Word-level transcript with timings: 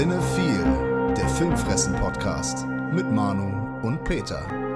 Cinephile, 0.00 1.12
der 1.14 1.28
Filmfressen-Podcast 1.28 2.66
mit 2.90 3.12
Manu 3.12 3.78
und 3.82 4.02
Peter. 4.02 4.69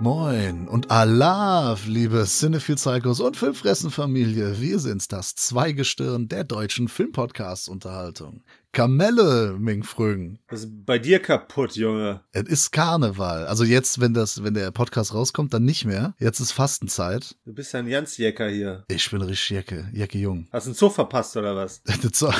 Moin 0.00 0.68
und 0.68 0.90
Allah, 0.90 1.78
liebe 1.86 2.24
Cinephile 2.26 2.76
Psychos 2.76 3.20
und 3.20 3.36
Filmfressen-Familie. 3.36 4.60
Wir 4.60 4.78
sind's, 4.80 5.08
das 5.08 5.34
Zweigestirn 5.36 6.28
der 6.28 6.44
deutschen 6.44 6.88
Filmpodcast-Unterhaltung. 6.88 8.42
Kamelle, 8.72 9.56
Ming 9.56 9.84
Frögen. 9.84 10.40
Was 10.48 10.64
ist 10.64 10.84
bei 10.84 10.98
dir 10.98 11.20
kaputt, 11.20 11.76
Junge? 11.76 12.22
Es 12.32 12.42
ist 12.42 12.72
Karneval. 12.72 13.46
Also 13.46 13.62
jetzt, 13.62 14.00
wenn 14.00 14.14
das, 14.14 14.42
wenn 14.42 14.54
der 14.54 14.72
Podcast 14.72 15.14
rauskommt, 15.14 15.54
dann 15.54 15.64
nicht 15.64 15.84
mehr. 15.84 16.14
Jetzt 16.18 16.40
ist 16.40 16.50
Fastenzeit. 16.50 17.36
Du 17.44 17.54
bist 17.54 17.72
ja 17.72 17.78
ein 17.78 17.86
Jansjecker 17.86 18.48
hier. 18.48 18.84
Ich 18.88 19.08
bin 19.08 19.22
richtig 19.22 19.50
Jacke, 19.50 19.88
Jacke 19.92 20.18
Jung. 20.18 20.48
Hast 20.50 20.66
du 20.66 20.70
einen 20.70 20.76
Zug 20.76 20.92
verpasst 20.92 21.36
oder 21.36 21.54
was? 21.54 21.82
Zug, 22.12 22.34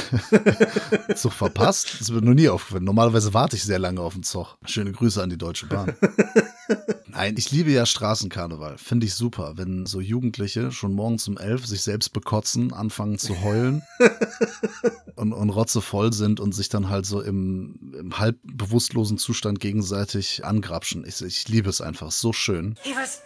Zug 1.14 1.32
verpasst? 1.32 2.00
Das 2.00 2.12
wird 2.12 2.24
noch 2.24 2.34
nie 2.34 2.48
aufgefallen. 2.48 2.84
Normalerweise 2.84 3.32
warte 3.32 3.54
ich 3.54 3.62
sehr 3.62 3.78
lange 3.78 4.00
auf 4.00 4.14
den 4.14 4.24
Zug. 4.24 4.58
Schöne 4.64 4.90
Grüße 4.90 5.22
an 5.22 5.30
die 5.30 5.38
Deutsche 5.38 5.66
Bahn. 5.66 5.94
Nein, 7.14 7.36
ich 7.38 7.52
liebe 7.52 7.70
ja 7.70 7.86
Straßenkarneval. 7.86 8.76
Finde 8.76 9.06
ich 9.06 9.14
super, 9.14 9.52
wenn 9.54 9.86
so 9.86 10.00
Jugendliche 10.00 10.72
schon 10.72 10.94
morgens 10.94 11.28
um 11.28 11.38
elf 11.38 11.64
sich 11.64 11.82
selbst 11.82 12.12
bekotzen, 12.12 12.72
anfangen 12.72 13.18
zu 13.18 13.40
heulen 13.40 13.84
und, 15.14 15.32
und 15.32 15.50
rotzevoll 15.50 16.12
sind 16.12 16.40
und 16.40 16.56
sich 16.56 16.70
dann 16.70 16.88
halt 16.88 17.06
so 17.06 17.20
im, 17.20 17.94
im 17.96 18.18
halb 18.18 18.36
bewusstlosen 18.42 19.16
Zustand 19.16 19.60
gegenseitig 19.60 20.44
angrapschen. 20.44 21.06
Ich, 21.06 21.22
ich 21.22 21.48
liebe 21.48 21.70
es 21.70 21.80
einfach. 21.80 22.10
So 22.10 22.32
schön. 22.32 22.74
Hey, 22.82 22.94
was, 22.96 23.22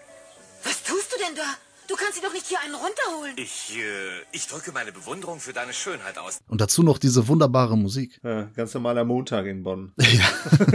was 0.65 0.83
tust 0.83 1.11
du 1.15 1.17
denn 1.27 1.35
da? 1.35 1.55
Du 1.89 1.97
kannst 1.97 2.19
dir 2.19 2.27
doch 2.27 2.35
nicht 2.35 2.47
hier 2.47 2.59
einen 2.61 2.75
runterholen. 2.75 3.33
Ich, 3.39 3.75
äh, 3.75 4.21
ich 4.33 4.47
drücke 4.47 4.73
meine 4.73 4.93
Bewunderung 4.93 5.41
für 5.41 5.55
deine 5.55 5.73
Schönheit 5.73 6.19
aus. 6.19 6.41
Und 6.47 6.61
dazu 6.61 6.83
noch 6.83 6.99
diese 6.99 7.27
wunderbare 7.29 7.79
Musik. 7.79 8.21
Ja, 8.23 8.43
ganz 8.55 8.75
normaler 8.75 9.05
Montag 9.05 9.47
in 9.47 9.63
Bonn. 9.63 9.95
Ja, 9.99 10.29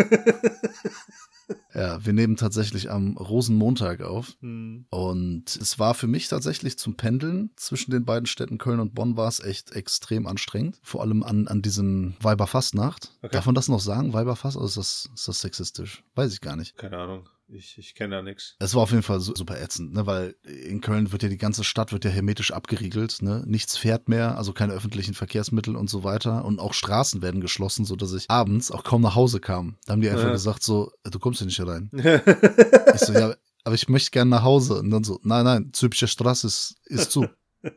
wir 1.74 2.14
nehmen 2.14 2.36
tatsächlich 2.36 2.92
am 2.92 3.18
Rosenmontag 3.18 4.02
auf. 4.02 4.36
Hm. 4.42 4.86
Und 4.90 5.56
es 5.56 5.80
war 5.80 5.94
für 5.94 6.08
mich 6.08 6.28
tatsächlich 6.28 6.78
zum 6.78 6.96
Pendeln 6.96 7.52
zwischen 7.56 7.92
den 7.92 8.06
beiden 8.06 8.26
Städten 8.26 8.58
Köln 8.58 8.80
und 8.80 8.94
Bonn 8.94 9.18
war 9.18 9.28
es 9.28 9.40
echt 9.40 9.72
extrem 9.72 10.28
anstrengend. 10.28 10.80
Vor 10.84 11.02
allem 11.02 11.24
an, 11.24 11.48
an 11.48 11.62
diesem 11.62 12.16
Weiberfastnacht. 12.22 13.12
Okay. 13.22 13.34
Darf 13.34 13.46
man 13.46 13.56
das 13.56 13.68
noch 13.68 13.80
sagen? 13.80 14.14
Weiberfast? 14.14 14.58
Oder 14.58 14.66
ist 14.66 14.78
das, 14.78 15.10
ist 15.14 15.28
das 15.28 15.42
sexistisch? 15.42 16.04
Weiß 16.16 16.34
ich 16.34 16.42
gar 16.42 16.56
nicht. 16.56 16.78
Keine 16.78 16.98
Ahnung. 16.98 17.30
Ich, 17.56 17.78
ich 17.78 17.94
kenne 17.94 18.16
da 18.16 18.22
nix. 18.24 18.56
Es 18.60 18.74
war 18.74 18.82
auf 18.84 18.90
jeden 18.92 19.04
Fall 19.04 19.20
su- 19.20 19.36
super 19.36 19.62
ätzend, 19.62 19.94
ne? 19.94 20.08
weil 20.08 20.36
in 20.44 20.82
Köln 20.82 21.12
wird 21.12 21.22
ja 21.24 21.30
die 21.30 21.38
ganze 21.38 21.64
Stadt 21.64 21.92
wird 21.92 22.04
ja 22.04 22.10
hermetisch 22.12 22.52
abgeriegelt, 22.52 23.22
ne? 23.22 23.44
Nichts 23.46 23.78
fährt 23.78 24.10
mehr, 24.10 24.38
also 24.38 24.54
keine 24.54 24.74
öffentlichen 24.74 25.14
Verkehrsmittel 25.14 25.76
und 25.76 25.90
so 25.90 26.04
weiter 26.04 26.46
und 26.46 26.60
auch 26.60 26.74
Straßen 26.74 27.22
werden 27.22 27.42
geschlossen, 27.42 27.86
so 27.86 27.96
dass 27.96 28.12
ich 28.14 28.30
abends 28.30 28.72
auch 28.72 28.84
kaum 28.84 29.02
nach 29.04 29.16
Hause 29.16 29.40
kam. 29.40 29.78
Da 29.86 29.94
haben 29.94 30.02
die 30.02 30.10
einfach 30.10 30.26
Ja. 30.26 30.32
gesagt 30.32 30.64
so, 30.64 30.92
du 31.04 31.20
kommst 31.20 31.40
hier 31.40 31.46
nicht 31.48 31.62
rein. 31.62 31.90
Ich 32.96 33.02
so, 33.02 33.14
ja, 33.14 33.36
aber 33.64 33.76
ich 33.76 33.88
möchte 33.90 34.12
gerne 34.12 34.30
nach 34.32 34.44
Hause. 34.44 34.80
Und 34.80 34.90
dann 34.92 35.04
so, 35.04 35.20
nein, 35.24 35.46
nein, 35.46 35.70
Zülpicher 35.74 36.08
Straße 36.08 36.48
ist, 36.48 36.76
ist 36.86 37.12
zu. 37.12 37.28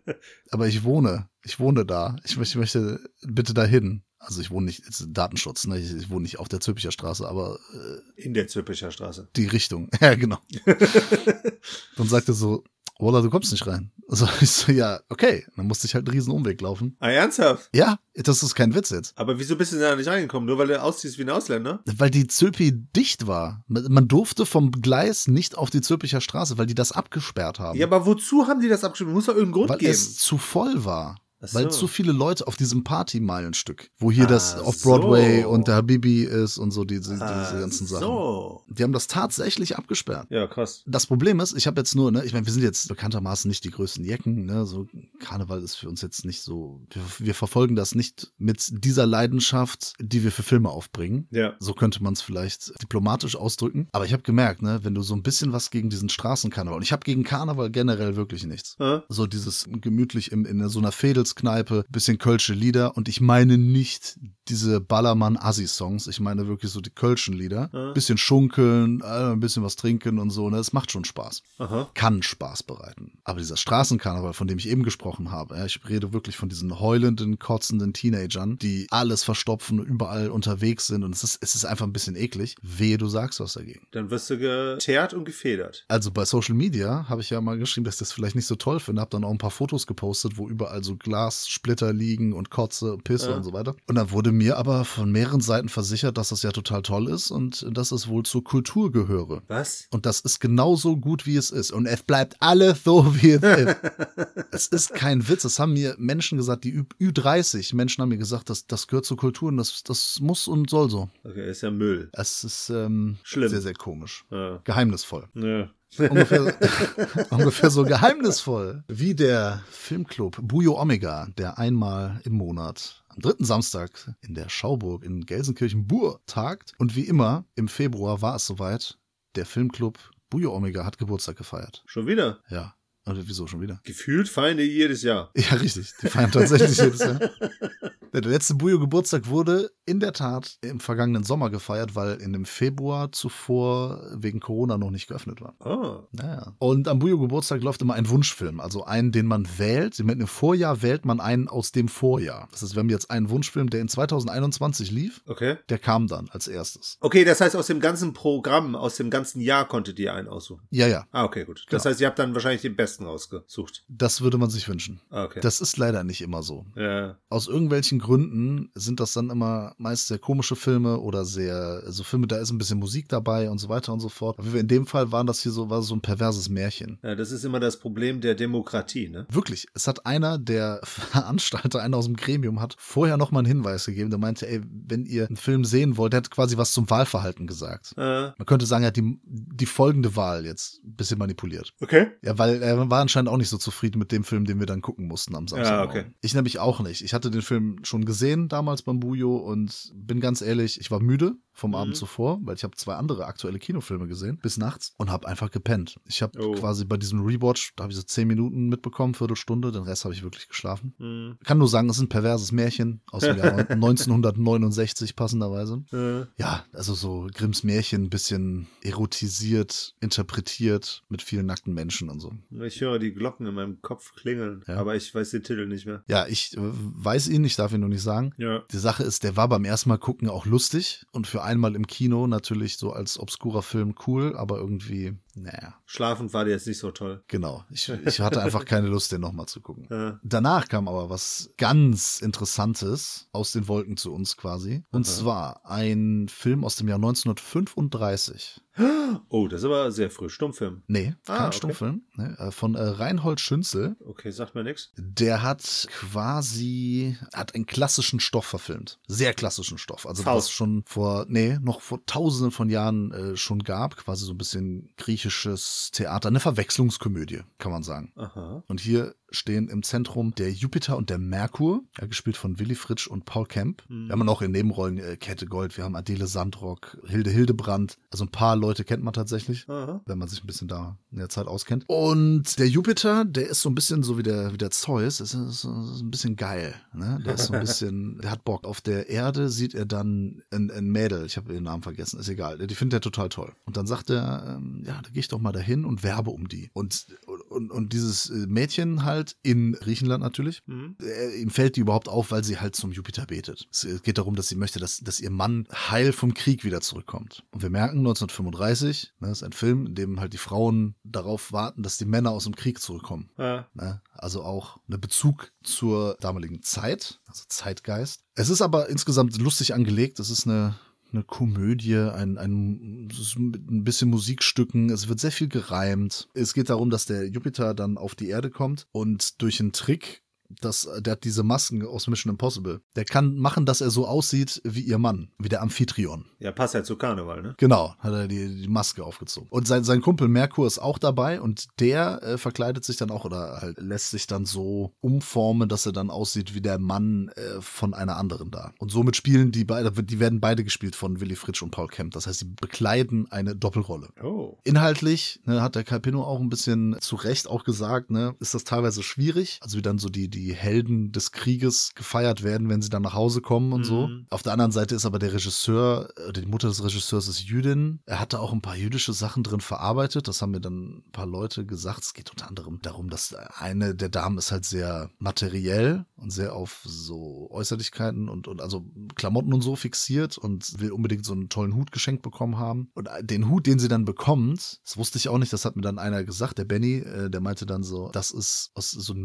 aber 0.51 0.69
ich 0.69 0.85
wohne, 0.85 1.29
ich 1.43 1.59
wohne 1.61 1.85
da. 1.85 2.17
Ich 2.25 2.37
möchte, 2.37 2.53
ich 2.53 2.57
möchte 2.61 3.01
bitte 3.23 3.55
dahin. 3.55 4.03
Also 4.19 4.41
ich 4.41 4.51
wohne 4.51 4.67
nicht, 4.67 4.85
jetzt 4.85 5.05
Datenschutz, 5.09 5.67
ne? 5.67 5.79
ich, 5.79 5.93
ich 5.95 6.11
wohne 6.11 6.23
nicht 6.23 6.39
auf 6.39 6.49
der 6.49 6.61
Zülpicher 6.61 6.91
Straße, 6.91 7.27
aber 7.29 7.59
äh, 7.73 8.23
In 8.23 8.35
der 8.35 8.49
Zülpicher 8.49 8.91
Straße. 8.91 9.29
die 9.37 9.47
Richtung. 9.47 9.91
Ja, 10.01 10.15
genau. 10.15 10.39
dann 11.97 12.09
sagte 12.09 12.33
so, 12.33 12.65
Walla, 12.99 13.21
du 13.21 13.29
kommst 13.29 13.53
nicht 13.53 13.67
rein. 13.67 13.93
Also 14.09 14.27
ich 14.41 14.51
so, 14.51 14.73
ja, 14.73 15.01
okay. 15.09 15.45
Dann 15.57 15.67
musste 15.67 15.87
ich 15.87 15.95
halt 15.95 16.07
einen 16.09 16.17
riesen 16.17 16.33
Umweg 16.33 16.61
laufen. 16.61 16.97
Ah, 16.99 17.11
ernsthaft? 17.11 17.69
Ja, 17.75 17.99
das 18.15 18.43
ist 18.43 18.55
kein 18.55 18.75
Witz 18.75 18.91
jetzt. 18.91 19.13
Aber 19.19 19.39
wieso 19.39 19.57
bist 19.57 19.73
du 19.73 19.79
da 19.79 19.95
nicht 19.95 20.09
reingekommen? 20.09 20.47
Nur 20.47 20.57
weil 20.59 20.69
du 20.69 20.81
aussiehst 20.83 21.19
wie 21.19 21.23
ein 21.23 21.31
Ausländer? 21.31 21.83
Weil 21.85 22.11
die 22.11 22.27
Zülpi 22.27 22.73
dicht 22.73 23.27
war. 23.27 23.65
Man 23.69 24.09
durfte 24.09 24.47
vom 24.47 24.71
Gleis 24.71 25.29
nicht 25.29 25.59
auf 25.59 25.69
die 25.71 25.83
Zülpicher 25.83 26.21
Straße, 26.23 26.57
weil 26.57 26.67
die 26.67 26.75
das 26.75 26.93
abgesperrt 26.93 27.59
haben. 27.59 27.79
Ja, 27.79 27.87
aber 27.87 28.07
wozu 28.07 28.47
haben 28.47 28.61
die 28.61 28.69
das 28.69 28.83
abgestimmt? 28.83 29.13
Muss 29.13 29.27
doch 29.27 29.35
irgendeinen 29.35 29.53
Grund 29.53 29.71
weil 29.71 29.79
geben. 29.79 29.91
es 29.93 30.17
zu 30.17 30.39
voll 30.39 30.85
war. 30.85 31.17
Ach 31.41 31.53
Weil 31.53 31.65
so. 31.71 31.81
zu 31.81 31.89
viele 31.89 32.13
Leute 32.13 32.47
auf 32.47 32.57
diesem 32.57 32.83
Party-Meilenstück, 32.85 33.91
wo 33.99 34.11
hier 34.11 34.27
das 34.27 34.55
Ah, 34.57 34.61
auf 34.63 34.83
Broadway 34.83 35.43
so. 35.43 35.49
und 35.51 35.69
der 35.69 35.77
Habibi 35.77 36.23
ist 36.25 36.59
und 36.59 36.71
so 36.71 36.85
diese, 36.85 37.13
diese 37.15 37.25
Ah, 37.25 37.61
ganzen 37.61 37.87
Sachen. 37.87 38.03
So. 38.05 38.63
Die 38.69 38.83
haben 38.83 38.93
das 38.93 39.07
tatsächlich 39.07 39.77
abgesperrt. 39.77 40.27
Ja, 40.31 40.47
krass. 40.47 40.83
Das 40.87 41.07
Problem 41.07 41.41
ist, 41.41 41.57
ich 41.57 41.67
habe 41.67 41.81
jetzt 41.81 41.95
nur, 41.95 42.11
ne, 42.11 42.25
ich 42.25 42.33
meine, 42.33 42.47
wir 42.47 42.53
sind 42.53 42.63
jetzt 42.63 42.89
bekanntermaßen 42.89 43.49
nicht 43.49 43.65
die 43.65 43.71
größten 43.71 44.05
Jecken, 44.05 44.47
ne, 44.47 44.67
so 44.67 44.87
Karneval 45.21 45.63
ist 45.63 45.75
für 45.77 45.89
uns 45.89 46.03
jetzt 46.03 46.25
nicht 46.25 46.43
so, 46.43 46.81
wir, 46.93 47.03
wir 47.27 47.35
verfolgen 47.35 47.77
das 47.77 47.95
nicht 47.95 48.33
mit 48.39 48.85
dieser 48.85 49.07
Leidenschaft, 49.07 49.95
die 50.01 50.25
wir 50.25 50.33
für 50.33 50.43
Filme 50.43 50.71
aufbringen. 50.71 51.29
Ja. 51.31 51.55
So 51.59 51.75
könnte 51.75 52.03
man 52.03 52.15
es 52.15 52.23
vielleicht 52.23 52.81
diplomatisch 52.83 53.37
ausdrücken. 53.37 53.89
Aber 53.93 54.05
ich 54.05 54.13
habe 54.13 54.23
gemerkt, 54.23 54.63
ne, 54.63 54.81
wenn 54.83 54.95
du 54.95 55.03
so 55.03 55.15
ein 55.15 55.23
bisschen 55.23 55.53
was 55.53 55.71
gegen 55.71 55.91
diesen 55.91 56.09
Straßenkarneval, 56.09 56.77
und 56.79 56.83
ich 56.83 56.93
habe 56.93 57.05
gegen 57.05 57.25
Karneval 57.25 57.71
generell 57.71 58.17
wirklich 58.17 58.45
nichts. 58.47 58.77
Hä? 58.79 59.01
So 59.09 59.27
dieses 59.27 59.67
gemütlich 59.69 60.33
im, 60.33 60.45
in 60.47 60.67
so 60.69 60.79
einer 60.79 60.93
Fädelskneipe, 61.27 61.85
bisschen 61.89 62.19
kölsche 62.19 62.55
Lieder. 62.55 62.97
Und 62.97 63.09
ich 63.09 63.21
meine 63.21 63.59
nicht 63.59 64.19
diese 64.49 64.81
Ballermann-Assi-Songs. 64.81 66.07
Ich 66.07 66.21
meine 66.21 66.47
wirklich 66.47 66.71
so 66.73 66.81
die 66.81 66.91
kölschen 66.91 67.35
Lieder. 67.35 67.71
Ja. 67.73 67.93
Bisschen 67.93 68.19
schunkeln, 68.19 69.01
äh, 69.03 69.33
ein 69.33 69.41
bisschen 69.41 69.63
was 69.63 69.77
trinken 69.77 70.19
und 70.19 70.31
so. 70.31 70.49
Ne? 70.51 70.59
Es 70.59 70.73
macht 70.73 70.91
schon 70.91 71.05
Spaß. 71.05 71.43
Aha. 71.59 71.91
Kann 71.95 72.23
Spaß 72.23 72.63
bereiten. 72.63 73.19
Aber 73.25 73.39
dieser 73.39 73.57
Straßenkarneval, 73.57 74.33
von 74.33 74.47
dem 74.47 74.59
ich 74.59 74.69
eben 74.69 74.83
gesprochen 74.83 75.31
habe, 75.31 75.57
ja, 75.57 75.65
ich 75.67 75.81
rede 75.89 76.13
wirklich 76.13 76.37
von 76.37 76.49
diesen 76.49 76.79
heulenden, 76.81 77.39
kotzenden 77.39 77.93
Teenagern, 77.93 78.59
die 78.59 78.87
alles 78.91 79.25
verstopfen, 79.25 79.79
überall 79.85 80.31
unterwegs 80.31 80.87
sind. 80.87 81.03
Und 81.05 81.15
es 81.15 81.25
ist, 81.25 81.39
es 81.43 81.55
ist 81.55 81.65
einfach 81.65 81.87
ein 81.87 81.93
bisschen 81.93 82.17
eklig. 82.17 82.57
Wehe, 82.63 82.99
du 82.99 83.09
sagst 83.09 83.41
was 83.41 83.55
dagegen. 83.55 83.87
Dann 83.93 84.11
wirst 84.11 84.31
du 84.31 84.39
geteert 84.39 85.15
und 85.15 85.25
gefedert. 85.25 85.85
Also 85.89 86.11
bei 86.11 86.25
Social 86.25 86.55
Media 86.55 87.09
habe 87.09 87.21
ich 87.21 87.31
ja 87.31 87.41
mal 87.41 87.59
geschrieben, 87.59 87.85
dass 87.85 87.95
ich 87.97 88.01
das 88.01 88.13
vielleicht 88.13 88.37
nicht 88.37 88.47
so 88.47 88.55
toll 88.57 88.81
finde, 88.81 89.01
habe 89.01 89.11
dann 89.11 89.25
auch 89.25 89.31
ein 89.31 89.39
paar 89.39 89.51
Fotos 89.51 89.87
gepostet, 89.87 90.37
wo 90.39 90.49
überall 90.49 90.83
so 90.85 90.97
Glassplitter 90.97 91.93
liegen 91.93 92.33
und 92.33 92.51
Kotze, 92.51 92.97
Pisse 93.03 93.31
Ja. 93.31 93.37
und 93.37 93.43
so 93.43 93.53
weiter. 93.53 93.75
Und 93.87 93.95
dann 93.97 94.11
wurde 94.11 94.33
mir 94.37 94.57
aber 94.57 94.85
von 94.85 95.11
mehreren 95.11 95.41
Seiten 95.41 95.69
versichert, 95.69 96.17
dass 96.19 96.29
das 96.31 96.43
ja 96.43 96.53
total 96.53 96.83
toll 96.83 97.09
ist 97.09 97.31
und 97.31 97.67
dass 97.71 97.93
es 97.93 98.09
wohl 98.09 98.23
zur 98.25 98.45
Kultur 98.45 98.93
gehöre. 98.93 99.43
Was? 99.49 99.87
Und 99.91 100.07
das 100.07 100.21
ist 100.21 100.41
genauso 100.41 100.97
gut, 100.97 101.27
wie 101.27 101.37
es 101.37 101.51
ist. 101.51 101.71
Und 101.73 101.87
es 101.87 102.03
bleibt 102.03 102.37
alles 102.41 102.85
so, 102.85 103.15
wie 103.23 103.31
es 103.31 103.43
ist. 103.43 103.77
es 104.53 104.67
ist 104.69 104.95
kein 104.95 105.29
Witz. 105.29 105.45
Es 105.45 105.59
haben 105.59 105.73
mir 105.73 105.95
Menschen 105.99 106.39
gesagt, 106.39 106.65
die 106.65 106.73
Ü- 106.75 106.85
Ü30 107.01 107.75
Menschen 107.75 108.03
haben 108.03 108.11
mir 108.11 108.19
gesagt, 108.19 108.51
das, 108.51 108.67
das 108.67 108.87
gehört 108.87 109.05
zur 109.07 109.17
Kultur 109.17 109.49
und 109.49 109.57
das, 109.57 109.83
das 109.83 110.19
muss 110.21 110.49
und 110.49 110.69
soll 110.71 110.91
so. 110.91 111.09
Okay, 111.25 111.51
ist 111.51 111.63
ja 111.63 111.71
Müll. 111.71 112.09
Es 112.13 112.45
ist 112.45 112.71
ähm, 112.71 113.17
Schlimm. 113.23 113.49
sehr, 113.49 113.61
sehr 113.61 113.75
komisch. 113.75 114.25
Ja. 114.31 114.61
Geheimnisvoll. 114.65 115.29
Ja. 115.35 115.71
Ungefähr, 115.99 116.55
ungefähr 117.31 117.71
so 117.71 117.85
geheimnisvoll 117.85 118.85
wie 118.89 119.15
der 119.15 119.63
Filmclub 119.71 120.39
Bujo 120.43 120.81
Omega, 120.81 121.29
der 121.37 121.59
einmal 121.59 122.21
im 122.25 122.35
Monat 122.35 123.05
am 123.09 123.21
dritten 123.21 123.45
Samstag 123.45 124.15
in 124.21 124.35
der 124.35 124.49
Schauburg 124.49 125.05
in 125.05 125.25
Gelsenkirchen-Bur 125.27 126.21
tagt. 126.27 126.73
Und 126.79 126.97
wie 126.97 127.05
immer, 127.05 127.45
im 127.55 127.69
Februar 127.69 128.23
war 128.23 128.37
es 128.37 128.47
soweit, 128.47 128.99
der 129.35 129.47
Filmclub 129.47 129.99
Bujo 130.31 130.55
Omega 130.55 130.85
hat 130.85 130.99
Geburtstag 130.99 131.37
gefeiert. 131.37 131.83
Schon 131.87 132.07
wieder. 132.07 132.41
Ja. 132.49 132.75
Und 133.05 133.29
wieso 133.29 133.47
schon 133.47 133.61
wieder? 133.61 133.81
Gefühlt 133.85 134.29
Feinde 134.29 134.65
jedes 134.65 135.03
Jahr. 135.03 135.31
Ja, 135.37 135.55
richtig. 135.57 135.93
Die 136.03 136.09
feiern 136.09 136.33
tatsächlich 136.33 136.77
jedes 136.77 136.99
Jahr. 136.99 137.21
Der 138.13 138.23
letzte 138.23 138.55
Bujo-Geburtstag 138.55 139.29
wurde 139.29 139.71
in 139.87 140.01
der 140.01 140.13
Tat 140.13 140.59
im 140.63 140.81
vergangenen 140.81 141.23
Sommer 141.25 141.49
gefeiert, 141.51 141.95
weil 141.95 142.17
in 142.21 142.33
dem 142.33 142.45
Februar 142.45 143.13
zuvor 143.13 144.03
wegen 144.15 144.41
Corona 144.41 144.79
noch 144.79 144.91
nicht 144.91 145.07
geöffnet 145.09 145.41
war. 145.41 145.55
Ah. 145.61 146.03
Naja. 146.13 146.55
Und 146.59 146.89
am 146.89 146.99
Bujo-Geburtstag 146.99 147.63
läuft 147.63 147.83
immer 147.83 147.95
ein 147.95 148.09
Wunschfilm, 148.09 148.61
also 148.61 148.85
einen, 148.85 149.13
den 149.13 149.27
man 149.27 149.47
wählt. 149.59 149.99
Mit 150.01 150.17
einem 150.17 150.27
Vorjahr 150.27 150.83
wählt 150.83 151.05
man 151.05 151.21
einen 151.21 151.49
aus 151.49 151.73
dem 151.73 151.89
Vorjahr. 151.89 152.49
Das 152.51 152.63
heißt, 152.63 152.75
wir 152.75 152.81
haben 152.81 152.91
jetzt 152.91 153.11
einen 153.11 153.31
Wunschfilm, 153.31 153.71
der 153.71 153.81
in 153.81 153.89
2021 153.89 154.91
lief. 154.91 155.23
Okay. 155.27 155.57
Der 155.69 155.79
kam 155.79 156.07
dann 156.09 156.29
als 156.31 156.49
erstes. 156.49 156.99
Okay, 157.01 157.25
das 157.25 157.41
heißt, 157.41 157.55
aus 157.57 157.69
dem 157.69 157.81
ganzen 157.81 158.13
Programm, 158.13 158.75
aus 158.75 158.97
dem 158.97 159.11
ganzen 159.11 159.41
Jahr 159.41 159.67
konntet 159.69 159.99
ihr 159.99 160.15
einen 160.15 160.29
aussuchen. 160.29 160.67
Ja, 160.71 160.87
ja, 160.87 161.07
Ah, 161.13 161.25
okay, 161.25 161.45
gut. 161.45 161.65
Das 161.71 161.83
Genau. 161.83 161.91
heißt, 161.93 162.01
ihr 162.01 162.07
habt 162.09 162.19
dann 162.19 162.35
wahrscheinlich 162.35 162.63
den 162.63 162.77
besten 162.77 163.05
rausgesucht. 163.05 163.85
das 163.89 164.21
würde 164.21 164.39
man 164.39 164.51
sich 164.51 164.69
wünschen. 164.69 165.01
Ah, 165.11 165.25
okay. 165.25 165.41
Das 165.41 165.61
ist 165.61 165.77
leider 165.77 166.05
nicht 166.05 166.21
immer 166.23 166.43
so. 166.43 166.67
ja. 166.75 167.17
Aus 167.29 167.49
irgendwelchen 167.49 167.99
Gründen 167.99 168.71
sind 168.75 168.99
das 169.01 169.13
dann 169.13 169.31
immer 169.31 169.75
meist 169.79 170.07
sehr 170.09 170.19
komische 170.19 170.57
Filme 170.57 170.99
oder 171.01 171.25
sehr, 171.25 171.83
so 171.87 172.03
Filme, 172.05 172.27
da 172.27 172.37
ist 172.39 172.51
ein 172.51 172.59
bisschen 172.59 172.79
Musik 172.79 173.09
dabei 173.09 173.51
und 173.51 173.59
so 173.59 173.69
weiter 173.69 173.93
und 173.93 174.01
so 174.01 174.09
fort. 174.09 174.39
Aber 174.39 174.55
in 174.59 174.69
dem 174.69 174.87
Fall 174.87 175.13
waren 175.13 175.27
das 175.27 175.41
hier 175.41 175.53
so, 175.53 175.69
war 175.71 175.83
so 175.83 175.95
ein 175.95 176.01
perverses 176.01 176.49
Märchen. 176.49 176.99
ja, 177.03 177.15
das 177.15 177.31
ist 177.31 177.45
immer 177.45 177.61
das 177.61 177.79
Problem 177.79 178.21
der 178.21 178.35
Demokratie, 178.35 179.09
ne? 179.09 179.27
Wirklich, 179.31 179.67
es 179.75 179.87
hat 179.89 180.07
einer 180.07 180.39
der 180.39 180.81
Veranstalter, 180.85 181.83
einer 181.83 181.97
aus 181.97 182.07
dem 182.07 182.17
Gremium, 182.17 182.61
hat 182.61 182.77
vorher 182.79 183.17
noch 183.17 183.31
mal 183.31 183.41
einen 183.41 183.47
Hinweis 183.49 183.87
gegeben. 183.87 184.11
Der 184.11 184.19
meinte, 184.19 184.49
ey, 184.49 184.61
wenn 184.65 185.05
ihr 185.05 185.27
einen 185.27 185.37
Film 185.37 185.65
sehen 185.65 185.97
wollt, 185.97 186.13
der 186.13 186.19
hat 186.19 186.31
quasi 186.31 186.57
was 186.57 186.73
zum 186.73 186.89
Wahlverhalten 186.91 187.47
gesagt. 187.47 187.93
Äh, 187.97 188.01
Man 188.37 188.47
könnte 188.47 188.67
sagen, 188.67 188.85
er 188.85 188.89
hat 188.89 188.97
die, 188.97 189.19
die 189.25 189.67
folgende 189.67 190.17
Wahl 190.17 190.45
jetzt 190.45 190.81
ein 190.85 190.95
bisschen 190.97 191.19
manipuliert. 191.19 191.73
okay. 191.81 192.09
Ja, 192.23 192.39
weil 192.39 192.63
er 192.63 192.91
war 192.91 193.01
anscheinend 193.01 193.29
auch 193.31 193.37
nicht 193.37 193.49
so 193.49 193.57
zufrieden 193.59 193.99
mit 193.99 194.13
dem 194.13 194.25
Film, 194.25 194.45
den 194.45 194.59
wir 194.59 194.67
dann 194.67 194.81
gucken 194.83 195.07
mussten 195.07 195.35
am 195.35 195.49
Samstag. 195.49 195.73
Ja, 195.73 195.85
okay. 195.85 196.05
Ich 196.21 196.35
nämlich 196.35 196.59
auch 196.59 196.81
nicht. 196.81 197.03
Ich 197.03 197.15
hatte 197.15 197.31
den 197.31 197.43
Film 197.43 197.79
schon 197.83 198.05
gesehen 198.05 198.49
damals 198.49 198.83
beim 198.83 199.01
Bujo 199.01 199.37
und 199.37 199.66
bin 199.95 200.21
ganz 200.21 200.41
ehrlich, 200.43 200.81
ich 200.81 200.91
war 200.91 201.01
müde 201.01 201.37
vom 201.57 201.75
Abend 201.75 201.95
Mhm. 201.95 201.99
zuvor, 201.99 202.39
weil 202.45 202.55
ich 202.55 202.63
habe 202.65 202.77
zwei 202.77 202.95
andere 202.95 203.25
aktuelle 203.27 203.59
Kinofilme 203.59 204.07
gesehen 204.07 204.39
bis 204.43 204.59
nachts 204.59 204.93
und 204.99 205.11
habe 205.11 205.27
einfach 205.27 205.51
gepennt. 205.51 205.99
Ich 206.05 206.21
habe 206.23 206.39
Oh. 206.39 206.53
quasi 206.53 206.85
bei 206.85 206.97
diesem 206.99 207.25
Rewatch, 207.25 207.73
da 207.77 207.85
habe 207.85 207.93
ich 207.93 207.97
so 207.97 208.03
zehn 208.05 208.29
Minuten 208.29 208.69
mitbekommen, 208.69 209.15
Viertelstunde, 209.15 209.73
den 209.73 209.83
Rest 209.85 210.05
habe 210.05 210.13
ich 210.15 210.23
wirklich 210.23 210.49
geschlafen. 210.49 210.95
Hm. 210.99 211.39
Kann 211.45 211.59
nur 211.59 211.69
sagen, 211.69 211.89
es 211.89 211.97
ist 211.97 212.03
ein 212.03 212.09
perverses 212.11 212.53
Märchen 212.53 213.01
aus 213.11 213.23
dem 213.23 213.39
Jahr 213.39 213.69
1969 213.71 215.17
passenderweise. 215.17 215.83
Äh, 215.93 216.27
Ja, 216.41 216.65
also 216.73 216.95
so 216.95 217.27
Grimms 217.35 217.63
Märchen, 217.65 218.05
ein 218.05 218.11
bisschen 218.11 218.67
erotisiert, 218.83 219.95
interpretiert 220.01 221.05
mit 221.09 221.23
vielen 221.23 221.47
nackten 221.47 221.73
Menschen 221.75 222.09
und 222.11 222.21
so. 222.21 222.33
ich 222.65 222.81
höre 222.81 222.99
die 222.99 223.13
Glocken 223.13 223.47
in 223.47 223.55
meinem 223.55 223.81
Kopf 223.83 224.15
klingeln, 224.15 224.63
Ja. 224.69 224.77
aber 224.77 224.95
ich 224.97 225.15
weiß 225.15 225.31
den 225.31 225.43
Titel 225.43 225.67
nicht 225.67 225.87
mehr. 225.87 226.05
Ja, 226.09 226.27
ich 226.27 226.57
äh, 226.57 226.61
weiß 226.61 227.29
ihn, 227.29 227.45
ich 227.45 227.57
darf 227.57 227.73
ihn 227.73 227.81
nur 227.81 227.89
nicht 227.89 228.03
sagen. 228.03 228.33
Ja. 228.37 228.63
Die 228.71 228.79
Sache 228.79 229.03
ist, 229.03 229.23
der 229.25 229.37
war 229.37 229.49
beim 229.49 229.65
ersten 229.65 229.89
Mal 229.89 229.97
gucken 229.99 230.29
auch 230.29 230.47
lustig 230.47 231.07
und 231.13 231.27
für 231.27 231.43
einmal 231.47 231.75
im 231.75 231.87
Kino 231.87 232.27
natürlich 232.27 232.77
so 232.77 232.93
als 232.93 233.19
obskurer 233.19 233.63
Film 233.63 233.95
cool, 234.07 234.37
aber 234.37 234.59
irgendwie, 234.59 235.15
naja, 235.39 235.75
Schlafend 235.85 236.33
war 236.33 236.45
der 236.45 236.55
jetzt 236.55 236.67
nicht 236.67 236.79
so 236.79 236.91
toll. 236.91 237.23
genau. 237.29 237.65
Ich, 237.71 237.89
ich 237.89 238.21
hatte 238.21 238.43
einfach 238.43 238.65
keine 238.67 238.89
Lust, 238.89 239.13
den 239.13 239.21
nochmal 239.21 239.47
zu 239.47 239.61
gucken. 239.61 239.89
Äh, 239.91 240.15
Danach 240.23 240.69
kam 240.69 240.89
aber 240.89 241.11
was 241.11 241.51
ganz 241.59 242.21
Interessantes 242.21 243.29
aus 243.33 243.53
den 243.53 243.69
Wolken 243.69 243.97
zu 243.97 244.13
uns 244.13 244.37
quasi. 244.37 244.85
Und 244.91 245.07
Aha. 245.07 245.15
zwar 245.15 245.61
ein 245.67 246.27
Film 246.29 246.65
aus 246.65 246.77
dem 246.77 246.89
Jahr 246.89 246.97
1935. 246.99 248.61
oh, 249.31 249.49
das 249.49 249.61
ist 249.61 249.65
aber 249.65 249.91
sehr 249.91 250.11
früh. 250.11 250.29
Stummfilm. 250.29 250.83
Nee, 250.87 251.15
kein 251.25 251.37
Ah, 251.37 251.47
okay. 251.47 251.57
Stummfilm. 251.57 252.03
Ne, 252.17 252.37
äh, 252.39 252.51
von 252.51 252.75
äh, 252.75 252.83
Reinhold 252.83 253.41
Schünzel. 253.41 253.97
Okay, 254.05 254.31
sagt 254.31 254.55
mir 254.55 254.65
nichts. 254.65 254.93
Der 254.99 255.43
hat 255.43 255.63
quasi, 255.91 257.17
hat 257.33 257.55
einen 257.55 257.65
klassischen 257.67 258.21
Stoff 258.21 258.45
verfilmt. 258.45 258.99
Sehr 259.07 259.33
klassischen 259.33 259.79
Stoff. 259.79 260.07
Also 260.07 260.23
Faust. 260.23 260.49
was 260.49 260.51
schon 260.51 260.83
vor, 260.87 261.25
nee, 261.29 261.59
noch 261.63 261.81
vor 261.81 262.05
tausenden 262.05 262.51
von 262.51 262.69
Jahren 262.69 263.13
äh, 263.13 263.37
schon 263.37 263.61
gab. 263.61 263.97
Quasi 263.97 264.25
so 264.27 264.33
ein 264.33 264.39
bisschen 264.39 264.91
griechisches 265.27 265.91
Theater. 265.93 266.29
Eine 266.29 266.41
Verwechslungskomödie, 266.41 267.43
kann 267.59 267.73
man 267.73 267.83
sagen. 267.83 268.13
Aha. 268.17 268.63
Und 268.69 268.81
hier 268.81 269.15
stehen 269.31 269.69
im 269.69 269.83
Zentrum 269.83 270.35
der 270.35 270.53
Jupiter 270.53 270.97
und 270.97 271.11
der 271.11 271.19
Merkur, 271.19 271.83
ja, 271.99 272.07
gespielt 272.07 272.37
von 272.37 272.59
Willy 272.59 272.75
Fritsch 272.75 273.07
und 273.07 273.25
Paul 273.25 273.47
Kemp. 273.47 273.83
Mhm. 273.89 274.07
Wir 274.07 274.13
haben 274.13 274.25
noch 274.25 274.43
in 274.43 274.53
Nebenrollen 274.53 274.99
äh, 274.99 275.17
Käthe 275.17 275.47
Gold, 275.47 275.77
wir 275.77 275.85
haben 275.85 275.97
Adele 275.97 276.27
Sandrock, 276.27 276.99
Hilde 277.07 277.31
Hildebrand. 277.31 277.99
Also 278.11 278.25
ein 278.25 278.31
paar 278.31 278.57
Leute 278.57 278.85
kennt 278.85 279.03
man 279.03 279.13
tatsächlich 279.13 279.69
Aha. 279.69 280.01
wenn 280.07 280.19
man 280.19 280.29
sich 280.29 280.43
ein 280.43 280.47
bisschen 280.47 280.69
da 280.69 280.99
in 281.11 281.19
der 281.19 281.29
Zeit 281.29 281.47
auskennt. 281.47 281.85
Und 281.89 282.59
der 282.59 282.69
Jupiter, 282.69 283.25
der 283.25 283.49
ist 283.49 283.63
so 283.63 283.69
ein 283.69 283.75
bisschen 283.75 284.03
so 284.03 284.19
wie 284.19 284.23
der, 284.23 284.53
wie 284.53 284.59
der 284.59 284.71
Zeus, 284.71 285.21
ist, 285.21 285.35
ist, 285.35 285.65
ist 285.65 285.65
ein 285.65 286.11
bisschen 286.11 286.37
geil. 286.37 286.75
Ne? 286.93 287.21
Der 287.25 287.35
ist 287.35 287.47
so 287.47 287.55
ein 287.55 287.61
bisschen, 287.67 288.19
der 288.21 288.31
hat 288.31 288.45
Bock. 288.45 288.67
Auf 288.67 288.81
der 288.81 289.09
Erde 289.09 289.49
sieht 289.49 289.75
er 289.75 289.87
dann 289.87 290.43
ein, 290.53 290.71
ein 290.71 290.89
Mädel, 290.89 291.27
ich 291.27 291.37
habe 291.37 291.53
den 291.53 291.65
Namen 291.65 291.83
vergessen, 291.83 292.21
ist 292.21 292.29
egal. 292.29 292.59
Die 292.59 292.75
findet 292.75 292.99
er 292.99 293.01
total 293.01 293.29
toll. 293.29 293.53
Und 293.65 293.77
dann 293.77 293.87
sagt 293.87 294.11
er, 294.11 294.57
ähm, 294.57 294.83
ja, 294.87 295.01
da 295.03 295.11
gehe 295.11 295.21
ich 295.21 295.29
doch 295.29 295.41
mal 295.41 295.53
dahin 295.53 295.85
und 295.85 296.03
werbe 296.03 296.31
um 296.31 296.49
die. 296.49 296.71
Und, 296.73 297.07
und, 297.49 297.71
und 297.71 297.93
dieses 297.93 298.31
äh, 298.31 298.47
Mädchen 298.47 299.05
halt 299.05 299.16
in 299.43 299.73
Griechenland 299.73 300.23
natürlich, 300.23 300.63
Mhm. 300.67 300.97
äh, 301.03 301.41
ihm 301.41 301.51
fällt 301.51 301.77
die 301.77 301.81
überhaupt 301.81 302.09
auf, 302.09 302.31
weil 302.31 302.45
sie 302.45 302.59
halt 302.59 302.77
zum 302.77 302.93
Jupiter 302.93 303.27
betet. 303.27 303.67
Es 303.71 303.85
äh, 303.85 303.99
geht 304.03 304.19
darum, 304.19 304.37
dass 304.37 304.49
sie 304.49 304.57
möchte, 304.57 304.79
dass, 304.79 304.99
dass 304.99 305.21
ihr 305.21 305.31
Mann 305.31 305.67
heil 305.73 306.13
vom 306.13 306.35
Krieg 306.35 306.65
wieder 306.65 306.81
zurückkommt. 306.81 307.45
Und 307.53 307.63
wir 307.63 307.71
merken 307.71 307.99
1935, 307.99 309.13
ne, 309.21 309.29
das 309.29 309.39
ist 309.39 309.43
ein 309.43 309.53
Film, 309.53 309.87
in 309.87 309.95
dem 309.95 310.21
halt 310.21 310.33
die 310.33 310.39
Frauen 310.39 310.95
darauf 311.05 311.53
warten, 311.53 311.83
dass 311.83 311.99
die 311.99 312.05
Männer 312.05 312.31
aus 312.31 312.45
dem 312.45 312.55
Krieg 312.57 312.81
zurückkommen. 312.81 313.31
Ah, 313.37 313.65
Ne? 313.75 314.01
Also 314.13 314.43
auch 314.43 314.79
ein 314.89 315.01
Bezug 315.01 315.53
zur 315.63 316.17
damaligen 316.21 316.63
Zeit, 316.63 317.21
also 317.27 317.45
Zeitgeist. 317.49 318.23
Es 318.35 318.49
ist 318.49 318.63
aber 318.63 318.89
insgesamt 318.89 319.37
lustig 319.39 319.75
angelegt. 319.75 320.19
Es 320.21 320.31
ist 320.31 320.47
eine 320.47 320.77
eine 321.13 321.23
Komödie, 321.25 321.97
ein, 321.97 322.39
ein, 322.39 323.09
ein 323.09 323.85
bisschen 323.85 324.11
Musikstücken, 324.11 324.91
es 324.91 325.09
wird 325.09 325.21
sehr 325.21 325.33
viel 325.33 325.49
gereimt. 325.49 326.29
Es 326.35 326.55
geht 326.55 326.71
darum, 326.71 326.91
dass 326.91 327.07
der 327.07 327.29
Jupiter 327.29 327.75
dann 327.75 327.97
auf 327.97 328.15
die 328.15 328.29
Erde 328.29 328.51
kommt 328.51 328.87
und 328.93 329.41
durch 329.41 329.61
einen 329.61 329.73
Trick, 329.73 330.23
das, 330.49 330.89
der 330.99 331.13
hat 331.13 331.25
diese 331.25 331.43
Masken 331.43 331.85
aus 331.87 332.07
Mission 332.07 332.33
Impossible. 332.33 332.81
Der 332.95 333.05
kann 333.05 333.37
machen, 333.37 333.67
dass 333.67 333.81
er 333.81 333.91
so 333.91 334.07
aussieht 334.07 334.61
wie 334.65 334.81
ihr 334.81 334.99
Mann, 334.99 335.31
wie 335.39 335.49
der 335.49 335.63
Amphitryon. 335.63 336.27
ja, 336.39 336.53
passt 336.53 336.75
ja 336.75 336.83
zu 336.83 336.97
Karneval, 336.97 337.43
ne? 337.43 337.55
Genau, 337.59 337.95
hat 337.99 338.13
er 338.13 338.29
die, 338.29 338.63
die 338.63 338.69
Maske 338.69 339.05
aufgezogen. 339.05 339.49
Und 339.51 339.67
sein, 339.67 339.85
sein 339.85 340.01
Kumpel 340.01 340.29
Merkur 340.29 340.67
ist 340.67 340.79
auch 340.79 340.99
dabei 340.99 341.41
und 341.41 341.67
der 341.79 342.23
äh, 342.23 342.39
verkleidet 342.39 342.85
sich 342.85 342.97
dann 342.97 343.11
auch 343.11 343.25
oder 343.25 343.61
halt 343.61 343.79
lässt 343.79 344.11
sich 344.11 344.27
dann 344.27 344.45
so 344.45 344.93
umformen, 345.01 345.69
dass 345.69 345.87
er 345.87 345.93
dann 345.93 346.11
aussieht 346.11 346.55
wie 346.55 346.61
der 346.61 346.79
Mann 346.79 347.29
äh, 347.37 347.61
von 347.61 347.95
einer 347.95 348.17
anderen 348.17 348.51
da. 348.51 348.73
Und 348.79 348.91
somit 348.91 349.17
spielen 349.17 349.53
die 349.53 349.65
beide, 349.65 349.91
die 349.91 350.21
werden 350.21 350.41
beide 350.41 350.65
gespielt 350.65 350.97
von 350.97 351.21
Willy 351.21 351.37
Fritsch 351.37 351.63
und 351.63 351.71
Paul 351.71 351.89
Kemp. 351.89 352.13
Das 352.13 352.27
heißt, 352.27 352.41
sie 352.41 352.55
bekleiden 352.61 353.31
eine 353.31 353.57
Doppelrolle. 353.57 354.11
Oh. 354.23 354.59
Inhaltlich 354.65 355.41
ne, 355.45 355.63
hat 355.63 355.75
der 355.75 355.85
Calpino 355.85 356.23
auch 356.23 356.41
ein 356.41 356.49
bisschen 356.49 356.97
zu 357.01 357.17
Recht 357.17 357.49
auch 357.49 357.65
gesagt, 357.65 358.11
ne, 358.11 358.35
ist 358.41 358.55
das 358.55 358.65
teilweise 358.65 359.03
schwierig. 359.03 359.59
Also 359.63 359.79
wie 359.79 359.83
dann 359.83 359.99
so 359.99 360.09
die, 360.09 360.29
die 360.29 360.36
Helden 360.53 361.13
des 361.13 361.33
Krieges 361.33 361.93
gefeiert 361.95 362.43
werden, 362.43 362.69
wenn 362.69 362.83
sie 362.83 362.91
dann 362.91 363.03
nach 363.03 363.15
Hause 363.15 363.41
kommen 363.41 363.73
und 363.73 363.85
so. 363.85 364.09
Mhm. 364.09 364.27
Auf 364.31 364.43
der 364.43 364.53
anderen 364.53 364.73
Seite 364.73 364.95
ist 364.95 365.07
aber 365.07 365.19
der 365.19 365.33
Regisseur, 365.33 366.09
äh, 366.17 366.33
die 366.33 366.47
Mutter 366.47 366.69
des 366.69 366.83
Regisseurs 366.83 367.29
ist 367.29 367.43
Jüdin. 367.43 368.01
Er 368.07 368.21
hatte 368.21 368.41
auch 368.41 368.53
ein 368.53 368.63
paar 368.63 368.77
jüdische 368.77 369.13
Sachen 369.13 369.43
drin 369.43 369.61
verarbeitet. 369.61 370.29
Das 370.29 370.43
haben 370.43 370.53
mir 370.53 370.61
dann 370.61 370.99
ein 370.99 371.13
paar 371.13 371.27
Leute 371.27 371.65
gesagt. 371.65 372.03
Es 372.03 372.15
geht 372.15 372.31
unter 372.31 372.49
anderem 372.49 372.81
darum, 372.83 373.11
dass 373.11 373.35
eine 373.35 373.95
der 373.95 374.09
Damen 374.09 374.39
ist 374.39 374.53
halt 374.53 374.65
sehr 374.65 375.11
materiell 375.19 376.05
und 376.17 376.31
sehr 376.31 376.55
auf 376.55 376.83
so 376.85 377.49
Äußerlichkeiten 377.51 378.29
und, 378.29 378.49
und 378.49 378.61
also 378.61 378.87
Klamotten 379.15 379.53
und 379.53 379.63
so 379.63 379.77
fixiert 379.77 380.39
und 380.39 380.81
will 380.81 380.93
unbedingt 380.93 381.25
so 381.25 381.33
einen 381.33 381.49
tollen 381.49 381.75
Hut 381.75 381.93
geschenkt 381.93 382.23
bekommen 382.23 382.59
haben. 382.59 382.91
Und 382.95 383.09
den 383.23 383.49
Hut, 383.49 383.67
den 383.67 383.79
sie 383.79 383.89
dann 383.89 384.05
bekommt, 384.05 384.81
das 384.85 384.97
wusste 384.97 385.19
ich 385.19 385.29
auch 385.29 385.39
nicht, 385.39 385.53
das 385.53 385.65
hat 385.65 385.77
mir 385.77 385.83
dann 385.83 385.99
einer 385.99 386.25
gesagt, 386.25 386.59
der 386.59 386.65
Benny, 386.65 386.99
äh, 386.99 387.31
der 387.31 387.41
meinte 387.41 387.67
dann 387.67 387.83
so, 387.83 388.11
das 388.13 388.31
ist 388.31 388.71
aus 388.75 388.91
so 388.91 389.13
ein 389.13 389.23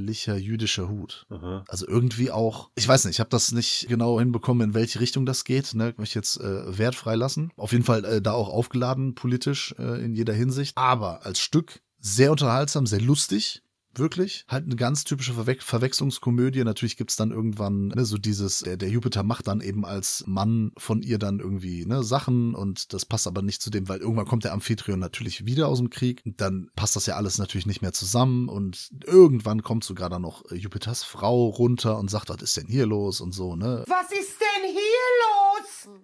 mittelalterlicher 0.00 0.36
jüdischer 0.36 0.88
Hut. 0.88 1.26
Aha. 1.30 1.64
Also 1.68 1.86
irgendwie 1.86 2.30
auch, 2.30 2.70
ich 2.74 2.86
weiß 2.86 3.04
nicht, 3.04 3.16
ich 3.16 3.20
habe 3.20 3.30
das 3.30 3.52
nicht 3.52 3.86
genau 3.88 4.18
hinbekommen, 4.18 4.70
in 4.70 4.74
welche 4.74 5.00
Richtung 5.00 5.26
das 5.26 5.44
geht. 5.44 5.74
Ne? 5.74 5.94
Möchte 5.96 6.02
ich 6.02 6.14
jetzt 6.14 6.40
äh, 6.40 6.78
wertfrei 6.78 7.14
lassen. 7.14 7.52
Auf 7.56 7.72
jeden 7.72 7.84
Fall 7.84 8.04
äh, 8.04 8.22
da 8.22 8.32
auch 8.32 8.48
aufgeladen 8.48 9.14
politisch 9.14 9.74
äh, 9.78 10.04
in 10.04 10.14
jeder 10.14 10.34
Hinsicht. 10.34 10.76
Aber 10.76 11.24
als 11.24 11.40
Stück 11.40 11.80
sehr 11.98 12.30
unterhaltsam, 12.30 12.86
sehr 12.86 13.00
lustig. 13.00 13.62
Wirklich. 13.94 14.44
Halt 14.48 14.66
eine 14.66 14.76
ganz 14.76 15.04
typische 15.04 15.34
Verwe 15.34 15.56
Verwechslungskomödie. 15.58 16.62
Natürlich 16.62 16.96
gibt's 16.96 17.16
dann 17.16 17.32
irgendwann 17.32 17.88
ne, 17.88 18.04
so 18.04 18.18
dieses, 18.18 18.60
der, 18.60 18.76
der 18.76 18.88
Jupiter 18.88 19.22
macht 19.24 19.48
dann 19.48 19.60
eben 19.60 19.84
als 19.84 20.24
Mann 20.26 20.72
von 20.76 21.02
ihr 21.02 21.18
dann 21.18 21.40
irgendwie 21.40 21.84
ne, 21.86 22.04
Sachen 22.04 22.54
und 22.54 22.92
das 22.92 23.04
passt 23.04 23.26
aber 23.26 23.42
nicht 23.42 23.60
zu 23.60 23.70
dem, 23.70 23.88
weil 23.88 24.00
irgendwann 24.00 24.26
kommt 24.26 24.44
der 24.44 24.52
Amphitryon 24.52 25.00
natürlich 25.00 25.44
wieder 25.44 25.66
aus 25.66 25.78
dem 25.78 25.90
Krieg. 25.90 26.22
Dann 26.24 26.70
passt 26.76 26.94
das 26.94 27.06
ja 27.06 27.16
alles 27.16 27.38
natürlich 27.38 27.66
nicht 27.66 27.82
mehr 27.82 27.92
zusammen 27.92 28.48
und 28.48 28.90
irgendwann 29.04 29.62
kommt 29.62 29.82
sogar 29.82 30.08
dann 30.08 30.22
noch 30.22 30.44
äh, 30.50 30.54
Jupiters 30.54 31.02
Frau 31.02 31.48
runter 31.48 31.98
und 31.98 32.10
sagt, 32.10 32.28
was 32.28 32.42
ist 32.42 32.56
denn 32.56 32.68
hier 32.68 32.86
los 32.86 33.20
und 33.20 33.32
so, 33.32 33.56
ne? 33.56 33.84
Was 33.88 34.12
ist 34.12 34.40
denn 34.40 34.70
hier 34.70 35.10
los? 35.24 35.96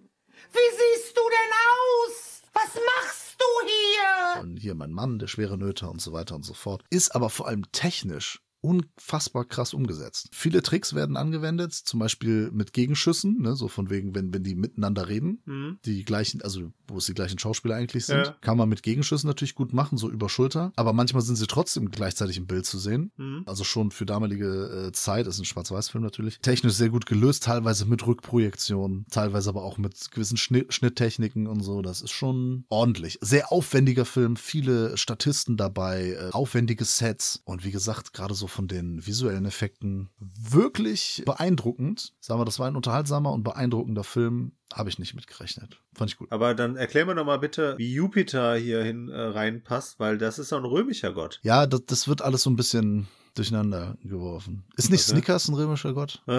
Wie 0.51 0.75
siehst 0.75 1.15
du 1.15 1.21
denn 1.21 1.53
aus? 1.71 2.36
Was 2.57 2.73
machst 2.73 3.35
du 3.39 3.67
hier? 3.67 4.41
und 4.41 4.57
hier 4.57 4.73
mein 4.75 4.91
Mann, 4.91 5.19
der 5.19 5.27
schwere 5.27 5.57
Nöter 5.57 5.91
und 5.91 6.01
so 6.01 6.11
weiter 6.11 6.35
und 6.35 6.43
so 6.43 6.53
fort. 6.53 6.83
Ist 6.89 7.15
aber 7.15 7.29
vor 7.29 7.47
allem 7.47 7.71
technisch 7.71 8.41
unfassbar 8.67 9.45
krass 9.45 9.73
umgesetzt. 9.73 10.29
Viele 10.31 10.61
Tricks 10.61 10.93
werden 10.93 11.17
angewendet, 11.17 11.73
zum 11.73 11.99
Beispiel 11.99 12.51
mit 12.51 12.73
Gegenschüssen, 12.73 13.41
ne, 13.41 13.55
so 13.55 13.67
von 13.67 13.89
wegen, 13.89 14.13
wenn, 14.15 14.33
wenn 14.33 14.43
die 14.43 14.55
miteinander 14.55 15.07
reden, 15.07 15.41
Mhm. 15.45 15.79
die 15.85 16.03
gleichen, 16.03 16.41
also 16.41 16.71
wo 16.87 16.97
es 16.97 17.05
die 17.05 17.13
gleichen 17.13 17.39
Schauspieler 17.39 17.75
eigentlich 17.75 18.05
sind, 18.05 18.25
Ja. 18.25 18.35
kann 18.41 18.57
man 18.57 18.69
mit 18.69 18.83
Gegenschüssen 18.83 19.27
natürlich 19.27 19.55
gut 19.55 19.73
machen, 19.73 19.97
so 19.97 20.09
über 20.09 20.29
Schulter, 20.29 20.71
aber 20.75 20.93
manchmal 20.93 21.21
sind 21.21 21.35
sie 21.37 21.47
trotzdem 21.47 21.89
gleichzeitig 21.91 22.37
im 22.37 22.47
Bild 22.47 22.65
zu 22.65 22.77
sehen. 22.79 23.11
Mhm. 23.17 23.43
Also 23.45 23.63
schon 23.63 23.91
für 23.91 24.05
damalige 24.05 24.87
äh, 24.87 24.91
Zeit, 24.91 25.27
ist 25.27 25.39
ein 25.39 25.45
Schwarz-Weiß-Film 25.45 26.03
natürlich. 26.03 26.39
Technisch 26.39 26.73
sehr 26.73 26.89
gut 26.89 27.05
gelöst, 27.05 27.43
teilweise 27.43 27.85
mit 27.85 28.05
Rückprojektion, 28.05 29.05
teilweise 29.09 29.49
aber 29.49 29.63
auch 29.63 29.77
mit 29.77 30.11
gewissen 30.11 30.37
Schnitt, 30.37 30.73
Schnitttechniken 30.73 31.47
und 31.47 31.61
so. 31.61 31.81
Das 31.81 32.01
ist 32.01 32.11
schon 32.11 32.65
ordentlich. 32.69 33.17
Sehr 33.21 33.51
aufwendiger 33.51 34.05
Film, 34.05 34.35
viele 34.35 34.97
Statisten 34.97 35.57
dabei, 35.57 36.11
äh, 36.11 36.29
aufwendige 36.31 36.85
Sets 36.85 37.41
und 37.45 37.63
wie 37.63 37.71
gesagt, 37.71 38.13
gerade 38.13 38.33
so 38.33 38.47
von 38.57 38.67
den 38.67 39.05
visuellen 39.05 39.45
Effekten 39.45 40.09
wirklich 40.19 41.21
beeindruckend. 41.27 42.13
Sagen 42.19 42.39
wir, 42.39 42.45
das 42.45 42.57
war 42.57 42.67
ein 42.67 42.75
unterhaltsamer 42.75 43.31
und 43.31 43.43
beeindruckender 43.43 44.03
Film. 44.03 44.53
Habe 44.73 44.89
ich 44.89 44.97
nicht 44.97 45.13
mitgerechnet. 45.13 45.79
Fand 45.93 46.09
ich 46.09 46.17
gut. 46.17 46.31
Aber 46.31 46.55
dann 46.55 46.75
erklär 46.75 47.05
mir 47.05 47.13
doch 47.13 47.23
mal 47.23 47.37
bitte, 47.37 47.75
wie 47.77 47.93
Jupiter 47.93 48.55
hierhin 48.55 49.09
äh, 49.09 49.15
reinpasst, 49.15 49.99
weil 49.99 50.17
das 50.17 50.39
ist 50.39 50.51
doch 50.51 50.57
ein 50.57 50.65
römischer 50.65 51.13
Gott. 51.13 51.39
Ja, 51.43 51.67
das, 51.67 51.85
das 51.85 52.07
wird 52.07 52.23
alles 52.23 52.41
so 52.41 52.49
ein 52.49 52.55
bisschen 52.55 53.07
durcheinander 53.37 53.97
geworfen. 54.03 54.63
Ist 54.75 54.89
nicht 54.91 55.01
Was, 55.01 55.07
ne? 55.09 55.13
Snickers 55.15 55.47
ein 55.47 55.55
römischer 55.55 55.93
Gott? 55.93 56.21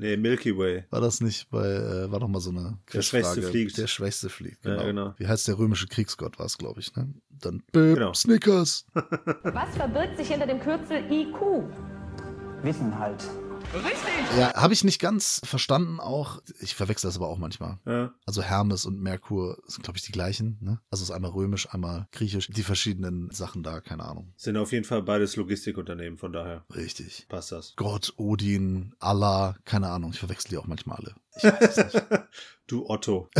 Nee, 0.00 0.16
Milky 0.16 0.56
Way. 0.56 0.84
war 0.90 1.00
das 1.00 1.20
nicht 1.20 1.50
bei, 1.50 1.66
äh, 1.66 2.10
war 2.10 2.20
doch 2.20 2.28
mal 2.28 2.40
so 2.40 2.50
eine 2.50 2.78
Der 2.92 3.02
Schwächste 3.02 3.42
fliegt. 3.42 3.76
Der 3.78 3.88
Schwächste 3.88 4.28
fliegt, 4.28 4.64
Ja, 4.64 4.72
genau. 4.76 4.84
genau. 4.86 5.14
Wie 5.18 5.26
heißt 5.26 5.48
der 5.48 5.58
römische 5.58 5.88
Kriegsgott, 5.88 6.38
war 6.38 6.46
es, 6.46 6.56
glaube 6.56 6.78
ich, 6.80 6.94
ne? 6.94 7.12
Dann, 7.30 7.62
Bip, 7.72 7.94
Genau. 7.96 8.12
Snickers. 8.14 8.86
Was 8.94 9.76
verbirgt 9.76 10.16
sich 10.16 10.28
hinter 10.28 10.46
dem 10.46 10.60
Kürzel 10.60 11.02
IQ? 11.10 11.64
Wissen 12.62 12.96
halt. 12.96 13.24
Ja, 14.38 14.54
habe 14.54 14.72
ich 14.72 14.84
nicht 14.84 15.00
ganz 15.00 15.40
verstanden 15.44 16.00
auch. 16.00 16.40
Ich 16.60 16.74
verwechsel 16.74 17.08
das 17.08 17.16
aber 17.16 17.28
auch 17.28 17.38
manchmal. 17.38 17.78
Ja. 17.86 18.12
Also 18.26 18.42
Hermes 18.42 18.86
und 18.86 19.00
Merkur 19.00 19.58
sind, 19.66 19.82
glaube 19.82 19.98
ich, 19.98 20.04
die 20.04 20.12
gleichen. 20.12 20.58
Ne? 20.60 20.80
Also 20.90 21.02
es 21.02 21.10
ist 21.10 21.14
einmal 21.14 21.30
römisch, 21.30 21.68
einmal 21.72 22.08
griechisch. 22.12 22.48
Die 22.48 22.62
verschiedenen 22.62 23.30
Sachen 23.30 23.62
da, 23.62 23.80
keine 23.80 24.04
Ahnung. 24.04 24.32
Sind 24.36 24.56
auf 24.56 24.72
jeden 24.72 24.84
Fall 24.84 25.02
beides 25.02 25.36
Logistikunternehmen, 25.36 26.18
von 26.18 26.32
daher 26.32 26.64
Richtig. 26.74 27.26
passt 27.28 27.52
das. 27.52 27.74
Gott, 27.76 28.12
Odin, 28.16 28.94
Allah, 29.00 29.56
keine 29.64 29.88
Ahnung. 29.88 30.12
Ich 30.12 30.18
verwechsel 30.18 30.50
die 30.50 30.58
auch 30.58 30.66
manchmal 30.66 30.98
alle. 30.98 31.14
Ich 31.38 31.44
weiß 31.44 31.78
es 31.78 31.94
nicht. 31.94 32.06
Du 32.66 32.88
Otto. 32.88 33.28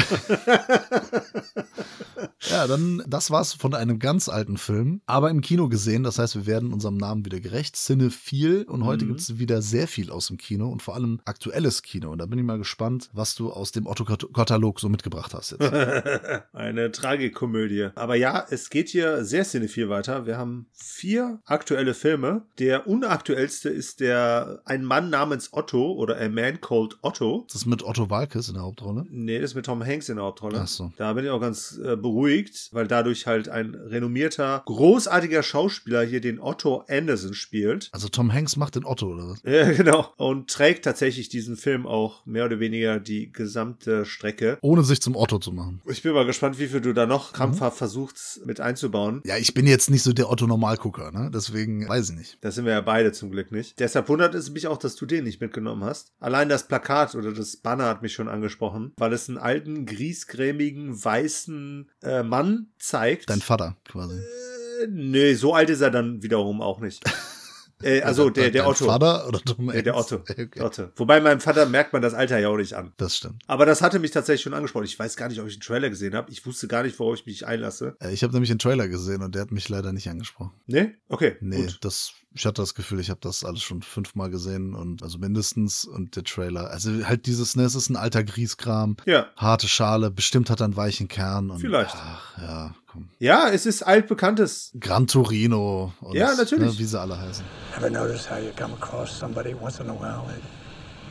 Ja, 2.50 2.66
dann, 2.66 3.02
das 3.06 3.30
war's 3.30 3.52
von 3.52 3.74
einem 3.74 3.98
ganz 3.98 4.28
alten 4.28 4.56
Film, 4.56 5.02
aber 5.06 5.28
im 5.30 5.40
Kino 5.40 5.68
gesehen. 5.68 6.02
Das 6.02 6.18
heißt, 6.18 6.34
wir 6.34 6.46
werden 6.46 6.72
unserem 6.72 6.96
Namen 6.96 7.24
wieder 7.24 7.40
gerecht. 7.40 7.76
Cinephil. 7.76 8.62
Und 8.64 8.84
heute 8.84 9.04
Mhm. 9.04 9.08
gibt's 9.10 9.38
wieder 9.38 9.60
sehr 9.60 9.86
viel 9.86 10.10
aus 10.10 10.28
dem 10.28 10.38
Kino 10.38 10.68
und 10.68 10.82
vor 10.82 10.94
allem 10.94 11.20
aktuelles 11.24 11.82
Kino. 11.82 12.10
Und 12.10 12.18
da 12.18 12.26
bin 12.26 12.38
ich 12.38 12.44
mal 12.44 12.58
gespannt, 12.58 13.10
was 13.12 13.34
du 13.34 13.52
aus 13.52 13.72
dem 13.72 13.86
Otto-Katalog 13.86 14.80
so 14.80 14.88
mitgebracht 14.88 15.34
hast 15.34 15.50
jetzt. 15.52 15.62
Eine 16.52 16.90
Tragikomödie. 16.90 17.88
Aber 17.96 18.14
ja, 18.14 18.46
es 18.50 18.70
geht 18.70 18.88
hier 18.88 19.24
sehr 19.24 19.44
cinephil 19.44 19.88
weiter. 19.88 20.24
Wir 20.26 20.38
haben 20.38 20.66
vier 20.72 21.40
aktuelle 21.44 21.92
Filme. 21.94 22.42
Der 22.58 22.86
unaktuellste 22.86 23.68
ist 23.68 24.00
der 24.00 24.62
Ein 24.64 24.84
Mann 24.84 25.10
namens 25.10 25.52
Otto 25.52 25.92
oder 25.92 26.18
A 26.20 26.28
Man 26.28 26.60
Called 26.60 26.96
Otto. 27.02 27.44
Das 27.48 27.56
ist 27.62 27.66
mit 27.66 27.84
Otto 27.88 28.10
Walkes 28.10 28.48
in 28.48 28.54
der 28.54 28.62
Hauptrolle. 28.62 29.06
Nee, 29.10 29.38
das 29.38 29.50
ist 29.50 29.54
mit 29.54 29.66
Tom 29.66 29.84
Hanks 29.84 30.08
in 30.08 30.16
der 30.16 30.24
Hauptrolle. 30.24 30.60
Ach 30.62 30.68
so. 30.68 30.92
Da 30.96 31.12
bin 31.14 31.24
ich 31.24 31.30
auch 31.30 31.40
ganz 31.40 31.78
äh, 31.82 31.96
beruhigt, 31.96 32.68
weil 32.72 32.86
dadurch 32.86 33.26
halt 33.26 33.48
ein 33.48 33.74
renommierter, 33.74 34.62
großartiger 34.66 35.42
Schauspieler 35.42 36.02
hier 36.02 36.20
den 36.20 36.40
Otto 36.40 36.84
Anderson 36.88 37.34
spielt. 37.34 37.88
Also 37.92 38.08
Tom 38.08 38.32
Hanks 38.32 38.56
macht 38.56 38.76
den 38.76 38.84
Otto, 38.84 39.08
oder 39.08 39.28
was? 39.28 39.42
Ja, 39.44 39.70
genau. 39.76 40.12
Und 40.16 40.50
trägt 40.50 40.84
tatsächlich 40.84 41.28
diesen 41.28 41.56
Film 41.56 41.86
auch 41.86 42.24
mehr 42.26 42.44
oder 42.44 42.60
weniger 42.60 43.00
die 43.00 43.32
gesamte 43.32 44.04
Strecke. 44.04 44.58
Ohne 44.60 44.82
sich 44.82 45.00
zum 45.00 45.16
Otto 45.16 45.38
zu 45.38 45.52
machen. 45.52 45.80
Ich 45.86 46.02
bin 46.02 46.12
mal 46.12 46.26
gespannt, 46.26 46.58
wie 46.58 46.66
viel 46.66 46.80
du 46.80 46.92
da 46.92 47.06
noch 47.06 47.32
krampfhaft 47.32 47.78
versuchst 47.78 48.44
mit 48.46 48.60
einzubauen. 48.60 49.22
Ja, 49.24 49.36
ich 49.36 49.54
bin 49.54 49.66
jetzt 49.66 49.90
nicht 49.90 50.02
so 50.02 50.12
der 50.12 50.30
Otto-Normalgucker, 50.30 51.10
ne? 51.12 51.30
Deswegen 51.32 51.88
weiß 51.88 52.10
ich 52.10 52.16
nicht. 52.16 52.38
Das 52.40 52.54
sind 52.54 52.64
wir 52.64 52.72
ja 52.72 52.80
beide 52.80 53.12
zum 53.12 53.30
Glück 53.30 53.52
nicht. 53.52 53.78
Deshalb 53.78 54.08
wundert 54.08 54.34
es 54.34 54.50
mich 54.50 54.66
auch, 54.66 54.78
dass 54.78 54.96
du 54.96 55.06
den 55.06 55.24
nicht 55.24 55.40
mitgenommen 55.40 55.84
hast. 55.84 56.12
Allein 56.20 56.48
das 56.48 56.68
Plakat 56.68 57.14
oder 57.14 57.32
das 57.32 57.56
Banner 57.78 57.90
hat 57.90 58.02
mich 58.02 58.12
schon 58.12 58.28
angesprochen, 58.28 58.92
weil 58.96 59.12
es 59.12 59.28
einen 59.28 59.38
alten, 59.38 59.86
griesgrämigen, 59.86 61.02
weißen 61.02 61.88
äh, 62.02 62.24
Mann 62.24 62.66
zeigt. 62.78 63.30
Dein 63.30 63.40
Vater 63.40 63.76
quasi. 63.88 64.16
äh, 64.16 64.88
nee, 64.90 65.34
so 65.34 65.54
alt 65.54 65.70
ist 65.70 65.80
er 65.80 65.90
dann 65.90 66.22
wiederum 66.22 66.60
auch 66.60 66.80
nicht. 66.80 67.04
äh, 67.82 68.02
also 68.02 68.30
der, 68.30 68.50
der 68.50 68.62
Dein 68.62 68.70
Otto. 68.70 68.86
Vater 68.86 69.26
oder 69.28 69.40
Tom 69.40 69.66
Nee, 69.66 69.82
der 69.82 69.94
Hanks? 69.94 70.12
Otto. 70.12 70.22
Okay. 70.28 70.48
Otto. 70.60 70.88
Wobei 70.96 71.20
meinem 71.20 71.40
Vater 71.40 71.66
merkt 71.66 71.92
man 71.92 72.02
das 72.02 72.14
Alter 72.14 72.38
ja 72.38 72.48
auch 72.48 72.56
nicht 72.56 72.74
an. 72.74 72.92
Das 72.96 73.16
stimmt. 73.16 73.42
Aber 73.46 73.66
das 73.66 73.82
hatte 73.82 73.98
mich 73.98 74.10
tatsächlich 74.10 74.42
schon 74.42 74.54
angesprochen. 74.54 74.84
Ich 74.84 74.98
weiß 74.98 75.16
gar 75.16 75.28
nicht, 75.28 75.40
ob 75.40 75.46
ich 75.46 75.54
einen 75.54 75.60
Trailer 75.62 75.90
gesehen 75.90 76.14
habe. 76.14 76.30
Ich 76.30 76.44
wusste 76.46 76.68
gar 76.68 76.82
nicht, 76.82 76.98
worauf 76.98 77.14
ich 77.16 77.26
mich 77.26 77.46
einlasse. 77.46 77.96
Äh, 78.00 78.12
Ich 78.12 78.22
habe 78.22 78.32
nämlich 78.32 78.50
den 78.50 78.58
Trailer 78.58 78.88
gesehen 78.88 79.22
und 79.22 79.34
der 79.34 79.42
hat 79.42 79.52
mich 79.52 79.68
leider 79.68 79.92
nicht 79.92 80.08
angesprochen. 80.08 80.52
Nee? 80.66 80.94
Okay, 81.08 81.36
Nee, 81.40 81.62
gut. 81.66 81.78
das, 81.82 82.12
ich 82.34 82.44
hatte 82.46 82.62
das 82.62 82.74
Gefühl, 82.74 83.00
ich 83.00 83.10
habe 83.10 83.20
das 83.22 83.44
alles 83.44 83.62
schon 83.62 83.82
fünfmal 83.82 84.30
gesehen 84.30 84.74
und 84.74 85.02
also 85.02 85.18
mindestens 85.18 85.84
und 85.84 86.16
der 86.16 86.24
Trailer. 86.24 86.70
Also 86.70 86.90
halt 87.06 87.26
dieses, 87.26 87.56
ne, 87.56 87.62
es 87.64 87.74
ist 87.74 87.88
ein 87.90 87.96
alter 87.96 88.24
Grieskram, 88.24 88.96
Ja. 89.06 89.28
harte 89.36 89.68
Schale, 89.68 90.10
bestimmt 90.10 90.50
hat 90.50 90.60
er 90.60 90.64
einen 90.64 90.76
weichen 90.76 91.08
Kern 91.08 91.50
und 91.50 91.60
Vielleicht. 91.60 91.94
Ach, 91.96 92.38
ja, 92.38 92.74
komm. 92.88 93.08
Ja, 93.18 93.48
es 93.50 93.66
ist 93.66 93.82
altbekanntes. 93.82 94.72
Gran 94.80 95.06
Torino 95.06 95.92
und 96.00 96.16
Ja, 96.16 96.34
natürlich. 96.34 96.72
Ne, 96.72 96.78
wie 96.78 96.84
sie 96.84 96.98
alle 97.00 97.18
heißen. 97.18 97.44
Ever 97.76 97.90
notice 97.90 98.28
how 98.28 98.38
you 98.38 98.50
come 98.58 98.74
across 98.74 99.16
somebody 99.16 99.54
once 99.54 99.78
in 99.78 99.88
a 99.88 99.92
while 99.94 100.24
that 100.26 100.40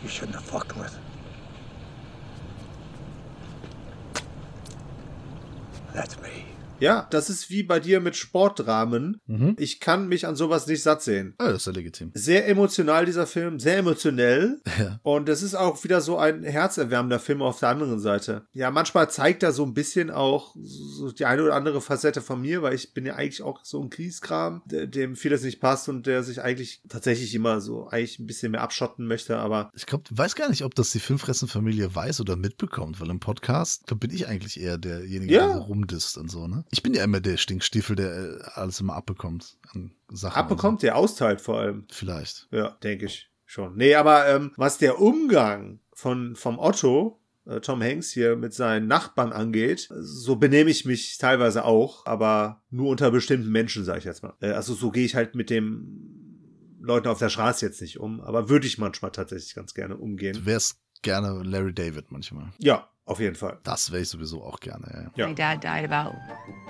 you 0.03 0.09
shouldn't 0.09 0.35
have 0.35 0.45
fucked 0.45 0.75
with? 0.77 0.91
That's 5.93 6.17
me. 6.21 6.46
Ja, 6.79 7.07
das 7.11 7.29
ist 7.29 7.49
wie 7.49 7.63
bei 7.63 7.79
dir 7.79 7.99
mit 7.99 8.15
Sportdramen. 8.15 9.19
Mhm. 9.27 9.55
Ich 9.59 9.79
kann 9.79 10.07
mich 10.07 10.25
an 10.27 10.35
sowas 10.35 10.67
nicht 10.67 10.83
satt 10.83 11.01
sehen. 11.01 11.35
Ja, 11.39 11.47
das 11.47 11.57
ist 11.61 11.65
ja 11.67 11.73
legitim. 11.73 12.11
Sehr 12.13 12.47
emotional, 12.47 13.05
dieser 13.05 13.27
Film, 13.27 13.59
sehr 13.59 13.77
emotionell. 13.77 14.61
Ja. 14.77 14.99
Und 15.01 15.27
es 15.27 15.41
ist 15.41 15.55
auch 15.55 15.83
wieder 15.83 16.01
so 16.01 16.19
ein 16.19 16.43
herzerwärmender 16.43 17.19
Film 17.19 17.41
auf 17.41 17.59
der 17.59 17.69
anderen 17.69 17.99
Seite. 17.99 18.45
Ja, 18.53 18.69
manchmal 18.69 19.09
zeigt 19.09 19.41
er 19.41 19.51
so 19.51 19.63
ein 19.65 19.73
bisschen 19.73 20.11
auch 20.11 20.55
so 20.61 21.11
die 21.11 21.25
eine 21.25 21.41
oder 21.41 21.55
andere 21.55 21.81
Facette 21.81 22.21
von 22.21 22.41
mir, 22.41 22.61
weil 22.61 22.75
ich 22.75 22.93
bin 22.93 23.05
ja 23.07 23.15
eigentlich 23.15 23.41
auch 23.41 23.61
so 23.65 23.81
ein 23.81 23.89
Kriegskram, 23.89 24.61
der- 24.65 24.85
dem 24.85 25.15
vieles 25.15 25.41
nicht 25.41 25.59
passt 25.59 25.89
und 25.89 26.05
der 26.05 26.21
sich 26.21 26.43
eigentlich 26.43 26.83
tatsächlich 26.89 27.33
immer 27.33 27.59
so 27.59 27.87
eigentlich 27.87 28.19
ein 28.19 28.27
bisschen 28.27 28.51
mehr 28.51 28.61
abschotten 28.61 29.07
möchte, 29.07 29.37
aber 29.37 29.71
Ich 29.73 29.87
glaube, 29.87 30.03
weiß 30.11 30.35
gar 30.35 30.49
nicht, 30.49 30.63
ob 30.63 30.75
das 30.75 30.91
die 30.91 30.99
Filmfressen-Familie 30.99 31.95
weiß 31.95 32.21
oder 32.21 32.35
mitbekommt, 32.35 33.01
weil 33.01 33.09
im 33.09 33.19
Podcast 33.19 33.87
glaub, 33.87 33.99
bin 33.99 34.11
ich 34.11 34.27
eigentlich 34.27 34.59
eher 34.61 34.77
derjenige, 34.77 35.33
Ja. 35.33 35.47
der 35.47 35.55
so 35.55 35.61
rumdisst 35.63 36.17
und 36.19 36.29
so, 36.29 36.47
ne? 36.47 36.65
Ich 36.71 36.83
bin 36.83 36.93
ja 36.93 37.03
immer 37.03 37.19
der 37.19 37.37
Stinkstiefel, 37.37 37.95
der 37.95 38.11
äh, 38.15 38.39
alles 38.55 38.79
immer 38.79 38.95
abbekommt 38.95 39.57
an 39.73 39.91
Sachen. 40.11 40.35
abbekommt, 40.37 40.83
der 40.83 40.95
austeilt 40.95 41.41
vor 41.41 41.59
allem. 41.59 41.85
So. 41.89 41.95
Vielleicht. 41.99 42.47
Ja, 42.51 42.71
denke 42.83 43.05
ich 43.05 43.29
schon. 43.45 43.75
Nee, 43.75 43.95
aber 43.95 44.27
ähm, 44.27 44.51
was 44.57 44.77
der 44.77 44.99
Umgang 44.99 45.79
von 45.93 46.35
vom 46.35 46.59
Otto, 46.59 47.19
äh, 47.45 47.59
Tom 47.61 47.81
Hanks 47.81 48.11
hier 48.11 48.35
mit 48.35 48.53
seinen 48.53 48.87
Nachbarn 48.87 49.31
angeht, 49.31 49.89
so 49.99 50.35
benehme 50.35 50.69
ich 50.69 50.83
mich 50.85 51.17
teilweise 51.17 51.63
auch, 51.63 52.05
aber 52.05 52.61
nur 52.69 52.89
unter 52.89 53.11
bestimmten 53.11 53.49
Menschen, 53.49 53.83
sage 53.85 53.99
ich 53.99 54.05
jetzt 54.05 54.23
mal. 54.23 54.33
Äh, 54.41 54.51
also 54.51 54.73
so 54.73 54.91
gehe 54.91 55.05
ich 55.05 55.15
halt 55.15 55.35
mit 55.35 55.49
dem 55.49 56.13
Leuten 56.81 57.07
auf 57.07 57.19
der 57.19 57.29
Straße 57.29 57.65
jetzt 57.65 57.81
nicht 57.81 57.99
um, 57.99 58.21
aber 58.21 58.49
würde 58.49 58.67
ich 58.67 58.77
manchmal 58.77 59.11
tatsächlich 59.11 59.55
ganz 59.55 59.73
gerne 59.73 59.95
Du 59.95 60.01
umgehen. 60.01 60.45
wärst 60.45 60.79
gerne 61.01 61.41
Larry 61.43 61.73
David 61.73 62.11
manchmal. 62.11 62.51
Ja, 62.59 62.89
auf 63.07 63.19
jeden 63.19 63.35
Fall. 63.35 63.57
Das 63.63 63.91
wäre 63.91 64.01
ich 64.01 64.09
sowieso 64.09 64.43
auch 64.43 64.59
gerne, 64.59 65.11
ja. 65.15 65.27
My 65.27 65.33
dad 65.33 65.63
died 65.63 65.89
about 65.89 66.15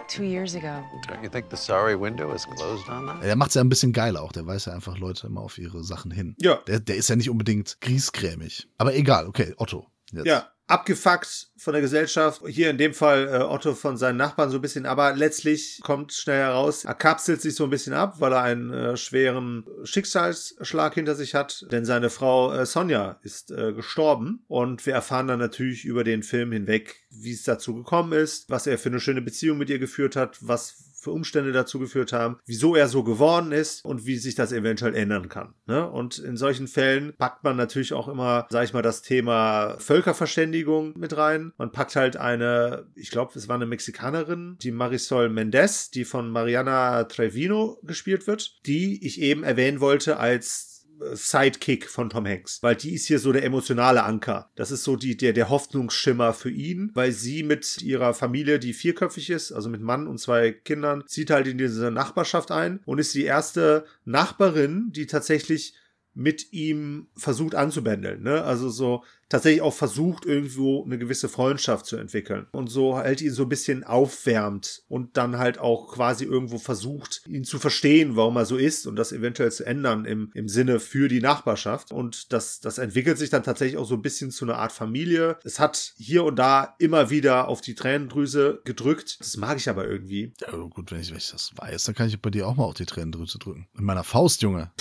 two 0.08 0.24
years 0.24 0.56
ago. 0.56 0.84
Don't 1.08 1.24
you 1.24 1.30
think 1.30 1.50
the 1.50 1.58
sorry 1.58 2.00
window 2.00 2.34
is 2.34 2.46
closed 2.46 2.88
on 2.90 3.08
that? 3.08 3.24
Der 3.24 3.36
macht 3.36 3.50
es 3.50 3.56
ja 3.56 3.62
ein 3.62 3.70
bisschen 3.70 3.92
geiler 3.92 4.22
auch. 4.22 4.32
Der 4.32 4.46
weist 4.46 4.68
ja 4.68 4.74
einfach 4.74 4.98
Leute 4.98 5.28
immer 5.28 5.42
auf 5.42 5.58
ihre 5.58 5.84
Sachen 5.84 6.12
hin. 6.12 6.36
Ja. 6.40 6.60
Der, 6.68 6.80
der 6.80 6.96
ist 6.96 7.10
ja 7.10 7.16
nicht 7.16 7.30
unbedingt 7.30 7.82
griesgrämig. 7.82 8.70
Aber 8.78 8.96
egal, 8.96 9.28
okay, 9.28 9.54
Otto. 9.58 9.88
Jetzt. 10.14 10.26
Ja, 10.26 10.48
abgefuckt 10.68 11.48
von 11.58 11.74
der 11.74 11.82
Gesellschaft. 11.82 12.42
Hier 12.48 12.70
in 12.70 12.78
dem 12.78 12.94
Fall 12.94 13.28
äh, 13.28 13.38
Otto 13.38 13.74
von 13.74 13.98
seinen 13.98 14.18
Nachbarn 14.18 14.50
so 14.50 14.58
ein 14.58 14.62
bisschen, 14.62 14.86
aber 14.86 15.16
letztlich 15.16 15.80
kommt 15.82 16.14
schnell 16.14 16.40
heraus, 16.40 16.86
er 16.86 16.94
kapselt 16.94 17.42
sich 17.42 17.56
so 17.56 17.64
ein 17.64 17.70
bisschen 17.70 17.94
ab, 17.94 18.20
weil 18.20 18.34
er 18.34 18.44
einen 18.44 18.72
äh, 18.72 18.98
schweren 18.98 19.66
Schicksalsschlag 19.84 20.94
hinter 20.94 21.16
sich 21.16 21.36
hat, 21.36 21.66
denn 21.72 21.86
seine 21.86 22.10
Frau 22.10 22.54
äh, 22.54 22.66
Sonja 22.66 23.20
ist 23.24 23.52
äh, 23.52 23.74
gestorben. 23.74 24.44
Und 24.48 24.86
wir 24.86 24.94
erfahren 24.94 25.28
dann 25.28 25.40
natürlich 25.40 25.86
über 25.86 26.04
den 26.04 26.22
Film 26.22 26.52
hinweg, 26.52 26.96
wie 27.10 27.32
es 27.32 27.44
dazu 27.44 27.74
gekommen 27.74 28.12
ist, 28.12 28.50
was 28.50 28.68
er 28.68 28.78
für 28.78 28.90
eine 28.90 29.00
schöne 29.00 29.22
Beziehung 29.22 29.58
mit 29.58 29.70
ihr 29.70 29.80
geführt 29.80 30.16
hat, 30.16 30.38
was 30.42 30.87
für 31.00 31.12
Umstände 31.12 31.52
dazu 31.52 31.80
geführt 31.80 32.12
haben, 32.12 32.40
wieso 32.46 32.76
er 32.76 32.88
so 32.88 33.04
geworden 33.04 33.52
ist 33.52 33.86
und 33.86 34.06
wie 34.06 34.18
sich 34.18 34.36
das 34.36 34.52
eventuell 34.52 34.96
ändern 34.96 35.30
kann. 35.30 35.54
Ne? 35.68 35.90
Und 35.90 36.18
in 36.18 36.38
solchen 36.38 36.68
Fällen 36.68 37.14
packt 37.18 37.44
man 37.44 37.56
natürlich 37.56 37.94
auch 37.94 38.08
immer, 38.08 38.48
sag 38.50 38.64
ich 38.64 38.74
mal, 38.74 38.82
das 38.82 39.04
Thema 39.04 39.76
Völkerverständigung 39.80 40.94
mit 40.98 41.16
rein. 41.16 41.54
Man 41.58 41.72
packt 41.72 41.96
halt 41.96 42.18
eine, 42.18 42.88
ich 42.96 43.12
glaube, 43.12 43.34
es 43.36 43.48
war 43.48 43.56
eine 43.56 43.66
Mexikanerin, 43.66 44.58
die 44.62 44.72
Marisol 44.72 45.30
Mendez, 45.30 45.92
die 45.92 46.06
von 46.06 46.30
Mariana 46.32 47.04
Trevino 47.04 47.80
gespielt 47.84 48.28
wird, 48.28 48.58
die 48.66 49.06
ich 49.06 49.22
eben 49.22 49.44
erwähnen 49.44 49.80
wollte 49.80 50.18
als 50.18 50.77
Sidekick 51.14 51.90
von 51.90 52.10
Tom 52.10 52.26
Hanks, 52.26 52.62
weil 52.64 52.76
die 52.76 52.94
ist 52.94 53.08
hier 53.08 53.20
so 53.20 53.32
der 53.32 53.44
emotionale 53.44 54.04
Anker. 54.04 54.50
Das 54.56 54.72
ist 54.72 54.84
so 54.84 54.96
die, 54.96 55.18
der, 55.18 55.34
der 55.34 55.50
Hoffnungsschimmer 55.50 56.34
für 56.34 56.50
ihn, 56.50 56.92
weil 56.94 57.12
sie 57.12 57.44
mit 57.44 57.82
ihrer 57.82 58.14
Familie, 58.14 58.60
die 58.60 58.74
vierköpfig 58.74 59.30
ist, 59.30 59.52
also 59.52 59.70
mit 59.70 59.82
Mann 59.82 60.08
und 60.08 60.20
zwei 60.20 60.52
Kindern, 60.52 61.04
zieht 61.08 61.30
halt 61.30 61.48
in 61.48 61.58
diese 61.58 61.92
Nachbarschaft 61.92 62.52
ein 62.52 62.80
und 62.86 63.00
ist 63.00 63.14
die 63.14 63.26
erste 63.26 63.86
Nachbarin, 64.06 64.92
die 64.92 65.08
tatsächlich 65.08 65.74
mit 66.18 66.52
ihm 66.52 67.08
versucht 67.16 67.54
anzubändeln. 67.54 68.24
Ne? 68.24 68.44
Also 68.44 68.70
so 68.70 69.04
tatsächlich 69.30 69.62
auch 69.62 69.74
versucht, 69.74 70.26
irgendwo 70.26 70.84
eine 70.84 70.98
gewisse 70.98 71.30
Freundschaft 71.30 71.86
zu 71.86 71.98
entwickeln. 71.98 72.48
Und 72.52 72.70
so 72.70 72.96
halt 72.96 73.22
ihn 73.22 73.32
so 73.32 73.44
ein 73.44 73.50
bisschen 73.50 73.84
aufwärmt 73.84 74.84
und 74.88 75.18
dann 75.18 75.38
halt 75.38 75.60
auch 75.60 75.94
quasi 75.94 76.26
irgendwo 76.26 76.58
versucht, 76.58 77.22
ihn 77.28 77.44
zu 77.44 77.60
verstehen, 77.60 78.16
warum 78.16 78.38
er 78.38 78.46
so 78.46 78.58
ist 78.58 78.88
und 78.88 78.96
das 78.96 79.12
eventuell 79.12 79.52
zu 79.52 79.66
ändern 79.66 80.06
im, 80.06 80.32
im 80.34 80.48
Sinne 80.48 80.80
für 80.80 81.08
die 81.08 81.22
Nachbarschaft. 81.22 81.92
Und 81.92 82.34
das, 82.34 82.62
das 82.62 82.80
entwickelt 82.80 83.18
sich 83.18 83.30
dann 83.30 83.44
tatsächlich 83.44 83.78
auch 83.78 83.86
so 83.86 83.96
ein 83.96 84.02
bisschen 84.02 84.32
zu 84.32 84.46
einer 84.46 84.58
Art 84.58 84.72
Familie. 84.72 85.38
Es 85.44 85.60
hat 85.60 85.94
hier 85.98 86.24
und 86.24 86.38
da 86.38 86.76
immer 86.80 87.12
wieder 87.12 87.48
auf 87.48 87.62
die 87.62 87.76
Tränendrüse 87.76 88.62
gedrückt. 88.64 89.20
Das 89.20 89.38
mag 89.38 89.58
ich 89.58 89.70
aber 89.70 89.88
irgendwie. 89.88 90.34
Ja, 90.42 90.52
gut, 90.52 90.92
wenn 90.92 91.00
ich, 91.00 91.12
wenn 91.12 91.18
ich 91.18 91.30
das 91.30 91.52
weiß, 91.56 91.84
dann 91.84 91.96
kann 91.96 92.08
ich 92.08 92.20
bei 92.20 92.32
dir 92.32 92.48
auch 92.48 92.56
mal 92.56 92.64
auf 92.64 92.74
die 92.74 92.86
Tränendrüse 92.86 93.38
drücken. 93.38 93.68
In 93.78 93.84
meiner 93.84 94.04
Faust, 94.04 94.42
Junge. 94.42 94.72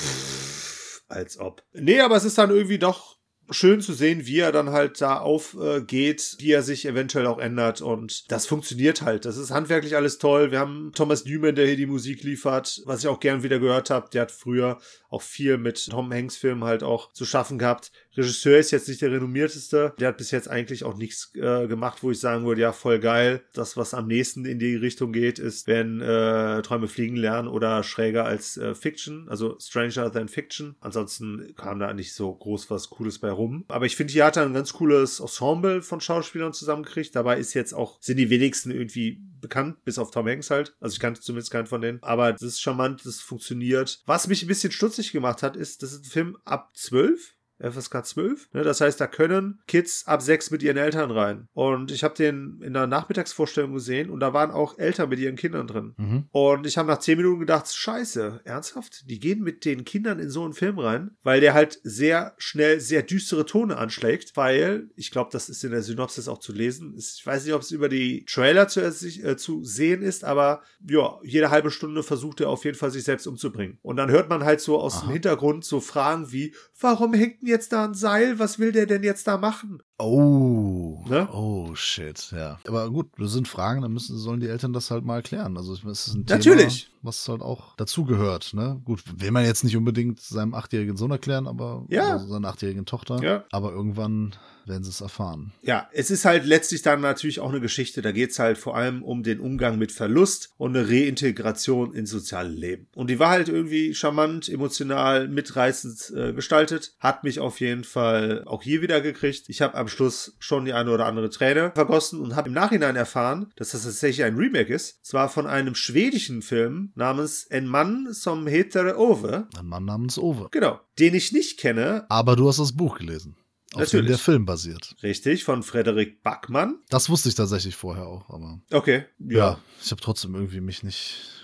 Als 1.08 1.38
ob. 1.38 1.62
Nee, 1.72 2.00
aber 2.00 2.16
es 2.16 2.24
ist 2.24 2.38
dann 2.38 2.50
irgendwie 2.50 2.78
doch 2.78 3.15
schön 3.50 3.80
zu 3.80 3.92
sehen, 3.92 4.26
wie 4.26 4.38
er 4.38 4.52
dann 4.52 4.70
halt 4.70 5.00
da 5.00 5.18
aufgeht, 5.18 6.36
wie 6.38 6.52
er 6.52 6.62
sich 6.62 6.86
eventuell 6.86 7.26
auch 7.26 7.38
ändert 7.38 7.80
und 7.80 8.30
das 8.30 8.46
funktioniert 8.46 9.02
halt. 9.02 9.24
Das 9.24 9.36
ist 9.36 9.50
handwerklich 9.50 9.96
alles 9.96 10.18
toll. 10.18 10.50
Wir 10.50 10.60
haben 10.60 10.92
Thomas 10.94 11.24
Newman, 11.24 11.54
der 11.54 11.66
hier 11.66 11.76
die 11.76 11.86
Musik 11.86 12.22
liefert, 12.22 12.82
was 12.84 13.00
ich 13.00 13.08
auch 13.08 13.20
gern 13.20 13.42
wieder 13.42 13.58
gehört 13.58 13.90
habe. 13.90 14.08
Der 14.12 14.22
hat 14.22 14.32
früher 14.32 14.78
auch 15.08 15.22
viel 15.22 15.58
mit 15.58 15.88
Tom 15.90 16.12
Hanks 16.12 16.36
Filmen 16.36 16.64
halt 16.64 16.82
auch 16.82 17.12
zu 17.12 17.24
schaffen 17.24 17.58
gehabt. 17.58 17.92
Regisseur 18.16 18.58
ist 18.58 18.70
jetzt 18.70 18.88
nicht 18.88 19.02
der 19.02 19.12
renommierteste. 19.12 19.94
Der 19.98 20.08
hat 20.08 20.16
bis 20.16 20.30
jetzt 20.30 20.48
eigentlich 20.48 20.84
auch 20.84 20.96
nichts 20.96 21.32
äh, 21.34 21.66
gemacht, 21.66 22.02
wo 22.02 22.10
ich 22.10 22.20
sagen 22.20 22.46
würde, 22.46 22.62
ja, 22.62 22.72
voll 22.72 22.98
geil. 22.98 23.42
Das, 23.52 23.76
was 23.76 23.94
am 23.94 24.06
nächsten 24.06 24.44
in 24.44 24.58
die 24.58 24.74
Richtung 24.74 25.12
geht, 25.12 25.38
ist, 25.38 25.66
wenn 25.66 26.00
äh, 26.00 26.62
Träume 26.62 26.88
fliegen 26.88 27.16
lernen 27.16 27.48
oder 27.48 27.82
schräger 27.82 28.24
als 28.24 28.56
äh, 28.56 28.74
Fiction, 28.74 29.28
also 29.28 29.56
Stranger 29.60 30.10
Than 30.10 30.28
Fiction. 30.28 30.76
Ansonsten 30.80 31.54
kam 31.56 31.78
da 31.78 31.92
nicht 31.92 32.14
so 32.14 32.34
groß 32.34 32.70
was 32.70 32.90
Cooles 32.90 33.18
bei 33.18 33.30
rum. 33.36 33.64
Aber 33.68 33.86
ich 33.86 33.96
finde, 33.96 34.12
hier 34.12 34.24
hat 34.24 34.36
er 34.36 34.44
ein 34.44 34.54
ganz 34.54 34.72
cooles 34.72 35.20
Ensemble 35.20 35.82
von 35.82 36.00
Schauspielern 36.00 36.52
zusammengekriegt. 36.52 37.14
Dabei 37.14 37.38
ist 37.38 37.54
jetzt 37.54 37.72
auch, 37.72 37.98
sind 38.00 38.16
die 38.16 38.30
wenigsten 38.30 38.70
irgendwie 38.70 39.20
bekannt, 39.40 39.84
bis 39.84 39.98
auf 39.98 40.10
Tom 40.10 40.26
Hanks 40.26 40.50
halt. 40.50 40.74
Also 40.80 40.94
ich 40.94 41.00
kannte 41.00 41.20
zumindest 41.20 41.50
keinen 41.52 41.66
von 41.66 41.80
denen. 41.80 42.02
Aber 42.02 42.32
das 42.32 42.42
ist 42.42 42.60
charmant, 42.60 43.04
das 43.04 43.20
funktioniert. 43.20 44.02
Was 44.06 44.28
mich 44.28 44.42
ein 44.42 44.48
bisschen 44.48 44.72
stutzig 44.72 45.12
gemacht 45.12 45.42
hat, 45.42 45.56
ist, 45.56 45.82
das 45.82 45.92
ist 45.92 46.04
ein 46.04 46.10
Film 46.10 46.38
ab 46.44 46.70
12 46.74 47.35
FSK 47.58 48.04
12. 48.04 48.48
Ne? 48.52 48.62
Das 48.62 48.80
heißt, 48.80 49.00
da 49.00 49.06
können 49.06 49.60
Kids 49.66 50.06
ab 50.06 50.22
6 50.22 50.50
mit 50.50 50.62
ihren 50.62 50.76
Eltern 50.76 51.10
rein. 51.10 51.48
Und 51.52 51.90
ich 51.90 52.04
habe 52.04 52.14
den 52.14 52.60
in 52.62 52.74
der 52.74 52.86
Nachmittagsvorstellung 52.86 53.72
gesehen 53.72 54.10
und 54.10 54.20
da 54.20 54.32
waren 54.32 54.50
auch 54.50 54.78
Eltern 54.78 55.08
mit 55.08 55.18
ihren 55.18 55.36
Kindern 55.36 55.66
drin. 55.66 55.94
Mhm. 55.96 56.24
Und 56.30 56.66
ich 56.66 56.78
habe 56.78 56.88
nach 56.88 56.98
10 56.98 57.18
Minuten 57.18 57.40
gedacht, 57.40 57.72
scheiße, 57.72 58.40
ernsthaft? 58.44 59.08
Die 59.08 59.18
gehen 59.18 59.42
mit 59.42 59.64
den 59.64 59.84
Kindern 59.84 60.18
in 60.18 60.30
so 60.30 60.44
einen 60.44 60.52
Film 60.52 60.78
rein, 60.78 61.16
weil 61.22 61.40
der 61.40 61.54
halt 61.54 61.80
sehr 61.82 62.34
schnell 62.38 62.80
sehr 62.80 63.02
düstere 63.02 63.46
Tone 63.46 63.76
anschlägt, 63.76 64.36
weil, 64.36 64.90
ich 64.96 65.10
glaube, 65.10 65.30
das 65.32 65.48
ist 65.48 65.64
in 65.64 65.70
der 65.70 65.82
Synopsis 65.82 66.28
auch 66.28 66.38
zu 66.38 66.52
lesen. 66.52 66.94
Ich 66.96 67.22
weiß 67.24 67.44
nicht, 67.44 67.54
ob 67.54 67.62
es 67.62 67.70
über 67.70 67.88
die 67.88 68.24
Trailer 68.24 68.68
zu, 68.68 68.80
äh, 68.80 69.36
zu 69.36 69.64
sehen 69.64 70.02
ist, 70.02 70.24
aber 70.24 70.62
ja, 70.86 71.18
jede 71.22 71.50
halbe 71.50 71.70
Stunde 71.70 72.02
versucht 72.02 72.40
er 72.40 72.50
auf 72.50 72.64
jeden 72.64 72.76
Fall 72.76 72.90
sich 72.90 73.04
selbst 73.04 73.26
umzubringen. 73.26 73.78
Und 73.82 73.96
dann 73.96 74.10
hört 74.10 74.28
man 74.28 74.44
halt 74.44 74.60
so 74.60 74.78
aus 74.78 74.98
Aha. 74.98 75.06
dem 75.06 75.12
Hintergrund 75.12 75.64
so 75.64 75.80
Fragen 75.80 76.32
wie, 76.32 76.54
warum 76.80 77.14
hängt 77.14 77.42
jetzt 77.46 77.72
da 77.72 77.84
ein 77.84 77.94
Seil? 77.94 78.38
Was 78.38 78.58
will 78.58 78.72
der 78.72 78.86
denn 78.86 79.02
jetzt 79.02 79.26
da 79.26 79.38
machen? 79.38 79.82
Oh. 79.98 81.04
Ne? 81.08 81.28
Oh, 81.32 81.74
shit, 81.74 82.30
ja. 82.32 82.58
Aber 82.66 82.90
gut, 82.90 83.08
das 83.18 83.32
sind 83.32 83.48
Fragen, 83.48 83.80
dann 83.82 83.92
müssen, 83.92 84.16
sollen 84.18 84.40
die 84.40 84.48
Eltern 84.48 84.72
das 84.72 84.90
halt 84.90 85.04
mal 85.04 85.16
erklären. 85.16 85.56
Also, 85.56 85.72
es 85.72 85.82
ist 86.08 86.14
ein 86.14 86.26
Natürlich. 86.28 86.84
Thema, 86.84 86.96
was 87.02 87.28
halt 87.28 87.40
auch 87.40 87.76
dazugehört, 87.76 88.52
ne? 88.52 88.80
Gut, 88.84 89.02
will 89.16 89.30
man 89.30 89.44
jetzt 89.44 89.64
nicht 89.64 89.76
unbedingt 89.76 90.20
seinem 90.20 90.54
achtjährigen 90.54 90.96
Sohn 90.96 91.10
erklären, 91.12 91.46
aber 91.46 91.84
Ja. 91.88 92.16
oder 92.16 92.26
seiner 92.26 92.48
achtjährigen 92.48 92.84
Tochter. 92.84 93.22
Ja. 93.22 93.44
Aber 93.50 93.70
irgendwann 93.72 94.34
werden 94.66 94.82
sie 94.82 94.90
es 94.90 95.00
erfahren. 95.00 95.52
Ja, 95.62 95.88
es 95.92 96.10
ist 96.10 96.24
halt 96.24 96.44
letztlich 96.44 96.82
dann 96.82 97.00
natürlich 97.00 97.38
auch 97.38 97.50
eine 97.50 97.60
Geschichte. 97.60 98.02
Da 98.02 98.10
geht's 98.10 98.40
halt 98.40 98.58
vor 98.58 98.76
allem 98.76 99.04
um 99.04 99.22
den 99.22 99.38
Umgang 99.38 99.78
mit 99.78 99.92
Verlust 99.92 100.50
und 100.58 100.76
eine 100.76 100.88
Reintegration 100.88 101.94
ins 101.94 102.10
soziale 102.10 102.48
Leben. 102.48 102.88
Und 102.96 103.08
die 103.08 103.20
war 103.20 103.30
halt 103.30 103.48
irgendwie 103.48 103.94
charmant, 103.94 104.48
emotional, 104.48 105.28
mitreißend 105.28 106.12
äh, 106.16 106.32
gestaltet. 106.32 106.94
Hat 106.98 107.22
mich 107.22 107.38
auf 107.38 107.60
jeden 107.60 107.84
Fall 107.84 108.42
auch 108.46 108.62
hier 108.64 108.82
wieder 108.82 109.00
gekriegt. 109.00 109.44
Ich 109.48 109.62
habe 109.62 109.76
am 109.86 109.88
Schluss 109.88 110.34
schon 110.40 110.64
die 110.64 110.72
eine 110.72 110.90
oder 110.90 111.06
andere 111.06 111.30
Träne 111.30 111.70
vergossen 111.74 112.20
und 112.20 112.34
habe 112.34 112.48
im 112.48 112.54
Nachhinein 112.54 112.96
erfahren, 112.96 113.52
dass 113.56 113.70
das 113.70 113.84
tatsächlich 113.84 114.24
ein 114.26 114.34
Remake 114.36 114.74
ist. 114.74 115.04
Zwar 115.06 115.28
von 115.28 115.46
einem 115.46 115.76
schwedischen 115.76 116.42
Film 116.42 116.90
namens 116.96 117.44
En 117.44 117.66
Mann 117.66 118.12
som 118.12 118.48
heter 118.48 118.98
Ove. 118.98 119.46
Ein 119.56 119.66
Mann 119.66 119.84
namens 119.84 120.18
Ove. 120.18 120.48
Genau. 120.50 120.80
Den 120.98 121.14
ich 121.14 121.32
nicht 121.32 121.60
kenne. 121.60 122.04
Aber 122.08 122.34
du 122.34 122.48
hast 122.48 122.58
das 122.58 122.72
Buch 122.76 122.98
gelesen. 122.98 123.36
Auf 123.74 123.90
dem 123.90 124.06
der 124.06 124.18
Film 124.18 124.44
basiert. 124.46 124.96
Richtig, 125.02 125.44
von 125.44 125.62
Frederik 125.62 126.22
Backmann. 126.22 126.78
Das 126.88 127.10
wusste 127.10 127.28
ich 127.28 127.34
tatsächlich 127.34 127.76
vorher 127.76 128.06
auch, 128.06 128.28
aber 128.30 128.60
Okay. 128.72 129.04
ja, 129.18 129.58
ich 129.84 129.90
habe 129.90 130.00
trotzdem 130.00 130.34
irgendwie 130.34 130.60
mich 130.60 130.82
nicht 130.82 131.35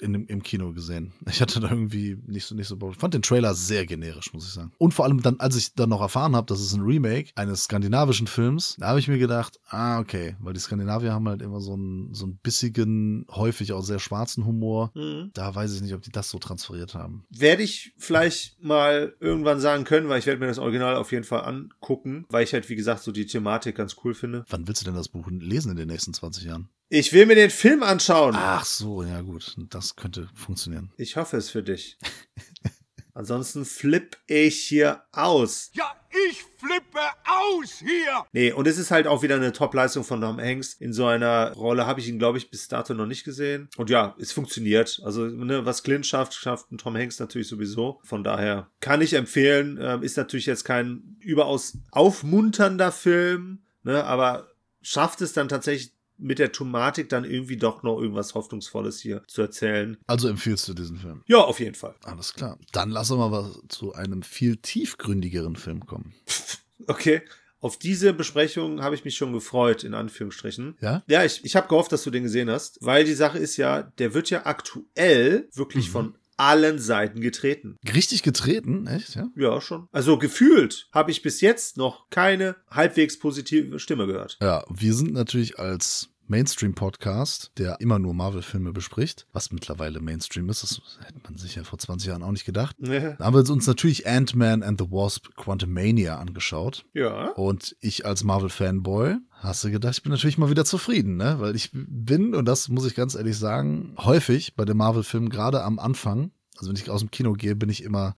in 0.00 0.12
dem, 0.12 0.26
im 0.26 0.42
Kino 0.42 0.72
gesehen. 0.72 1.12
Ich 1.36 1.42
hatte 1.42 1.60
da 1.60 1.70
irgendwie 1.70 2.16
nicht 2.26 2.46
so 2.46 2.54
nicht 2.54 2.68
so 2.68 2.76
Bock. 2.76 2.92
Ich 2.92 2.98
fand 2.98 3.12
den 3.12 3.20
Trailer 3.20 3.54
sehr 3.54 3.84
generisch, 3.84 4.32
muss 4.32 4.46
ich 4.46 4.52
sagen. 4.52 4.72
Und 4.78 4.94
vor 4.94 5.04
allem 5.04 5.20
dann, 5.20 5.38
als 5.38 5.54
ich 5.54 5.74
dann 5.74 5.90
noch 5.90 6.00
erfahren 6.00 6.34
habe, 6.34 6.46
dass 6.46 6.60
es 6.60 6.72
ein 6.72 6.80
Remake 6.80 7.30
eines 7.34 7.64
skandinavischen 7.64 8.26
Films, 8.26 8.76
da 8.78 8.88
habe 8.88 9.00
ich 9.00 9.08
mir 9.08 9.18
gedacht, 9.18 9.60
ah, 9.68 9.98
okay, 9.98 10.36
weil 10.40 10.54
die 10.54 10.60
Skandinavier 10.60 11.12
haben 11.12 11.28
halt 11.28 11.42
immer 11.42 11.60
so 11.60 11.74
einen, 11.74 12.14
so 12.14 12.24
einen 12.24 12.38
bissigen, 12.38 13.26
häufig 13.30 13.74
auch 13.74 13.82
sehr 13.82 13.98
schwarzen 13.98 14.46
Humor. 14.46 14.92
Mhm. 14.94 15.30
Da 15.34 15.54
weiß 15.54 15.74
ich 15.74 15.82
nicht, 15.82 15.94
ob 15.94 16.02
die 16.02 16.12
das 16.12 16.30
so 16.30 16.38
transferiert 16.38 16.94
haben. 16.94 17.24
werde 17.30 17.62
ich 17.62 17.92
vielleicht 17.98 18.62
mal 18.62 19.14
irgendwann 19.20 19.60
sagen 19.60 19.84
können, 19.84 20.08
weil 20.08 20.18
ich 20.18 20.26
werde 20.26 20.40
mir 20.40 20.46
das 20.46 20.58
Original 20.58 20.96
auf 20.96 21.12
jeden 21.12 21.24
Fall 21.24 21.44
angucken, 21.44 22.24
weil 22.30 22.44
ich 22.44 22.54
halt, 22.54 22.68
wie 22.70 22.76
gesagt, 22.76 23.02
so 23.02 23.12
die 23.12 23.26
Thematik 23.26 23.76
ganz 23.76 23.96
cool 24.04 24.14
finde. 24.14 24.44
Wann 24.48 24.66
willst 24.66 24.82
du 24.82 24.86
denn 24.86 24.94
das 24.94 25.08
Buch 25.08 25.28
lesen 25.30 25.70
in 25.70 25.76
den 25.76 25.88
nächsten 25.88 26.14
20 26.14 26.44
Jahren? 26.44 26.68
Ich 26.88 27.12
will 27.12 27.26
mir 27.26 27.34
den 27.34 27.50
Film 27.50 27.82
anschauen. 27.82 28.36
Ach 28.36 28.64
so, 28.64 29.02
ja 29.02 29.20
gut, 29.20 29.56
das 29.70 29.96
könnte 29.96 30.28
funktionieren. 30.34 30.92
Ich 30.96 31.16
hoffe 31.16 31.36
es 31.36 31.50
für 31.50 31.64
dich. 31.64 31.98
Ansonsten 33.12 33.64
flipp 33.64 34.18
ich 34.28 34.62
hier 34.62 35.02
aus. 35.10 35.70
Ja, 35.72 35.96
ich 36.28 36.44
flippe 36.58 37.00
aus 37.24 37.78
hier! 37.80 38.24
Nee, 38.32 38.52
und 38.52 38.68
es 38.68 38.78
ist 38.78 38.92
halt 38.92 39.08
auch 39.08 39.22
wieder 39.22 39.34
eine 39.34 39.52
Top-Leistung 39.52 40.04
von 40.04 40.20
Tom 40.20 40.38
Hanks. 40.38 40.74
In 40.74 40.92
so 40.92 41.06
einer 41.06 41.52
Rolle 41.54 41.86
habe 41.86 41.98
ich 41.98 42.08
ihn, 42.08 42.20
glaube 42.20 42.38
ich, 42.38 42.50
bis 42.50 42.68
dato 42.68 42.94
noch 42.94 43.06
nicht 43.06 43.24
gesehen. 43.24 43.68
Und 43.76 43.90
ja, 43.90 44.14
es 44.20 44.30
funktioniert. 44.30 45.00
Also, 45.02 45.24
ne, 45.24 45.64
was 45.64 45.82
Clint 45.82 46.06
schafft, 46.06 46.34
schafft 46.34 46.70
ein 46.70 46.78
Tom 46.78 46.96
Hanks 46.96 47.18
natürlich 47.18 47.48
sowieso. 47.48 47.98
Von 48.04 48.22
daher 48.22 48.70
kann 48.80 49.00
ich 49.00 49.14
empfehlen. 49.14 49.76
Ähm, 49.80 50.02
ist 50.04 50.16
natürlich 50.16 50.46
jetzt 50.46 50.64
kein 50.64 51.16
überaus 51.18 51.78
aufmunternder 51.90 52.92
Film, 52.92 53.62
ne, 53.82 54.04
aber 54.04 54.52
schafft 54.82 55.20
es 55.20 55.32
dann 55.32 55.48
tatsächlich 55.48 55.95
mit 56.18 56.38
der 56.38 56.52
Thematik 56.52 57.08
dann 57.08 57.24
irgendwie 57.24 57.56
doch 57.56 57.82
noch 57.82 58.00
irgendwas 58.00 58.34
Hoffnungsvolles 58.34 59.00
hier 59.00 59.22
zu 59.26 59.42
erzählen. 59.42 59.96
Also 60.06 60.28
empfiehlst 60.28 60.66
du 60.68 60.74
diesen 60.74 60.96
Film? 60.98 61.22
Ja, 61.26 61.38
auf 61.38 61.60
jeden 61.60 61.74
Fall. 61.74 61.94
Alles 62.04 62.32
klar. 62.34 62.58
Dann 62.72 62.90
lass 62.90 63.10
uns 63.10 63.18
mal 63.18 63.32
was 63.32 63.60
zu 63.68 63.92
einem 63.94 64.22
viel 64.22 64.56
tiefgründigeren 64.56 65.56
Film 65.56 65.86
kommen. 65.86 66.14
Okay. 66.88 67.22
Auf 67.60 67.78
diese 67.78 68.12
Besprechung 68.12 68.82
habe 68.82 68.94
ich 68.94 69.04
mich 69.04 69.16
schon 69.16 69.32
gefreut, 69.32 69.82
in 69.82 69.94
Anführungsstrichen. 69.94 70.76
Ja? 70.80 71.02
Ja, 71.08 71.24
ich, 71.24 71.42
ich 71.42 71.56
habe 71.56 71.66
gehofft, 71.68 71.90
dass 71.90 72.04
du 72.04 72.10
den 72.10 72.24
gesehen 72.24 72.50
hast, 72.50 72.78
weil 72.82 73.04
die 73.04 73.14
Sache 73.14 73.38
ist 73.38 73.56
ja, 73.56 73.82
der 73.82 74.12
wird 74.12 74.28
ja 74.28 74.44
aktuell 74.44 75.48
wirklich 75.54 75.88
Mhm. 75.88 75.92
von 75.92 76.14
allen 76.36 76.78
Seiten 76.78 77.20
getreten. 77.20 77.76
Richtig 77.94 78.22
getreten, 78.22 78.86
echt, 78.86 79.14
ja? 79.14 79.28
Ja, 79.36 79.60
schon. 79.60 79.88
Also 79.92 80.18
gefühlt 80.18 80.88
habe 80.92 81.10
ich 81.10 81.22
bis 81.22 81.40
jetzt 81.40 81.76
noch 81.76 82.08
keine 82.10 82.56
halbwegs 82.70 83.18
positive 83.18 83.78
Stimme 83.78 84.06
gehört. 84.06 84.38
Ja, 84.40 84.64
wir 84.68 84.94
sind 84.94 85.12
natürlich 85.12 85.58
als 85.58 86.10
Mainstream-Podcast, 86.28 87.52
der 87.58 87.80
immer 87.80 87.98
nur 87.98 88.14
Marvel-Filme 88.14 88.72
bespricht, 88.72 89.26
was 89.32 89.52
mittlerweile 89.52 90.00
Mainstream 90.00 90.48
ist, 90.48 90.62
das 90.62 90.80
hätte 91.04 91.20
man 91.24 91.36
sich 91.36 91.54
ja 91.54 91.64
vor 91.64 91.78
20 91.78 92.08
Jahren 92.08 92.22
auch 92.22 92.32
nicht 92.32 92.44
gedacht. 92.44 92.76
Ja. 92.80 93.12
Da 93.12 93.24
haben 93.24 93.34
wir 93.34 93.50
uns 93.50 93.66
natürlich 93.66 94.06
Ant-Man 94.06 94.62
and 94.62 94.80
the 94.80 94.90
Wasp 94.90 95.28
Quantumania 95.36 96.18
angeschaut. 96.18 96.84
Ja. 96.94 97.30
Und 97.32 97.76
ich 97.80 98.06
als 98.06 98.24
Marvel-Fanboy 98.24 99.16
hast 99.30 99.64
du 99.64 99.70
gedacht, 99.70 99.96
ich 99.96 100.02
bin 100.02 100.12
natürlich 100.12 100.38
mal 100.38 100.50
wieder 100.50 100.64
zufrieden, 100.64 101.16
ne? 101.16 101.36
Weil 101.38 101.54
ich 101.54 101.70
bin, 101.72 102.34
und 102.34 102.46
das 102.46 102.68
muss 102.68 102.86
ich 102.86 102.94
ganz 102.94 103.14
ehrlich 103.14 103.38
sagen, 103.38 103.94
häufig 103.98 104.54
bei 104.56 104.64
den 104.64 104.76
Marvel-Filmen, 104.76 105.28
gerade 105.28 105.62
am 105.62 105.78
Anfang, 105.78 106.30
also 106.56 106.68
wenn 106.70 106.76
ich 106.76 106.90
aus 106.90 107.00
dem 107.00 107.10
Kino 107.10 107.34
gehe, 107.34 107.54
bin 107.54 107.68
ich 107.68 107.82
immer 107.82 108.16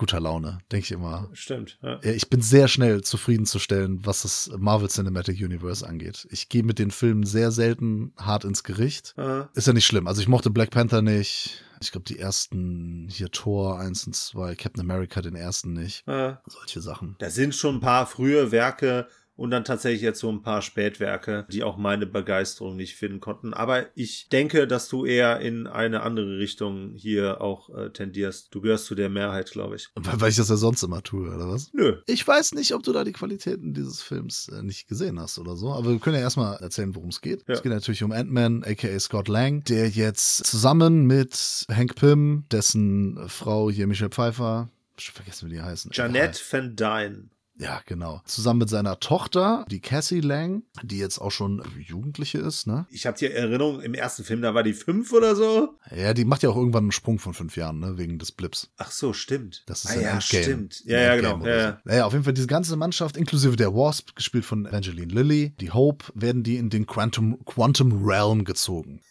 guter 0.00 0.18
Laune, 0.18 0.58
denke 0.72 0.84
ich 0.84 0.92
immer. 0.92 1.28
Stimmt. 1.34 1.78
Ja. 1.82 2.00
Ich 2.02 2.30
bin 2.30 2.40
sehr 2.40 2.68
schnell 2.68 3.02
zufriedenzustellen, 3.02 4.04
was 4.06 4.22
das 4.22 4.50
Marvel 4.58 4.88
Cinematic 4.88 5.38
Universe 5.40 5.86
angeht. 5.86 6.26
Ich 6.30 6.48
gehe 6.48 6.62
mit 6.62 6.78
den 6.78 6.90
Filmen 6.90 7.24
sehr 7.24 7.50
selten 7.50 8.12
hart 8.18 8.44
ins 8.44 8.64
Gericht. 8.64 9.14
Äh, 9.18 9.42
Ist 9.54 9.66
ja 9.66 9.74
nicht 9.74 9.84
schlimm. 9.86 10.06
Also 10.06 10.22
ich 10.22 10.28
mochte 10.28 10.48
Black 10.50 10.70
Panther 10.70 11.02
nicht. 11.02 11.62
Ich 11.82 11.92
glaube, 11.92 12.04
die 12.06 12.18
ersten 12.18 13.08
hier 13.10 13.30
Thor 13.30 13.78
1 13.78 14.06
und 14.06 14.14
2, 14.16 14.54
Captain 14.54 14.80
America 14.82 15.20
den 15.22 15.34
ersten 15.34 15.72
nicht. 15.74 16.06
äh. 16.08 16.34
Solche 16.46 16.80
Sachen. 16.80 17.16
Da 17.18 17.30
sind 17.30 17.54
schon 17.54 17.76
ein 17.76 17.80
paar 17.80 18.06
frühe 18.06 18.50
Werke 18.52 19.06
und 19.40 19.50
dann 19.50 19.64
tatsächlich 19.64 20.02
jetzt 20.02 20.20
so 20.20 20.30
ein 20.30 20.42
paar 20.42 20.60
Spätwerke, 20.60 21.46
die 21.50 21.62
auch 21.62 21.78
meine 21.78 22.04
Begeisterung 22.04 22.76
nicht 22.76 22.96
finden 22.96 23.20
konnten. 23.20 23.54
Aber 23.54 23.86
ich 23.94 24.28
denke, 24.28 24.66
dass 24.66 24.90
du 24.90 25.06
eher 25.06 25.40
in 25.40 25.66
eine 25.66 26.02
andere 26.02 26.36
Richtung 26.36 26.92
hier 26.94 27.40
auch 27.40 27.74
äh, 27.74 27.88
tendierst. 27.88 28.54
Du 28.54 28.60
gehörst 28.60 28.84
zu 28.84 28.94
der 28.94 29.08
Mehrheit, 29.08 29.50
glaube 29.50 29.76
ich. 29.76 29.88
Weil 29.94 30.28
ich 30.28 30.36
das 30.36 30.50
ja 30.50 30.56
sonst 30.56 30.82
immer 30.82 31.02
tue, 31.02 31.34
oder 31.34 31.48
was? 31.48 31.72
Nö. 31.72 32.02
Ich 32.06 32.28
weiß 32.28 32.52
nicht, 32.52 32.74
ob 32.74 32.82
du 32.82 32.92
da 32.92 33.02
die 33.02 33.12
Qualitäten 33.12 33.72
dieses 33.72 34.02
Films 34.02 34.48
äh, 34.48 34.62
nicht 34.62 34.88
gesehen 34.88 35.18
hast 35.18 35.38
oder 35.38 35.56
so, 35.56 35.72
aber 35.72 35.88
wir 35.88 35.98
können 36.00 36.16
ja 36.16 36.22
erstmal 36.22 36.58
erzählen, 36.58 36.94
worum 36.94 37.08
es 37.08 37.22
geht. 37.22 37.42
Ja. 37.48 37.54
Es 37.54 37.62
geht 37.62 37.72
natürlich 37.72 38.02
um 38.02 38.12
Ant-Man, 38.12 38.62
aka 38.62 39.00
Scott 39.00 39.28
Lang, 39.28 39.64
der 39.64 39.88
jetzt 39.88 40.44
zusammen 40.44 41.06
mit 41.06 41.64
Hank 41.72 41.94
Pym, 41.94 42.44
dessen 42.52 43.26
Frau 43.26 43.70
hier 43.70 43.86
Michelle 43.86 44.10
Pfeiffer, 44.10 44.68
schon 44.98 45.14
vergessen, 45.14 45.48
wie 45.48 45.54
die 45.54 45.62
heißen. 45.62 45.92
Jeanette 45.92 46.38
Van 46.50 46.76
Dyne. 46.76 47.30
Ja, 47.60 47.82
genau. 47.84 48.22
Zusammen 48.24 48.60
mit 48.60 48.70
seiner 48.70 49.00
Tochter, 49.00 49.66
die 49.70 49.80
Cassie 49.80 50.20
Lang, 50.20 50.62
die 50.82 50.96
jetzt 50.96 51.18
auch 51.18 51.30
schon 51.30 51.62
Jugendliche 51.78 52.38
ist, 52.38 52.66
ne? 52.66 52.86
Ich 52.90 53.06
habe 53.06 53.18
die 53.18 53.26
Erinnerung, 53.26 53.82
im 53.82 53.92
ersten 53.92 54.24
Film, 54.24 54.40
da 54.40 54.54
war 54.54 54.62
die 54.62 54.72
fünf 54.72 55.12
oder 55.12 55.36
so. 55.36 55.76
Ja, 55.94 56.14
die 56.14 56.24
macht 56.24 56.42
ja 56.42 56.48
auch 56.48 56.56
irgendwann 56.56 56.84
einen 56.84 56.92
Sprung 56.92 57.18
von 57.18 57.34
fünf 57.34 57.56
Jahren, 57.56 57.78
ne? 57.78 57.98
Wegen 57.98 58.18
des 58.18 58.32
Blips. 58.32 58.70
Ach 58.78 58.90
so, 58.90 59.12
stimmt. 59.12 59.62
Das 59.66 59.84
ist 59.84 59.90
ah, 59.90 59.94
ein 59.94 60.00
ja, 60.00 60.10
Endgame. 60.12 60.42
stimmt. 60.42 60.82
Ja, 60.86 61.00
ja, 61.00 61.16
genau. 61.16 61.44
Ja, 61.44 61.56
ja. 61.56 61.80
Naja, 61.84 62.06
auf 62.06 62.12
jeden 62.14 62.24
Fall 62.24 62.32
diese 62.32 62.46
ganze 62.46 62.76
Mannschaft, 62.76 63.18
inklusive 63.18 63.56
der 63.56 63.74
Wasp, 63.74 64.16
gespielt 64.16 64.46
von 64.46 64.64
Evangeline 64.64 65.12
Lilly, 65.12 65.54
die 65.60 65.70
Hope, 65.70 66.06
werden 66.14 66.42
die 66.42 66.56
in 66.56 66.70
den 66.70 66.86
Quantum, 66.86 67.44
Quantum 67.44 68.06
Realm 68.06 68.44
gezogen. 68.44 69.02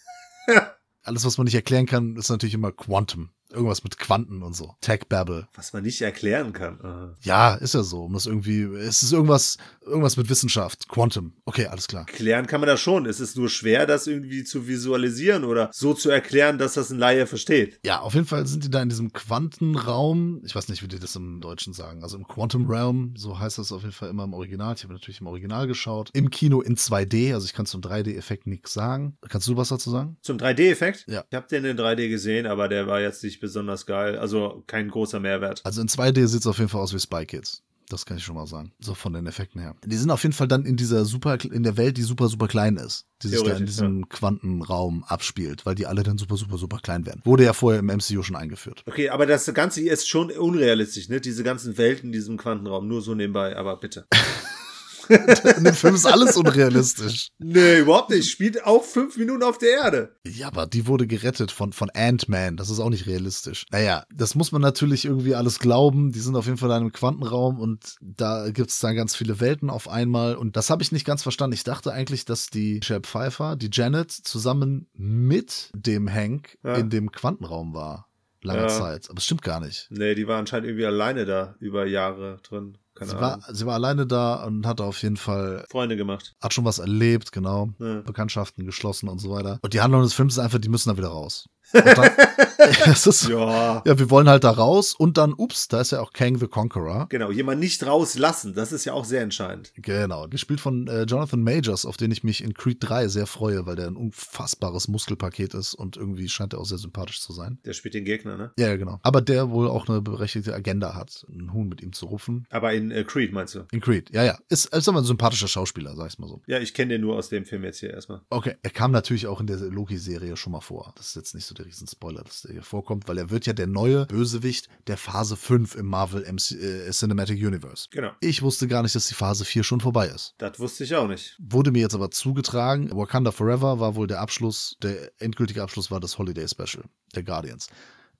Alles, 1.03 1.23
was 1.23 1.37
man 1.37 1.45
nicht 1.45 1.55
erklären 1.55 1.85
kann, 1.85 2.15
ist 2.15 2.29
natürlich 2.29 2.55
immer 2.55 2.71
Quantum. 2.71 3.29
Irgendwas 3.51 3.83
mit 3.83 3.97
Quanten 3.97 4.43
und 4.43 4.55
so. 4.55 4.75
Tech-Babble. 4.81 5.47
Was 5.55 5.73
man 5.73 5.83
nicht 5.83 6.01
erklären 6.01 6.53
kann. 6.53 6.79
Aha. 6.81 7.15
Ja, 7.21 7.55
ist 7.55 7.73
ja 7.73 7.83
so. 7.83 8.03
Um 8.03 8.13
das 8.13 8.27
irgendwie, 8.27 8.61
es 8.61 9.01
ist 9.01 9.11
irgendwas, 9.11 9.57
irgendwas 9.85 10.17
mit 10.17 10.29
Wissenschaft. 10.29 10.87
Quantum. 10.87 11.33
Okay, 11.45 11.65
alles 11.65 11.87
klar. 11.87 12.05
Klären 12.05 12.45
kann 12.45 12.61
man 12.61 12.67
das 12.67 12.79
schon. 12.79 13.05
Es 13.05 13.19
ist 13.19 13.37
nur 13.37 13.49
schwer, 13.49 13.87
das 13.87 14.05
irgendwie 14.07 14.43
zu 14.43 14.67
visualisieren 14.67 15.43
oder 15.43 15.69
so 15.73 15.93
zu 15.93 16.09
erklären, 16.09 16.57
dass 16.57 16.75
das 16.75 16.91
ein 16.91 16.99
Laie 16.99 17.25
versteht. 17.25 17.79
Ja, 17.83 18.01
auf 18.01 18.13
jeden 18.13 18.27
Fall 18.27 18.45
sind 18.45 18.63
die 18.63 18.69
da 18.69 18.81
in 18.81 18.89
diesem 18.89 19.13
Quantenraum. 19.13 20.41
Ich 20.45 20.55
weiß 20.55 20.69
nicht, 20.69 20.83
wie 20.83 20.87
die 20.87 20.99
das 20.99 21.15
im 21.15 21.41
Deutschen 21.41 21.73
sagen. 21.73 22.03
Also 22.03 22.17
im 22.17 22.27
Quantum 22.27 22.69
Realm, 22.69 23.13
so 23.17 23.39
heißt 23.39 23.57
das 23.57 23.71
auf 23.71 23.81
jeden 23.81 23.93
Fall 23.93 24.09
immer 24.09 24.25
im 24.25 24.33
Original. 24.33 24.75
Ich 24.75 24.83
habe 24.83 24.93
natürlich 24.93 25.21
im 25.21 25.27
Original 25.27 25.65
geschaut. 25.65 26.11
Im 26.13 26.29
Kino 26.29 26.61
in 26.61 26.75
2D, 26.75 27.33
also 27.33 27.45
ich 27.45 27.53
kann 27.53 27.65
zum 27.65 27.81
3D-Effekt 27.81 28.45
nichts 28.45 28.73
sagen. 28.73 29.17
Kannst 29.27 29.47
du 29.47 29.57
was 29.57 29.69
dazu 29.69 29.89
sagen? 29.89 30.17
Zum 30.21 30.37
3D-Effekt? 30.37 31.05
Ja. 31.07 31.23
Ich 31.29 31.35
habe 31.35 31.47
den 31.47 31.65
in 31.65 31.77
3D 31.77 32.09
gesehen, 32.09 32.45
aber 32.45 32.67
der 32.67 32.85
war 32.85 33.01
jetzt 33.01 33.23
nicht 33.23 33.38
besonders 33.39 33.85
geil. 33.85 34.17
Also 34.17 34.63
kein 34.67 34.89
großer 34.89 35.19
Mehrwert. 35.19 35.65
Also 35.65 35.81
in 35.81 35.87
2D 35.87 36.27
sieht 36.27 36.41
es 36.41 36.47
auf 36.47 36.57
jeden 36.57 36.69
Fall 36.69 36.81
aus 36.81 36.93
wie 36.93 36.99
Spy 36.99 37.25
Kids. 37.25 37.63
Das 37.89 38.05
kann 38.05 38.17
ich 38.17 38.23
schon 38.23 38.35
mal 38.35 38.45
sagen. 38.45 38.71
So 38.79 38.93
von 38.93 39.13
den 39.13 39.25
Effekten 39.25 39.59
her. 39.59 39.75
Die 39.83 39.95
sind 39.95 40.11
auf 40.11 40.21
jeden 40.21 40.33
Fall 40.33 40.47
dann 40.47 40.63
in 40.63 40.77
dieser 40.77 41.05
super, 41.05 41.39
in 41.43 41.63
der 41.63 41.75
Welt, 41.75 41.97
die 41.97 42.03
super, 42.03 42.29
super 42.29 42.47
klein 42.47 42.77
ist. 42.77 43.07
Die 43.23 43.29
sich 43.29 43.41
da 43.41 43.53
in 43.53 43.65
diesem 43.65 44.07
Quantenraum 44.07 45.03
abspielt, 45.05 45.65
weil 45.65 45.73
die 45.73 45.87
alle 45.87 46.03
dann 46.03 46.19
super, 46.19 46.37
super, 46.37 46.59
super 46.59 46.77
klein 46.77 47.07
werden. 47.07 47.21
Wurde 47.25 47.45
ja 47.45 47.53
vorher 47.53 47.79
im 47.79 47.87
MCU 47.87 48.21
schon 48.21 48.35
eingeführt. 48.35 48.83
Okay, 48.85 49.09
aber 49.09 49.25
das 49.25 49.51
Ganze 49.55 49.81
hier 49.81 49.91
ist 49.91 50.07
schon 50.07 50.29
unrealistisch, 50.29 51.09
ne? 51.09 51.19
Diese 51.19 51.43
ganzen 51.43 51.79
Welten 51.79 52.09
in 52.09 52.13
diesem 52.13 52.37
Quantenraum. 52.37 52.87
Nur 52.87 53.01
so 53.01 53.15
nebenbei, 53.15 53.57
aber 53.57 53.75
bitte. 53.77 54.05
In 55.57 55.63
dem 55.63 55.73
Film 55.73 55.95
ist 55.95 56.05
alles 56.05 56.37
unrealistisch. 56.37 57.29
nee, 57.39 57.79
überhaupt 57.79 58.09
nicht. 58.11 58.29
Spielt 58.29 58.63
auch 58.65 58.83
fünf 58.83 59.17
Minuten 59.17 59.43
auf 59.43 59.57
der 59.57 59.69
Erde. 59.71 60.15
Ja, 60.25 60.47
aber 60.47 60.67
die 60.67 60.87
wurde 60.87 61.07
gerettet 61.07 61.51
von, 61.51 61.73
von 61.73 61.89
Ant-Man. 61.93 62.57
Das 62.57 62.69
ist 62.69 62.79
auch 62.79 62.89
nicht 62.89 63.07
realistisch. 63.07 63.65
Naja, 63.71 64.03
das 64.13 64.35
muss 64.35 64.51
man 64.51 64.61
natürlich 64.61 65.05
irgendwie 65.05 65.35
alles 65.35 65.59
glauben. 65.59 66.11
Die 66.11 66.19
sind 66.19 66.35
auf 66.35 66.45
jeden 66.45 66.57
Fall 66.57 66.69
in 66.69 66.75
einem 66.75 66.91
Quantenraum 66.91 67.59
und 67.59 67.95
da 68.01 68.49
gibt's 68.51 68.79
dann 68.79 68.95
ganz 68.95 69.15
viele 69.15 69.39
Welten 69.39 69.69
auf 69.69 69.87
einmal. 69.89 70.35
Und 70.35 70.55
das 70.55 70.69
habe 70.69 70.83
ich 70.83 70.91
nicht 70.91 71.05
ganz 71.05 71.23
verstanden. 71.23 71.53
Ich 71.55 71.63
dachte 71.63 71.91
eigentlich, 71.91 72.25
dass 72.25 72.47
die 72.47 72.75
Michelle 72.75 73.01
Pfeiffer, 73.01 73.55
die 73.55 73.69
Janet, 73.71 74.11
zusammen 74.11 74.87
mit 74.93 75.71
dem 75.73 76.11
Hank 76.11 76.57
Ja. 76.63 76.75
in 76.75 76.89
dem 76.89 77.11
Quantenraum 77.11 77.73
war. 77.73 78.05
Lange 78.41 78.61
Ja. 78.61 78.67
Zeit. 78.69 79.09
Aber 79.09 79.17
es 79.17 79.25
stimmt 79.25 79.41
gar 79.41 79.59
nicht. 79.59 79.87
Nee, 79.89 80.15
die 80.15 80.25
war 80.27 80.39
anscheinend 80.39 80.67
irgendwie 80.67 80.85
alleine 80.85 81.25
da 81.25 81.55
über 81.59 81.85
Jahre 81.85 82.37
drin. 82.47 82.77
Keine 82.95 83.11
Sie 83.11 83.19
war, 83.19 83.39
sie 83.51 83.65
war 83.65 83.75
alleine 83.75 84.05
da 84.05 84.43
und 84.43 84.65
hatte 84.67 84.83
auf 84.83 85.01
jeden 85.01 85.17
Fall, 85.17 85.65
Freunde 85.69 85.95
gemacht. 85.95 86.35
hat 86.41 86.53
schon 86.53 86.65
was 86.65 86.79
erlebt, 86.79 87.31
genau. 87.31 87.69
Ja. 87.79 88.01
Bekanntschaften 88.01 88.65
geschlossen 88.65 89.07
und 89.07 89.19
so 89.19 89.31
weiter. 89.31 89.59
Und 89.61 89.73
die 89.73 89.81
Handlung 89.81 90.01
des 90.01 90.13
Films 90.13 90.33
ist 90.33 90.39
einfach, 90.39 90.59
die 90.59 90.69
müssen 90.69 90.89
da 90.89 90.97
wieder 90.97 91.09
raus. 91.09 91.47
Dann, 91.71 91.83
ist, 92.91 93.29
Ja. 93.29 93.81
Ja, 93.85 93.99
wir 93.99 94.09
wollen 94.09 94.27
halt 94.27 94.43
da 94.43 94.51
raus 94.51 94.93
und 94.93 95.17
dann, 95.17 95.33
ups, 95.33 95.67
da 95.67 95.81
ist 95.81 95.91
ja 95.91 96.01
auch 96.01 96.13
Kang 96.13 96.37
the 96.37 96.47
Conqueror. 96.47 97.07
Genau, 97.09 97.31
jemand 97.31 97.59
nicht 97.59 97.85
rauslassen. 97.85 98.53
Das 98.53 98.71
ist 98.71 98.85
ja 98.85 98.93
auch 98.93 99.05
sehr 99.05 99.21
entscheidend. 99.21 99.71
Genau, 99.75 100.27
gespielt 100.27 100.59
von 100.59 100.87
äh, 100.87 101.03
Jonathan 101.03 101.43
Majors, 101.43 101.85
auf 101.85 101.97
den 101.97 102.11
ich 102.11 102.23
mich 102.23 102.43
in 102.43 102.53
Creed 102.53 102.77
3 102.81 103.07
sehr 103.07 103.27
freue, 103.27 103.65
weil 103.65 103.75
der 103.75 103.87
ein 103.87 103.95
unfassbares 103.95 104.87
Muskelpaket 104.87 105.53
ist 105.53 105.73
und 105.75 105.95
irgendwie 105.95 106.27
scheint 106.27 106.53
er 106.53 106.59
auch 106.59 106.65
sehr 106.65 106.77
sympathisch 106.77 107.21
zu 107.21 107.33
sein. 107.33 107.59
Der 107.65 107.73
spielt 107.73 107.93
den 107.93 108.05
Gegner, 108.05 108.35
ne? 108.37 108.51
Ja, 108.57 108.67
ja, 108.67 108.77
genau. 108.77 108.99
Aber 109.03 109.21
der 109.21 109.51
wohl 109.51 109.67
auch 109.67 109.87
eine 109.87 110.01
berechtigte 110.01 110.53
Agenda 110.53 110.95
hat, 110.95 111.25
einen 111.31 111.53
Huhn 111.53 111.67
mit 111.67 111.81
ihm 111.81 111.93
zu 111.93 112.07
rufen. 112.07 112.45
Aber 112.49 112.73
in 112.73 112.88
äh, 112.91 113.03
Creed 113.03 113.33
meinst 113.33 113.55
du? 113.55 113.65
In 113.71 113.81
Creed, 113.81 114.09
ja, 114.11 114.23
ja. 114.23 114.37
Ist, 114.49 114.73
ist 114.73 114.89
aber 114.89 114.99
ein 114.99 115.05
sympathischer 115.05 115.47
Schauspieler, 115.47 115.95
sag 115.95 116.07
ich 116.07 116.19
mal 116.19 116.27
so. 116.27 116.41
Ja, 116.47 116.59
ich 116.59 116.73
kenne 116.73 116.93
den 116.93 117.01
nur 117.01 117.15
aus 117.15 117.29
dem 117.29 117.45
Film 117.45 117.63
jetzt 117.63 117.79
hier 117.79 117.91
erstmal. 117.91 118.21
Okay, 118.29 118.55
er 118.61 118.69
kam 118.69 118.91
natürlich 118.91 119.27
auch 119.27 119.39
in 119.39 119.47
der 119.47 119.57
Loki-Serie 119.57 120.37
schon 120.37 120.51
mal 120.51 120.61
vor. 120.61 120.93
Das 120.97 121.07
ist 121.07 121.15
jetzt 121.15 121.35
nicht 121.35 121.45
so 121.45 121.53
der 121.53 121.65
Riesenspoiler, 121.65 122.23
dass 122.23 122.41
der 122.43 122.51
hier 122.51 122.63
vorkommt, 122.63 123.07
weil 123.07 123.17
er 123.17 123.29
wird 123.29 123.45
ja 123.45 123.53
der 123.53 123.67
neue 123.67 124.05
Bösewicht 124.05 124.69
der 124.87 124.97
Phase 124.97 125.35
5 125.35 125.75
im 125.75 125.85
Marvel 125.85 126.21
MC, 126.21 126.51
äh, 126.51 126.91
Cinematic 126.91 127.37
Universe. 127.37 127.87
Genau. 127.91 128.11
Ich 128.21 128.41
wusste 128.41 128.67
gar 128.67 128.83
nicht, 128.83 128.95
dass 128.95 129.07
die 129.07 129.13
Phase 129.13 129.45
4 129.45 129.63
schon 129.63 129.81
vorbei 129.81 130.07
ist. 130.07 130.35
Das 130.37 130.59
wusste 130.59 130.83
ich 130.83 130.95
auch 130.95 131.07
nicht. 131.07 131.35
Wurde 131.39 131.71
mir 131.71 131.81
jetzt 131.81 131.95
aber 131.95 132.11
zugetragen, 132.11 132.89
Wakanda 132.95 133.31
Forever 133.31 133.79
war 133.79 133.95
wohl 133.95 134.07
der 134.07 134.19
Abschluss, 134.19 134.77
der 134.81 135.11
endgültige 135.19 135.63
Abschluss 135.63 135.91
war 135.91 135.99
das 135.99 136.17
Holiday 136.17 136.47
Special 136.47 136.85
der 137.15 137.23
Guardians. 137.23 137.67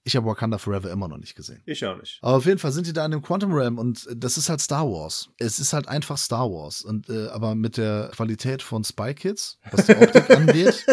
Ich 0.03 0.15
habe 0.15 0.25
Wakanda 0.25 0.57
Forever 0.57 0.91
immer 0.91 1.07
noch 1.07 1.17
nicht 1.17 1.35
gesehen. 1.35 1.61
Ich 1.65 1.85
auch 1.85 1.97
nicht. 1.97 2.19
Aber 2.21 2.37
auf 2.37 2.45
jeden 2.45 2.59
Fall 2.59 2.71
sind 2.71 2.87
die 2.87 2.93
da 2.93 3.05
in 3.05 3.11
dem 3.11 3.21
Quantum 3.21 3.53
Realm 3.53 3.77
und 3.77 4.07
das 4.15 4.37
ist 4.37 4.49
halt 4.49 4.61
Star 4.61 4.85
Wars. 4.85 5.29
Es 5.37 5.59
ist 5.59 5.73
halt 5.73 5.87
einfach 5.87 6.17
Star 6.17 6.49
Wars. 6.49 6.81
Und 6.81 7.09
äh, 7.09 7.27
aber 7.27 7.55
mit 7.55 7.77
der 7.77 8.09
Qualität 8.13 8.61
von 8.61 8.83
Spy 8.83 9.13
Kids, 9.13 9.59
was 9.71 9.85
die 9.85 9.95
Optik 9.95 10.29
angeht. 10.35 10.85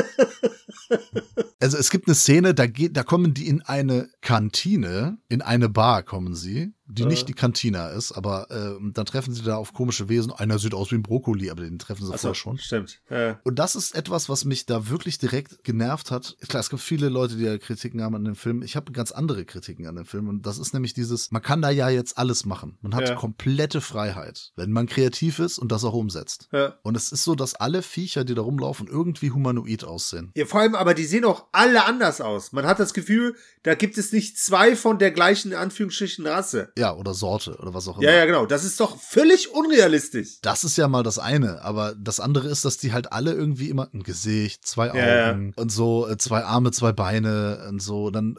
Also 1.60 1.78
es 1.78 1.90
gibt 1.90 2.06
eine 2.06 2.14
Szene, 2.14 2.54
da 2.54 2.66
geht, 2.66 2.96
da 2.96 3.02
kommen 3.02 3.32
die 3.32 3.48
in 3.48 3.62
eine 3.62 4.08
Kantine, 4.20 5.18
in 5.28 5.42
eine 5.42 5.68
Bar 5.68 6.02
kommen 6.02 6.34
sie, 6.34 6.74
die 6.88 7.02
Äh. 7.02 7.06
nicht 7.06 7.28
die 7.28 7.32
Kantina 7.34 7.88
ist, 7.88 8.12
aber 8.12 8.50
äh, 8.50 8.74
dann 8.92 9.06
treffen 9.06 9.34
sie 9.34 9.42
da 9.42 9.56
auf 9.56 9.72
komische 9.72 10.08
Wesen. 10.08 10.32
Einer 10.32 10.58
sieht 10.58 10.74
aus 10.74 10.90
wie 10.90 10.96
ein 10.96 11.02
Brokkoli, 11.02 11.50
aber 11.50 11.62
den 11.64 11.78
treffen 11.78 12.04
sie 12.06 12.12
Achso, 12.12 12.28
vorher 12.28 12.34
schon. 12.34 12.58
stimmt. 12.58 13.00
Ja. 13.10 13.40
Und 13.44 13.58
das 13.58 13.74
ist 13.76 13.94
etwas, 13.94 14.28
was 14.28 14.44
mich 14.44 14.66
da 14.66 14.88
wirklich 14.88 15.18
direkt 15.18 15.64
genervt 15.64 16.10
hat. 16.10 16.36
Klar, 16.48 16.60
es 16.60 16.70
gibt 16.70 16.82
viele 16.82 17.08
Leute, 17.08 17.36
die 17.36 17.44
ja 17.44 17.58
Kritiken 17.58 18.02
haben 18.02 18.14
an 18.14 18.24
dem 18.24 18.36
Film. 18.36 18.62
Ich 18.62 18.76
habe 18.76 18.92
ganz 18.92 19.12
andere 19.12 19.44
Kritiken 19.44 19.86
an 19.86 19.96
dem 19.96 20.06
Film. 20.06 20.28
Und 20.28 20.46
das 20.46 20.58
ist 20.58 20.74
nämlich 20.74 20.94
dieses, 20.94 21.30
man 21.30 21.42
kann 21.42 21.62
da 21.62 21.70
ja 21.70 21.88
jetzt 21.88 22.18
alles 22.18 22.44
machen. 22.44 22.78
Man 22.82 22.94
hat 22.94 23.08
Ja. 23.08 23.14
komplette 23.14 23.80
Freiheit, 23.80 24.52
wenn 24.56 24.70
man 24.72 24.86
kreativ 24.86 25.38
ist 25.38 25.58
und 25.58 25.72
das 25.72 25.84
auch 25.84 25.94
umsetzt. 25.94 26.48
Ja. 26.52 26.74
Und 26.82 26.96
es 26.96 27.12
ist 27.12 27.24
so, 27.24 27.34
dass 27.34 27.54
alle 27.54 27.82
Viecher, 27.82 28.24
die 28.24 28.34
da 28.34 28.42
rumlaufen, 28.42 28.86
irgendwie 28.86 29.30
humanoid 29.30 29.84
aussehen. 29.84 30.30
Ja, 30.36 30.46
vor 30.46 30.60
allem, 30.60 30.74
aber 30.74 30.94
die 30.94 31.04
sehen 31.04 31.24
auch 31.24 31.46
alle 31.52 31.84
anders 31.84 32.20
aus. 32.20 32.52
Man 32.52 32.66
hat 32.66 32.78
das 32.78 32.94
Gefühl, 32.94 33.34
da 33.62 33.74
gibt 33.74 33.98
es 33.98 34.12
nicht 34.12 34.38
zwei 34.38 34.76
von 34.76 34.98
der 34.98 35.10
gleichen, 35.10 35.52
in 35.52 35.58
Anführungsstrichen, 35.58 36.26
Rasse. 36.26 36.72
Ja, 36.78 36.94
oder 36.94 37.14
Sorte 37.14 37.56
oder 37.56 37.72
was 37.72 37.88
auch 37.88 37.96
immer. 37.98 38.06
Ja, 38.06 38.14
ja, 38.14 38.26
genau. 38.26 38.44
Das 38.44 38.64
ist 38.64 38.78
doch 38.80 38.98
völlig 38.98 39.52
unrealistisch. 39.54 40.40
Das 40.42 40.62
ist 40.62 40.76
ja 40.76 40.88
mal 40.88 41.02
das 41.02 41.18
eine, 41.18 41.62
aber 41.62 41.94
das 41.96 42.20
andere 42.20 42.48
ist, 42.48 42.66
dass 42.66 42.76
die 42.76 42.92
halt 42.92 43.12
alle 43.12 43.32
irgendwie 43.32 43.70
immer 43.70 43.88
ein 43.94 44.02
Gesicht, 44.02 44.66
zwei 44.66 44.88
Ja, 44.88 45.30
Augen 45.30 45.54
und 45.56 45.72
so, 45.72 46.06
äh, 46.06 46.18
zwei 46.18 46.44
Arme, 46.44 46.72
zwei 46.72 46.92
Beine 46.92 47.66
und 47.68 47.80
so. 47.80 48.10
Dann, 48.10 48.38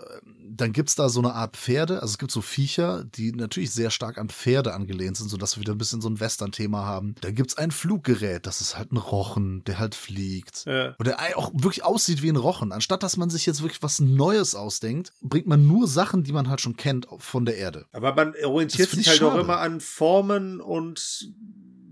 dann 0.61 0.73
gibt's 0.73 0.95
da 0.95 1.09
so 1.09 1.19
eine 1.19 1.33
Art 1.33 1.55
Pferde, 1.55 2.01
also 2.01 2.11
es 2.13 2.17
gibt 2.17 2.31
so 2.31 2.41
Viecher, 2.41 3.03
die 3.03 3.31
natürlich 3.31 3.71
sehr 3.71 3.91
stark 3.91 4.17
an 4.17 4.29
Pferde 4.29 4.73
angelehnt 4.73 5.17
sind, 5.17 5.29
sodass 5.29 5.55
wir 5.57 5.61
wieder 5.61 5.73
ein 5.73 5.77
bisschen 5.77 6.01
so 6.01 6.09
ein 6.09 6.19
Western-Thema 6.19 6.85
haben. 6.85 7.15
Dann 7.21 7.35
gibt's 7.35 7.57
ein 7.57 7.71
Fluggerät, 7.71 8.45
das 8.45 8.61
ist 8.61 8.77
halt 8.77 8.91
ein 8.91 8.97
Rochen, 8.97 9.63
der 9.65 9.79
halt 9.79 9.95
fliegt. 9.95 10.65
Ja. 10.65 10.95
Und 10.97 11.07
der 11.07 11.17
auch 11.35 11.51
wirklich 11.53 11.83
aussieht 11.83 12.21
wie 12.21 12.29
ein 12.29 12.35
Rochen. 12.35 12.71
Anstatt 12.71 13.03
dass 13.03 13.17
man 13.17 13.29
sich 13.29 13.45
jetzt 13.45 13.61
wirklich 13.61 13.83
was 13.83 13.99
Neues 13.99 14.55
ausdenkt, 14.55 15.13
bringt 15.21 15.47
man 15.47 15.67
nur 15.67 15.87
Sachen, 15.87 16.23
die 16.23 16.31
man 16.31 16.49
halt 16.49 16.61
schon 16.61 16.75
kennt 16.75 17.07
von 17.19 17.45
der 17.45 17.57
Erde. 17.57 17.85
Aber 17.91 18.13
man 18.15 18.33
orientiert 18.43 18.89
sich 18.89 19.01
ich 19.01 19.07
halt 19.09 19.23
auch 19.23 19.31
schade. 19.31 19.41
immer 19.41 19.59
an 19.59 19.79
Formen 19.79 20.61
und 20.61 21.31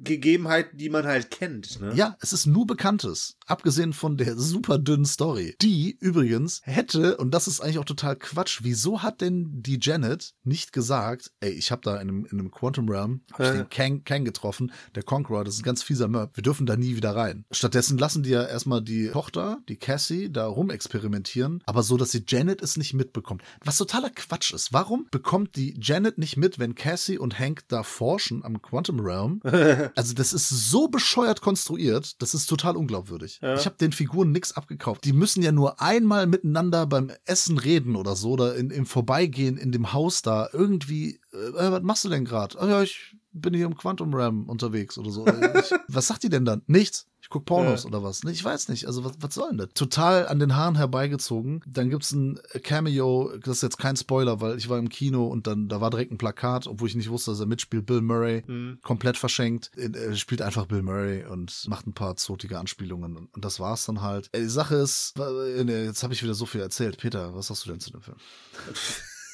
Gegebenheiten, 0.06 0.78
die 0.78 0.90
man 0.90 1.06
halt 1.06 1.30
kennt. 1.32 1.82
Ne? 1.82 1.94
Ja, 1.96 2.16
es 2.22 2.32
ist 2.32 2.46
nur 2.46 2.66
Bekanntes, 2.66 3.36
abgesehen 3.46 3.92
von 3.92 4.16
der 4.18 4.38
super 4.38 4.78
dünnen 4.78 5.06
Story. 5.06 5.56
Die 5.62 5.98
übrigens 6.00 6.62
hätte, 6.64 7.18
und 7.18 7.32
das 7.32 7.48
ist 7.48 7.60
eigentlich 7.60 7.80
auch 7.80 7.86
total 7.86 8.16
Quatsch, 8.16 8.60
wieso 8.64 9.02
hat 9.04 9.20
denn 9.22 9.62
die 9.62 9.80
Janet 9.82 10.34
nicht 10.44 10.72
gesagt, 10.72 11.32
ey, 11.42 11.52
ich 11.52 11.72
habe 11.72 11.82
da 11.84 11.96
in 11.96 12.08
einem, 12.08 12.26
in 12.26 12.40
einem 12.40 12.52
Quantum 12.52 12.88
Realm, 12.90 13.22
hab 13.34 13.40
ich 13.42 13.48
Äh. 13.48 13.54
den 13.58 13.70
Kang, 13.70 14.04
Kang 14.06 14.24
getroffen, 14.26 14.72
der 14.96 15.04
Conqueror, 15.04 15.44
das 15.44 15.56
ist 15.56 15.62
ein 15.62 15.64
ganz 15.66 15.84
fieser 15.84 16.08
Möb, 16.08 16.32
wir 16.36 16.44
dürfen 16.44 16.66
da 16.66 16.78
nie 16.78 16.96
wieder 16.96 17.16
rein. 17.16 17.44
Stattdessen 17.52 17.98
lassen 17.98 18.24
die 18.24 18.30
ja 18.30 18.44
erstmal 18.46 18.82
die 18.82 19.10
Tochter, 19.10 19.58
die 19.68 19.78
Cassie, 19.78 20.32
da 20.32 20.48
rumexperimentieren, 20.48 21.62
aber 21.66 21.84
so, 21.84 21.98
dass 21.98 22.12
die 22.12 22.24
Janet 22.28 22.62
es 22.62 22.78
nicht 22.78 22.94
mitbekommt. 22.94 23.42
Was 23.64 23.78
totaler 23.78 24.10
Quatsch 24.12 24.54
ist. 24.54 24.72
Warum 24.74 25.08
bekommt 25.12 25.56
die 25.56 25.76
Janet 25.82 26.18
nicht 26.18 26.38
mit, 26.38 26.60
wenn 26.60 26.76
Cassie 26.76 27.18
und 27.18 27.40
Hank 27.40 27.64
da 27.68 27.84
forschen 27.84 28.44
am 28.44 28.62
Quantum 28.62 29.00
Realm? 29.00 29.42
Also 29.96 30.14
das 30.14 30.34
ist 30.34 30.50
so 30.50 30.88
bescheuert 30.88 31.42
konstruiert, 31.42 32.22
das 32.22 32.34
ist 32.34 32.48
total 32.48 32.76
unglaubwürdig. 32.76 33.40
Ja. 33.42 33.56
Ich 33.56 33.66
habe 33.66 33.78
den 33.78 33.92
Figuren 33.92 34.32
nichts 34.32 34.56
abgekauft. 34.56 35.06
Die 35.06 35.14
müssen 35.14 35.42
ja 35.42 35.52
nur 35.52 35.82
einmal 35.82 36.28
miteinander 36.28 36.86
beim 36.86 37.12
Essen 37.26 37.58
reden 37.58 37.96
oder 37.96 38.16
so, 38.16 38.32
oder 38.32 38.56
in, 38.56 38.70
im 38.72 38.86
Vorbeigehen 38.86 39.58
in 39.58 39.72
dem 39.72 39.94
Haus 39.94 40.22
da 40.22 40.50
irgendwie. 40.52 41.20
Äh, 41.32 41.72
was 41.72 41.82
machst 41.82 42.06
du 42.06 42.10
denn 42.10 42.26
gerade? 42.26 42.60
Ah 42.60 42.68
ja, 42.68 42.82
ich 42.84 43.16
bin 43.42 43.54
hier 43.54 43.66
im 43.66 43.76
Quantum 43.76 44.14
Ram 44.14 44.50
unterwegs 44.50 44.98
oder 44.98 45.12
so. 45.12 45.26
Ich, 45.28 45.34
was 45.88 46.08
sagt 46.08 46.24
die 46.24 46.30
denn 46.30 46.46
dann? 46.46 46.62
Nichts. 46.68 47.08
Ich 47.22 47.30
guck 47.30 47.46
Pornos 47.46 47.84
Ja. 47.84 47.90
oder 47.90 48.04
was? 48.04 48.24
Ich 48.24 48.44
weiß 48.44 48.70
nicht. 48.70 48.86
Also 48.86 49.04
was, 49.04 49.14
was 49.20 49.34
soll 49.34 49.50
denn 49.50 49.58
das? 49.58 49.70
Total 49.74 50.28
an 50.28 50.38
den 50.38 50.56
Haaren 50.56 50.76
herbeigezogen. 50.76 51.62
Dann 51.66 51.90
gibt's 51.90 52.12
ein 52.12 52.40
Cameo, 52.64 53.32
das 53.40 53.58
ist 53.58 53.64
jetzt 53.64 53.78
kein 53.80 53.96
Spoiler, 53.96 54.42
weil 54.42 54.58
ich 54.58 54.70
war 54.70 54.78
im 54.78 54.90
Kino 54.90 55.26
und 55.26 55.48
dann 55.48 55.68
da 55.68 55.82
war 55.82 55.90
direkt 55.90 56.12
ein 56.12 56.20
Plakat, 56.20 56.68
obwohl 56.68 56.88
ich 56.88 56.96
nicht 56.96 57.10
wusste, 57.10 57.32
dass 57.32 57.40
er 57.40 57.48
mitspielt. 57.48 57.88
Bill 57.88 58.02
Murray, 58.02 58.44
Mhm. 58.46 58.78
komplett 58.84 59.18
verschenkt. 59.18 59.72
Er 59.76 60.16
spielt 60.16 60.44
einfach 60.44 60.68
Bill 60.68 60.84
Murray 60.84 61.26
und 61.26 61.66
macht 61.68 61.88
ein 61.88 61.94
paar 61.94 62.16
zotige 62.16 62.60
Anspielungen 62.60 63.18
und, 63.18 63.44
das 63.44 63.60
war's 63.60 63.86
dann 63.86 64.02
halt. 64.02 64.30
Äh, 64.32 64.42
Die 64.42 64.50
Sache 64.50 64.76
ist, 64.76 65.14
äh, 65.20 65.86
jetzt 65.86 66.04
habe 66.04 66.14
ich 66.14 66.22
wieder 66.22 66.36
so 66.36 66.46
viel 66.46 66.62
erzählt. 66.62 66.98
Peter, 66.98 67.34
was 67.34 67.48
sagst 67.48 67.66
du 67.66 67.72
denn 67.72 67.80
zu 67.80 67.90
dem 67.92 68.02
Film? 68.02 68.18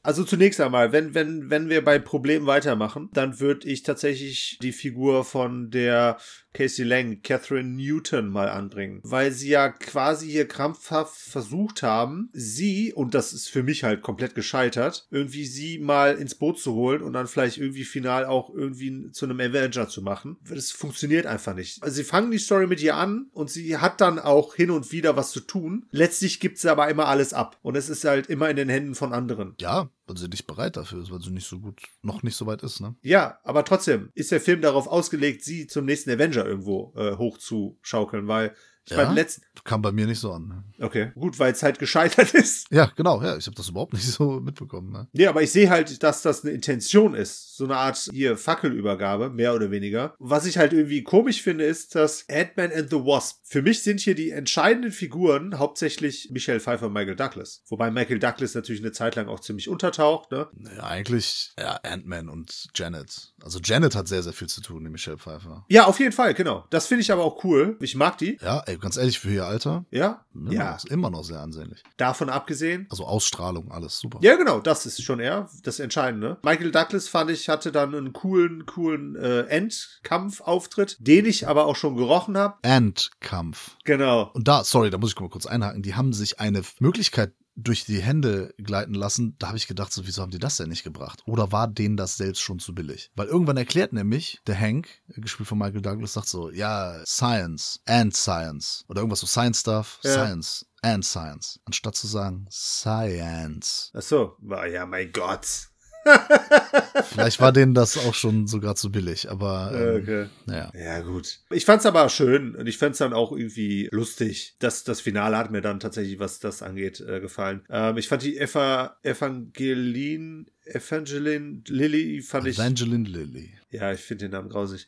Also 0.06 0.24
zunächst 0.24 0.62
einmal, 0.62 0.92
wenn, 0.92 1.16
wenn, 1.16 1.50
wenn 1.50 1.68
wir 1.68 1.84
bei 1.84 1.98
Problemen 1.98 2.46
weitermachen, 2.46 3.10
dann 3.14 3.40
würde 3.40 3.68
ich 3.68 3.82
tatsächlich 3.82 4.60
die 4.62 4.72
Figur 4.72 5.26
von 5.26 5.72
der 5.72 6.18
Casey 6.54 6.86
Lang, 6.86 7.22
Catherine 7.22 7.72
Newton, 7.72 8.30
mal 8.30 8.48
anbringen. 8.48 9.02
Weil 9.04 9.32
sie 9.32 9.50
ja 9.50 9.70
quasi 9.70 10.30
hier 10.30 10.48
krampfhaft 10.48 11.18
versucht 11.18 11.84
haben, 11.84 12.30
sie, 12.34 12.94
und 12.94 13.14
das 13.16 13.34
ist 13.34 13.50
für 13.50 13.64
mich 13.64 13.84
halt 13.84 14.04
komplett 14.04 14.36
gescheitert, 14.36 15.08
irgendwie 15.10 15.46
sie 15.46 15.80
mal 15.80 16.16
ins 16.16 16.36
Boot 16.36 16.60
zu 16.60 16.74
holen 16.74 17.02
und 17.02 17.14
dann 17.14 17.28
vielleicht 17.28 17.58
irgendwie 17.58 17.84
final 17.84 18.26
auch 18.26 18.54
irgendwie 18.54 19.12
zu 19.12 19.26
einem 19.26 19.40
Avenger 19.40 19.90
zu 19.90 20.02
machen. 20.02 20.38
Das 20.48 20.72
funktioniert 20.72 21.26
einfach 21.26 21.56
nicht. 21.56 21.84
Also 21.84 21.96
sie 21.96 22.04
fangen 22.04 22.32
die 22.32 22.38
Story 22.38 22.68
mit 22.68 22.82
ihr 22.82 22.96
an 22.96 23.28
und 23.34 23.50
sie 23.50 23.78
hat 23.78 24.00
dann 24.00 24.20
auch 24.20 24.56
hin 24.56 24.70
und 24.70 24.92
wieder 24.92 25.18
was 25.18 25.32
zu 25.32 25.42
tun. 25.42 25.88
Letztlich 25.90 26.40
gibt 26.40 26.60
sie 26.60 26.72
aber 26.72 26.88
immer 26.90 27.08
alles 27.08 27.34
ab. 27.34 27.58
Und 27.64 27.76
es 27.76 27.90
ist 27.90 28.06
halt 28.06 28.28
immer 28.28 28.50
in 28.50 28.56
den 28.56 28.70
Händen 28.70 28.96
von 28.96 29.12
anderen. 29.12 29.56
Ja, 29.60 29.90
weil 30.08 30.18
sie 30.18 30.28
nicht 30.28 30.48
bereit 30.48 30.78
dafür 30.78 31.02
ist, 31.02 31.12
weil 31.12 31.22
sie 31.22 31.32
nicht 31.32 31.48
so 31.48 31.60
gut, 31.60 31.82
noch 32.02 32.24
nicht 32.24 32.36
so 32.36 32.46
weit 32.46 32.64
ist, 32.64 32.80
ne? 32.80 32.96
Ja, 33.02 33.40
aber 33.44 33.66
trotzdem 33.66 34.10
ist 34.14 34.32
der 34.32 34.42
Film 34.42 34.62
darauf 34.62 34.88
ausgelegt, 34.88 35.44
sie 35.44 35.68
zum 35.68 35.86
nächsten 35.86 36.12
Avenger 36.12 36.46
irgendwo 36.46 36.94
äh, 36.96 37.16
hochzuschaukeln, 37.18 38.28
weil 38.28 38.56
ich 38.86 38.92
Ja? 38.92 39.04
beim 39.06 39.16
letzten. 39.16 39.44
Kam 39.64 39.82
bei 39.82 39.92
mir 39.92 40.06
nicht 40.06 40.20
so 40.20 40.32
an. 40.32 40.48
Ne? 40.48 40.64
Okay, 40.86 41.12
gut, 41.16 41.40
weil 41.40 41.52
es 41.54 41.64
halt 41.64 41.80
gescheitert 41.80 42.34
ist. 42.34 42.68
Ja, 42.72 42.92
genau, 42.96 43.22
ja, 43.22 43.36
ich 43.38 43.46
habe 43.48 43.56
das 43.56 43.70
überhaupt 43.70 43.94
nicht 43.94 44.06
so 44.12 44.40
mitbekommen. 44.40 44.92
Ne? 44.92 45.08
Nee, 45.14 45.28
aber 45.28 45.42
ich 45.42 45.52
sehe 45.52 45.70
halt, 45.70 46.04
dass 46.04 46.22
das 46.22 46.44
eine 46.44 46.54
Intention 46.54 47.16
ist. 47.16 47.56
So 47.58 47.64
eine 47.64 47.78
Art 47.78 47.98
hier 48.12 48.38
Fackelübergabe, 48.38 49.30
mehr 49.30 49.54
oder 49.56 49.72
weniger. 49.72 50.16
Was 50.20 50.46
ich 50.46 50.58
halt 50.58 50.74
irgendwie 50.74 51.04
komisch 51.04 51.42
finde, 51.42 51.66
ist, 51.66 51.96
dass 51.96 52.26
Ant-Man 52.30 52.72
and 52.72 52.90
the 52.90 52.98
Wasp. 52.98 53.38
Für 53.44 53.62
mich 53.62 53.82
sind 53.84 54.00
hier 54.02 54.16
die 54.16 54.32
entscheidenden 54.32 54.92
Figuren 54.92 55.58
hauptsächlich 55.58 56.30
Michelle 56.32 56.60
Pfeiffer 56.60 56.88
und 56.88 56.94
Michael 56.94 57.16
Douglas. 57.16 57.64
Wobei 57.68 57.90
Michael 57.92 58.20
Douglas 58.20 58.54
natürlich 58.56 58.82
eine 58.82 58.92
Zeit 58.92 59.16
lang 59.16 59.28
auch 59.28 59.40
ziemlich 59.40 59.70
untertaucht, 59.70 60.32
ne? 60.32 60.48
Naja, 60.54 60.84
eigentlich 60.84 61.54
ja, 61.58 61.80
Ant-Man 61.84 62.30
und 62.30 62.68
Janet. 62.76 63.34
Also 63.42 63.60
Janet 63.64 63.96
hat 63.96 64.08
sehr, 64.08 64.22
sehr 64.24 64.34
viel 64.34 64.50
zu 64.50 64.62
tun, 64.62 64.84
die 64.84 64.90
Michelle 64.90 65.18
Pfeiffer. 65.18 65.66
Ja, 65.70 65.86
auf 65.86 66.00
jeden 66.00 66.12
Fall, 66.12 66.34
genau. 66.34 66.66
Das 66.70 66.88
finde 66.88 67.02
ich 67.02 67.12
aber 67.12 67.24
auch 67.24 67.44
cool. 67.44 67.78
Ich 67.80 67.96
mag 67.96 68.18
die. 68.18 68.38
Ja, 68.42 68.60
ey, 68.66 68.75
ganz 68.80 68.98
ehrlich, 68.98 69.20
für 69.20 69.32
ihr 69.32 69.46
Alter, 69.46 69.86
Ja? 69.92 70.26
immer, 70.34 70.52
Ja. 70.52 70.72
noch, 70.74 70.86
immer 70.86 71.10
noch 71.10 71.24
sehr 71.24 71.40
ansehnlich. 71.42 71.84
Davon 71.98 72.30
abgesehen, 72.30 72.88
Also 72.90 73.06
Ausstrahlung, 73.06 73.72
alles 73.72 74.00
super. 74.00 74.20
Ja, 74.22 74.36
genau, 74.36 74.60
das 74.60 74.86
ist 74.86 75.02
schon 75.04 75.20
eher 75.20 75.50
das 75.64 75.80
Entscheidende. 75.80 76.38
Michael 76.44 76.72
Douglas 76.72 77.08
fand 77.08 77.32
ich, 77.32 77.50
hatte 77.50 77.72
dann 77.72 77.94
einen 77.96 78.14
coolen, 78.14 78.66
coolen 78.66 79.16
äh, 79.16 79.42
Endkampfauftritt, 79.44 80.98
den 81.00 81.26
ich 81.26 81.48
aber 81.48 81.66
auch 81.66 81.76
schon 81.76 81.96
gerochen 81.96 82.38
habe. 82.38 82.56
Endkampf. 82.62 83.78
Genau. 83.84 84.32
Und 84.34 84.48
da, 84.48 84.64
sorry, 84.64 84.90
da 84.90 84.98
muss 84.98 85.12
ich 85.14 85.20
mal 85.20 85.30
kurz 85.30 85.46
einhaken, 85.46 85.82
die 85.82 85.96
haben 85.96 86.14
sich 86.14 86.40
eine 86.40 86.62
Möglichkeit 86.80 87.34
durch 87.56 87.86
die 87.86 88.02
Hände 88.02 88.54
gleiten 88.58 88.94
lassen, 88.94 89.36
da 89.40 89.48
habe 89.48 89.58
ich 89.58 89.68
gedacht, 89.68 89.94
so, 89.94 90.06
wieso 90.06 90.22
haben 90.22 90.32
die 90.32 90.40
das 90.40 90.58
denn 90.58 90.70
nicht 90.70 90.84
gebracht? 90.84 91.22
Oder 91.26 91.52
war 91.52 91.68
denen 91.68 91.98
das 91.98 92.18
selbst 92.18 92.42
schon 92.42 92.60
zu 92.60 92.76
billig? 92.76 93.12
Weil 93.16 93.28
irgendwann 93.28 93.58
erklärt 93.58 93.94
nämlich 93.94 94.42
der 94.46 94.60
Hank, 94.60 94.88
gespielt 95.08 95.48
von 95.48 95.58
Michael 95.58 95.82
Douglas, 95.82 96.14
sagt 96.14 96.28
so, 96.28 96.52
ja, 96.52 97.02
Science 97.06 97.80
and 97.86 98.16
Science. 98.16 98.84
Oder 98.90 99.02
irgendwas 99.02 99.22
so, 99.22 99.28
Science 99.28 99.62
Stuff, 99.62 100.00
Ja. 100.04 100.12
Science 100.12 100.66
and 100.82 101.06
Science. 101.06 101.60
Anstatt 101.66 101.96
zu 101.96 102.08
sagen, 102.08 102.46
Science. 102.52 103.92
Ach 103.94 104.02
so, 104.02 104.36
war 104.40 104.68
ja 104.68 104.86
mein 104.86 105.12
Gott. 105.12 105.70
Vielleicht 107.10 107.40
war 107.40 107.52
denen 107.52 107.74
das 107.74 107.98
auch 107.98 108.14
schon 108.14 108.48
sogar 108.48 108.76
zu 108.76 108.92
billig, 108.92 109.30
aber 109.30 109.72
ähm, 109.74 110.02
Okay. 110.02 110.30
naja. 110.46 110.72
Ja, 110.76 111.02
gut. 111.02 111.40
Ich 111.52 111.66
fand's 111.66 111.86
aber 111.86 112.08
schön 112.10 112.56
und 112.56 112.68
ich 112.68 112.78
fand's 112.78 113.00
dann 113.00 113.14
auch 113.14 113.32
irgendwie 113.32 113.90
lustig. 113.92 114.56
Das, 114.60 114.84
das 114.84 115.02
Finale 115.02 115.38
hat 115.38 115.52
mir 115.52 115.62
dann 115.62 115.80
tatsächlich, 115.80 116.20
was 116.20 116.40
das 116.40 116.62
angeht, 116.62 117.00
äh, 117.02 117.20
gefallen. 117.20 117.64
Ähm, 117.70 117.98
ich 117.98 118.08
fand 118.08 118.24
die 118.24 118.38
Eva, 118.38 118.98
Evangeline, 119.04 120.46
Evangeline 120.66 121.62
Lilly 121.68 122.22
fand 122.22 122.48
ich. 122.48 122.58
Evangeline 122.58 123.08
Lilly. 123.10 123.54
Ja, 123.72 123.92
ich 123.92 124.02
finde 124.02 124.26
den 124.26 124.32
Namen 124.32 124.50
grausig. 124.50 124.88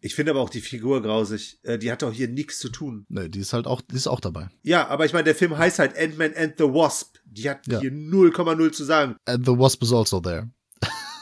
Ich 0.00 0.14
finde 0.14 0.30
aber 0.32 0.40
auch 0.40 0.50
die 0.50 0.60
Figur 0.60 1.02
grausig. 1.02 1.58
Äh, 1.62 1.78
die 1.78 1.90
hat 1.90 2.02
doch 2.02 2.12
hier 2.12 2.28
nichts 2.28 2.58
zu 2.58 2.68
tun. 2.68 3.06
Ne, 3.08 3.28
die 3.30 3.40
ist 3.40 3.52
halt 3.52 3.66
auch, 3.66 3.80
die 3.80 3.96
ist 3.96 4.06
auch 4.06 4.20
dabei. 4.20 4.48
Ja, 4.62 4.86
aber 4.88 5.04
ich 5.06 5.12
meine, 5.12 5.24
der 5.24 5.34
Film 5.34 5.56
heißt 5.56 5.78
halt 5.78 5.96
Ant-Man 5.98 6.34
and 6.36 6.54
the 6.58 6.64
Wasp. 6.64 7.16
Die 7.24 7.48
hat 7.50 7.66
Ja. 7.66 7.80
hier 7.80 7.90
0,0 7.92 8.70
zu 8.72 8.84
sagen. 8.84 9.16
And 9.24 9.44
the 9.46 9.52
Wasp 9.52 9.82
is 9.82 9.92
also 9.92 10.20
there. 10.20 10.50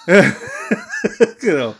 genau. 1.40 1.74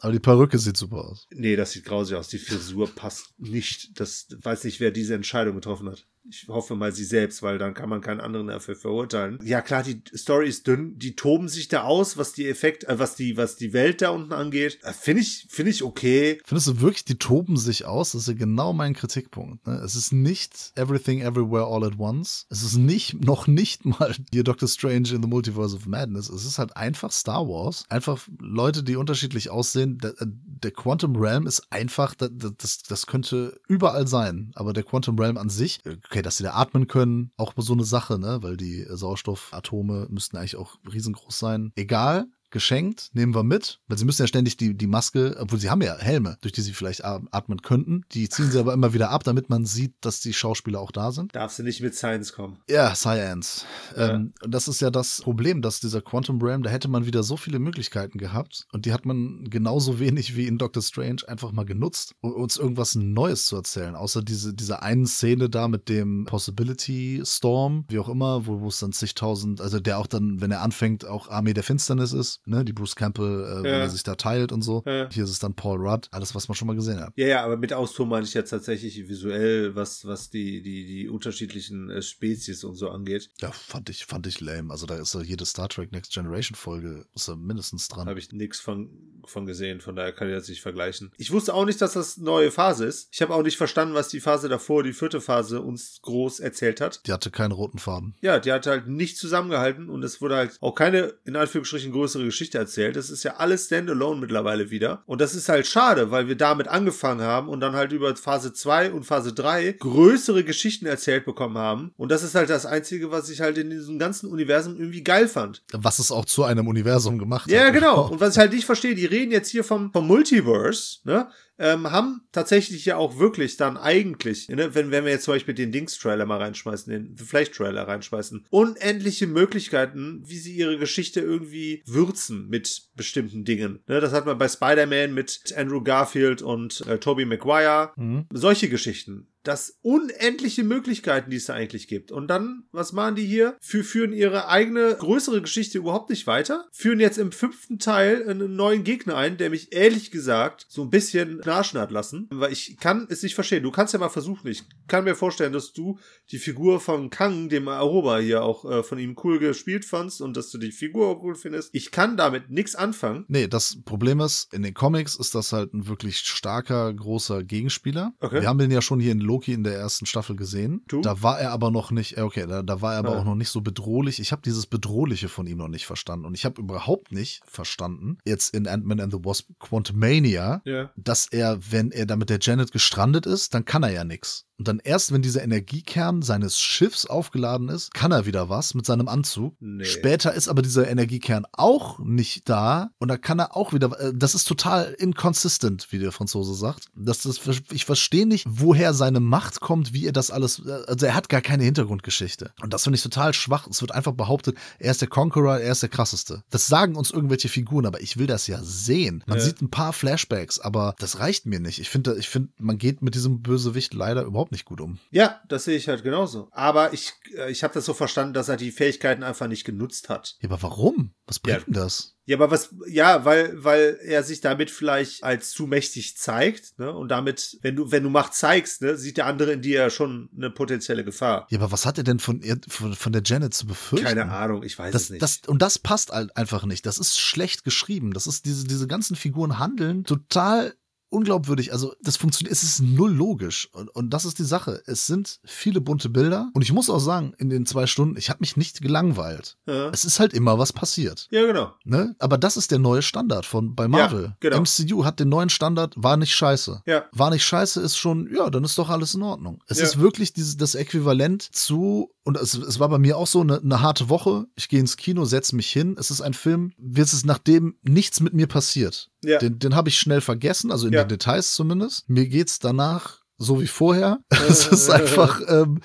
Aber 0.00 0.12
die 0.12 0.18
Perücke 0.20 0.58
sieht 0.58 0.76
super 0.76 1.04
aus. 1.04 1.26
Nee, 1.30 1.56
das 1.56 1.72
sieht 1.72 1.84
grausig 1.84 2.16
aus. 2.16 2.28
Die 2.28 2.38
Frisur 2.38 2.88
passt 2.94 3.34
nicht. 3.38 3.98
Das 4.00 4.26
weiß 4.42 4.64
nicht, 4.64 4.80
wer 4.80 4.90
diese 4.90 5.14
Entscheidung 5.14 5.54
getroffen 5.56 5.88
hat. 5.90 6.06
Ich 6.28 6.46
hoffe 6.48 6.74
mal 6.74 6.92
sie 6.92 7.04
selbst, 7.04 7.42
weil 7.42 7.58
dann 7.58 7.74
kann 7.74 7.88
man 7.88 8.00
keinen 8.00 8.20
anderen 8.20 8.48
dafür 8.48 8.76
verurteilen. 8.76 9.38
Ja, 9.42 9.60
klar, 9.60 9.82
die 9.82 10.02
Story 10.14 10.48
ist 10.48 10.66
dünn. 10.66 10.98
Die 10.98 11.14
toben 11.14 11.48
sich 11.48 11.68
da 11.68 11.82
aus, 11.82 12.16
was 12.16 12.32
die 12.32 12.48
Effekt, 12.48 12.84
äh, 12.84 12.98
was 12.98 13.14
die, 13.14 13.36
was 13.36 13.56
die 13.56 13.72
Welt 13.72 14.02
da 14.02 14.10
unten 14.10 14.32
angeht. 14.32 14.78
Äh, 14.82 14.92
Finde 14.92 15.22
ich, 15.22 15.46
finde 15.48 15.70
ich 15.70 15.82
okay. 15.82 16.40
Findest 16.44 16.68
du 16.68 16.80
wirklich, 16.80 17.04
die 17.04 17.18
toben 17.18 17.56
sich 17.56 17.84
aus? 17.84 18.12
Das 18.12 18.22
ist 18.22 18.28
ja 18.28 18.34
genau 18.34 18.72
mein 18.72 18.94
Kritikpunkt. 18.94 19.66
Ne? 19.66 19.74
Es 19.84 19.94
ist 19.94 20.12
nicht 20.12 20.72
Everything 20.74 21.20
Everywhere 21.20 21.66
All 21.66 21.84
at 21.84 21.98
Once. 21.98 22.46
Es 22.50 22.62
ist 22.62 22.76
nicht, 22.76 23.24
noch 23.24 23.46
nicht 23.46 23.84
mal 23.84 24.14
hier 24.32 24.44
Doctor 24.44 24.68
Strange 24.68 25.10
in 25.10 25.22
the 25.22 25.28
Multiverse 25.28 25.76
of 25.76 25.86
Madness. 25.86 26.28
Es 26.28 26.44
ist 26.44 26.58
halt 26.58 26.76
einfach 26.76 27.12
Star 27.12 27.46
Wars. 27.46 27.84
Einfach 27.88 28.26
Leute, 28.40 28.82
die 28.82 28.96
unterschiedlich 28.96 29.50
aussehen. 29.50 29.98
Der, 29.98 30.14
der 30.20 30.70
Quantum 30.70 31.16
Realm 31.16 31.46
ist 31.46 31.70
einfach, 31.70 32.14
das, 32.14 32.30
das, 32.58 32.82
das 32.82 33.06
könnte 33.06 33.60
überall 33.68 34.06
sein. 34.06 34.52
Aber 34.54 34.72
der 34.72 34.82
Quantum 34.82 35.18
Realm 35.18 35.36
an 35.36 35.50
sich, 35.50 35.80
okay, 36.16 36.22
dass 36.22 36.38
sie 36.38 36.44
da 36.44 36.54
atmen 36.54 36.86
können, 36.86 37.30
auch 37.36 37.52
so 37.58 37.74
eine 37.74 37.84
Sache, 37.84 38.18
ne? 38.18 38.38
Weil 38.42 38.56
die 38.56 38.86
Sauerstoffatome 38.88 40.06
müssten 40.08 40.38
eigentlich 40.38 40.56
auch 40.56 40.76
riesengroß 40.90 41.38
sein. 41.38 41.72
Egal. 41.76 42.26
Geschenkt, 42.50 43.10
nehmen 43.12 43.34
wir 43.34 43.42
mit, 43.42 43.80
weil 43.88 43.98
sie 43.98 44.04
müssen 44.04 44.22
ja 44.22 44.28
ständig 44.28 44.56
die, 44.56 44.74
die 44.74 44.86
Maske, 44.86 45.36
obwohl 45.38 45.58
sie 45.58 45.70
haben 45.70 45.82
ja 45.82 45.96
Helme, 45.96 46.38
durch 46.40 46.52
die 46.52 46.60
sie 46.60 46.72
vielleicht 46.72 47.04
atmen 47.04 47.62
könnten. 47.62 48.04
Die 48.12 48.28
ziehen 48.28 48.50
sie 48.50 48.58
aber 48.58 48.72
immer 48.72 48.94
wieder 48.94 49.10
ab, 49.10 49.24
damit 49.24 49.50
man 49.50 49.66
sieht, 49.66 49.94
dass 50.00 50.20
die 50.20 50.32
Schauspieler 50.32 50.80
auch 50.80 50.92
da 50.92 51.12
sind. 51.12 51.34
Darf 51.34 51.52
sie 51.52 51.62
nicht 51.62 51.80
mit 51.80 51.94
Science 51.94 52.32
kommen. 52.32 52.58
Ja, 52.68 52.94
Science. 52.94 53.66
Ähm, 53.96 54.32
und 54.42 54.54
das 54.54 54.68
ist 54.68 54.80
ja 54.80 54.90
das 54.90 55.20
Problem, 55.22 55.62
dass 55.62 55.80
dieser 55.80 56.00
Quantum 56.00 56.40
Realm, 56.40 56.62
da 56.62 56.70
hätte 56.70 56.88
man 56.88 57.06
wieder 57.06 57.22
so 57.22 57.36
viele 57.36 57.58
Möglichkeiten 57.58 58.18
gehabt 58.18 58.66
und 58.72 58.86
die 58.86 58.92
hat 58.92 59.06
man 59.06 59.48
genauso 59.50 59.98
wenig 59.98 60.36
wie 60.36 60.46
in 60.46 60.58
Doctor 60.58 60.82
Strange 60.82 61.22
einfach 61.26 61.52
mal 61.52 61.64
genutzt, 61.64 62.14
um 62.20 62.32
uns 62.32 62.56
irgendwas 62.56 62.94
Neues 62.94 63.46
zu 63.46 63.56
erzählen. 63.56 63.96
Außer 63.96 64.22
diese, 64.22 64.54
diese 64.54 64.82
einen 64.82 65.06
Szene 65.06 65.50
da 65.50 65.68
mit 65.68 65.88
dem 65.88 66.24
Possibility 66.26 67.22
Storm, 67.24 67.84
wie 67.88 67.98
auch 67.98 68.08
immer, 68.08 68.46
wo 68.46 68.68
es 68.68 68.78
dann 68.78 68.92
zigtausend, 68.92 69.60
also 69.60 69.80
der 69.80 69.98
auch 69.98 70.06
dann, 70.06 70.40
wenn 70.40 70.50
er 70.50 70.62
anfängt, 70.62 71.04
auch 71.04 71.28
Armee 71.28 71.54
der 71.54 71.64
Finsternis 71.64 72.12
ist, 72.12 72.35
ne, 72.44 72.64
die 72.64 72.72
Bruce 72.72 72.94
Campbell, 72.96 73.44
äh, 73.44 73.56
wenn 73.62 73.64
Ja. 73.72 73.78
er 73.78 73.90
sich 73.90 74.02
da 74.02 74.14
teilt 74.14 74.52
und 74.52 74.62
so. 74.62 74.82
Ja. 74.86 75.08
Hier 75.10 75.24
ist 75.24 75.30
es 75.30 75.38
dann 75.38 75.54
Paul 75.54 75.78
Rudd, 75.78 76.08
alles, 76.10 76.34
was 76.34 76.48
man 76.48 76.54
schon 76.54 76.66
mal 76.68 76.76
gesehen 76.76 77.00
hat. 77.00 77.12
Ja, 77.16 77.26
ja, 77.26 77.44
aber 77.44 77.56
mit 77.56 77.72
Auston 77.72 78.08
meine 78.08 78.24
ich 78.26 78.34
jetzt 78.34 78.50
tatsächlich 78.50 79.08
visuell, 79.08 79.74
was, 79.74 80.04
was 80.06 80.30
die, 80.30 80.62
die, 80.62 80.86
die 80.86 81.08
unterschiedlichen 81.08 81.90
äh, 81.90 82.02
Spezies 82.02 82.64
und 82.64 82.74
so 82.76 82.90
angeht. 82.90 83.28
Ja, 83.40 83.50
fand 83.52 83.90
ich, 83.90 84.04
fand 84.06 84.26
ich 84.26 84.40
lame. 84.40 84.70
Also 84.70 84.86
da 84.86 84.96
ist 84.96 85.14
ja 85.14 85.22
jede 85.22 85.44
Star 85.46 85.68
Trek 85.68 85.92
Next 85.92 86.12
Generation 86.12 86.56
Folge, 86.56 87.06
ist 87.14 87.28
ja 87.28 87.36
mindestens 87.36 87.88
dran. 87.88 88.08
Habe 88.08 88.18
ich 88.18 88.32
nichts 88.32 88.60
von, 88.60 88.90
von 89.26 89.46
gesehen, 89.46 89.80
von 89.80 89.96
daher 89.96 90.12
kann 90.12 90.28
ich 90.28 90.34
das 90.34 90.48
nicht 90.48 90.62
vergleichen. 90.62 91.12
Ich 91.18 91.30
wusste 91.32 91.54
auch 91.54 91.64
nicht, 91.64 91.80
dass 91.80 91.92
das 91.94 92.16
neue 92.16 92.50
Phase 92.50 92.84
ist. 92.86 93.08
Ich 93.12 93.22
habe 93.22 93.34
auch 93.34 93.42
nicht 93.42 93.56
verstanden, 93.56 93.94
was 93.94 94.08
die 94.08 94.20
Phase 94.20 94.48
davor, 94.48 94.82
die 94.82 94.92
vierte 94.92 95.20
Phase, 95.20 95.60
uns 95.62 96.00
groß 96.02 96.40
erzählt 96.40 96.80
hat. 96.80 97.00
Die 97.06 97.12
hatte 97.12 97.30
keinen 97.30 97.52
roten 97.52 97.78
Faden. 97.78 98.14
Ja, 98.20 98.38
die 98.38 98.52
hat 98.52 98.66
halt 98.66 98.88
nicht 98.88 99.16
zusammengehalten 99.18 99.88
und 99.90 100.02
es 100.02 100.20
wurde 100.20 100.36
halt 100.36 100.56
auch 100.60 100.74
keine, 100.74 101.14
in 101.24 101.36
Anführungsstrichen, 101.36 101.92
größere 101.92 102.24
Geschichte 102.26 102.58
erzählt. 102.58 102.96
Das 102.96 103.10
ist 103.10 103.22
ja 103.22 103.36
alles 103.36 103.66
Standalone 103.66 104.20
mittlerweile 104.20 104.70
wieder. 104.70 105.02
Und 105.06 105.20
das 105.20 105.34
ist 105.34 105.48
halt 105.48 105.66
schade, 105.66 106.10
weil 106.10 106.28
wir 106.28 106.36
damit 106.36 106.68
angefangen 106.68 107.22
haben 107.22 107.48
und 107.48 107.60
dann 107.60 107.74
halt 107.74 107.92
über 107.92 108.14
Phase 108.16 108.52
2 108.52 108.92
und 108.92 109.04
Phase 109.04 109.32
3 109.32 109.72
größere 109.72 110.44
Geschichten 110.44 110.86
erzählt 110.86 111.24
bekommen 111.24 111.58
haben. 111.58 111.92
Und 111.96 112.10
das 112.12 112.22
ist 112.22 112.34
halt 112.34 112.50
das 112.50 112.66
Einzige, 112.66 113.10
was 113.10 113.30
ich 113.30 113.40
halt 113.40 113.58
in 113.58 113.70
diesem 113.70 113.98
ganzen 113.98 114.30
Universum 114.30 114.76
irgendwie 114.76 115.02
geil 115.02 115.28
fand. 115.28 115.62
Was 115.72 115.98
es 115.98 116.10
auch 116.12 116.24
zu 116.26 116.44
einem 116.44 116.68
Universum 116.68 117.18
gemacht 117.18 117.50
Ja, 117.50 117.66
hat. 117.66 117.72
genau. 117.72 118.08
Und 118.10 118.20
was 118.20 118.34
ich 118.34 118.38
halt 118.38 118.52
nicht 118.52 118.66
verstehe, 118.66 118.94
die 118.94 119.06
reden 119.06 119.32
jetzt 119.32 119.48
hier 119.50 119.64
vom, 119.64 119.92
vom 119.92 120.06
Multiverse, 120.06 120.98
ne? 121.04 121.28
Ähm, 121.58 121.90
haben 121.90 122.22
tatsächlich 122.32 122.84
ja 122.84 122.96
auch 122.96 123.18
wirklich 123.18 123.56
dann 123.56 123.76
eigentlich, 123.76 124.48
ne, 124.48 124.74
wenn, 124.74 124.90
wenn 124.90 125.04
wir 125.04 125.12
jetzt 125.12 125.24
zum 125.24 125.34
Beispiel 125.34 125.54
den 125.54 125.72
Dings-Trailer 125.72 126.26
mal 126.26 126.38
reinschmeißen, 126.38 126.92
den 126.92 127.16
Flash-Trailer 127.16 127.88
reinschmeißen, 127.88 128.46
unendliche 128.50 129.26
Möglichkeiten, 129.26 130.22
wie 130.26 130.38
sie 130.38 130.54
ihre 130.54 130.78
Geschichte 130.78 131.20
irgendwie 131.20 131.82
würzen 131.86 132.48
mit 132.48 132.88
bestimmten 132.94 133.44
Dingen. 133.44 133.80
Ne, 133.86 134.00
das 134.00 134.12
hat 134.12 134.26
man 134.26 134.38
bei 134.38 134.48
Spider-Man 134.48 135.14
mit 135.14 135.54
Andrew 135.56 135.82
Garfield 135.82 136.42
und 136.42 136.86
äh, 136.86 136.98
Tobey 136.98 137.24
Maguire. 137.24 137.92
Solche 138.32 138.68
Geschichten. 138.68 139.28
Das 139.46 139.78
unendliche 139.82 140.64
Möglichkeiten, 140.64 141.30
die 141.30 141.36
es 141.36 141.44
da 141.44 141.54
eigentlich 141.54 141.86
gibt. 141.86 142.10
Und 142.10 142.26
dann, 142.26 142.64
was 142.72 142.92
machen 142.92 143.14
die 143.14 143.24
hier? 143.24 143.56
Für, 143.60 143.84
führen 143.84 144.12
ihre 144.12 144.48
eigene 144.48 144.96
größere 144.98 145.40
Geschichte 145.40 145.78
überhaupt 145.78 146.10
nicht 146.10 146.26
weiter. 146.26 146.66
Führen 146.72 146.98
jetzt 146.98 147.16
im 147.16 147.30
fünften 147.30 147.78
Teil 147.78 148.28
einen 148.28 148.56
neuen 148.56 148.82
Gegner 148.82 149.16
ein, 149.16 149.36
der 149.36 149.50
mich 149.50 149.72
ehrlich 149.72 150.10
gesagt 150.10 150.66
so 150.68 150.82
ein 150.82 150.90
bisschen 150.90 151.40
knarschen 151.42 151.78
hat 151.78 151.92
lassen. 151.92 152.26
Weil 152.32 152.52
ich 152.52 152.76
kann 152.78 153.06
es 153.08 153.22
nicht 153.22 153.36
verstehen. 153.36 153.62
Du 153.62 153.70
kannst 153.70 153.92
ja 153.92 154.00
mal 154.00 154.08
versuchen. 154.08 154.48
Ich 154.48 154.64
kann 154.88 155.04
mir 155.04 155.14
vorstellen, 155.14 155.52
dass 155.52 155.72
du 155.72 156.00
die 156.32 156.38
Figur 156.38 156.80
von 156.80 157.10
Kang, 157.10 157.48
dem 157.48 157.68
Aroba 157.68 158.18
hier 158.18 158.42
auch 158.42 158.64
äh, 158.64 158.82
von 158.82 158.98
ihm 158.98 159.14
cool 159.22 159.38
gespielt 159.38 159.84
fandst 159.84 160.20
und 160.20 160.36
dass 160.36 160.50
du 160.50 160.58
die 160.58 160.72
Figur 160.72 161.06
auch 161.06 161.22
cool 161.22 161.36
findest. 161.36 161.70
Ich 161.72 161.92
kann 161.92 162.16
damit 162.16 162.50
nichts 162.50 162.74
anfangen. 162.74 163.24
Nee, 163.28 163.46
das 163.46 163.78
Problem 163.84 164.18
ist, 164.18 164.52
in 164.52 164.64
den 164.64 164.74
Comics 164.74 165.14
ist 165.14 165.36
das 165.36 165.52
halt 165.52 165.72
ein 165.72 165.86
wirklich 165.86 166.18
starker, 166.18 166.92
großer 166.92 167.44
Gegenspieler. 167.44 168.12
Okay. 168.18 168.40
Wir 168.40 168.48
haben 168.48 168.58
den 168.58 168.72
ja 168.72 168.82
schon 168.82 168.98
hier 168.98 169.12
in 169.12 169.20
Loki 169.36 169.52
in 169.52 169.64
der 169.64 169.74
ersten 169.78 170.06
Staffel 170.06 170.34
gesehen. 170.34 170.82
Du? 170.88 171.00
Da 171.02 171.22
war 171.22 171.38
er 171.38 171.50
aber 171.52 171.70
noch 171.70 171.90
nicht, 171.90 172.16
äh, 172.16 172.22
okay, 172.22 172.46
da, 172.46 172.62
da 172.62 172.80
war 172.80 172.94
er 172.94 172.98
aber 173.00 173.16
Ah. 173.16 173.20
auch 173.20 173.24
noch 173.24 173.34
nicht 173.34 173.50
so 173.50 173.60
bedrohlich. 173.60 174.18
Ich 174.18 174.32
habe 174.32 174.42
dieses 174.42 174.66
Bedrohliche 174.66 175.28
von 175.28 175.46
ihm 175.46 175.58
noch 175.58 175.68
nicht 175.68 175.86
verstanden. 175.86 176.24
Und 176.24 176.34
ich 176.34 176.44
habe 176.44 176.60
überhaupt 176.60 177.12
nicht 177.12 177.42
verstanden, 177.46 178.18
jetzt 178.24 178.54
in 178.54 178.66
Ant-Man 178.66 179.00
and 179.00 179.12
the 179.12 179.18
Wasp 179.24 179.48
Quantumania, 179.60 180.62
Ja. 180.64 180.90
dass 180.96 181.26
er, 181.30 181.58
wenn 181.70 181.90
er 181.90 182.06
da 182.06 182.16
mit 182.16 182.30
der 182.30 182.38
Janet 182.40 182.72
gestrandet 182.72 183.26
ist, 183.26 183.54
dann 183.54 183.64
kann 183.64 183.82
er 183.82 183.90
ja 183.90 184.04
nix. 184.04 184.44
Und 184.58 184.68
dann 184.68 184.80
erst, 184.82 185.12
wenn 185.12 185.20
dieser 185.22 185.42
Energiekern 185.42 186.22
seines 186.22 186.58
Schiffs 186.58 187.04
aufgeladen 187.06 187.68
ist, 187.68 187.92
kann 187.92 188.12
er 188.12 188.24
wieder 188.26 188.48
was 188.48 188.74
mit 188.74 188.86
seinem 188.86 189.06
Anzug. 189.08 189.54
Nee. 189.60 189.84
Später 189.84 190.32
ist 190.32 190.48
aber 190.48 190.62
dieser 190.62 190.88
Energiekern 190.88 191.44
auch 191.52 191.98
nicht 191.98 192.48
da 192.48 192.90
und 192.98 193.08
da 193.08 193.18
kann 193.18 193.38
er 193.38 193.54
auch 193.56 193.72
wieder. 193.74 193.98
äh, 194.00 194.12
Das 194.14 194.34
ist 194.34 194.44
total 194.48 194.94
inconsistent, 194.98 195.88
wie 195.90 195.98
der 195.98 196.12
Franzose 196.12 196.54
sagt. 196.54 196.86
Das, 196.94 197.22
das, 197.22 197.40
ich 197.72 197.84
verstehe 197.84 198.26
nicht, 198.26 198.46
woher 198.48 198.94
seine 198.94 199.20
Macht 199.20 199.60
kommt, 199.60 199.92
wie 199.92 200.06
er 200.06 200.12
das 200.12 200.30
alles. 200.30 200.60
äh, 200.64 200.84
Also 200.86 201.06
er 201.06 201.14
hat 201.14 201.28
gar 201.28 201.40
keine 201.42 201.64
Hintergrundgeschichte. 201.64 202.52
Und 202.62 202.72
das 202.72 202.84
finde 202.84 202.96
ich 202.96 203.02
total 203.02 203.34
schwach. 203.34 203.66
Es 203.68 203.80
wird 203.80 203.92
einfach 203.92 204.12
behauptet, 204.12 204.56
er 204.78 204.90
ist 204.90 205.00
der 205.00 205.08
Conqueror, 205.08 205.58
er 205.58 205.72
ist 205.72 205.82
der 205.82 205.88
krasseste. 205.88 206.42
Das 206.50 206.66
sagen 206.66 206.96
uns 206.96 207.10
irgendwelche 207.10 207.48
Figuren, 207.48 207.86
aber 207.86 208.00
ich 208.00 208.16
will 208.16 208.26
das 208.26 208.46
ja 208.46 208.62
sehen. 208.62 209.22
Man 209.26 209.38
Ja. 209.38 209.44
sieht 209.44 209.60
ein 209.60 209.70
paar 209.70 209.92
Flashbacks, 209.92 210.58
aber 210.60 210.94
das 210.98 211.18
reicht 211.18 211.46
mir 211.46 211.60
nicht. 211.60 211.78
Ich 211.80 211.90
finde, 211.90 212.16
ich 212.18 212.28
finde, 212.28 212.50
man 212.58 212.78
geht 212.78 213.02
mit 213.02 213.14
diesem 213.14 213.42
Bösewicht 213.42 213.92
leider 213.94 214.22
überhaupt 214.22 214.45
nicht 214.52 214.64
gut 214.64 214.80
um. 214.80 214.98
Ja, 215.10 215.40
das 215.48 215.64
sehe 215.64 215.76
ich 215.76 215.88
halt 215.88 216.02
genauso. 216.02 216.48
Aber 216.52 216.92
ich, 216.92 217.12
äh, 217.36 217.50
ich 217.50 217.62
habe 217.64 217.74
das 217.74 217.84
so 217.84 217.94
verstanden, 217.94 218.34
dass 218.34 218.48
er 218.48 218.56
die 218.56 218.70
Fähigkeiten 218.70 219.22
einfach 219.22 219.48
nicht 219.48 219.64
genutzt 219.64 220.08
hat. 220.08 220.36
Ja, 220.40 220.48
aber 220.50 220.62
warum? 220.62 221.12
Was 221.26 221.38
bringt 221.38 221.58
Ja. 221.58 221.64
denn 221.64 221.74
das? 221.74 222.12
Ja, 222.28 222.36
aber 222.38 222.50
was, 222.50 222.74
ja, 222.88 223.24
weil, 223.24 223.62
weil 223.62 224.00
er 224.02 224.24
sich 224.24 224.40
damit 224.40 224.70
vielleicht 224.72 225.22
als 225.22 225.50
zu 225.52 225.68
mächtig 225.68 226.16
zeigt, 226.16 226.76
ne? 226.76 226.92
Und 226.92 227.08
damit, 227.08 227.56
wenn 227.62 227.76
du, 227.76 227.92
wenn 227.92 228.02
du 228.02 228.10
Macht 228.10 228.34
zeigst, 228.34 228.82
ne, 228.82 228.96
sieht 228.96 229.16
der 229.16 229.26
andere 229.26 229.52
in 229.52 229.62
dir 229.62 229.78
ja 229.82 229.90
schon 229.90 230.28
eine 230.36 230.50
potenzielle 230.50 231.04
Gefahr. 231.04 231.46
Ja, 231.50 231.58
aber 231.58 231.70
was 231.70 231.86
hat 231.86 231.98
er 231.98 232.04
denn 232.04 232.18
von, 232.18 232.42
von, 232.68 232.94
von 232.94 233.12
der 233.12 233.22
Janet 233.24 233.54
zu 233.54 233.66
befürchten? 233.68 234.06
Keine 234.08 234.28
Ahnung, 234.32 234.64
ich 234.64 234.76
weiß 234.76 234.90
Das, 234.92 235.04
es 235.04 235.10
nicht. 235.10 235.22
das, 235.22 235.40
und 235.46 235.62
das 235.62 235.78
passt 235.78 236.10
halt 236.10 236.36
einfach 236.36 236.64
nicht. 236.64 236.84
Das 236.84 236.98
ist 236.98 237.16
schlecht 237.16 237.62
geschrieben. 237.62 238.12
Das 238.12 238.26
ist 238.26 238.44
diese, 238.44 238.66
diese 238.66 238.88
ganzen 238.88 239.14
Figuren 239.14 239.60
handeln 239.60 240.02
total 240.02 240.74
unglaubwürdig. 241.08 241.72
Also, 241.72 241.94
das 242.02 242.16
funktioniert, 242.16 242.52
es 242.52 242.62
ist 242.62 242.80
null 242.80 243.12
logisch. 243.12 243.68
Und, 243.72 243.88
und 243.94 244.10
das 244.10 244.24
ist 244.24 244.38
die 244.38 244.44
Sache. 244.44 244.82
Es 244.86 245.06
sind 245.06 245.38
viele 245.44 245.80
bunte 245.80 246.08
Bilder. 246.08 246.50
Und 246.54 246.62
ich 246.62 246.72
muss 246.72 246.90
auch 246.90 246.98
sagen, 246.98 247.32
in 247.38 247.48
den 247.48 247.66
zwei 247.66 247.86
Stunden, 247.86 248.16
ich 248.16 248.28
habe 248.30 248.38
mich 248.40 248.56
nicht 248.56 248.80
gelangweilt. 248.80 249.56
ja. 249.66 249.90
Es 249.90 250.04
ist 250.04 250.20
halt 250.20 250.32
immer 250.34 250.58
was 250.58 250.72
passiert. 250.72 251.28
ja, 251.30 251.46
genau. 251.46 251.72
Ne? 251.84 252.14
Aber 252.18 252.38
das 252.38 252.56
ist 252.56 252.70
der 252.70 252.78
neue 252.78 253.02
Standard 253.02 253.46
von 253.46 253.74
bei 253.74 253.88
Marvel. 253.88 254.36
genau. 254.40 254.60
MCU 254.60 255.04
hat 255.04 255.20
den 255.20 255.28
neuen 255.28 255.48
Standard, 255.48 255.94
war 255.96 256.16
nicht 256.16 256.34
scheiße. 256.34 256.82
Ja. 256.86 257.04
War 257.12 257.30
nicht 257.30 257.44
scheiße, 257.44 257.80
ist 257.80 257.96
schon, 257.96 258.28
ja, 258.34 258.50
dann 258.50 258.64
ist 258.64 258.76
doch 258.78 258.88
alles 258.90 259.14
in 259.14 259.22
Ordnung. 259.22 259.62
Es 259.68 259.78
Ja. 259.78 259.84
ist 259.84 259.98
wirklich 260.00 260.32
dieses, 260.32 260.56
das 260.56 260.74
Äquivalent 260.74 261.42
zu, 261.42 262.10
und 262.26 262.36
es, 262.36 262.54
es 262.54 262.78
war 262.80 262.88
bei 262.88 262.98
mir 262.98 263.16
auch 263.16 263.26
so 263.26 263.40
eine, 263.40 263.60
eine 263.60 263.80
harte 263.80 264.08
Woche. 264.08 264.46
Ich 264.56 264.68
gehe 264.68 264.80
ins 264.80 264.96
Kino, 264.96 265.24
setze 265.24 265.54
mich 265.56 265.70
hin. 265.70 265.96
Es 265.98 266.10
ist 266.10 266.20
ein 266.20 266.34
Film, 266.34 266.72
wird 266.76 267.06
es 267.06 267.24
nachdem 267.24 267.76
nichts 267.82 268.20
mit 268.20 268.34
mir 268.34 268.46
passiert. 268.48 269.10
Ja. 269.24 269.38
Den, 269.38 269.58
den 269.58 269.74
habe 269.74 269.88
ich 269.88 269.98
schnell 269.98 270.20
vergessen, 270.20 270.70
also 270.72 270.86
in 270.88 270.92
Ja. 270.92 271.04
den 271.04 271.08
Details 271.08 271.54
zumindest. 271.54 272.08
Mir 272.08 272.26
geht's 272.28 272.58
danach 272.58 273.20
so 273.38 273.60
wie 273.60 273.66
vorher. 273.66 274.18
es 274.48 274.66
ist 274.66 274.90
einfach, 274.90 275.40
ähm, 275.48 275.80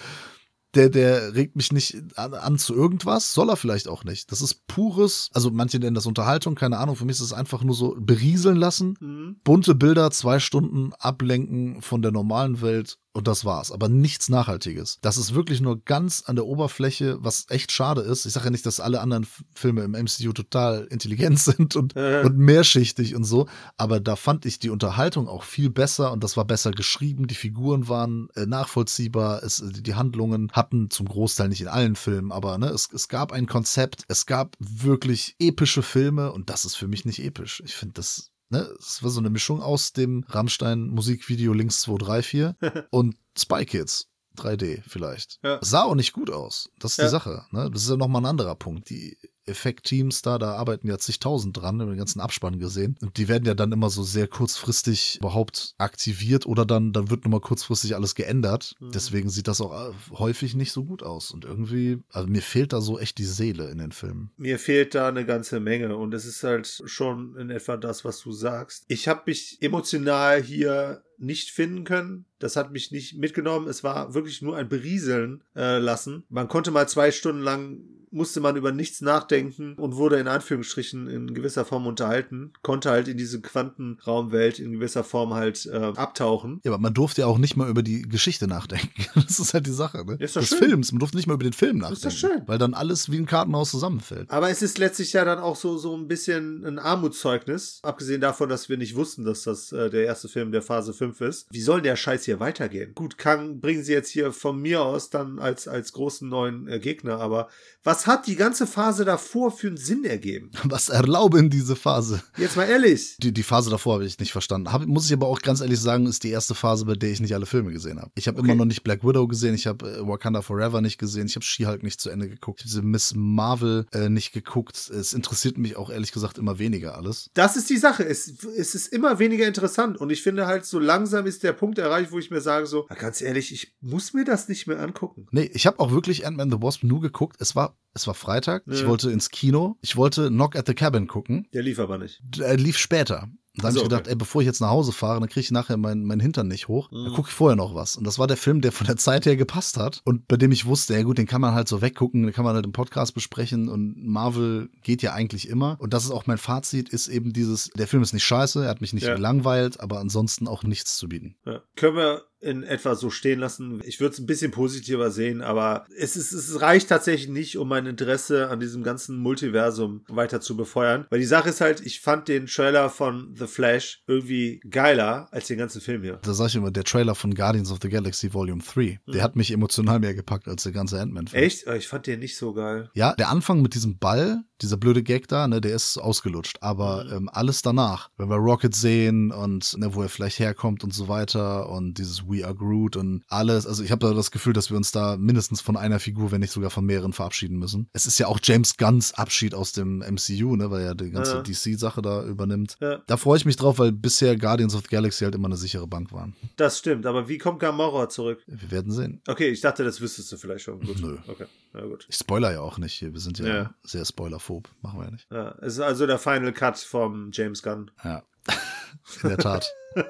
der, 0.73 0.89
der 0.89 1.35
regt 1.35 1.57
mich 1.57 1.73
nicht 1.73 1.97
an, 2.15 2.33
an 2.33 2.57
zu 2.57 2.73
irgendwas, 2.73 3.33
soll 3.33 3.49
er 3.49 3.57
vielleicht 3.57 3.89
auch 3.89 4.05
nicht. 4.05 4.31
Das 4.31 4.41
ist 4.41 4.65
pures, 4.67 5.29
also 5.33 5.51
manche 5.51 5.79
nennen 5.79 5.95
das 5.95 6.05
Unterhaltung, 6.05 6.55
keine 6.55 6.77
Ahnung, 6.77 6.95
für 6.95 7.03
mich 7.03 7.17
ist 7.17 7.21
es 7.23 7.33
einfach 7.33 7.61
nur 7.61 7.75
so 7.75 7.93
berieseln 7.99 8.55
lassen, 8.55 8.95
Mhm. 9.01 9.35
bunte 9.43 9.75
Bilder, 9.75 10.11
zwei 10.11 10.39
Stunden 10.39 10.93
ablenken 10.97 11.81
von 11.81 12.01
der 12.01 12.11
normalen 12.13 12.61
Welt 12.61 12.97
und 13.13 13.27
das 13.27 13.43
war's. 13.45 13.71
Aber 13.71 13.89
nichts 13.89 14.29
Nachhaltiges. 14.29 14.99
Das 15.01 15.17
ist 15.17 15.33
wirklich 15.33 15.59
nur 15.61 15.83
ganz 15.83 16.23
an 16.25 16.35
der 16.35 16.45
Oberfläche, 16.45 17.17
was 17.21 17.45
echt 17.49 17.71
schade 17.71 18.01
ist. 18.01 18.25
Ich 18.25 18.33
sage 18.33 18.45
ja 18.45 18.51
nicht, 18.51 18.65
dass 18.65 18.79
alle 18.79 19.01
anderen 19.01 19.27
Filme 19.53 19.83
im 19.83 19.91
MCU 19.91 20.31
total 20.33 20.85
intelligent 20.89 21.39
sind 21.39 21.75
und, 21.75 21.95
Äh. 21.95 22.23
und 22.23 22.37
mehrschichtig 22.37 23.15
und 23.15 23.23
so. 23.23 23.47
Aber 23.77 23.99
da 23.99 24.15
fand 24.15 24.45
ich 24.45 24.59
die 24.59 24.69
Unterhaltung 24.69 25.27
auch 25.27 25.43
viel 25.43 25.69
besser 25.69 26.11
und 26.11 26.23
das 26.23 26.37
war 26.37 26.45
besser 26.45 26.71
geschrieben. 26.71 27.27
Die 27.27 27.35
Figuren 27.35 27.87
waren 27.89 28.29
äh, 28.35 28.45
nachvollziehbar. 28.45 29.43
Es, 29.43 29.61
die 29.65 29.95
Handlungen 29.95 30.49
hatten 30.53 30.89
zum 30.89 31.07
Großteil 31.07 31.49
nicht 31.49 31.61
in 31.61 31.67
allen 31.67 31.95
Filmen, 31.95 32.31
aber 32.31 32.57
ne, 32.57 32.67
es, 32.67 32.89
es 32.93 33.07
gab 33.07 33.31
ein 33.31 33.45
Konzept. 33.45 34.03
Es 34.07 34.25
gab 34.25 34.55
wirklich 34.59 35.35
epische 35.39 35.83
Filme 35.83 36.31
und 36.31 36.49
das 36.49 36.65
ist 36.65 36.75
für 36.75 36.87
mich 36.87 37.05
nicht 37.05 37.23
episch. 37.23 37.61
Ich 37.65 37.75
finde 37.75 37.93
das 37.95 38.31
Ne, 38.51 38.67
es 38.79 39.01
war 39.01 39.09
so 39.09 39.19
eine 39.21 39.29
Mischung 39.29 39.61
aus 39.61 39.93
dem 39.93 40.25
Rammstein-Musikvideo 40.27 41.53
Links 41.53 41.81
234 41.81 42.85
und 42.91 43.15
Spy 43.37 43.65
Kids 43.65 44.07
3D 44.37 44.81
vielleicht. 44.87 45.39
Ja. 45.43 45.59
Sah 45.61 45.83
auch 45.83 45.95
nicht 45.95 46.13
gut 46.13 46.29
aus. 46.29 46.69
Das 46.79 46.91
ist 46.91 46.97
Ja. 46.97 47.03
die 47.05 47.09
Sache. 47.11 47.45
Ne? 47.51 47.69
Das 47.71 47.83
ist 47.83 47.89
ja 47.89 47.95
nochmal 47.97 48.21
ein 48.21 48.25
anderer 48.27 48.55
Punkt. 48.55 48.89
Die 48.89 49.17
Effektteams 49.45 50.21
da, 50.21 50.37
da 50.37 50.53
arbeiten 50.53 50.87
ja 50.87 50.97
zigtausend 50.97 51.57
dran, 51.57 51.81
haben 51.81 51.89
den 51.89 51.97
ganzen 51.97 52.21
Abspann 52.21 52.59
gesehen. 52.59 52.97
Und 53.01 53.17
die 53.17 53.27
werden 53.27 53.45
ja 53.45 53.53
dann 53.53 53.71
immer 53.71 53.89
so 53.89 54.03
sehr 54.03 54.27
kurzfristig 54.27 55.17
überhaupt 55.19 55.73
aktiviert 55.77 56.45
oder 56.45 56.65
dann, 56.65 56.93
dann 56.93 57.09
wird 57.09 57.23
nochmal 57.23 57.39
kurzfristig 57.39 57.95
alles 57.95 58.15
geändert. 58.15 58.75
Mhm. 58.79 58.91
Deswegen 58.91 59.29
sieht 59.29 59.47
das 59.47 59.61
auch 59.61 59.89
äh, 59.89 59.93
häufig 60.11 60.55
nicht 60.55 60.71
so 60.71 60.83
gut 60.83 61.03
aus. 61.03 61.31
Und 61.31 61.45
irgendwie, 61.45 61.99
also 62.11 62.27
mir 62.27 62.41
fehlt 62.41 62.73
da 62.73 62.81
so 62.81 62.99
echt 62.99 63.17
die 63.17 63.25
Seele 63.25 63.69
in 63.69 63.79
den 63.79 63.91
Filmen. 63.91 64.31
Mir 64.37 64.59
fehlt 64.59 64.95
da 64.95 65.07
eine 65.07 65.25
ganze 65.25 65.59
Menge 65.59 65.95
und 65.95 66.13
es 66.13 66.25
ist 66.25 66.43
halt 66.43 66.81
schon 66.85 67.35
in 67.37 67.49
etwa 67.49 67.77
das, 67.77 68.05
was 68.05 68.19
du 68.19 68.31
sagst. 68.31 68.85
Ich 68.87 69.07
habe 69.07 69.23
mich 69.25 69.57
emotional 69.61 70.41
hier 70.41 71.03
nicht 71.17 71.51
finden 71.51 71.83
können. 71.83 72.25
Das 72.39 72.55
hat 72.55 72.71
mich 72.71 72.91
nicht 72.91 73.17
mitgenommen. 73.17 73.67
Es 73.67 73.83
war 73.83 74.13
wirklich 74.13 74.41
nur 74.41 74.57
ein 74.57 74.69
Berieseln 74.69 75.43
äh, 75.55 75.77
lassen. 75.77 76.23
Man 76.29 76.47
konnte 76.47 76.71
mal 76.71 76.89
zwei 76.89 77.11
Stunden 77.11 77.41
lang 77.41 77.81
musste 78.11 78.39
man 78.39 78.55
über 78.55 78.71
nichts 78.71 79.01
nachdenken 79.01 79.73
und 79.75 79.95
wurde 79.95 80.17
in 80.17 80.27
Anführungsstrichen 80.27 81.07
in 81.07 81.33
gewisser 81.33 81.65
Form 81.65 81.87
unterhalten, 81.87 82.53
konnte 82.61 82.89
halt 82.89 83.07
in 83.07 83.17
diese 83.17 83.41
Quantenraumwelt 83.41 84.59
in 84.59 84.73
gewisser 84.73 85.03
Form 85.03 85.33
halt 85.33 85.65
äh, 85.65 85.77
abtauchen. 85.77 86.59
Ja, 86.63 86.71
aber 86.71 86.81
man 86.81 86.93
durfte 86.93 87.21
ja 87.21 87.27
auch 87.27 87.37
nicht 87.37 87.55
mal 87.55 87.69
über 87.69 87.83
die 87.83 88.03
Geschichte 88.03 88.47
nachdenken. 88.47 88.89
Das 89.31 89.39
ist 89.39 89.53
halt 89.53 89.65
die 89.65 89.71
Sache, 89.71 90.03
ne? 90.05 90.17
Ist 90.19 90.35
doch 90.35 90.41
Des 90.41 90.49
schön. 90.49 90.57
Films. 90.57 90.91
Man 90.91 90.99
durfte 90.99 91.15
nicht 91.15 91.27
mal 91.27 91.35
über 91.35 91.43
den 91.43 91.53
Film 91.53 91.77
nachdenken. 91.77 92.07
Ist 92.07 92.23
doch 92.23 92.29
schön. 92.29 92.41
Weil 92.47 92.57
dann 92.57 92.73
alles 92.73 93.11
wie 93.11 93.17
ein 93.17 93.25
Kartenhaus 93.25 93.71
zusammenfällt. 93.71 94.29
Aber 94.29 94.49
es 94.49 94.61
ist 94.61 94.77
letztlich 94.77 95.13
ja 95.13 95.23
dann 95.23 95.39
auch 95.39 95.55
so, 95.55 95.77
so 95.77 95.95
ein 95.95 96.07
bisschen 96.07 96.65
ein 96.65 96.79
Armutszeugnis. 96.79 97.79
Abgesehen 97.83 98.19
davon, 98.19 98.49
dass 98.49 98.67
wir 98.67 98.77
nicht 98.77 98.95
wussten, 98.95 99.23
dass 99.23 99.43
das 99.43 99.71
äh, 99.71 99.89
der 99.89 100.05
erste 100.05 100.27
Film 100.27 100.51
der 100.51 100.61
Phase 100.61 100.93
5 100.93 101.21
ist. 101.21 101.47
Wie 101.51 101.61
soll 101.61 101.81
der 101.81 101.95
Scheiß 101.95 102.25
hier 102.25 102.39
weitergehen? 102.39 102.93
Gut, 102.95 103.17
Kang 103.17 103.59
bringen 103.59 103.83
sie 103.83 103.93
jetzt 103.93 104.09
hier 104.09 104.31
von 104.33 104.59
mir 104.59 104.81
aus 104.81 105.09
dann 105.09 105.39
als, 105.39 105.67
als 105.67 105.93
großen 105.93 106.27
neuen 106.27 106.67
äh, 106.67 106.79
Gegner, 106.79 107.19
aber 107.19 107.49
was 107.83 108.00
was 108.01 108.07
hat 108.07 108.25
die 108.25 108.35
ganze 108.35 108.65
Phase 108.65 109.05
davor 109.05 109.51
für 109.51 109.67
einen 109.67 109.77
Sinn 109.77 110.03
ergeben? 110.05 110.49
Was 110.63 110.89
erlauben 110.89 111.49
diese 111.51 111.75
Phase? 111.75 112.21
Jetzt 112.37 112.55
mal 112.55 112.63
ehrlich. 112.65 113.15
Die, 113.21 113.31
die 113.31 113.43
Phase 113.43 113.69
davor 113.69 113.95
habe 113.95 114.05
ich 114.05 114.17
nicht 114.19 114.31
verstanden. 114.31 114.71
Hab, 114.71 114.85
muss 114.87 115.05
ich 115.05 115.13
aber 115.13 115.27
auch 115.27 115.39
ganz 115.41 115.61
ehrlich 115.61 115.79
sagen, 115.79 116.07
ist 116.07 116.23
die 116.23 116.29
erste 116.29 116.55
Phase, 116.55 116.85
bei 116.85 116.95
der 116.95 117.11
ich 117.11 117.19
nicht 117.19 117.33
alle 117.35 117.45
Filme 117.45 117.71
gesehen 117.71 117.99
habe. 117.99 118.11
Ich 118.15 118.27
habe 118.27 118.39
Okay. 118.39 118.47
immer 118.49 118.55
noch 118.59 118.65
nicht 118.65 118.83
Black 118.83 119.03
Widow 119.03 119.27
gesehen, 119.27 119.53
ich 119.53 119.67
habe 119.67 119.87
äh, 119.87 120.07
Wakanda 120.07 120.41
Forever 120.41 120.81
nicht 120.81 120.97
gesehen, 120.97 121.27
ich 121.27 121.35
habe 121.35 121.45
She-Hulk 121.45 121.83
nicht 121.83 122.01
zu 122.01 122.09
Ende 122.09 122.27
geguckt, 122.27 122.61
ich 122.61 122.65
habe 122.65 122.69
diese 122.71 122.81
Miss 122.81 123.13
Marvel 123.15 123.85
äh, 123.91 124.09
nicht 124.09 124.31
geguckt. 124.31 124.77
Es 124.89 125.13
interessiert 125.13 125.57
mich 125.59 125.75
auch 125.75 125.89
ehrlich 125.91 126.11
gesagt 126.11 126.39
immer 126.39 126.57
weniger 126.57 126.95
alles. 126.97 127.29
Das 127.35 127.55
ist 127.55 127.69
die 127.69 127.77
Sache. 127.77 128.03
Es, 128.03 128.33
es 128.57 128.73
ist 128.73 128.87
immer 128.87 129.19
weniger 129.19 129.45
interessant. 129.47 129.97
Und 129.97 130.09
ich 130.09 130.23
finde 130.23 130.47
halt, 130.47 130.65
so 130.65 130.79
langsam 130.79 131.27
ist 131.27 131.43
der 131.43 131.53
Punkt 131.53 131.77
erreicht, 131.77 132.11
wo 132.11 132.17
ich 132.17 132.31
mir 132.31 132.41
sage, 132.41 132.65
so, 132.65 132.87
ganz 132.97 133.21
ehrlich, 133.21 133.53
ich 133.53 133.75
muss 133.81 134.13
mir 134.13 134.25
das 134.25 134.47
nicht 134.47 134.65
mehr 134.65 134.79
angucken. 134.79 135.27
Nee, 135.31 135.51
ich 135.53 135.67
habe 135.67 135.79
auch 135.79 135.91
wirklich 135.91 136.25
Ant-Man 136.25 136.49
the 136.49 136.61
Wasp 136.61 136.83
nur 136.83 137.01
geguckt. 137.01 137.35
Es 137.39 137.55
war, 137.55 137.77
es 137.93 138.07
war 138.07 138.13
Freitag. 138.13 138.63
Ich 138.67 138.81
Ja. 138.81 138.87
wollte 138.87 139.11
ins 139.11 139.29
Kino. 139.29 139.77
Ich 139.81 139.95
wollte 139.95 140.29
Knock 140.29 140.55
at 140.55 140.67
the 140.67 140.73
Cabin 140.73 141.07
gucken. 141.07 141.47
Der 141.53 141.63
lief 141.63 141.79
aber 141.79 141.97
nicht. 141.97 142.21
Er 142.39 142.57
lief 142.57 142.77
später. 142.77 143.27
Da 143.55 143.63
habe 143.63 143.67
Ach 143.67 143.71
so, 143.73 143.77
ich 143.79 143.83
gedacht, 143.83 144.01
okay. 144.03 144.11
ey, 144.11 144.15
bevor 144.15 144.41
ich 144.41 144.45
jetzt 144.45 144.61
nach 144.61 144.69
Hause 144.69 144.93
fahre, 144.93 145.19
dann 145.19 145.27
kriege 145.27 145.41
ich 145.41 145.51
nachher 145.51 145.75
meinen 145.75 146.05
mein 146.05 146.21
Hintern 146.21 146.47
nicht 146.47 146.69
hoch. 146.69 146.89
Mhm. 146.89 147.03
Dann 147.03 147.13
gucke 147.13 147.27
ich 147.27 147.35
vorher 147.35 147.57
noch 147.57 147.75
was. 147.75 147.97
Und 147.97 148.05
das 148.05 148.17
war 148.17 148.25
der 148.25 148.37
Film, 148.37 148.61
der 148.61 148.71
von 148.71 148.87
der 148.87 148.95
Zeit 148.95 149.25
her 149.25 149.35
gepasst 149.35 149.75
hat 149.75 150.01
und 150.05 150.25
bei 150.29 150.37
dem 150.37 150.53
ich 150.53 150.65
wusste, 150.65 150.93
ja 150.93 151.03
gut, 151.03 151.17
den 151.17 151.27
kann 151.27 151.41
man 151.41 151.53
halt 151.53 151.67
so 151.67 151.81
weggucken, 151.81 152.23
den 152.23 152.31
kann 152.31 152.45
man 152.45 152.55
halt 152.55 152.65
im 152.65 152.71
Podcast 152.71 153.13
besprechen 153.13 153.67
und 153.67 153.97
Marvel 154.07 154.69
geht 154.83 155.01
ja 155.01 155.11
eigentlich 155.11 155.49
immer. 155.49 155.75
Und 155.81 155.93
das 155.93 156.05
ist 156.05 156.11
auch 156.11 156.27
mein 156.27 156.37
Fazit, 156.37 156.87
ist 156.87 157.09
eben 157.09 157.33
dieses, 157.33 157.69
der 157.75 157.87
Film 157.89 158.01
ist 158.03 158.13
nicht 158.13 158.23
scheiße, 158.23 158.63
er 158.63 158.69
hat 158.69 158.79
mich 158.79 158.93
nicht 158.93 159.03
Ja. 159.05 159.15
gelangweilt, 159.15 159.81
aber 159.81 159.99
ansonsten 159.99 160.47
auch 160.47 160.63
nichts 160.63 160.95
zu 160.95 161.09
bieten. 161.09 161.35
Ja. 161.45 161.61
Können 161.75 161.97
wir 161.97 162.21
in 162.41 162.63
etwa 162.63 162.95
so 162.95 163.09
stehen 163.09 163.39
lassen. 163.39 163.81
Ich 163.85 163.99
würde 163.99 164.13
es 164.13 164.19
ein 164.19 164.25
bisschen 164.25 164.51
positiver 164.51 165.11
sehen, 165.11 165.41
aber 165.41 165.85
es, 165.97 166.15
ist, 166.15 166.31
es 166.33 166.59
reicht 166.61 166.89
tatsächlich 166.89 167.29
nicht, 167.29 167.57
um 167.57 167.67
mein 167.67 167.85
Interesse 167.85 168.49
an 168.49 168.59
diesem 168.59 168.83
ganzen 168.83 169.17
Multiversum 169.17 170.03
weiter 170.07 170.41
zu 170.41 170.55
befeuern. 170.57 171.05
Weil 171.09 171.19
die 171.19 171.25
Sache 171.25 171.49
ist 171.49 171.61
halt, 171.61 171.85
ich 171.85 172.01
fand 172.01 172.27
den 172.27 172.45
Trailer 172.47 172.89
von 172.89 173.35
The 173.37 173.47
Flash 173.47 174.01
irgendwie 174.07 174.61
geiler 174.69 175.27
als 175.31 175.47
den 175.47 175.57
ganzen 175.57 175.81
Film 175.81 176.03
hier. 176.03 176.19
Da 176.23 176.33
sage 176.33 176.49
ich 176.49 176.55
immer, 176.55 176.71
der 176.71 176.83
Trailer 176.83 177.15
von 177.15 177.33
Guardians 177.33 177.71
of 177.71 177.79
the 177.81 177.89
Galaxy 177.89 178.33
Volume 178.33 178.61
3, 178.63 178.99
der 179.07 179.23
hat 179.23 179.35
mich 179.35 179.51
emotional 179.51 179.99
mehr 179.99 180.13
gepackt 180.13 180.47
als 180.47 180.63
der 180.63 180.71
ganze 180.71 180.99
Ant-Man-Film. 180.99 181.41
Mhm. 181.41 181.47
Echt? 181.47 181.67
Ich 181.67 181.87
fand 181.87 182.07
den 182.07 182.19
nicht 182.19 182.37
so 182.37 182.53
geil. 182.53 182.89
Ja, 182.93 183.13
der 183.13 183.29
Anfang 183.29 183.61
mit 183.61 183.73
diesem 183.75 183.97
Ball, 183.99 184.43
dieser 184.61 184.77
blöde 184.77 185.03
Gag 185.03 185.27
da, 185.27 185.47
ne, 185.47 185.61
der 185.61 185.75
ist 185.75 185.97
ausgelutscht. 185.97 186.57
Aber 186.61 187.05
Mhm. 187.05 187.11
ähm, 187.13 187.29
alles 187.31 187.61
danach, 187.61 188.09
wenn 188.17 188.29
wir 188.29 188.35
Rocket 188.37 188.75
sehen 188.75 189.31
und 189.31 189.77
ne, 189.77 189.93
wo 189.95 190.01
er 190.03 190.09
vielleicht 190.09 190.39
herkommt 190.39 190.83
und 190.83 190.93
so 190.93 191.07
weiter 191.07 191.69
und 191.69 191.97
dieses 191.97 192.27
We 192.31 192.45
Are 192.45 192.55
Groot 192.55 192.95
und 192.95 193.23
alles, 193.27 193.65
also 193.67 193.83
ich 193.83 193.91
habe 193.91 194.07
da 194.07 194.13
das 194.13 194.31
Gefühl, 194.31 194.53
dass 194.53 194.69
wir 194.69 194.77
uns 194.77 194.91
da 194.91 195.17
mindestens 195.17 195.61
von 195.61 195.75
einer 195.77 195.99
Figur, 195.99 196.31
wenn 196.31 196.41
nicht 196.41 196.51
sogar 196.51 196.69
von 196.69 196.85
mehreren 196.85 197.13
verabschieden 197.13 197.57
müssen. 197.57 197.89
Es 197.93 198.05
ist 198.05 198.17
ja 198.19 198.27
auch 198.27 198.39
James 198.41 198.77
Gunns 198.77 199.13
Abschied 199.13 199.53
aus 199.53 199.71
dem 199.71 199.99
MCU, 199.99 200.55
ne, 200.55 200.71
weil 200.71 200.81
er 200.83 200.95
die 200.95 201.11
ganze 201.11 201.37
Ja. 201.37 201.41
DC-Sache 201.41 202.01
da 202.01 202.23
übernimmt. 202.23 202.77
Ja. 202.79 203.01
Da 203.07 203.17
freue 203.17 203.37
ich 203.37 203.45
mich 203.45 203.55
drauf, 203.57 203.79
weil 203.79 203.91
bisher 203.91 204.37
Guardians 204.37 204.75
of 204.75 204.81
the 204.83 204.87
Galaxy 204.87 205.23
halt 205.23 205.35
immer 205.35 205.47
eine 205.47 205.57
sichere 205.57 205.87
Bank 205.87 206.11
waren. 206.13 206.35
Das 206.55 206.79
stimmt, 206.79 207.05
aber 207.05 207.27
wie 207.27 207.37
kommt 207.37 207.59
Gamora 207.59 208.09
zurück? 208.09 208.41
Wir 208.47 208.71
werden 208.71 208.91
sehen. 208.91 209.21
Okay, 209.27 209.49
ich 209.49 209.61
dachte, 209.61 209.83
das 209.83 209.99
wüsstest 210.01 210.31
du 210.31 210.37
vielleicht 210.37 210.63
schon. 210.65 210.79
Gut. 210.79 210.99
Nö. 211.01 211.17
Okay, 211.27 211.45
na 211.73 211.81
gut. 211.85 212.05
Ich 212.09 212.15
spoiler 212.15 212.51
ja 212.51 212.61
auch 212.61 212.77
nicht 212.77 212.93
hier. 212.93 213.13
Wir 213.13 213.19
sind 213.19 213.39
ja, 213.39 213.45
Ja. 213.47 213.73
sehr 213.83 214.05
spoilerphob. 214.05 214.69
Machen 214.81 214.99
wir 214.99 215.05
ja 215.05 215.11
nicht. 215.11 215.27
Ja, 215.31 215.55
es 215.61 215.73
ist 215.73 215.79
also 215.79 216.05
der 216.07 216.19
Final 216.19 216.53
Cut 216.53 216.77
vom 216.77 217.29
James 217.33 217.61
Gunn. 217.63 217.91
Ja. 218.03 218.23
In 219.23 219.29
der 219.29 219.37
Tat. 219.37 219.67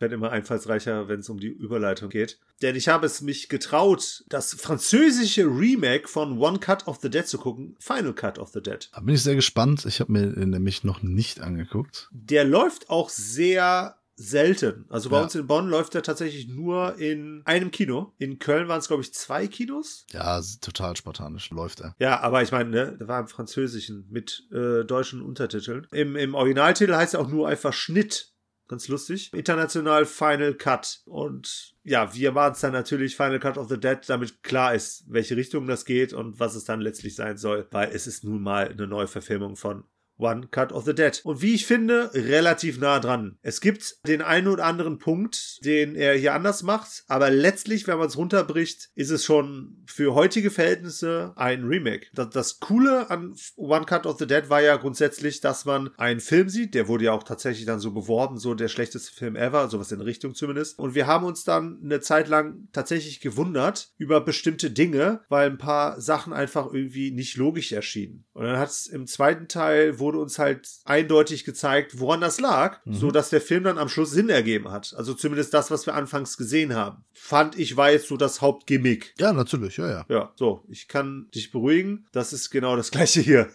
Wird 0.00 0.12
immer 0.12 0.30
einfallsreicher, 0.32 1.08
wenn 1.08 1.20
es 1.20 1.28
um 1.28 1.38
die 1.38 1.48
Überleitung 1.48 2.08
geht. 2.10 2.38
Denn 2.62 2.74
ich 2.76 2.88
habe 2.88 3.06
es 3.06 3.20
mich 3.20 3.48
getraut, 3.48 4.24
das 4.28 4.52
französische 4.54 5.44
Remake 5.44 6.08
von 6.08 6.38
One 6.38 6.58
Cut 6.58 6.86
of 6.88 6.98
the 7.00 7.10
Dead 7.10 7.26
zu 7.26 7.38
gucken. 7.38 7.76
Final 7.78 8.12
Cut 8.12 8.38
of 8.38 8.50
the 8.50 8.60
Dead. 8.62 8.88
Da 8.92 9.00
bin 9.00 9.14
ich 9.14 9.22
sehr 9.22 9.34
gespannt. 9.36 9.84
Ich 9.86 10.00
habe 10.00 10.12
mir 10.12 10.26
den 10.32 10.50
nämlich 10.50 10.84
noch 10.84 11.02
nicht 11.02 11.40
angeguckt. 11.40 12.08
Der 12.12 12.44
läuft 12.44 12.90
auch 12.90 13.08
sehr 13.08 13.96
selten. 14.16 14.84
Also 14.90 15.10
bei 15.10 15.16
Ja. 15.16 15.24
uns 15.24 15.34
in 15.34 15.46
Bonn 15.48 15.68
läuft 15.68 15.94
er 15.96 16.02
tatsächlich 16.02 16.46
nur 16.48 16.96
in 16.98 17.42
einem 17.46 17.72
Kino. 17.72 18.12
In 18.18 18.38
Köln 18.38 18.68
waren 18.68 18.78
es, 18.78 18.86
glaube 18.86 19.02
ich, 19.02 19.12
zwei 19.12 19.48
Kinos. 19.48 20.06
Ja, 20.12 20.40
total 20.60 20.96
spartanisch 20.96 21.50
läuft 21.50 21.80
er. 21.80 21.96
Ja, 21.98 22.20
aber 22.20 22.40
ich 22.42 22.52
meine, 22.52 22.70
ne, 22.70 22.96
der 22.98 23.08
war 23.08 23.18
im 23.20 23.26
Französischen 23.26 24.06
mit 24.10 24.44
äh, 24.52 24.84
deutschen 24.84 25.20
Untertiteln. 25.20 25.86
Im, 25.90 26.14
Im 26.14 26.34
Originaltitel 26.36 26.94
heißt 26.94 27.14
er 27.14 27.20
auch 27.20 27.28
nur 27.28 27.48
einfach 27.48 27.72
Schnitt. 27.72 28.32
Ganz 28.66 28.88
lustig. 28.88 29.30
International 29.34 30.06
Final 30.06 30.54
Cut. 30.54 31.02
Und 31.04 31.74
ja, 31.82 32.14
wir 32.14 32.34
waren 32.34 32.52
es 32.52 32.60
dann 32.60 32.72
natürlich 32.72 33.16
Final 33.16 33.38
Cut 33.38 33.58
of 33.58 33.68
the 33.68 33.78
Dead, 33.78 33.98
damit 34.06 34.42
klar 34.42 34.74
ist, 34.74 35.04
welche 35.06 35.36
Richtung 35.36 35.66
das 35.66 35.84
geht 35.84 36.12
und 36.14 36.40
was 36.40 36.54
es 36.54 36.64
dann 36.64 36.80
letztlich 36.80 37.14
sein 37.14 37.36
soll. 37.36 37.68
Weil 37.70 37.90
es 37.92 38.06
ist 38.06 38.24
nun 38.24 38.42
mal 38.42 38.68
eine 38.68 38.86
neue 38.86 39.06
Verfilmung 39.06 39.56
von 39.56 39.84
One 40.18 40.48
Cut 40.48 40.72
of 40.72 40.84
the 40.84 40.94
Dead. 40.94 41.20
Und 41.24 41.42
wie 41.42 41.54
ich 41.54 41.66
finde, 41.66 42.10
relativ 42.14 42.78
nah 42.78 43.00
dran. 43.00 43.38
Es 43.42 43.60
gibt 43.60 43.96
den 44.06 44.22
einen 44.22 44.48
oder 44.48 44.64
anderen 44.64 44.98
Punkt, 44.98 45.64
den 45.64 45.96
er 45.96 46.14
hier 46.14 46.34
anders 46.34 46.62
macht, 46.62 47.04
aber 47.08 47.30
letztlich, 47.30 47.86
wenn 47.86 47.98
man 47.98 48.08
es 48.08 48.16
runterbricht, 48.16 48.90
ist 48.94 49.10
es 49.10 49.24
schon 49.24 49.84
für 49.86 50.14
heutige 50.14 50.50
Verhältnisse 50.50 51.32
ein 51.36 51.64
Remake. 51.64 52.06
Das, 52.14 52.30
das 52.30 52.60
Coole 52.60 53.10
an 53.10 53.34
One 53.56 53.86
Cut 53.86 54.06
of 54.06 54.18
the 54.18 54.26
Dead 54.26 54.48
war 54.48 54.62
ja 54.62 54.76
grundsätzlich, 54.76 55.40
dass 55.40 55.64
man 55.64 55.90
einen 55.96 56.20
Film 56.20 56.48
sieht, 56.48 56.74
der 56.74 56.88
wurde 56.88 57.04
ja 57.04 57.12
auch 57.12 57.22
tatsächlich 57.22 57.66
dann 57.66 57.80
so 57.80 57.92
beworben, 57.92 58.38
so 58.38 58.54
der 58.54 58.68
schlechteste 58.68 59.12
Film 59.12 59.36
ever, 59.36 59.68
sowas 59.68 59.92
in 59.92 60.00
Richtung 60.00 60.34
zumindest. 60.34 60.78
Und 60.78 60.94
wir 60.94 61.06
haben 61.06 61.24
uns 61.24 61.44
dann 61.44 61.80
eine 61.82 62.00
Zeit 62.00 62.28
lang 62.28 62.68
tatsächlich 62.72 63.20
gewundert 63.20 63.92
über 63.96 64.20
bestimmte 64.20 64.70
Dinge, 64.70 65.20
weil 65.28 65.50
ein 65.50 65.58
paar 65.58 66.00
Sachen 66.00 66.32
einfach 66.32 66.72
irgendwie 66.72 67.10
nicht 67.10 67.36
logisch 67.36 67.72
erschienen. 67.72 68.24
Und 68.32 68.44
dann 68.44 68.58
hat 68.58 68.70
es 68.70 68.86
im 68.86 69.06
zweiten 69.06 69.48
Teil 69.48 69.98
wurde 70.04 70.18
uns 70.18 70.38
halt 70.38 70.68
eindeutig 70.84 71.44
gezeigt, 71.44 71.98
woran 71.98 72.20
das 72.20 72.38
lag, 72.38 72.80
so 72.84 73.10
dass 73.10 73.30
der 73.30 73.40
Film 73.40 73.64
dann 73.64 73.78
am 73.78 73.88
Schluss 73.88 74.10
Sinn 74.10 74.28
ergeben 74.28 74.70
hat. 74.70 74.94
Also 74.96 75.14
zumindest 75.14 75.54
das, 75.54 75.70
was 75.70 75.86
wir 75.86 75.94
anfangs 75.94 76.36
gesehen 76.36 76.74
haben. 76.74 77.04
Fand 77.14 77.58
ich 77.58 77.76
war 77.78 77.90
jetzt 77.90 78.08
so 78.08 78.18
das 78.18 78.42
Hauptgimmick. 78.42 79.14
Ja, 79.18 79.32
natürlich, 79.32 79.78
ja, 79.78 79.88
ja. 79.88 80.06
Ja, 80.10 80.32
so, 80.36 80.62
ich 80.68 80.88
kann 80.88 81.28
dich 81.34 81.50
beruhigen. 81.50 82.06
Das 82.12 82.34
ist 82.34 82.50
genau 82.50 82.76
das 82.76 82.90
gleiche 82.90 83.20
hier. 83.22 83.48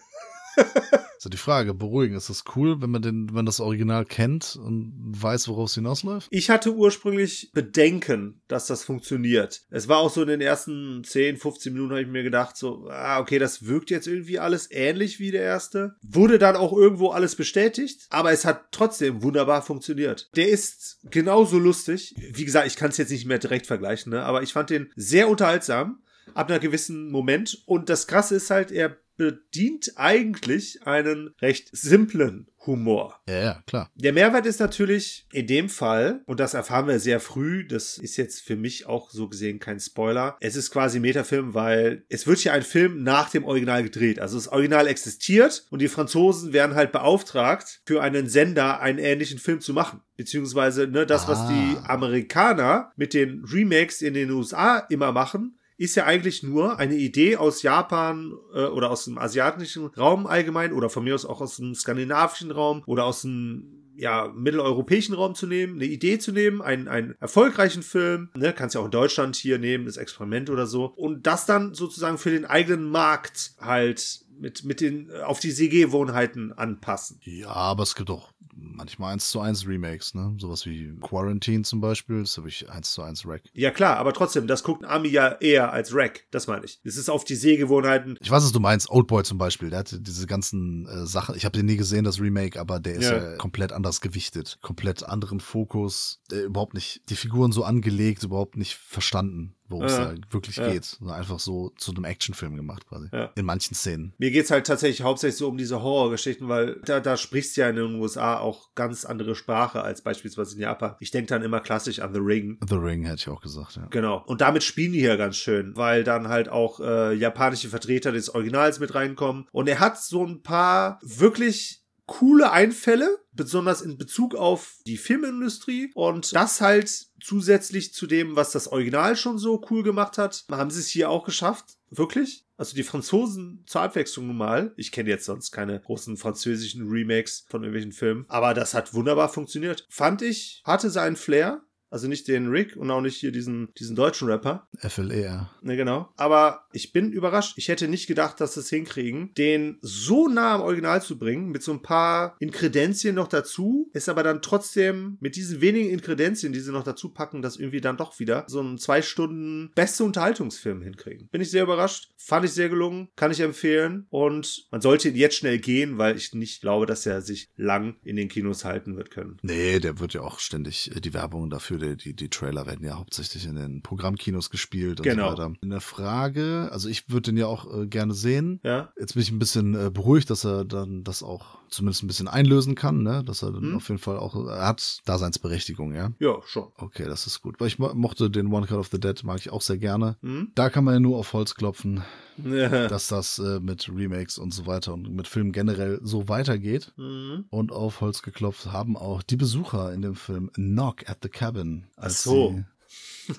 Also 1.20 1.28
die 1.28 1.36
Frage, 1.36 1.74
beruhigen, 1.74 2.16
ist 2.16 2.30
das 2.30 2.45
cool, 2.55 2.82
wenn 2.82 2.91
man 2.91 3.01
den, 3.01 3.28
wenn 3.28 3.36
man 3.36 3.45
das 3.45 3.60
Original 3.60 4.05
kennt 4.05 4.55
und 4.55 4.93
weiß, 4.95 5.49
worauf 5.49 5.68
es 5.68 5.76
hinausläuft? 5.76 6.30
Ich 6.32 6.49
hatte 6.49 6.74
ursprünglich 6.74 7.51
Bedenken, 7.51 8.41
dass 8.47 8.68
das 8.68 8.86
funktioniert. 8.86 9.64
Es 9.70 9.89
war 9.89 9.97
auch 9.97 10.10
so 10.10 10.22
in 10.22 10.30
den 10.30 10.39
ersten 10.39 11.03
10, 11.03 11.36
15 11.36 11.74
Minuten 11.74 11.91
habe 11.91 12.03
ich 12.03 12.07
mir 12.07 12.24
gedacht, 12.24 12.55
so, 12.55 12.88
ah, 12.89 13.20
okay, 13.20 13.38
das 13.38 13.66
wirkt 13.66 13.89
jetzt 13.89 14.07
irgendwie 14.07 14.39
alles 14.39 14.72
ähnlich 14.72 15.20
wie 15.20 15.32
der 15.32 15.41
erste. 15.41 15.97
Wurde 16.01 16.39
dann 16.39 16.55
auch 16.55 16.72
irgendwo 16.72 17.10
alles 17.10 17.36
bestätigt, 17.36 18.07
aber 18.12 18.32
es 18.32 18.45
hat 18.45 18.72
trotzdem 18.72 19.22
wunderbar 19.22 19.62
funktioniert. 19.62 20.30
Der 20.38 20.47
ist 20.47 20.99
genauso 21.12 21.60
lustig. 21.60 22.16
Wie 22.32 22.45
gesagt, 22.45 22.68
ich 22.68 22.78
kann 22.78 22.91
es 22.91 22.97
jetzt 22.97 23.12
nicht 23.12 23.26
mehr 23.26 23.39
direkt 23.39 23.68
vergleichen, 23.68 24.14
ne? 24.14 24.24
aber 24.24 24.41
ich 24.41 24.53
fand 24.53 24.70
den 24.70 24.89
sehr 24.95 25.28
unterhaltsam 25.28 26.01
ab 26.34 26.49
einer 26.49 26.60
gewissen 26.60 27.12
Moment. 27.12 27.62
Und 27.66 27.89
das 27.89 28.07
Krasse 28.07 28.36
ist 28.36 28.49
halt, 28.49 28.72
er 28.72 28.97
bedient 29.20 29.91
eigentlich 29.97 30.88
einen 30.88 31.36
recht 31.41 31.70
simplen 31.74 32.47
Humor. 32.65 33.20
Ja, 33.28 33.41
ja, 33.41 33.63
klar. 33.67 33.89
Der 33.95 34.11
Mehrwert 34.13 34.45
ist 34.45 34.59
natürlich 34.59 35.26
in 35.32 35.47
dem 35.47 35.70
Fall, 35.70 36.22
und 36.26 36.39
das 36.39 36.53
erfahren 36.53 36.88
wir 36.88 36.99
sehr 36.99 37.20
früh, 37.20 37.65
das 37.65 37.97
ist 37.97 38.17
jetzt 38.17 38.41
für 38.41 38.55
mich 38.55 38.86
auch 38.86 39.11
so 39.11 39.28
gesehen 39.30 39.59
kein 39.59 39.80
Spoiler, 39.80 40.38
es 40.39 40.55
ist 40.55 40.72
quasi 40.72 40.99
Metafilm, 40.99 41.53
weil 41.53 42.03
es 42.09 42.28
wird 42.28 42.39
hier 42.39 42.53
ein 42.53 42.63
Film 42.63 43.03
nach 43.03 43.30
dem 43.30 43.43
Original 43.45 43.84
gedreht. 43.84 44.20
Also 44.20 44.38
das 44.38 44.47
Original 44.49 44.88
existiert 44.88 45.65
und 45.70 45.82
die 45.82 45.88
Franzosen 45.88 46.51
werden 46.53 46.76
halt 46.76 46.91
beauftragt, 46.91 47.82
für 47.86 48.01
einen 48.01 48.28
Sender 48.28 48.80
einen 48.82 48.99
ähnlichen 48.99 49.39
Film 49.39 49.61
zu 49.61 49.74
machen. 49.74 50.01
Beziehungsweise 50.17 50.88
ne, 50.88 51.05
das, 51.05 51.28
was 51.28 51.39
Ah. 51.39 51.49
die 51.49 51.78
Amerikaner 51.89 52.91
mit 52.95 53.13
den 53.13 53.43
Remakes 53.45 54.01
in 54.01 54.13
den 54.13 54.32
USA 54.32 54.80
immer 54.89 55.11
machen, 55.11 55.59
ist 55.80 55.96
ja 55.96 56.06
eigentlich 56.06 56.44
nur 56.44 56.78
eine 56.78 56.96
Idee 56.96 57.38
aus 57.38 57.62
Japan 57.64 58.34
äh, 58.54 58.66
oder 58.66 58.92
aus 58.92 59.06
dem 59.06 59.18
asiatischen 59.18 59.86
Raum 59.86 60.28
allgemein 60.28 60.74
oder 60.74 60.90
von 60.90 61.06
mir 61.06 61.16
aus 61.16 61.26
auch 61.26 61.40
aus 61.40 61.56
dem 61.56 61.74
skandinavischen 61.74 62.52
Raum 62.52 62.84
oder 62.86 63.06
aus 63.06 63.22
dem 63.22 63.80
ja, 63.96 64.32
mitteleuropäischen 64.34 65.16
Raum 65.16 65.36
zu 65.36 65.48
nehmen, 65.48 65.76
eine 65.76 65.86
Idee 65.86 66.20
zu 66.20 66.32
nehmen, 66.32 66.62
einen, 66.62 66.88
einen 66.88 67.16
erfolgreichen 67.20 67.84
Film, 67.84 68.30
ne, 68.36 68.54
kannst 68.54 68.76
ja 68.76 68.82
auch 68.82 68.86
in 68.86 68.92
Deutschland 68.92 69.36
hier 69.36 69.58
nehmen, 69.58 69.86
das 69.86 69.98
Experiment 69.98 70.50
oder 70.50 70.68
so, 70.68 70.86
und 70.86 71.28
das 71.28 71.46
dann 71.46 71.74
sozusagen 71.74 72.18
für 72.18 72.32
den 72.32 72.46
eigenen 72.46 72.90
Markt 72.90 73.54
halt 73.60 74.22
mit, 74.40 74.64
mit 74.64 74.82
den, 74.82 75.12
auf 75.26 75.40
die 75.40 75.52
Sehgewohnheiten 75.52 76.54
anpassen. 76.54 77.20
Ja, 77.24 77.50
aber 77.50 77.84
es 77.84 77.96
gibt 77.96 78.10
auch 78.10 78.32
manchmal 78.62 79.14
1 79.14 79.30
zu 79.30 79.40
1 79.40 79.68
Remakes, 79.68 80.14
ne? 80.14 80.36
Sowas 80.38 80.66
wie 80.66 80.94
Quarantine 81.02 81.64
zum 81.64 81.82
Beispiel, 81.82 82.22
das 82.22 82.38
habe 82.38 82.50
ich 82.50 82.70
1 82.70 82.92
zu 82.94 83.02
1 83.02 83.26
Rack. 83.26 83.44
Ja 83.54 83.72
klar, 83.72 83.98
aber 83.98 84.14
trotzdem, 84.14 84.48
das 84.48 84.64
guckt 84.64 84.86
Ami 84.86 85.10
ja 85.10 85.30
eher 85.40 85.72
als 85.72 85.94
Rack, 85.94 86.26
das 86.32 86.48
meine 86.48 86.66
ich. 86.66 86.80
Es 86.84 86.98
ist 86.98 87.10
auf 87.10 87.24
die 87.24 87.36
Sehgewohnheiten 87.36 88.18
Ich 88.22 88.30
weiß, 88.30 88.44
was 88.44 88.52
du 88.52 88.60
meinst. 88.60 88.90
Oldboy 88.90 89.24
zum 89.24 89.38
Beispiel, 89.38 89.70
der 89.70 89.80
hatte 89.80 90.00
diese 90.02 90.28
ganzen 90.28 90.86
äh, 90.88 91.06
Sachen. 91.06 91.36
Ich 91.36 91.46
habe 91.46 91.58
den 91.58 91.66
nie 91.66 91.78
gesehen, 91.78 92.04
das 92.04 92.20
Remake, 92.20 92.60
aber 92.60 92.80
der 92.80 92.96
ist 92.96 93.10
ja. 93.10 93.32
Ja. 93.32 93.36
komplett 93.38 93.72
anders 93.72 94.02
gewichtet. 94.02 94.58
Komplett 94.62 95.04
anderen 95.04 95.40
Fokus. 95.40 96.22
Äh, 96.32 96.42
überhaupt 96.42 96.74
nicht, 96.74 97.02
die 97.10 97.16
Figuren 97.16 97.52
so 97.52 97.64
angelegt, 97.64 98.24
überhaupt 98.24 98.58
nicht 98.58 98.76
verstanden, 98.76 99.56
worum 99.70 99.86
es 99.86 99.97
Ja. 99.97 100.13
da 100.13 100.15
wirklich 100.32 100.57
Ja. 100.57 100.70
geht. 100.72 100.84
So 100.86 101.07
Einfach 101.09 101.39
so 101.39 101.72
zu 101.78 101.91
einem 101.91 102.03
Actionfilm 102.05 102.55
gemacht 102.55 102.88
quasi. 102.88 103.07
Ja. 103.13 103.32
In 103.36 103.45
manchen 103.45 103.76
Szenen. 103.76 104.13
Mir 104.17 104.32
geht's 104.32 104.51
halt 104.51 104.67
tatsächlich 104.67 105.01
hauptsächlich 105.03 105.38
so 105.38 105.47
um 105.47 105.57
diese 105.57 105.82
Horrorgeschichten, 105.82 106.47
weil 106.49 106.80
da, 106.86 106.99
da 106.99 107.17
sprichst 107.17 107.55
du 107.57 107.61
ja 107.61 107.70
in 107.70 107.76
den 107.76 107.95
USA 107.95 108.38
auch 108.39 108.74
ganz 108.76 109.05
andere 109.05 109.36
Sprache 109.36 109.82
als 109.82 110.01
beispielsweise 110.01 110.55
in 110.55 110.61
Japan. 110.61 110.95
Ich 110.99 111.11
denke 111.11 111.28
dann 111.30 111.43
immer 111.43 111.59
klassisch 111.59 111.99
an 111.99 112.13
The 112.13 112.20
Ring. 112.20 112.57
The 112.67 112.76
Ring 112.76 113.03
hätte 113.03 113.17
ich 113.17 113.28
auch 113.30 113.41
gesagt, 113.41 113.76
ja. 113.76 113.86
Genau. 113.89 114.24
Und 114.26 114.41
damit 114.41 114.63
spielen 114.63 114.93
die 114.93 114.99
hier 114.99 115.17
ganz 115.17 115.36
schön, 115.38 115.76
weil 115.76 116.03
dann 116.03 116.28
halt 116.28 116.49
auch 116.49 116.80
äh, 116.80 117.13
japanische 117.13 117.70
Vertreter 117.70 118.11
des 118.11 118.30
Originals 118.34 118.80
mit 118.80 118.95
reinkommen. 118.95 119.47
Und 119.51 119.67
er 119.70 119.80
hat 119.80 120.01
so 120.01 120.26
ein 120.26 120.41
paar 120.41 120.99
wirklich 121.03 121.79
coole 122.10 122.51
Einfälle, 122.51 123.20
besonders 123.32 123.82
in 123.82 123.97
Bezug 123.97 124.36
auf 124.36 124.78
die 124.88 124.97
Filmindustrie. 124.97 125.91
Und 125.93 126.36
das 126.36 126.60
halt 126.60 127.07
zusätzlich 127.22 127.93
zu 127.93 128.07
dem, 128.07 128.36
was 128.36 128.51
das 128.51 128.68
Original 128.68 129.16
schon 129.16 129.38
so 129.38 129.64
cool 129.70 129.84
gemacht 129.84 130.18
hat, 130.18 130.45
haben 130.51 130.72
sie 130.72 130.80
es 130.80 130.89
hier 130.89 131.10
auch 131.10 131.24
geschafft. 131.24 131.78
Wirklich? 131.91 132.45
Also 132.57 132.76
die 132.76 132.84
Franzosen 132.84 133.64
zur 133.68 133.82
Abwechslung 133.82 134.36
mal. 134.36 134.74
Ich 134.76 134.91
kenne 134.91 135.10
jetzt 135.10 135.26
sonst 135.26 135.51
keine 135.51 135.80
großen 135.80 136.18
französischen 136.18 136.89
Remakes 136.89 137.45
von 137.47 137.64
irgendwelchen 137.64 137.93
Filmen. 137.93 138.26
Aber 138.28 138.53
das 138.53 138.74
hat 138.74 138.93
wunderbar 138.93 139.30
funktioniert. 139.30 139.86
Fand 139.89 140.22
ich, 140.22 140.62
hatte 140.66 140.89
seinen 140.89 141.16
Flair. 141.16 141.62
Also 141.90 142.08
nicht 142.08 142.28
den 142.28 142.48
Rick 142.50 142.76
und 142.76 142.92
auch 142.92 143.02
nicht 143.02 143.18
hier 143.18 143.32
diesen, 143.32 143.70
diesen 143.78 143.96
deutschen 143.96 144.28
Rapper. 144.28 144.68
FLR. 144.78 145.50
Ne, 145.62 145.76
genau. 145.76 146.10
Aber 146.16 146.66
ich 146.72 146.94
bin 146.94 147.12
überrascht. 147.12 147.54
Ich 147.58 147.68
hätte 147.68 147.88
nicht 147.88 148.08
gedacht, 148.08 148.40
dass 148.40 148.54
sie 148.54 148.60
es 148.60 148.70
hinkriegen, 148.70 149.34
den 149.36 149.78
so 149.82 150.28
nah 150.28 150.56
am 150.56 150.62
Original 150.62 151.02
zu 151.02 151.18
bringen, 151.18 151.50
mit 151.50 151.64
so 151.64 151.72
ein 151.72 151.82
paar 151.82 152.36
Inkredenzien 152.40 153.16
noch 153.16 153.28
dazu, 153.28 153.90
ist 153.94 154.10
aber 154.10 154.24
dann 154.24 154.42
trotzdem 154.42 155.18
mit 155.20 155.36
diesen 155.36 155.62
wenigen 155.62 155.90
Inkredenzien, 155.90 156.54
die 156.54 156.60
sie 156.60 156.72
noch 156.72 156.84
dazu 156.84 157.10
packen, 157.10 157.42
das 157.42 157.58
irgendwie 157.58 157.82
dann 157.82 157.98
doch 157.98 158.20
wieder 158.20 158.46
so 158.48 158.60
einen 158.60 158.78
zwei 158.78 159.02
Stunden 159.02 159.72
beste 159.76 160.04
Unterhaltungsfilm 160.04 160.82
hinkriegen. 160.82 161.28
Bin 161.30 161.42
ich 161.42 161.52
sehr 161.52 161.64
überrascht. 161.64 162.12
Fand 162.18 162.46
ich 162.46 162.52
sehr 162.52 162.70
gelungen. 162.70 163.10
Kann 163.16 163.32
ich 163.32 163.40
empfehlen. 163.40 164.06
Und 164.10 164.68
man 164.72 164.82
sollte 164.82 165.10
ihn 165.10 165.16
jetzt 165.16 165.36
schnell 165.36 165.60
gehen, 165.60 165.98
weil 165.98 166.16
ich 166.16 166.34
nicht 166.34 166.62
glaube, 166.62 166.86
dass 166.86 167.06
er 167.06 167.22
sich 167.22 167.50
lang 167.56 167.96
in 168.04 168.16
den 168.16 168.30
Kinos 168.30 168.66
halten 168.66 168.96
wird 168.96 169.12
können. 169.12 169.38
Nee, 169.42 169.80
der 169.80 170.00
wird 170.00 170.14
ja 170.14 170.22
auch 170.22 170.40
ständig, 170.40 170.96
äh, 170.96 171.02
die 171.02 171.14
Werbung 171.14 171.50
dafür, 171.50 171.79
die, 171.80 171.96
die, 171.98 172.14
die 172.16 172.30
Trailer 172.30 172.66
werden 172.66 172.86
ja 172.86 172.98
hauptsächlich 172.98 173.46
in 173.46 173.56
den 173.56 173.82
Programmkinos 173.82 174.50
gespielt 174.50 175.00
und 175.00 175.04
Genau. 175.04 175.32
so 175.32 175.38
weiter. 175.38 175.54
Eine 175.62 175.82
Frage, 175.82 176.70
also 176.72 176.90
ich 176.90 177.10
würde 177.10 177.32
den 177.32 177.38
ja 177.38 177.48
auch 177.48 177.66
äh, 177.82 177.88
gerne 177.88 178.14
sehen. 178.14 178.60
Ja? 178.64 178.92
Jetzt 179.00 179.14
bin 179.14 179.24
ich 179.24 179.32
ein 179.32 179.40
bisschen 179.40 179.74
äh, 179.76 179.90
beruhigt, 179.90 180.30
dass 180.30 180.46
er 180.46 180.66
dann 180.66 181.04
das 181.04 181.24
auch 181.24 181.58
zumindest 181.70 182.04
ein 182.04 182.08
bisschen 182.08 182.28
einlösen 182.28 182.76
kann, 182.76 183.04
ne? 183.04 183.24
Dass 183.24 183.42
er 183.44 183.52
dann 183.52 183.62
Hm. 183.64 183.76
auf 183.78 183.88
jeden 183.90 184.00
Fall 184.00 184.18
auch, 184.18 184.36
er 184.48 184.68
hat 184.68 185.00
Daseinsberechtigung, 185.06 185.94
ja? 185.94 186.12
Ja, 186.20 186.36
schon. 186.46 186.68
Okay, 186.78 187.06
das 187.06 187.28
ist 187.28 187.42
gut. 187.42 187.60
Weil 187.60 187.68
ich 187.68 187.80
mo 187.80 187.94
mochte 187.94 188.30
den 188.30 188.48
One 188.52 188.66
Cut 188.68 188.78
of 188.78 188.88
the 188.92 189.00
Dead, 189.00 189.24
mag 189.24 189.38
ich 189.38 189.50
auch 189.52 189.62
sehr 189.62 189.78
gerne. 189.78 190.18
Hm? 190.22 190.52
Da 190.56 190.70
kann 190.70 190.84
man 190.84 190.96
ja 190.96 191.00
nur 191.00 191.18
auf 191.18 191.34
Holz 191.34 191.56
klopfen, 191.56 192.04
Ja. 192.46 192.88
dass 192.88 193.08
das 193.08 193.40
äh, 193.40 193.60
mit 193.60 193.90
Remakes 193.94 194.38
und 194.38 194.54
so 194.54 194.66
weiter 194.66 194.94
und 194.94 195.12
mit 195.14 195.28
Filmen 195.28 195.52
generell 195.52 196.00
so 196.04 196.28
weitergeht. 196.30 196.94
Hm. 196.98 197.46
Und 197.50 197.72
auf 197.72 198.02
Holz 198.02 198.22
geklopft 198.22 198.72
haben 198.72 198.96
auch 198.98 199.22
die 199.24 199.38
Besucher 199.38 199.94
in 199.94 200.02
dem 200.02 200.16
Film 200.16 200.52
Knock 200.54 201.10
at 201.10 201.20
the 201.24 201.30
Cabin. 201.30 201.86
als 201.96 202.24
so. 202.24 202.60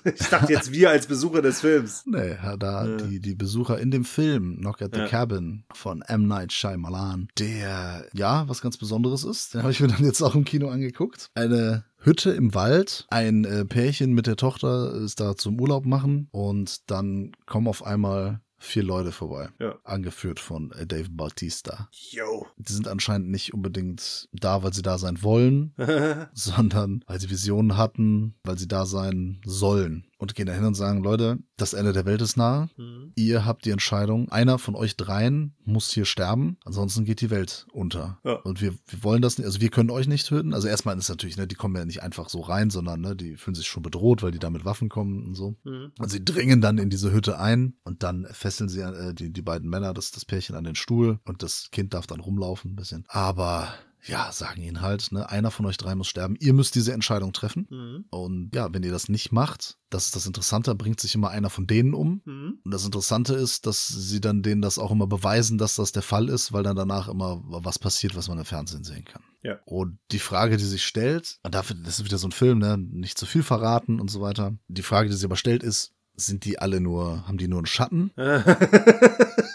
Ich 0.05 0.29
dachte 0.29 0.53
jetzt 0.53 0.71
wir 0.71 0.89
als 0.89 1.05
Besucher 1.05 1.41
des 1.41 1.59
Films. 1.59 2.03
Nee, 2.05 2.37
da 2.57 2.87
Ja. 2.87 2.95
die, 2.95 3.19
die 3.19 3.35
Besucher 3.35 3.77
in 3.77 3.91
dem 3.91 4.05
Film 4.05 4.55
Knock 4.59 4.81
at 4.81 4.91
the 4.93 5.01
Ja. 5.01 5.07
Cabin 5.07 5.65
von 5.73 6.01
M. 6.03 6.27
Night 6.27 6.53
Shyamalan, 6.53 7.27
der 7.37 8.05
ja 8.13 8.47
was 8.47 8.61
ganz 8.61 8.77
Besonderes 8.77 9.25
ist. 9.25 9.53
Den 9.53 9.63
habe 9.63 9.71
ich 9.73 9.81
mir 9.81 9.89
dann 9.89 10.05
jetzt 10.05 10.21
auch 10.21 10.35
im 10.35 10.45
Kino 10.45 10.69
angeguckt. 10.69 11.29
Eine 11.35 11.83
Hütte 11.97 12.31
im 12.31 12.53
Wald. 12.53 13.05
Ein 13.09 13.43
äh, 13.43 13.65
Pärchen 13.65 14.13
mit 14.13 14.27
der 14.27 14.37
Tochter 14.37 14.93
ist 14.93 15.19
da 15.19 15.35
zum 15.35 15.59
Urlaub 15.59 15.85
machen 15.85 16.29
und 16.31 16.89
dann 16.89 17.33
kommen 17.45 17.67
auf 17.67 17.85
einmal 17.85 18.39
vier 18.61 18.83
Leute 18.83 19.11
vorbei. 19.11 19.49
Ja. 19.59 19.75
Angeführt 19.83 20.39
von 20.39 20.71
äh, 20.71 20.85
Dave 20.85 21.09
Bautista. 21.09 21.89
Yo. 22.11 22.45
Die 22.57 22.71
sind 22.71 22.87
anscheinend 22.87 23.29
nicht 23.29 23.53
unbedingt 23.53 24.29
da, 24.31 24.63
weil 24.63 24.71
sie 24.71 24.83
da 24.83 24.97
sein 24.97 25.23
wollen, 25.23 25.73
sondern 26.33 27.03
weil 27.07 27.19
sie 27.19 27.29
Visionen 27.29 27.75
hatten, 27.75 28.35
weil 28.43 28.57
sie 28.57 28.67
da 28.67 28.85
sein 28.85 29.41
sollen. 29.43 30.05
Und 30.21 30.35
gehen 30.35 30.45
dahin 30.45 30.65
und 30.65 30.75
sagen, 30.75 31.01
Leute, 31.01 31.39
das 31.57 31.73
Ende 31.73 31.93
der 31.93 32.05
Welt 32.05 32.21
ist 32.21 32.37
nahe. 32.37 32.69
Mhm. 32.77 33.11
Ihr 33.15 33.43
habt 33.43 33.65
die 33.65 33.71
Entscheidung, 33.71 34.29
einer 34.29 34.59
von 34.59 34.75
euch 34.75 34.95
dreien 34.95 35.55
muss 35.65 35.89
hier 35.89 36.05
sterben, 36.05 36.57
ansonsten 36.63 37.05
geht 37.05 37.21
die 37.21 37.31
Welt 37.31 37.65
unter. 37.71 38.19
Ja. 38.23 38.33
Und 38.33 38.61
wir, 38.61 38.73
wir 38.85 39.03
wollen 39.03 39.23
das 39.23 39.39
nicht, 39.39 39.47
also 39.47 39.61
wir 39.61 39.71
können 39.71 39.89
euch 39.89 40.07
nicht 40.07 40.27
töten. 40.27 40.53
Also 40.53 40.67
erstmal 40.67 40.95
ist 40.95 41.09
natürlich, 41.09 41.37
ne, 41.37 41.47
die 41.47 41.55
kommen 41.55 41.75
ja 41.75 41.85
nicht 41.85 42.03
einfach 42.03 42.29
so 42.29 42.41
rein, 42.41 42.69
sondern 42.69 43.01
ne, 43.01 43.15
die 43.15 43.35
fühlen 43.35 43.55
sich 43.55 43.65
schon 43.65 43.81
bedroht, 43.81 44.21
weil 44.21 44.31
die 44.31 44.37
da 44.37 44.51
mit 44.51 44.63
Waffen 44.63 44.89
kommen 44.89 45.25
und 45.25 45.33
so. 45.33 45.55
Mhm. 45.63 45.91
Und 45.97 46.11
sie 46.11 46.23
dringen 46.23 46.61
dann 46.61 46.77
in 46.77 46.91
diese 46.91 47.11
Hütte 47.11 47.39
ein 47.39 47.73
und 47.83 48.03
dann 48.03 48.27
fesseln 48.31 48.69
sie 48.69 48.81
äh, 48.81 49.15
die, 49.15 49.33
die 49.33 49.41
beiden 49.41 49.71
Männer, 49.71 49.95
das, 49.95 50.11
das 50.11 50.25
Pärchen 50.25 50.55
an 50.55 50.65
den 50.65 50.75
Stuhl 50.75 51.19
und 51.25 51.41
das 51.41 51.69
Kind 51.71 51.95
darf 51.95 52.05
dann 52.05 52.19
rumlaufen 52.19 52.73
ein 52.73 52.75
bisschen. 52.75 53.05
Aber 53.07 53.73
ja, 54.03 54.31
sagen 54.31 54.61
ihnen 54.61 54.81
halt, 54.81 55.11
ne, 55.11 55.29
einer 55.29 55.51
von 55.51 55.65
euch 55.65 55.77
drei 55.77 55.95
muss 55.95 56.07
sterben. 56.07 56.35
Ihr 56.39 56.53
müsst 56.53 56.75
diese 56.75 56.93
Entscheidung 56.93 57.33
treffen. 57.33 57.67
Mhm. 57.69 58.05
Und 58.09 58.55
ja, 58.55 58.73
wenn 58.73 58.83
ihr 58.83 58.91
das 58.91 59.09
nicht 59.09 59.31
macht, 59.31 59.77
das 59.89 60.05
ist 60.05 60.15
das 60.15 60.25
Interessante, 60.25 60.73
bringt 60.75 60.99
sich 60.99 61.13
immer 61.15 61.29
einer 61.29 61.49
von 61.49 61.67
denen 61.67 61.93
um. 61.93 62.21
Mhm. 62.25 62.59
Und 62.63 62.71
das 62.71 62.85
Interessante 62.85 63.35
ist, 63.35 63.65
dass 63.65 63.87
sie 63.87 64.21
dann 64.21 64.41
denen 64.41 64.61
das 64.61 64.79
auch 64.79 64.91
immer 64.91 65.07
beweisen, 65.07 65.57
dass 65.57 65.75
das 65.75 65.91
der 65.91 66.01
Fall 66.01 66.29
ist, 66.29 66.53
weil 66.53 66.63
dann 66.63 66.75
danach 66.75 67.07
immer 67.07 67.41
was 67.43 67.77
passiert, 67.77 68.15
was 68.15 68.27
man 68.27 68.39
im 68.39 68.45
Fernsehen 68.45 68.83
sehen 68.83 69.05
kann. 69.05 69.23
Ja. 69.43 69.59
Und 69.65 69.97
die 70.11 70.19
Frage, 70.19 70.57
die 70.57 70.65
sich 70.65 70.83
stellt, 70.83 71.39
und 71.43 71.55
dafür, 71.55 71.75
das 71.75 71.99
ist 71.99 72.05
wieder 72.05 72.17
so 72.17 72.27
ein 72.27 72.31
Film, 72.31 72.59
ne, 72.59 72.77
nicht 72.77 73.17
zu 73.17 73.25
viel 73.25 73.43
verraten 73.43 73.99
und 73.99 74.09
so 74.09 74.21
weiter. 74.21 74.55
Die 74.67 74.83
Frage, 74.83 75.09
die 75.09 75.15
sich 75.15 75.25
aber 75.25 75.35
stellt, 75.35 75.63
ist, 75.63 75.90
sind 76.15 76.45
die 76.45 76.59
alle 76.59 76.81
nur, 76.81 77.27
haben 77.27 77.37
die 77.37 77.47
nur 77.47 77.59
einen 77.59 77.65
Schatten? 77.65 78.11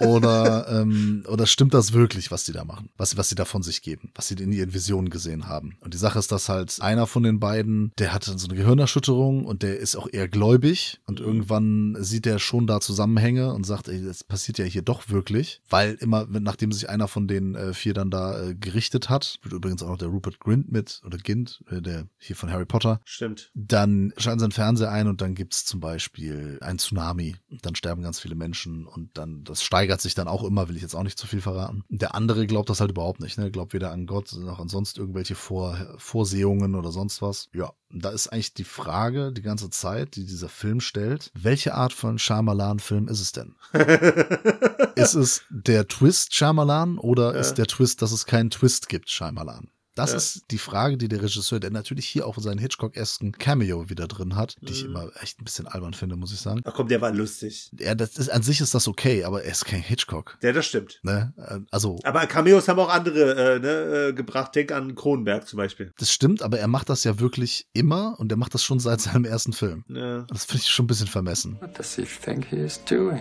Oder, 0.01 0.67
ähm, 0.69 1.25
oder 1.29 1.47
stimmt 1.47 1.75
das 1.75 1.93
wirklich, 1.93 2.31
was 2.31 2.45
die 2.45 2.53
da 2.53 2.65
machen? 2.65 2.91
Was, 2.97 3.17
was 3.17 3.29
sie 3.29 3.35
da 3.35 3.45
von 3.45 3.63
sich 3.63 3.83
geben? 3.83 4.11
Was 4.15 4.29
sie 4.29 4.35
in 4.35 4.53
ihren 4.53 4.75
Visionen 4.75 5.11
gesehen 5.11 5.49
haben? 5.49 5.77
Und 5.81 5.95
die 5.95 5.99
Sache 5.99 6.19
ist, 6.19 6.33
dass 6.33 6.49
halt 6.49 6.81
einer 6.81 7.07
von 7.07 7.23
den 7.23 7.41
beiden, 7.41 7.93
der 7.99 8.13
hatte 8.13 8.37
so 8.39 8.49
eine 8.49 8.57
Gehirnerschütterung 8.57 9.45
und 9.45 9.63
der 9.63 9.79
ist 9.79 9.97
auch 9.97 10.09
eher 10.11 10.29
gläubig 10.29 11.01
und 11.07 11.21
irgendwann 11.21 11.97
sieht 12.01 12.27
er 12.27 12.39
schon 12.39 12.67
da 12.67 12.81
Zusammenhänge 12.81 13.53
und 13.53 13.65
sagt, 13.65 13.89
ey, 13.89 14.05
das 14.05 14.25
passiert 14.25 14.59
ja 14.59 14.65
hier 14.65 14.83
doch 14.83 15.09
wirklich, 15.09 15.63
weil 15.69 15.95
immer, 15.95 16.27
nachdem 16.29 16.73
sich 16.73 16.89
einer 16.89 17.09
von 17.09 17.27
den 17.27 17.55
äh, 17.55 17.73
vier 17.73 17.95
dann 17.95 18.11
da 18.11 18.41
äh, 18.43 18.55
gerichtet 18.55 19.09
hat, 19.09 19.39
wird 19.43 19.55
übrigens 19.55 19.83
auch 19.83 19.89
noch 19.89 19.99
der 19.99 20.09
Rupert 20.09 20.41
Grint 20.41 20.71
mit, 20.71 21.01
oder 21.05 21.19
Gint, 21.19 21.63
äh, 21.71 21.81
der 21.81 22.07
hier 22.19 22.37
von 22.37 22.51
Harry 22.51 22.67
Potter, 22.67 23.01
Stimmt. 23.05 23.51
dann 23.55 24.13
schalten 24.19 24.41
sie 24.41 24.47
den 24.47 24.53
Fernseher 24.53 24.93
ein 24.93 25.09
und 25.09 25.21
dann 25.21 25.35
gibt's 25.35 25.65
zum 25.65 25.81
Beispiel 25.81 26.46
ein 26.61 26.79
Tsunami. 26.79 27.37
Dann 27.63 27.75
sterben 27.75 28.03
ganz 28.03 28.21
viele 28.21 28.35
Menschen 28.35 28.87
und 28.87 29.17
dann, 29.19 29.45
das 29.45 29.63
steigert 29.63 30.01
sich 30.01 30.15
dann 30.15 30.29
auch 30.29 30.45
immer, 30.45 30.69
will 30.69 30.77
ich 30.77 30.83
jetzt 30.83 30.95
auch 30.95 31.03
nicht 31.03 31.19
zu 31.19 31.27
viel 31.27 31.41
verraten. 31.41 31.85
Der 31.89 32.15
andere 32.15 32.47
glaubt 32.47 32.71
das 32.71 32.81
halt 32.81 32.91
überhaupt 32.91 33.21
nicht, 33.21 33.39
ne? 33.39 33.51
Glaubt 33.51 33.73
weder 33.75 33.93
an 33.93 34.07
Gott 34.07 34.33
noch 34.39 34.59
an 34.59 34.69
sonst 34.69 34.99
irgendwelche 34.99 35.35
Vor 35.35 35.77
Vorsehungen 35.99 36.75
oder 36.75 36.93
sonst 36.93 37.23
was. 37.23 37.49
Ja, 37.53 37.73
da 37.91 38.11
ist 38.11 38.29
eigentlich 38.29 38.55
die 38.55 38.65
Frage 38.65 39.33
die 39.33 39.43
ganze 39.43 39.71
Zeit, 39.71 40.17
die 40.17 40.25
dieser 40.27 40.49
Film 40.49 40.81
stellt, 40.81 41.31
welche 41.35 41.75
Art 41.75 41.93
von 41.93 42.19
Shyamalan-Film 42.19 43.09
ist 43.09 43.21
es 43.21 43.33
denn? 43.33 43.55
ist 44.97 45.15
es 45.15 45.43
der 45.51 45.87
Twist 45.89 46.35
Shyamalan 46.35 46.99
oder 46.99 47.35
Ja. 47.35 47.41
ist 47.41 47.55
der 47.55 47.67
Twist, 47.67 48.03
dass 48.03 48.13
es 48.13 48.27
keinen 48.27 48.51
Twist 48.51 48.89
gibt 48.89 49.11
Shyamalan? 49.11 49.69
Das 49.97 50.11
Ja. 50.13 50.17
ist 50.19 50.45
die 50.53 50.59
Frage, 50.59 50.97
die 50.97 51.09
der 51.09 51.21
Regisseur, 51.23 51.59
der 51.59 51.71
natürlich 51.71 52.07
hier 52.07 52.27
auch 52.27 52.39
seinen 52.39 52.59
Hitchcock-esken 52.59 53.33
Cameo 53.33 53.89
wieder 53.91 54.07
drin 54.07 54.37
hat, 54.37 54.57
die 54.61 54.73
ich 54.73 54.85
Mhm. 54.85 54.91
immer 54.91 55.11
echt 55.21 55.41
ein 55.41 55.45
bisschen 55.45 55.67
albern 55.67 55.95
finde, 55.95 56.15
muss 56.17 56.33
ich 56.33 56.39
sagen. 56.41 56.61
Ach 56.65 56.75
komm, 56.75 56.87
der 56.89 57.01
war 57.01 57.11
lustig. 57.13 57.71
Ja, 57.81 57.95
das 57.95 58.17
ist, 58.19 58.29
an 58.31 58.43
sich 58.43 58.61
ist 58.61 58.75
das 58.75 58.87
okay, 58.87 59.25
aber 59.25 59.43
er 59.43 59.51
ist 59.53 59.65
kein 59.65 59.81
Hitchcock. 59.81 60.39
Ja, 60.43 60.53
das 60.53 60.67
stimmt. 60.67 61.01
Ne? 61.03 61.33
Äh, 61.37 61.61
Also, 61.71 61.99
Aber 62.05 62.27
Cameos 62.27 62.69
haben 62.69 62.79
auch 62.79 62.91
andere 62.91 63.55
äh, 63.57 63.59
ne, 63.59 64.09
äh, 64.09 64.13
gebracht. 64.13 64.55
Denk 64.55 64.71
an 64.71 64.95
Kronenberg 64.95 65.49
zum 65.49 65.57
Beispiel. 65.57 65.93
das 65.99 66.13
stimmt, 66.13 66.43
aber 66.43 66.59
er 66.59 66.69
macht 66.69 66.89
das 66.91 67.03
ja 67.05 67.19
wirklich 67.19 67.67
immer 67.73 68.21
und 68.21 68.31
er 68.31 68.37
macht 68.37 68.55
das 68.55 68.63
schon 68.63 68.79
seit 68.79 69.01
seinem 69.01 69.25
ersten 69.25 69.53
Film. 69.55 69.85
Ja. 69.89 70.23
Das 70.29 70.45
finde 70.45 70.63
ich 70.63 70.69
schon 70.71 70.85
ein 70.85 70.89
bisschen 70.89 71.07
vermessen. 71.09 71.57
What 71.61 71.79
does 71.79 71.97
he 71.97 72.03
think 72.05 72.47
he 72.51 72.57
is 72.57 72.79
doing? 72.85 73.21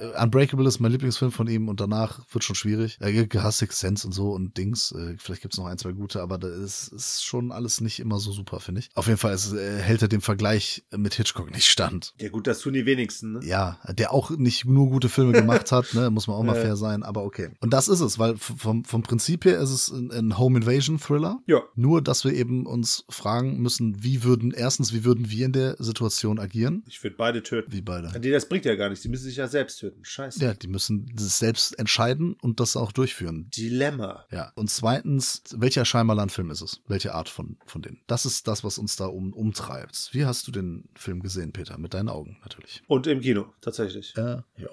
Äh, 0.00 0.22
Unbreakable 0.22 0.66
ist 0.66 0.80
mein 0.80 0.92
Lieblingsfilm 0.92 1.32
von 1.32 1.46
ihm 1.46 1.68
und 1.68 1.80
danach 1.80 2.20
wird 2.32 2.44
schon 2.44 2.56
schwierig. 2.56 2.96
Er 3.00 3.12
gibt 3.12 3.36
Six 3.52 3.80
Sense 3.80 4.06
und 4.06 4.12
so 4.12 4.32
und 4.32 4.56
Dings. 4.56 4.92
Äh, 4.92 5.16
Vielleicht 5.18 5.42
gibt 5.42 5.54
es 5.54 5.58
noch 5.58 5.66
ein, 5.66 5.78
zwei 5.78 5.92
gute, 5.92 6.22
aber 6.22 6.38
das 6.38 6.50
ist, 6.50 6.92
ist 6.92 7.24
schon 7.24 7.52
alles 7.52 7.80
nicht 7.80 8.00
immer 8.00 8.18
so 8.18 8.32
super, 8.32 8.60
finde 8.60 8.80
ich. 8.80 8.90
Auf 8.94 9.06
jeden 9.06 9.18
Fall 9.18 9.34
ist, 9.34 9.52
äh, 9.52 9.78
hält 9.78 10.02
er 10.02 10.08
dem 10.08 10.20
Vergleich 10.20 10.84
mit 10.96 11.14
Hitchcock 11.14 11.50
nicht 11.52 11.66
stand. 11.66 12.14
Ja 12.20 12.28
gut, 12.28 12.46
das 12.46 12.60
tun 12.60 12.72
die 12.72 12.86
wenigsten. 12.86 13.32
Ne? 13.32 13.40
Ja, 13.42 13.78
der 13.88 14.12
auch 14.12 14.30
nicht 14.30 14.64
nur 14.64 14.88
gute 14.88 15.08
Filme 15.08 15.32
gemacht 15.32 15.72
hat, 15.72 15.94
ne, 15.94 16.10
muss 16.10 16.26
man 16.26 16.36
auch 16.36 16.42
mal 16.42 16.54
fair 16.54 16.76
sein, 16.76 17.02
aber 17.02 17.24
okay. 17.24 17.50
Und 17.60 17.72
das 17.72 17.88
ist 17.88 18.00
es, 18.00 18.18
weil 18.18 18.36
vom, 18.36 18.84
vom 18.84 19.02
Prinzip 19.02 19.44
her 19.44 19.58
ist 19.58 19.70
es 19.70 19.88
ein, 19.90 20.10
ein 20.10 20.38
Home 20.38 20.58
Invasion 20.58 20.98
Thriller. 20.98 21.40
Ja. 21.46 21.62
Nur, 21.74 22.02
dass 22.02 22.24
wir 22.24 22.32
eben 22.32 22.66
uns 22.66 23.04
fragen 23.08 23.60
müssen, 23.60 24.02
wie 24.02 24.22
würden, 24.22 24.52
erstens, 24.52 24.92
wie 24.92 25.04
würden 25.04 25.30
wir 25.30 25.46
in 25.46 25.52
der 25.52 25.76
Situation 25.78 26.38
agieren? 26.38 26.84
Ich 26.86 27.02
würde 27.02 27.16
beide 27.16 27.42
töten. 27.42 27.72
Wie 27.72 27.82
beide. 27.82 28.12
Nee, 28.18 28.30
das 28.30 28.48
bringt 28.48 28.64
ja 28.64 28.74
gar 28.74 28.88
nichts. 28.88 29.02
Die 29.02 29.08
müssen 29.08 29.24
sich 29.24 29.36
ja 29.36 29.48
selbst 29.48 29.80
töten. 29.80 29.89
Dritten. 29.90 30.04
Scheiße. 30.04 30.44
Ja, 30.44 30.54
die 30.54 30.68
müssen 30.68 31.10
das 31.14 31.38
selbst 31.38 31.78
entscheiden 31.78 32.34
und 32.40 32.60
das 32.60 32.76
auch 32.76 32.92
durchführen. 32.92 33.50
Dilemma. 33.56 34.26
Ja. 34.30 34.52
Und 34.54 34.70
zweitens, 34.70 35.42
welcher 35.56 35.84
Scheimerland-Film 35.84 36.50
ist 36.50 36.62
es? 36.62 36.80
Welche 36.86 37.14
Art 37.14 37.28
von, 37.28 37.56
von 37.66 37.82
denen? 37.82 38.00
Das 38.06 38.26
ist 38.26 38.48
das, 38.48 38.64
was 38.64 38.78
uns 38.78 38.96
da 38.96 39.06
um, 39.06 39.32
umtreibt. 39.32 40.10
Wie 40.12 40.24
hast 40.24 40.46
du 40.46 40.52
den 40.52 40.88
Film 40.94 41.20
gesehen, 41.20 41.52
Peter? 41.52 41.78
Mit 41.78 41.94
deinen 41.94 42.08
Augen 42.08 42.38
natürlich. 42.42 42.82
Und 42.86 43.06
im 43.06 43.20
Kino, 43.20 43.52
tatsächlich. 43.60 44.16
Äh, 44.16 44.38
ja. 44.56 44.68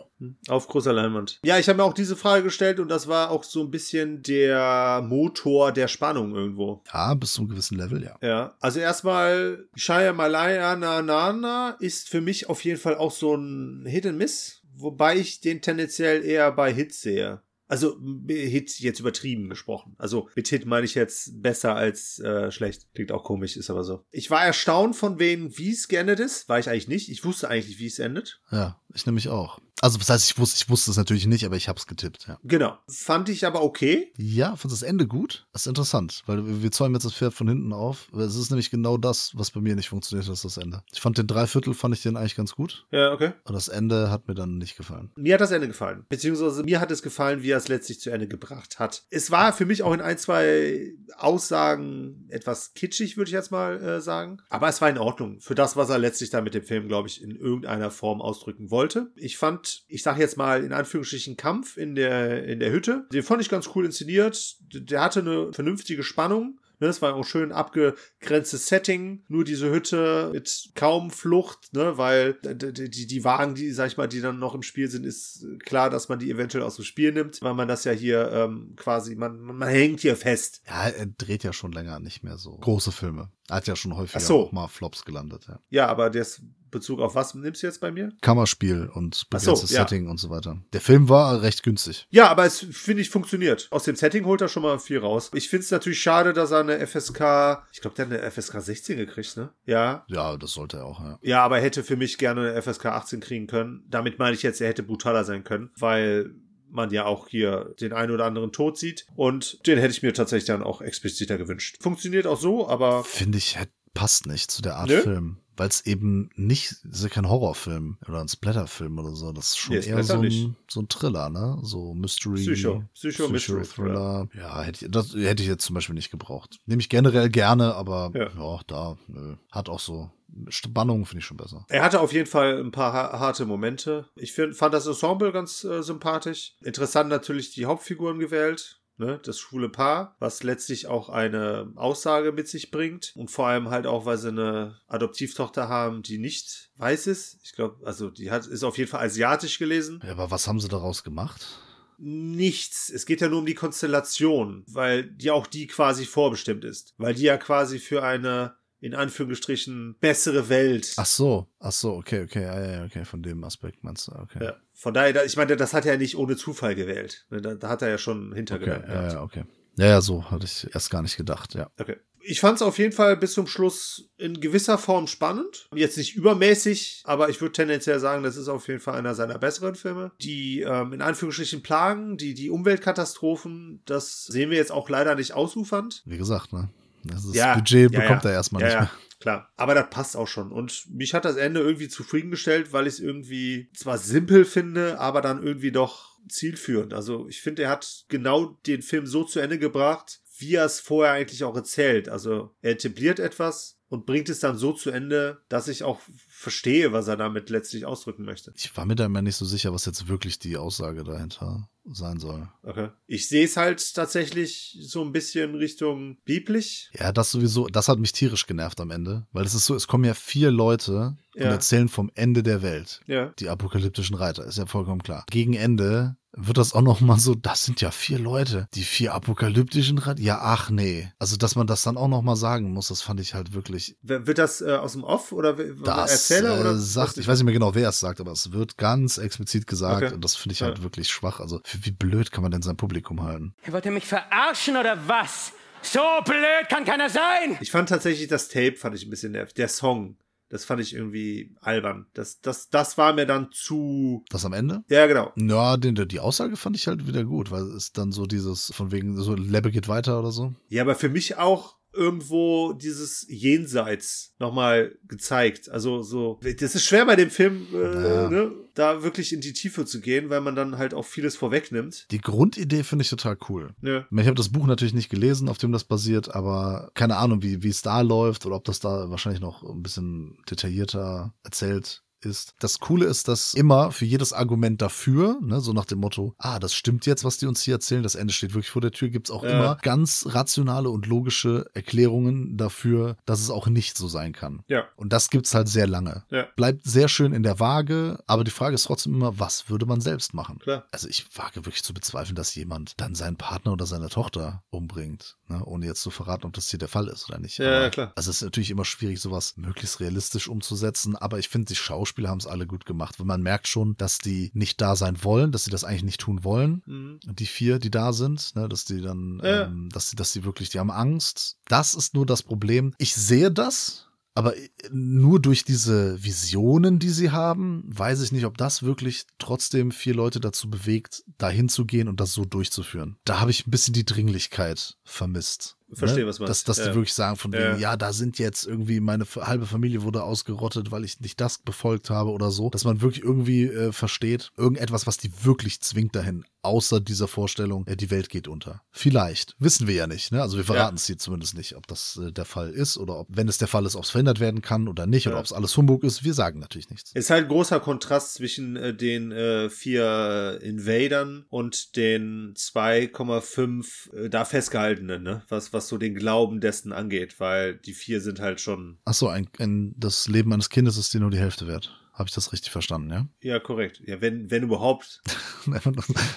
Auf 0.48 0.68
großer 0.68 0.94
Leinwand. 0.94 1.40
Ja, 1.44 1.60
ich 1.60 1.70
habe 1.70 1.78
mir 1.78 1.84
auch 1.84 1.94
diese 1.94 2.16
Frage 2.16 2.44
gestellt 2.44 2.80
und 2.80 2.90
das 2.90 3.08
war 3.08 3.30
auch 3.30 3.44
so 3.44 3.62
ein 3.62 3.70
bisschen 3.70 4.24
der 4.24 5.04
Motor 5.06 5.72
der 5.72 5.88
Spannung 5.88 6.34
irgendwo. 6.34 6.84
Ja, 6.92 7.14
bis 7.14 7.34
zu 7.34 7.42
einem 7.42 7.50
gewissen 7.50 7.78
Level, 7.78 8.04
ja. 8.04 8.18
Ja, 8.22 8.56
also 8.60 8.80
erstmal, 8.80 9.68
Shia 9.76 10.14
Malaya 10.14 10.76
Nana 10.76 11.78
ist 11.80 12.10
für 12.10 12.22
mich 12.22 12.50
auf 12.50 12.64
jeden 12.64 12.80
Fall 12.80 12.96
auch 12.96 13.12
so 13.12 13.36
ein 13.36 13.86
Hit 13.86 14.08
and 14.08 14.18
Miss, 14.18 14.64
wobei 14.78 15.18
ich 15.18 15.42
den 15.42 15.62
tendenziell 15.62 16.24
eher 16.24 16.52
bei 16.52 16.74
Hits 16.74 17.02
sehe. 17.02 17.42
Also 17.70 18.00
Hit 18.28 18.80
jetzt 18.80 19.02
übertrieben 19.02 19.50
gesprochen. 19.50 19.96
Also 19.98 20.30
mit 20.36 20.48
Hit 20.48 20.66
meine 20.66 20.86
ich 20.86 20.96
jetzt 20.96 21.42
besser 21.42 21.76
als 21.76 22.18
äh, 22.20 22.50
schlecht. 22.50 22.88
Klingt 22.94 23.12
auch 23.12 23.26
komisch, 23.26 23.58
ist 23.58 23.70
aber 23.70 23.84
so. 23.84 24.06
Ich 24.10 24.32
war 24.32 24.46
erstaunt 24.46 24.96
von 24.96 25.20
wem, 25.20 25.58
wie 25.58 25.72
es 25.72 25.90
geendet 25.90 26.22
ist. 26.22 26.48
War 26.48 26.60
ich 26.60 26.70
eigentlich 26.70 26.88
nicht. 26.88 27.10
Ich 27.10 27.26
wusste 27.26 27.50
eigentlich, 27.50 27.78
wie 27.80 27.88
es 27.88 28.00
endet. 28.00 28.42
Ja, 28.52 28.80
ich 28.98 29.06
nämlich 29.06 29.30
auch. 29.30 29.60
Also, 29.82 30.00
was 30.00 30.10
heißt, 30.10 30.32
ich 30.32 30.38
wusste, 30.40 30.58
ich 30.58 30.70
wusste 30.70 30.90
es 30.90 30.98
natürlich 30.98 31.28
nicht, 31.28 31.46
aber 31.46 31.56
ich 31.56 31.70
habe 31.70 31.78
es 31.78 31.86
getippt, 31.86 32.28
ja. 32.28 32.40
Genau. 32.44 32.78
Fand 32.90 33.30
ich 33.30 33.46
aber 33.46 33.62
okay. 33.62 34.12
Ja, 34.18 34.56
fand 34.56 34.72
das 34.72 34.82
Ende 34.82 35.06
gut. 35.06 35.46
Das 35.54 35.64
ist 35.64 35.68
interessant, 35.68 36.24
weil 36.26 36.64
wir 36.64 36.72
zäumen 36.72 36.96
jetzt 36.96 37.04
das 37.04 37.14
Pferd 37.14 37.34
von 37.34 37.48
hinten 37.48 37.74
auf. 37.74 38.08
Es 38.18 38.36
ist 38.36 38.50
nämlich 38.50 38.72
genau 38.72 38.98
das, 38.98 39.32
was 39.36 39.52
bei 39.52 39.62
mir 39.62 39.76
nicht 39.76 39.90
funktioniert, 39.90 40.28
das 40.28 40.44
ist 40.44 40.46
das 40.46 40.64
Ende. 40.64 40.82
Ich 40.92 41.00
fand 41.00 41.18
den 41.20 41.28
Dreiviertel, 41.28 41.76
fand 41.76 41.94
ich 41.94 42.02
den 42.02 42.18
eigentlich 42.18 42.36
ganz 42.36 42.56
gut. 42.56 42.88
Ja, 42.92 43.14
okay. 43.14 43.34
Aber 43.44 43.54
das 43.54 43.68
Ende 43.68 44.10
hat 44.10 44.28
mir 44.28 44.34
dann 44.34 44.58
nicht 44.58 44.78
gefallen. 44.78 45.12
Mir 45.16 45.36
hat 45.36 45.42
das 45.42 45.52
Ende 45.52 45.68
gefallen. 45.68 46.06
Beziehungsweise 46.10 46.64
mir 46.64 46.80
hat 46.80 46.90
es 46.90 47.04
gefallen, 47.04 47.44
wie 47.44 47.52
er 47.52 47.58
es 47.58 47.68
letztlich 47.68 48.00
zu 48.00 48.10
Ende 48.10 48.28
gebracht 48.28 48.80
hat. 48.80 49.04
Es 49.12 49.30
war 49.30 49.54
für 49.54 49.66
mich 49.66 49.84
auch 49.84 49.94
in 49.94 50.02
ein, 50.02 50.18
zwei 50.18 50.94
Aussagen 51.18 52.28
etwas 52.30 52.74
kitschig, 52.74 53.16
würde 53.18 53.30
ich 53.30 53.34
jetzt 53.34 53.52
mal 53.52 53.80
äh, 53.82 54.02
sagen. 54.02 54.40
Aber 54.50 54.68
es 54.70 54.82
war 54.82 54.90
in 54.90 54.98
Ordnung. 54.98 55.40
Für 55.40 55.56
das, 55.56 55.76
was 55.76 55.90
er 55.90 56.00
letztlich 56.00 56.32
da 56.32 56.42
mit 56.42 56.56
dem 56.56 56.64
Film, 56.64 56.88
glaube 56.88 57.08
ich, 57.08 57.22
in 57.22 57.36
irgendeiner 57.36 57.92
Form 57.92 58.22
ausdrücken 58.22 58.72
wollte. 58.72 58.87
Ich 59.16 59.38
fand, 59.38 59.84
ich 59.88 60.04
sage 60.04 60.20
jetzt 60.22 60.38
mal 60.38 60.64
in 60.64 60.74
Anführungsstrichen 60.74 61.38
Kampf 61.38 61.78
in 61.78 61.96
der, 61.96 62.46
in 62.46 62.60
der 62.60 62.72
Hütte. 62.72 63.06
Den 63.12 63.24
fand 63.24 63.42
ich 63.42 63.50
ganz 63.50 63.70
cool 63.76 63.86
inszeniert. 63.86 64.58
Der 64.74 65.02
hatte 65.02 65.20
eine 65.22 65.52
vernünftige 65.54 66.04
Spannung. 66.04 66.60
Ne, 66.80 66.86
es 66.90 67.02
war 67.02 67.16
auch 67.16 67.26
schön 67.26 67.52
abgegrenztes 67.52 68.68
Setting, 68.68 69.24
nur 69.30 69.44
diese 69.44 69.72
Hütte 69.72 70.30
mit 70.32 70.70
kaum 70.76 71.10
Flucht, 71.10 71.74
ne, 71.74 71.98
weil 71.98 72.34
d- 72.36 72.54
d- 72.72 72.88
die, 72.90 73.08
die 73.08 73.24
Wagen, 73.24 73.56
die, 73.56 73.72
sag 73.72 73.88
ich 73.88 73.98
mal, 73.98 74.06
die 74.08 74.22
dann 74.22 74.38
noch 74.38 74.54
im 74.54 74.62
Spiel 74.62 74.88
sind, 74.88 75.04
ist 75.04 75.44
klar, 75.66 75.90
dass 75.90 76.08
man 76.08 76.20
die 76.20 76.30
eventuell 76.30 76.64
aus 76.64 76.76
dem 76.76 76.86
Spiel 76.86 77.12
nimmt, 77.14 77.42
weil 77.42 77.56
man 77.56 77.68
das 77.68 77.84
ja 77.84 77.92
hier 77.94 78.32
ähm, 78.32 78.74
quasi, 78.76 79.16
man, 79.16 79.40
man 79.40 79.68
hängt 79.70 80.02
hier 80.02 80.16
fest. 80.16 80.62
Ja, 80.68 80.88
er 80.90 81.08
dreht 81.08 81.44
ja 81.44 81.52
schon 81.52 81.72
länger 81.72 82.00
nicht 82.00 82.24
mehr 82.24 82.38
so 82.38 82.58
große 82.58 82.92
Filme. 82.92 83.32
Hat 83.50 83.66
ja 83.66 83.76
schon 83.76 83.96
häufiger 83.98 84.20
so. 84.20 84.42
auch 84.48 84.52
mal 84.52 84.68
Flops 84.68 85.04
gelandet, 85.04 85.46
ja. 85.48 85.60
Ja, 85.70 85.88
aber 85.88 86.12
das 86.12 86.44
Bezug 86.70 87.00
auf 87.00 87.16
was 87.16 87.34
nimmst 87.34 87.64
du 87.64 87.68
jetzt 87.68 87.82
bei 87.82 87.92
mir? 87.92 88.12
Kammerspiel 88.22 88.90
und 88.94 89.28
Ach 89.34 89.40
so, 89.40 89.52
begrenztes 89.52 89.72
ja. 89.72 89.82
Setting 89.82 90.08
und 90.08 90.20
so 90.20 90.30
weiter. 90.30 90.62
Der 90.74 90.82
Film 90.82 91.10
war 91.10 91.42
recht 91.42 91.64
günstig. 91.64 92.08
Ja, 92.10 92.28
aber 92.30 92.46
es 92.46 92.60
finde 92.60 93.02
ich 93.02 93.10
funktioniert. 93.10 93.68
Aus 93.72 93.84
dem 93.84 93.96
Setting 93.96 94.26
holt 94.26 94.42
er 94.42 94.48
schon 94.48 94.64
mal 94.64 94.80
viel 94.80 95.00
raus. 95.00 95.32
Ich 95.34 95.50
finde 95.50 95.64
es 95.64 95.72
natürlich 95.72 96.00
schade, 96.00 96.34
dass 96.34 96.52
er 96.52 96.60
eine 96.60 96.86
FSK, 96.86 97.64
ich 97.72 97.82
glaube, 97.82 97.96
der 97.96 98.06
hat 98.06 98.14
eine 98.14 98.32
FSK 98.32 98.62
16 98.62 98.98
gekriegt, 98.98 99.38
ne? 99.38 99.52
Ja. 99.66 100.06
Ja, 100.08 100.38
das 100.38 100.52
sollte 100.52 100.78
er 100.78 100.86
auch, 100.86 101.00
ja. 101.00 101.20
Ja, 101.22 101.44
aber 101.44 101.58
er 101.58 101.64
hätte 101.64 101.84
für 101.84 101.96
mich 101.96 102.18
gerne 102.18 102.52
eine 102.52 102.62
FSK 102.62 102.88
18 102.88 103.20
kriegen 103.20 103.48
können. 103.48 103.86
Damit 103.90 104.20
meine 104.20 104.36
ich 104.36 104.44
jetzt, 104.44 104.62
er 104.62 104.70
hätte 104.70 104.84
brutaler 104.84 105.24
sein 105.24 105.44
können, 105.44 105.72
weil 105.78 106.34
man 106.70 106.92
ja 106.92 107.06
auch 107.06 107.28
hier 107.28 107.74
den 107.80 107.94
einen 107.94 108.12
oder 108.12 108.26
anderen 108.26 108.52
Tod 108.52 108.78
sieht. 108.78 109.06
Und 109.16 109.66
den 109.68 109.80
hätte 109.80 109.92
ich 109.92 110.04
mir 110.04 110.14
tatsächlich 110.14 110.48
dann 110.48 110.64
auch 110.64 110.82
expliziter 110.82 111.38
gewünscht. 111.38 111.78
Funktioniert 111.82 112.28
auch 112.28 112.40
so, 112.40 112.68
aber 112.68 113.04
Finde 113.04 113.38
ich, 113.38 113.58
passt 113.94 114.28
nicht 114.28 114.52
zu 114.52 114.62
der 114.62 114.76
Art 114.78 114.90
Nö. 114.90 115.02
Film. 115.02 115.38
Weil 115.58 115.68
es 115.70 115.86
eben 115.86 116.30
nicht, 116.36 116.76
ist 116.90 117.04
ja 117.04 117.10
kein 117.10 117.28
Horrorfilm 117.28 117.98
oder 118.08 118.22
ein 118.22 118.28
Splatterfilm 118.28 118.98
oder 119.00 119.16
so. 119.16 119.32
Das 119.32 119.48
ist 119.50 119.58
schon 119.58 119.76
Nee, 119.78 119.86
eher 119.86 120.04
so 120.04 120.20
ein, 120.20 120.56
so 120.70 120.82
ein 120.82 120.88
Thriller, 120.88 121.30
ne? 121.30 121.58
So 121.64 121.94
Mystery. 121.94 122.36
Psycho. 122.36 122.84
Psycho, 122.94 123.28
Mystery, 123.28 123.64
Thriller. 123.66 124.28
Ja, 124.38 124.62
hätte 124.62 124.86
ich, 124.86 124.92
das 124.92 125.14
hätte 125.14 125.42
ich 125.44 125.50
jetzt 125.50 125.66
zum 125.66 125.74
Beispiel 125.74 125.96
nicht 125.96 126.12
gebraucht. 126.12 126.60
Nehme 126.68 126.80
ich 126.82 126.90
generell 126.90 127.30
gerne, 127.30 127.74
aber 127.76 128.12
Ja. 128.14 128.30
ja, 128.30 128.60
da, 128.68 128.98
nö. 129.08 129.36
Hat 129.52 129.68
auch 129.68 129.80
so 129.80 130.10
Spannung, 130.50 131.06
finde 131.06 131.20
ich 131.20 131.26
schon 131.26 131.38
besser. 131.38 131.66
Er 131.70 131.84
hatte 131.84 132.00
auf 132.02 132.14
jeden 132.14 132.28
Fall 132.28 132.60
ein 132.60 132.72
paar 132.72 132.94
ha- 132.94 133.20
harte 133.20 133.46
Momente. 133.46 134.08
Ich 134.16 134.34
find, 134.34 134.56
fand 134.56 134.74
das 134.74 134.86
Ensemble 134.86 135.32
ganz 135.32 135.64
äh, 135.64 135.82
sympathisch. 135.82 136.54
Interessant 136.62 137.10
natürlich 137.10 137.52
die 137.52 137.66
Hauptfiguren 137.66 138.20
gewählt. 138.20 138.80
Ne, 139.00 139.20
das 139.24 139.38
schwule 139.38 139.70
Paar, 139.70 140.16
was 140.18 140.42
letztlich 140.42 140.88
auch 140.88 141.10
eine 141.10 141.72
Aussage 141.76 142.32
mit 142.32 142.48
sich 142.48 142.72
bringt. 142.72 143.14
Und 143.16 143.30
vor 143.30 143.46
allem 143.46 143.70
halt 143.70 143.86
auch, 143.86 144.06
weil 144.06 144.18
sie 144.18 144.30
eine 144.30 144.80
Adoptivtochter 144.88 145.70
haben, 145.70 146.02
die 146.02 146.18
nicht 146.18 146.72
weiß 146.78 147.06
ist. 147.06 147.38
Ich 147.44 147.54
glaube, 147.54 147.86
also 147.86 148.10
die 148.10 148.32
hat, 148.32 148.48
ist 148.48 148.64
auf 148.64 148.78
jeden 148.80 148.90
Fall 148.90 149.06
asiatisch 149.06 149.60
gelesen. 149.60 150.02
Ja, 150.04 150.14
aber 150.14 150.32
was 150.32 150.48
haben 150.48 150.60
sie 150.60 150.68
daraus 150.68 151.04
gemacht? 151.04 151.60
Nichts. 152.00 152.90
Es 152.90 153.06
geht 153.06 153.22
ja 153.22 153.30
nur 153.30 153.40
um 153.40 153.46
die 153.46 153.54
Konstellation, 153.54 154.64
weil 154.68 155.04
die 155.04 155.30
auch 155.30 155.46
die 155.46 155.68
quasi 155.68 156.06
vorbestimmt 156.06 156.64
ist. 156.64 156.96
Weil 156.98 157.14
die 157.14 157.24
ja 157.24 157.38
quasi 157.38 157.78
für 157.78 158.04
eine, 158.04 158.56
in 158.80 158.96
Anführungsstrichen, 158.96 159.96
bessere 160.00 160.50
Welt 160.50 160.94
Ach 160.98 161.06
so, 161.06 161.48
ach 161.60 161.72
so, 161.72 161.94
okay, 161.94 162.24
okay, 162.24 162.44
ja, 162.44 162.72
ja, 162.72 162.86
okay, 162.86 163.06
von 163.06 163.22
dem 163.22 163.44
Aspekt 163.44 163.84
meinst 163.84 164.08
du, 164.08 164.14
okay. 164.14 164.44
Ja. 164.44 164.58
Von 164.80 164.94
daher, 164.94 165.12
da- 165.12 165.24
ich 165.24 165.36
meine, 165.38 165.58
das 165.58 165.74
hat 165.74 165.86
er 165.88 165.94
ja 165.94 165.98
nicht 165.98 166.16
ohne 166.18 166.36
Zufall 166.38 166.76
gewählt. 166.76 167.26
Ne, 167.32 167.42
Da, 167.42 167.56
da 167.56 167.68
hat 167.68 167.82
er 167.82 167.90
ja 167.90 167.98
schon 167.98 168.18
einen 168.18 168.28
Okay, 168.32 168.36
Hintergedanken 168.38 168.92
ja, 168.92 169.12
ja, 169.14 169.22
okay. 169.24 169.44
Ja, 169.78 169.88
ja, 169.88 170.02
so 170.02 170.30
hatte 170.32 170.46
ich 170.46 170.68
erst 170.74 170.90
gar 170.92 171.02
nicht 171.02 171.18
gedacht, 171.18 171.54
ja. 171.56 171.70
Okay. 171.80 171.98
Ich 172.30 172.42
fand 172.42 172.58
es 172.58 172.62
auf 172.62 172.78
jeden 172.78 172.92
Fall 172.92 173.16
bis 173.16 173.34
zum 173.34 173.48
Schluss 173.48 174.10
in 174.18 174.42
gewisser 174.42 174.78
Form 174.78 175.08
spannend. 175.08 175.68
Jetzt 175.74 175.98
nicht 175.98 176.16
übermäßig, 176.16 177.02
aber 177.06 177.30
ich 177.30 177.40
würde 177.40 177.54
tendenziell 177.54 178.00
sagen, 178.00 178.22
das 178.24 178.36
ist 178.36 178.50
auf 178.50 178.68
jeden 178.68 178.82
Fall 178.82 178.96
einer 178.96 179.16
seiner 179.16 179.38
besseren 179.40 179.76
Filme. 179.76 180.12
Die 180.22 180.62
ähm, 180.62 180.94
in 180.94 181.02
Anführungsstrichen 181.02 181.64
Plagen, 181.64 182.18
die, 182.18 182.34
die 182.34 182.50
Umweltkatastrophen, 182.50 183.82
das 183.86 184.26
sehen 184.26 184.50
wir 184.50 184.58
jetzt 184.58 184.72
auch 184.72 184.90
leider 184.90 185.16
nicht 185.16 185.34
ausufernd. 185.34 186.04
Wie 186.06 186.18
gesagt, 186.18 186.54
ne? 186.54 186.70
Das, 187.04 187.26
das 187.26 187.36
Ja, 187.36 187.56
Budget 187.56 187.94
ja, 187.94 188.00
bekommt 188.02 188.24
ja. 188.26 188.32
er 188.32 188.36
erstmal 188.36 188.64
nicht 188.64 188.74
mehr. 188.74 188.92
Klar, 189.20 189.52
aber 189.56 189.74
das 189.74 189.90
passt 189.90 190.16
auch 190.16 190.28
schon. 190.28 190.52
Und 190.52 190.86
mich 190.92 191.14
hat 191.14 191.26
das 191.26 191.38
Ende 191.38 191.60
irgendwie 191.60 191.88
zufriedengestellt, 191.88 192.72
weil 192.72 192.86
ich 192.86 192.96
es 192.96 193.00
irgendwie 193.00 193.70
zwar 193.74 193.98
simpel 193.98 194.46
finde, 194.46 195.00
aber 195.00 195.22
dann 195.22 195.42
irgendwie 195.42 195.72
doch 195.72 196.18
zielführend. 196.30 196.94
Also 196.94 197.28
ich 197.28 197.42
finde, 197.42 197.64
er 197.64 197.70
hat 197.70 198.06
genau 198.10 198.60
den 198.68 198.82
Film 198.82 199.08
so 199.08 199.24
zu 199.24 199.40
Ende 199.40 199.58
gebracht, 199.58 200.22
wie 200.38 200.56
er 200.56 200.66
es 200.66 200.80
vorher 200.80 201.14
eigentlich 201.14 201.44
auch 201.44 201.56
erzählt. 201.56 202.10
Also 202.10 202.56
er 202.62 202.72
etabliert 202.72 203.20
etwas 203.20 203.80
und 203.90 204.06
bringt 204.06 204.30
es 204.30 204.40
dann 204.40 204.58
so 204.58 204.74
zu 204.74 204.92
Ende, 204.92 205.42
dass 205.50 205.68
ich 205.68 205.84
auch 205.84 206.02
verstehe, 206.38 206.92
was 206.94 207.08
er 207.08 207.18
damit 207.18 207.50
letztlich 207.50 207.86
ausdrücken 207.86 208.24
möchte. 208.24 208.54
Ich 208.56 208.78
war 208.78 208.86
mir 208.86 208.96
da 208.96 209.06
immer 209.06 209.24
nicht 209.24 209.36
so 209.38 209.44
sicher, 209.46 209.74
was 209.74 209.86
jetzt 209.86 210.08
wirklich 210.08 210.38
die 210.38 210.56
Aussage 210.56 211.04
dahinter 211.04 211.68
sein 211.84 212.20
soll. 212.20 212.48
Okay. 212.64 212.90
Ich 213.08 213.28
sehe 213.28 213.46
es 213.46 213.58
halt 213.58 213.96
tatsächlich 213.96 214.78
so 214.82 215.04
ein 215.04 215.12
bisschen 215.14 215.56
Richtung 215.56 216.18
biblisch. 216.26 216.92
Ja, 216.94 217.12
das 217.12 217.32
sowieso, 217.32 217.68
das 217.68 217.88
hat 217.90 217.98
mich 217.98 218.12
tierisch 218.12 218.46
genervt 218.46 218.80
am 218.82 218.92
Ende, 218.92 219.26
weil 219.32 219.46
es 219.46 219.56
ist 219.56 219.66
so, 219.66 219.74
es 219.74 219.88
kommen 219.88 220.04
ja 220.04 220.14
vier 220.14 220.52
Leute 220.52 221.16
und 221.36 221.42
Ja. 221.42 221.50
erzählen 221.50 221.90
vom 221.90 222.12
Ende 222.14 222.44
der 222.44 222.62
Welt. 222.62 223.02
Ja. 223.08 223.34
Die 223.40 223.50
apokalyptischen 223.50 224.16
Reiter, 224.16 224.46
ist 224.46 224.58
ja 224.58 224.66
vollkommen 224.68 225.02
klar. 225.02 225.26
Gegen 225.30 225.54
Ende 225.54 226.18
wird 226.40 226.58
das 226.58 226.74
auch 226.74 226.82
noch 226.82 227.00
mal 227.00 227.18
so, 227.18 227.34
das 227.34 227.66
sind 227.66 227.82
ja 227.82 227.90
vier 227.90 228.20
Leute. 228.20 228.68
Die 228.76 228.84
vier 228.84 229.14
apokalyptischen 229.14 229.98
Reiter? 229.98 230.22
Ja, 230.22 230.40
ach 230.42 230.70
nee. 230.70 231.10
Also, 231.18 231.36
dass 231.38 231.56
man 231.56 231.66
das 231.68 231.82
dann 231.82 231.98
auch 231.98 232.10
noch 232.10 232.22
mal 232.22 232.36
sagen 232.36 232.74
muss, 232.74 232.90
das 232.90 233.02
fand 233.02 233.20
ich 233.22 233.34
halt 233.34 233.54
wirklich 233.54 233.96
Wird 234.02 234.38
das 234.38 234.62
äh, 234.62 234.74
aus 234.74 234.92
dem 234.92 235.04
Off 235.04 235.32
oder 235.32 235.54
das 235.54 236.27
Erzähler 236.30 236.58
äh, 236.58 236.60
oder 236.62 236.76
sagt, 236.78 237.18
ich 237.18 237.28
weiß 237.28 237.38
nicht 237.40 237.46
mehr 237.46 237.54
genau, 237.54 237.76
wer 237.76 237.90
es 237.90 238.00
sagt, 238.00 238.20
aber 238.20 238.32
es 238.32 238.52
wird 238.52 238.78
ganz 238.78 239.18
explizit 239.18 239.68
gesagt 239.68 240.04
Okay. 240.04 240.14
und 240.14 240.24
das 240.24 240.36
finde 240.36 240.54
ich 240.54 240.62
halt 240.62 240.78
Ja. 240.78 240.84
wirklich 240.84 241.10
schwach. 241.10 241.40
Also 241.40 241.62
für 241.64 241.86
wie 241.86 241.92
blöd 241.92 242.32
kann 242.32 242.42
man 242.44 242.52
denn 242.52 242.62
sein 242.62 242.78
Publikum 242.78 243.22
halten? 243.24 243.54
Wollt 243.68 243.86
ihr 243.86 243.92
mich 243.92 244.06
verarschen 244.06 244.78
oder 244.78 244.98
was? 245.08 245.52
So 245.82 246.00
blöd 246.26 246.68
kann 246.70 246.86
keiner 246.86 247.10
sein! 247.10 247.58
Ich 247.62 247.72
fand 247.72 247.90
tatsächlich 247.90 248.28
das 248.28 248.50
Tape 248.50 248.76
fand 248.76 248.96
ich 248.96 249.06
ein 249.06 249.10
bisschen 249.10 249.32
nervig. 249.32 249.54
Der 249.54 249.68
Song, 249.70 250.18
das 250.50 250.66
fand 250.66 250.82
ich 250.82 250.94
irgendwie 250.94 251.56
albern. 251.62 252.08
Das, 252.14 252.42
das, 252.42 252.70
das 252.70 252.98
war 252.98 253.14
mir 253.14 253.26
dann 253.26 253.50
zu. 253.52 254.26
Das 254.30 254.44
am 254.44 254.54
Ende? 254.54 254.84
Ja, 254.90 255.06
genau. 255.08 255.32
Ja, 255.36 255.78
den, 255.78 255.96
die 255.96 256.20
Aussage 256.20 256.58
fand 256.58 256.76
ich 256.76 256.88
halt 256.88 257.08
wieder 257.08 257.24
gut, 257.24 257.52
weil 257.52 257.62
es 257.64 257.76
ist 257.76 257.98
dann 257.98 258.12
so 258.12 258.26
dieses, 258.26 258.72
von 258.74 258.92
wegen, 258.92 259.16
so 259.22 259.36
Lebbe 259.36 259.72
geht 259.72 259.88
weiter 259.88 260.20
oder 260.20 260.32
so. 260.32 260.54
Ja, 260.68 260.82
aber 260.84 260.96
für 260.96 261.10
mich 261.10 261.38
auch 261.38 261.77
irgendwo 261.94 262.74
dieses 262.74 263.26
Jenseits 263.30 264.34
nochmal 264.40 264.96
gezeigt. 265.08 265.70
Also 265.70 266.02
so, 266.02 266.40
das 266.42 266.76
ist 266.76 266.86
schwer 266.86 267.06
bei 267.06 267.16
dem 267.16 267.30
Film, 267.30 267.68
äh, 267.74 267.78
Ja. 267.78 268.30
ne, 268.30 268.52
da 268.76 269.04
wirklich 269.04 269.34
in 269.34 269.42
die 269.42 269.54
Tiefe 269.54 269.86
zu 269.86 270.00
gehen, 270.00 270.30
weil 270.30 270.42
man 270.42 270.56
dann 270.56 270.78
halt 270.78 270.94
auch 270.94 271.06
vieles 271.06 271.36
vorwegnimmt. 271.36 272.06
Die 272.12 272.22
Grundidee 272.22 272.84
finde 272.84 273.04
ich 273.04 273.10
total 273.10 273.38
cool. 273.50 273.74
Ja. 273.82 274.06
Ich 274.12 274.26
habe 274.28 274.36
das 274.36 274.50
Buch 274.50 274.68
natürlich 274.68 274.94
nicht 274.94 275.10
gelesen, 275.10 275.50
auf 275.50 275.58
dem 275.58 275.72
das 275.72 275.84
basiert, 275.84 276.34
aber 276.36 276.92
keine 276.94 277.18
Ahnung, 277.18 277.42
wie 277.42 277.64
wie 277.64 277.70
es 277.70 277.82
da 277.82 278.02
läuft 278.02 278.46
oder 278.46 278.56
ob 278.58 278.66
das 278.66 278.80
da 278.80 279.10
wahrscheinlich 279.10 279.42
noch 279.42 279.64
ein 279.64 279.82
bisschen 279.82 280.38
detaillierter 280.50 281.34
erzählt 281.44 282.04
ist, 282.22 282.54
das 282.60 282.80
Coole 282.80 283.06
ist, 283.06 283.28
dass 283.28 283.54
immer 283.54 283.92
für 283.92 284.06
jedes 284.06 284.34
Argument 284.34 284.82
dafür, 284.82 285.38
ne, 285.42 285.60
so 285.62 285.74
nach 285.74 285.86
dem 285.86 286.00
Motto, 286.00 286.34
ah, 286.38 286.60
das 286.60 286.74
stimmt 286.74 287.06
jetzt, 287.06 287.24
was 287.24 287.38
die 287.38 287.46
uns 287.46 287.62
hier 287.62 287.76
erzählen, 287.76 288.04
das 288.04 288.16
Ende 288.16 288.34
steht 288.34 288.54
wirklich 288.54 288.70
vor 288.70 288.82
der 288.82 288.92
Tür, 288.92 289.10
gibt's 289.10 289.32
auch 289.32 289.44
Ja. 289.44 289.50
immer 289.52 289.76
ganz 289.82 290.26
rationale 290.30 290.90
und 290.90 291.06
logische 291.06 291.66
Erklärungen 291.74 292.58
dafür, 292.58 293.18
dass 293.26 293.40
es 293.40 293.50
auch 293.50 293.68
nicht 293.68 293.98
so 293.98 294.08
sein 294.08 294.34
kann. 294.34 294.64
Ja. 294.68 294.86
Und 294.96 295.14
das 295.14 295.30
gibt's 295.30 295.54
halt 295.54 295.68
sehr 295.68 295.88
lange. 295.88 296.24
Ja. 296.30 296.48
Bleibt 296.56 296.84
sehr 296.86 297.08
schön 297.08 297.34
in 297.34 297.44
der 297.44 297.60
Waage, 297.60 298.24
aber 298.28 298.44
die 298.44 298.52
Frage 298.52 298.76
ist 298.76 298.84
trotzdem 298.84 299.14
immer, 299.14 299.40
was 299.40 299.70
würde 299.70 299.86
man 299.86 300.02
selbst 300.02 300.34
machen? 300.34 300.60
Klar. 300.60 300.86
Also 300.92 301.08
ich 301.08 301.26
wage 301.36 301.66
wirklich 301.66 301.84
zu 301.84 301.94
bezweifeln, 301.94 302.36
dass 302.36 302.56
jemand 302.56 302.94
dann 303.00 303.16
seinen 303.16 303.38
Partner 303.38 303.74
oder 303.74 303.86
seine 303.86 304.10
Tochter 304.10 304.64
umbringt, 304.70 305.38
ne? 305.48 305.64
ohne 305.66 305.86
jetzt 305.86 306.02
zu 306.02 306.10
verraten, 306.12 306.46
ob 306.46 306.54
das 306.54 306.70
hier 306.70 306.80
der 306.80 306.88
Fall 306.88 307.08
ist 307.08 307.30
oder 307.30 307.40
nicht. 307.40 307.58
Ja, 307.58 307.68
aber, 307.68 307.82
ja, 307.84 307.90
klar. 307.90 308.12
Also 308.16 308.30
es 308.32 308.38
ist 308.38 308.44
natürlich 308.44 308.72
immer 308.72 308.86
schwierig, 308.86 309.20
sowas 309.22 309.54
möglichst 309.58 310.00
realistisch 310.00 310.48
umzusetzen, 310.48 311.16
aber 311.16 311.40
ich 311.40 311.50
finde, 311.50 311.66
die 311.68 311.76
Schauspieler 312.08 312.30
haben 312.30 312.40
es 312.40 312.48
alle 312.48 312.66
gut 312.66 312.86
gemacht, 312.86 313.20
weil 313.20 313.26
man 313.26 313.42
merkt 313.42 313.68
schon, 313.68 313.96
dass 313.98 314.18
die 314.18 314.50
nicht 314.54 314.80
da 314.82 314.96
sein 314.96 315.24
wollen, 315.24 315.52
dass 315.52 315.66
sie 315.66 315.72
das 315.72 315.84
eigentlich 315.84 316.04
nicht 316.04 316.22
tun 316.22 316.44
wollen. 316.44 316.82
Mhm. 316.86 317.20
Die 317.26 317.46
vier, 317.46 317.80
die 317.80 317.92
da 317.92 318.14
sind, 318.14 318.56
ne, 318.56 318.70
dass 318.70 318.86
die 318.86 319.02
dann, 319.02 319.42
Ja. 319.44 319.66
ähm, 319.66 319.90
dass 319.90 320.10
sie, 320.10 320.16
dass 320.16 320.32
sie 320.32 320.44
wirklich, 320.46 320.70
die 320.70 320.80
haben 320.80 320.92
Angst. 320.92 321.58
Das 321.68 321.94
ist 321.94 322.14
nur 322.14 322.26
das 322.26 322.44
Problem. 322.44 322.94
Ich 322.98 323.14
sehe 323.16 323.52
das, 323.52 324.08
aber 324.36 324.54
nur 324.92 325.42
durch 325.42 325.64
diese 325.66 326.24
Visionen, 326.24 327.00
die 327.00 327.10
sie 327.10 327.32
haben, 327.32 327.84
weiß 327.88 328.22
ich 328.22 328.32
nicht, 328.32 328.46
ob 328.46 328.58
das 328.58 328.84
wirklich 328.84 329.26
trotzdem 329.40 329.92
vier 329.92 330.14
Leute 330.14 330.40
dazu 330.40 330.70
bewegt, 330.70 331.24
dahin 331.38 331.70
zu 331.70 331.86
gehen 331.86 332.08
und 332.08 332.20
das 332.20 332.34
so 332.34 332.46
durchzuführen. 332.46 333.18
Da 333.26 333.40
habe 333.40 333.52
ich 333.52 333.66
ein 333.68 333.72
bisschen 333.72 333.94
die 333.96 334.06
Dringlichkeit 334.06 334.96
vermisst. 335.04 335.77
Verstehe, 335.94 336.28
was 336.28 336.38
du 336.38 336.46
Dass, 336.46 336.64
dass 336.66 336.78
Ja. 336.78 336.90
die 336.90 336.96
wirklich 336.96 337.14
sagen 337.14 337.38
von 337.38 337.54
Ja. 337.54 337.60
wegen, 337.60 337.80
ja, 337.80 337.96
da 337.96 338.12
sind 338.12 338.40
jetzt 338.40 338.66
irgendwie 338.68 339.00
meine 339.00 339.26
halbe 339.26 339.66
Familie 339.66 340.04
wurde 340.04 340.24
ausgerottet, 340.24 340.92
weil 340.92 341.06
ich 341.06 341.20
nicht 341.22 341.40
das 341.40 341.60
befolgt 341.60 342.10
habe 342.10 342.32
oder 342.32 342.52
so. 342.52 342.70
Dass 342.70 342.84
man 342.84 343.02
wirklich 343.02 343.24
irgendwie 343.24 343.64
äh, 343.64 343.92
versteht, 343.94 344.52
irgendetwas, 344.58 345.08
was 345.08 345.18
die 345.18 345.32
wirklich 345.46 345.80
zwingt 345.82 346.16
dahin, 346.16 346.44
außer 346.68 347.00
dieser 347.02 347.28
Vorstellung, 347.28 347.86
äh, 347.88 347.96
die 347.98 348.12
Welt 348.12 348.30
geht 348.30 348.48
unter. 348.48 348.82
Vielleicht. 348.92 349.56
Wissen 349.60 349.88
wir 349.88 349.96
ja 349.96 350.08
nicht, 350.08 350.32
ne? 350.32 350.42
Also 350.42 350.58
wir 350.58 350.64
verraten 350.66 350.96
es 350.98 351.08
hier 351.08 351.18
zumindest 351.18 351.58
nicht, 351.58 351.76
ob 351.76 351.88
das 351.88 352.20
äh, 352.24 352.32
der 352.32 352.46
Fall 352.46 352.70
ist 352.70 352.98
oder 352.98 353.20
ob, 353.20 353.28
wenn 353.30 353.48
es 353.48 353.58
der 353.58 353.68
Fall 353.68 353.86
ist, 353.86 353.96
ob 353.96 354.04
es 354.04 354.10
verhindert 354.10 354.40
werden 354.40 354.62
kann 354.62 354.88
oder 354.88 355.08
nicht 355.08 355.26
oder 355.28 355.38
Ja. 355.38 355.40
ob 355.40 355.46
es 355.46 355.54
alles 355.54 355.76
Humbug 355.76 356.04
ist. 356.04 356.24
Wir 356.24 356.34
sagen 356.34 356.60
natürlich 356.60 356.90
nichts. 356.90 357.12
Ist 357.14 357.30
halt 357.30 357.46
ein 357.46 357.50
großer 357.50 357.80
Kontrast 357.80 358.36
zwischen 358.36 358.76
äh, 358.76 358.94
den 358.96 359.32
äh, 359.32 359.70
vier 359.70 360.60
Invadern 360.62 361.46
und 361.50 361.96
den 361.96 362.54
2,5 362.56 364.14
äh, 364.14 364.30
da 364.30 364.46
festgehaltenen, 364.46 365.24
ne? 365.24 365.44
Was, 365.50 365.74
was 365.74 365.88
so 365.88 365.98
den 365.98 366.16
Glauben 366.16 366.60
dessen 366.62 366.92
angeht, 366.92 367.40
weil 367.40 367.76
die 367.78 367.94
vier 367.94 368.22
sind 368.22 368.40
halt 368.40 368.62
schon. 368.62 368.98
Achso, 369.06 369.28
ein, 369.28 369.48
ein, 369.60 369.94
das 369.98 370.28
Leben 370.28 370.54
eines 370.54 370.70
Kindes 370.70 370.98
ist 370.98 371.14
dir 371.14 371.20
nur 371.20 371.32
die 371.32 371.40
Hälfte 371.40 371.68
wert. 371.68 371.94
Habe 372.18 372.30
ich 372.30 372.34
das 372.36 372.52
richtig 372.52 372.72
verstanden, 372.72 373.12
ja? 373.12 373.28
Ja, 373.42 373.60
korrekt. 373.60 374.02
Ja, 374.06 374.20
wenn, 374.22 374.50
wenn 374.50 374.64
überhaupt. 374.64 375.22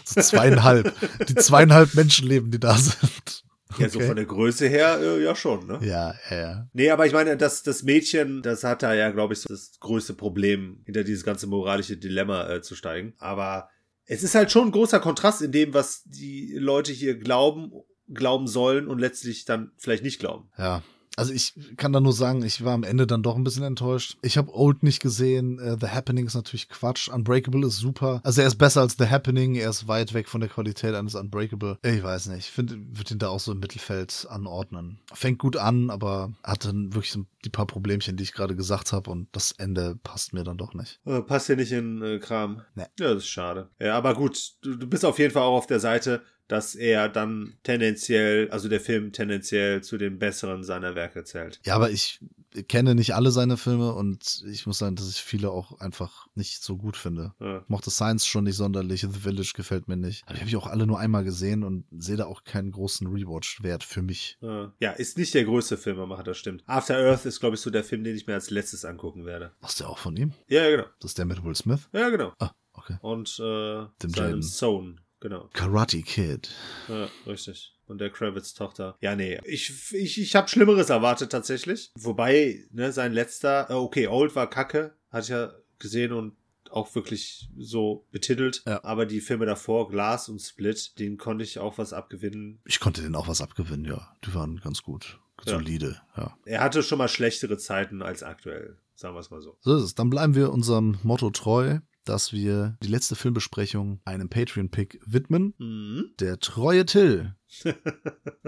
so 0.04 0.20
zweieinhalb. 0.20 0.92
die 1.26 1.34
zweieinhalb 1.36 1.94
Menschenleben, 1.94 2.50
die 2.50 2.60
da 2.60 2.76
sind. 2.76 3.44
Ja, 3.78 3.88
so 3.88 3.98
Okay. 3.98 4.08
von 4.08 4.16
der 4.16 4.26
Größe 4.26 4.66
her, 4.68 4.98
äh, 5.00 5.22
ja 5.22 5.34
schon, 5.34 5.66
ne? 5.66 5.78
Ja, 5.80 6.14
ja, 6.30 6.36
ja. 6.36 6.68
Nee, 6.74 6.90
aber 6.90 7.06
ich 7.06 7.12
meine, 7.12 7.36
das, 7.36 7.62
das 7.62 7.82
Mädchen, 7.82 8.42
das 8.42 8.62
hat 8.64 8.82
da 8.82 8.92
ja, 8.94 9.10
glaube 9.10 9.32
ich, 9.32 9.40
so 9.40 9.48
das 9.48 9.78
größte 9.80 10.12
Problem, 10.12 10.82
hinter 10.84 11.02
dieses 11.04 11.24
ganze 11.24 11.46
moralische 11.46 11.96
Dilemma 11.96 12.50
äh, 12.50 12.62
zu 12.62 12.74
steigen. 12.74 13.14
Aber 13.18 13.70
es 14.04 14.22
ist 14.22 14.34
halt 14.34 14.50
schon 14.50 14.68
ein 14.68 14.72
großer 14.72 15.00
Kontrast 15.00 15.40
in 15.40 15.52
dem, 15.52 15.72
was 15.72 16.02
die 16.04 16.52
Leute 16.58 16.92
hier 16.92 17.16
glauben, 17.16 17.72
glauben 18.12 18.48
sollen 18.48 18.86
und 18.88 18.98
letztlich 18.98 19.44
dann 19.46 19.70
vielleicht 19.78 20.02
nicht 20.02 20.18
glauben. 20.18 20.50
Ja. 20.58 20.82
Also 21.20 21.32
ich 21.32 21.54
kann 21.76 21.92
da 21.92 22.00
nur 22.00 22.12
sagen, 22.12 22.42
ich 22.42 22.64
war 22.64 22.74
am 22.74 22.82
Ende 22.82 23.06
dann 23.06 23.22
doch 23.22 23.36
ein 23.36 23.44
bisschen 23.44 23.64
enttäuscht. 23.64 24.16
Ich 24.22 24.38
habe 24.38 24.54
Old 24.54 24.82
nicht 24.82 25.00
gesehen. 25.00 25.58
Äh, 25.58 25.76
The 25.80 25.88
Happening 25.88 26.26
ist 26.26 26.34
natürlich 26.34 26.68
Quatsch. 26.68 27.08
Unbreakable 27.08 27.66
ist 27.66 27.76
super. 27.76 28.20
Also 28.24 28.40
er 28.40 28.46
ist 28.46 28.56
besser 28.56 28.80
als 28.80 28.96
The 28.98 29.06
Happening. 29.06 29.54
Er 29.54 29.70
ist 29.70 29.86
weit 29.86 30.14
weg 30.14 30.28
von 30.28 30.40
der 30.40 30.50
Qualität 30.50 30.94
eines 30.94 31.14
Unbreakable. 31.14 31.78
Ich 31.82 32.02
weiß 32.02 32.26
nicht. 32.26 32.48
Ich 32.48 32.56
würde 32.56 33.14
ihn 33.14 33.18
da 33.18 33.28
auch 33.28 33.40
so 33.40 33.52
im 33.52 33.60
Mittelfeld 33.60 34.26
anordnen. 34.28 34.98
Fängt 35.12 35.38
gut 35.38 35.56
an, 35.56 35.90
aber 35.90 36.32
hat 36.42 36.64
dann 36.64 36.94
wirklich 36.94 37.12
so 37.12 37.26
die 37.44 37.50
paar 37.50 37.66
Problemchen, 37.66 38.16
die 38.16 38.22
ich 38.22 38.32
gerade 38.32 38.56
gesagt 38.56 38.92
habe. 38.92 39.10
Und 39.10 39.28
das 39.32 39.52
Ende 39.52 39.96
passt 40.02 40.32
mir 40.32 40.44
dann 40.44 40.58
doch 40.58 40.74
nicht. 40.74 41.00
Äh, 41.04 41.20
passt 41.20 41.46
hier 41.46 41.56
nicht 41.56 41.72
in 41.72 42.02
äh, 42.02 42.18
Kram. 42.18 42.62
Nee. 42.74 42.86
Ja, 42.98 43.14
das 43.14 43.24
ist 43.24 43.28
schade. 43.28 43.68
Ja, 43.78 43.96
aber 43.96 44.14
gut, 44.14 44.54
du, 44.62 44.76
du 44.76 44.86
bist 44.86 45.04
auf 45.04 45.18
jeden 45.18 45.32
Fall 45.32 45.42
auch 45.42 45.58
auf 45.58 45.66
der 45.66 45.80
Seite, 45.80 46.22
dass 46.50 46.74
er 46.74 47.08
dann 47.08 47.54
tendenziell, 47.62 48.50
also 48.50 48.68
der 48.68 48.80
Film 48.80 49.12
tendenziell 49.12 49.84
zu 49.84 49.98
den 49.98 50.18
besseren 50.18 50.64
seiner 50.64 50.96
Werke 50.96 51.22
zählt. 51.22 51.60
Ja, 51.64 51.76
aber 51.76 51.90
ich 51.90 52.18
kenne 52.66 52.96
nicht 52.96 53.14
alle 53.14 53.30
seine 53.30 53.56
Filme 53.56 53.92
und 53.94 54.42
ich 54.50 54.66
muss 54.66 54.78
sagen, 54.78 54.96
dass 54.96 55.08
ich 55.08 55.22
viele 55.22 55.52
auch 55.52 55.78
einfach 55.78 56.26
nicht 56.34 56.64
so 56.64 56.76
gut 56.76 56.96
finde. 56.96 57.34
Ja. 57.38 57.58
Ich 57.58 57.68
mochte 57.68 57.90
Science 57.92 58.26
schon 58.26 58.42
nicht 58.44 58.56
sonderlich, 58.56 59.02
The 59.02 59.20
Village 59.20 59.52
gefällt 59.54 59.86
mir 59.86 59.96
nicht. 59.96 60.24
Aber 60.24 60.34
die 60.34 60.40
habe 60.40 60.48
ich 60.48 60.56
auch 60.56 60.66
alle 60.66 60.88
nur 60.88 60.98
einmal 60.98 61.22
gesehen 61.22 61.62
und 61.62 61.84
sehe 61.96 62.16
da 62.16 62.24
auch 62.26 62.42
keinen 62.42 62.72
großen 62.72 63.06
Rewatch-Wert 63.06 63.84
für 63.84 64.02
mich. 64.02 64.36
Äh, 64.42 64.66
Ja, 64.80 64.90
ist 64.90 65.18
nicht 65.18 65.32
der 65.34 65.44
größte 65.44 65.76
Filmemacher, 65.76 66.24
das 66.24 66.36
stimmt. 66.38 66.64
After 66.66 66.96
Earth 66.96 67.26
ist, 67.26 67.38
glaube 67.38 67.54
ich, 67.54 67.60
so 67.60 67.70
der 67.70 67.84
Film, 67.84 68.02
den 68.02 68.16
ich 68.16 68.26
mir 68.26 68.34
als 68.34 68.50
letztes 68.50 68.84
angucken 68.84 69.24
werde. 69.24 69.52
Was 69.60 69.76
der 69.76 69.88
auch 69.88 69.98
von 69.98 70.16
ihm? 70.16 70.32
Ja, 70.48 70.64
ja, 70.64 70.70
genau. 70.78 70.88
Das 70.98 71.12
ist 71.12 71.18
der 71.18 71.26
mit 71.26 71.44
Will 71.44 71.54
Smith? 71.54 71.88
Ja, 71.92 72.08
genau. 72.08 72.32
Ah, 72.40 72.50
okay. 72.72 72.96
Und 73.02 73.38
äh, 73.38 73.86
Dem 74.02 74.10
seinem. 74.10 74.42
Sohn, 74.42 75.00
genau. 75.20 75.48
Karate 75.52 76.02
Kid. 76.02 76.50
Ja, 76.88 77.08
richtig. 77.26 77.74
Und 77.86 78.00
der 78.00 78.10
Kravitz-Tochter. 78.10 78.96
Ja, 79.00 79.16
nee. 79.16 79.40
Ich, 79.44 79.92
ich, 79.92 80.20
ich 80.20 80.36
habe 80.36 80.48
Schlimmeres 80.48 80.90
erwartet 80.90 81.32
tatsächlich. 81.32 81.90
Wobei, 81.96 82.64
ne, 82.70 82.92
sein 82.92 83.12
letzter, 83.12 83.68
äh, 83.68 83.74
okay, 83.74 84.06
Old 84.06 84.36
war 84.36 84.48
kacke, 84.48 84.94
hatte 85.10 85.24
ich 85.24 85.28
ja 85.30 85.52
gesehen 85.78 86.12
und 86.12 86.36
auch 86.70 86.94
wirklich 86.94 87.48
so 87.58 88.06
betitelt. 88.12 88.62
Ja. 88.66 88.84
Aber 88.84 89.06
die 89.06 89.20
Filme 89.20 89.46
davor, 89.46 89.88
Glass 89.88 90.28
und 90.28 90.40
Split, 90.40 90.98
denen 90.98 91.18
konnte 91.18 91.44
ich 91.44 91.58
auch 91.58 91.78
was 91.78 91.92
abgewinnen. 91.92 92.60
Ich 92.64 92.80
konnte 92.80 93.02
den 93.02 93.14
auch 93.14 93.28
was 93.28 93.40
abgewinnen, 93.40 93.84
ja. 93.84 94.14
Die 94.24 94.34
waren 94.34 94.60
ganz 94.60 94.82
gut. 94.82 95.18
Ja. 95.44 95.54
Solide, 95.54 96.00
ja. 96.16 96.36
Er 96.44 96.60
hatte 96.60 96.82
schon 96.82 96.98
mal 96.98 97.08
schlechtere 97.08 97.56
Zeiten 97.58 98.02
als 98.02 98.22
aktuell. 98.22 98.78
Sagen 98.94 99.14
wir 99.14 99.20
es 99.20 99.30
mal 99.30 99.40
so. 99.40 99.56
So 99.60 99.76
ist 99.76 99.82
es. 99.82 99.94
Dann 99.94 100.10
bleiben 100.10 100.34
wir 100.34 100.52
unserem 100.52 100.98
Motto 101.02 101.30
treu, 101.30 101.78
dass 102.04 102.32
wir 102.32 102.76
die 102.82 102.88
letzte 102.88 103.16
Filmbesprechung 103.16 104.00
einem 104.04 104.28
Patreon-Pick 104.28 105.00
widmen. 105.06 105.54
Mhm. 105.58 106.10
Der 106.18 106.38
treue 106.38 106.84
Till 106.86 107.34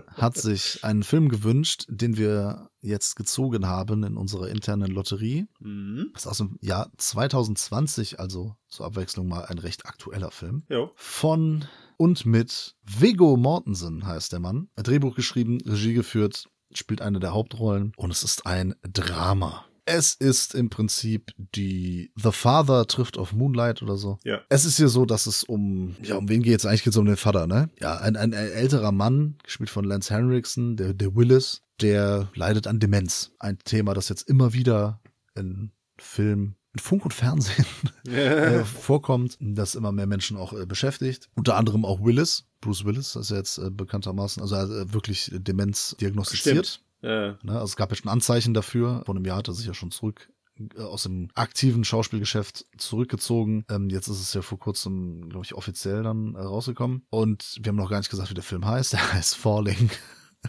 hat 0.07 0.37
sich 0.37 0.85
einen 0.85 1.03
Film 1.03 1.29
gewünscht, 1.29 1.87
den 1.89 2.17
wir 2.17 2.71
jetzt 2.81 3.17
gezogen 3.17 3.67
haben 3.67 4.05
in 4.05 4.17
unserer 4.17 4.49
internen 4.49 4.91
Lotterie. 4.91 5.47
Mhm. 5.61 6.11
Das 6.15 6.23
ist 6.23 6.29
aus 6.29 6.39
dem 6.39 6.59
Jahr 6.61 6.91
2020, 6.97 8.21
also 8.21 8.57
zur 8.69 8.87
Abwechslung 8.87 9.29
mal 9.29 9.45
ein 9.47 9.59
recht 9.59 9.87
aktueller 9.87 10.31
Film. 10.31 10.65
Jo. 10.69 10.91
Von 10.97 11.67
und 11.97 12.27
mit 12.27 12.75
Viggo 12.83 13.37
Mortensen 13.37 14.07
heißt 14.07 14.33
der 14.33 14.41
Mann. 14.41 14.69
Drehbuch 14.77 15.15
geschrieben, 15.15 15.61
Regie 15.65 15.95
geführt, 15.95 16.49
spielt 16.73 17.01
eine 17.01 17.21
der 17.21 17.33
Hauptrollen 17.33 17.93
und 17.97 18.11
es 18.11 18.25
ist 18.25 18.47
ein 18.47 18.75
Drama. 18.83 19.65
Es 19.85 20.15
ist 20.15 20.55
im 20.55 20.71
Prinzip 20.71 21.33
die 21.37 22.13
The 22.15 22.31
Father 22.31 22.87
trifft 22.87 23.19
auf 23.19 23.33
Moonlight 23.33 23.83
oder 23.83 23.97
so. 23.97 24.19
Ja. 24.25 24.41
Es 24.49 24.65
ist 24.65 24.77
hier 24.77 24.89
so, 24.89 25.05
dass 25.05 25.27
es 25.27 25.43
um, 25.43 25.97
ja, 26.03 26.17
um 26.17 26.29
wen 26.29 26.43
geht's? 26.43 26.65
Eigentlich 26.65 26.85
geht's 26.85 26.97
um 26.97 27.07
den 27.07 27.17
Vater, 27.17 27.47
ne? 27.47 27.69
Ja, 27.81 27.99
ein, 27.99 28.17
ein 28.17 28.33
älterer 28.33 28.93
Mann, 28.93 29.37
gespielt 29.43 29.71
von 29.71 29.85
Lance 29.85 30.15
Henriksen, 30.15 30.77
der, 30.77 30.95
der 30.95 31.17
Willis, 31.17 31.63
der 31.81 32.31
leidet 32.35 32.67
an 32.67 32.79
Demenz. 32.79 33.33
Ein 33.41 33.59
Thema, 33.65 33.95
das 33.95 34.09
jetzt 34.09 34.29
immer 34.29 34.53
wieder 34.53 35.01
in 35.35 35.73
Film, 35.99 36.55
in 36.75 36.81
Funk 36.81 37.05
und 37.05 37.15
Fernsehen 37.15 37.67
äh, 38.09 38.65
vorkommt, 38.65 39.37
das 39.41 39.75
immer 39.75 39.91
mehr 39.91 40.07
Menschen 40.07 40.37
auch 40.37 40.53
äh, 40.53 40.65
beschäftigt. 40.65 41.29
Unter 41.35 41.57
anderem 41.57 41.85
auch 41.85 42.05
Willis, 42.05 42.45
Bruce 42.61 42.85
Willis, 42.85 43.15
das 43.15 43.25
ist 43.25 43.31
ja 43.31 43.37
jetzt 43.37 43.59
äh, 43.59 43.71
bekanntermaßen, 43.71 44.43
also 44.43 44.57
hat 44.57 44.71
äh, 44.71 44.93
wirklich 44.93 45.31
Demenz 45.35 45.97
diagnostiziert. 46.01 46.67
Stimmt. 46.67 46.92
Ja. 47.03 47.39
Ne? 47.43 47.53
Also 47.53 47.65
es 47.65 47.77
gab 47.77 47.91
ja 47.91 47.97
schon 47.97 48.11
Anzeichen 48.11 48.55
dafür. 48.55 49.03
Vor 49.05 49.15
einem 49.15 49.25
Jahr 49.25 49.39
hat 49.39 49.49
er 49.49 49.55
sich 49.55 49.67
ja 49.67 49.75
schon 49.75 49.91
zurück 49.91 50.31
äh, 50.59 50.81
aus 50.81 51.05
dem 51.05 51.29
aktiven 51.35 51.85
Schauspielgeschäft 51.85 52.67
zurückgezogen. 52.77 53.65
Ähm, 53.71 53.91
jetzt 53.91 54.09
ist 54.09 54.21
es 54.21 54.35
ja 54.35 54.43
vor 54.43 54.59
kurzem, 54.59 55.29
glaube 55.29 55.45
ich, 55.45 55.55
offiziell 55.55 56.03
dann 56.03 56.35
äh, 56.35 56.41
rausgekommen. 56.41 57.05
Und 57.11 57.57
wir 57.61 57.71
haben 57.71 57.77
noch 57.77 57.91
gar 57.91 57.99
nicht 57.99 58.11
gesagt, 58.11 58.31
wie 58.31 58.35
der 58.35 58.45
Film 58.45 58.67
heißt. 58.67 58.93
Der 58.93 59.13
heißt 59.13 59.37
Falling. 59.37 59.91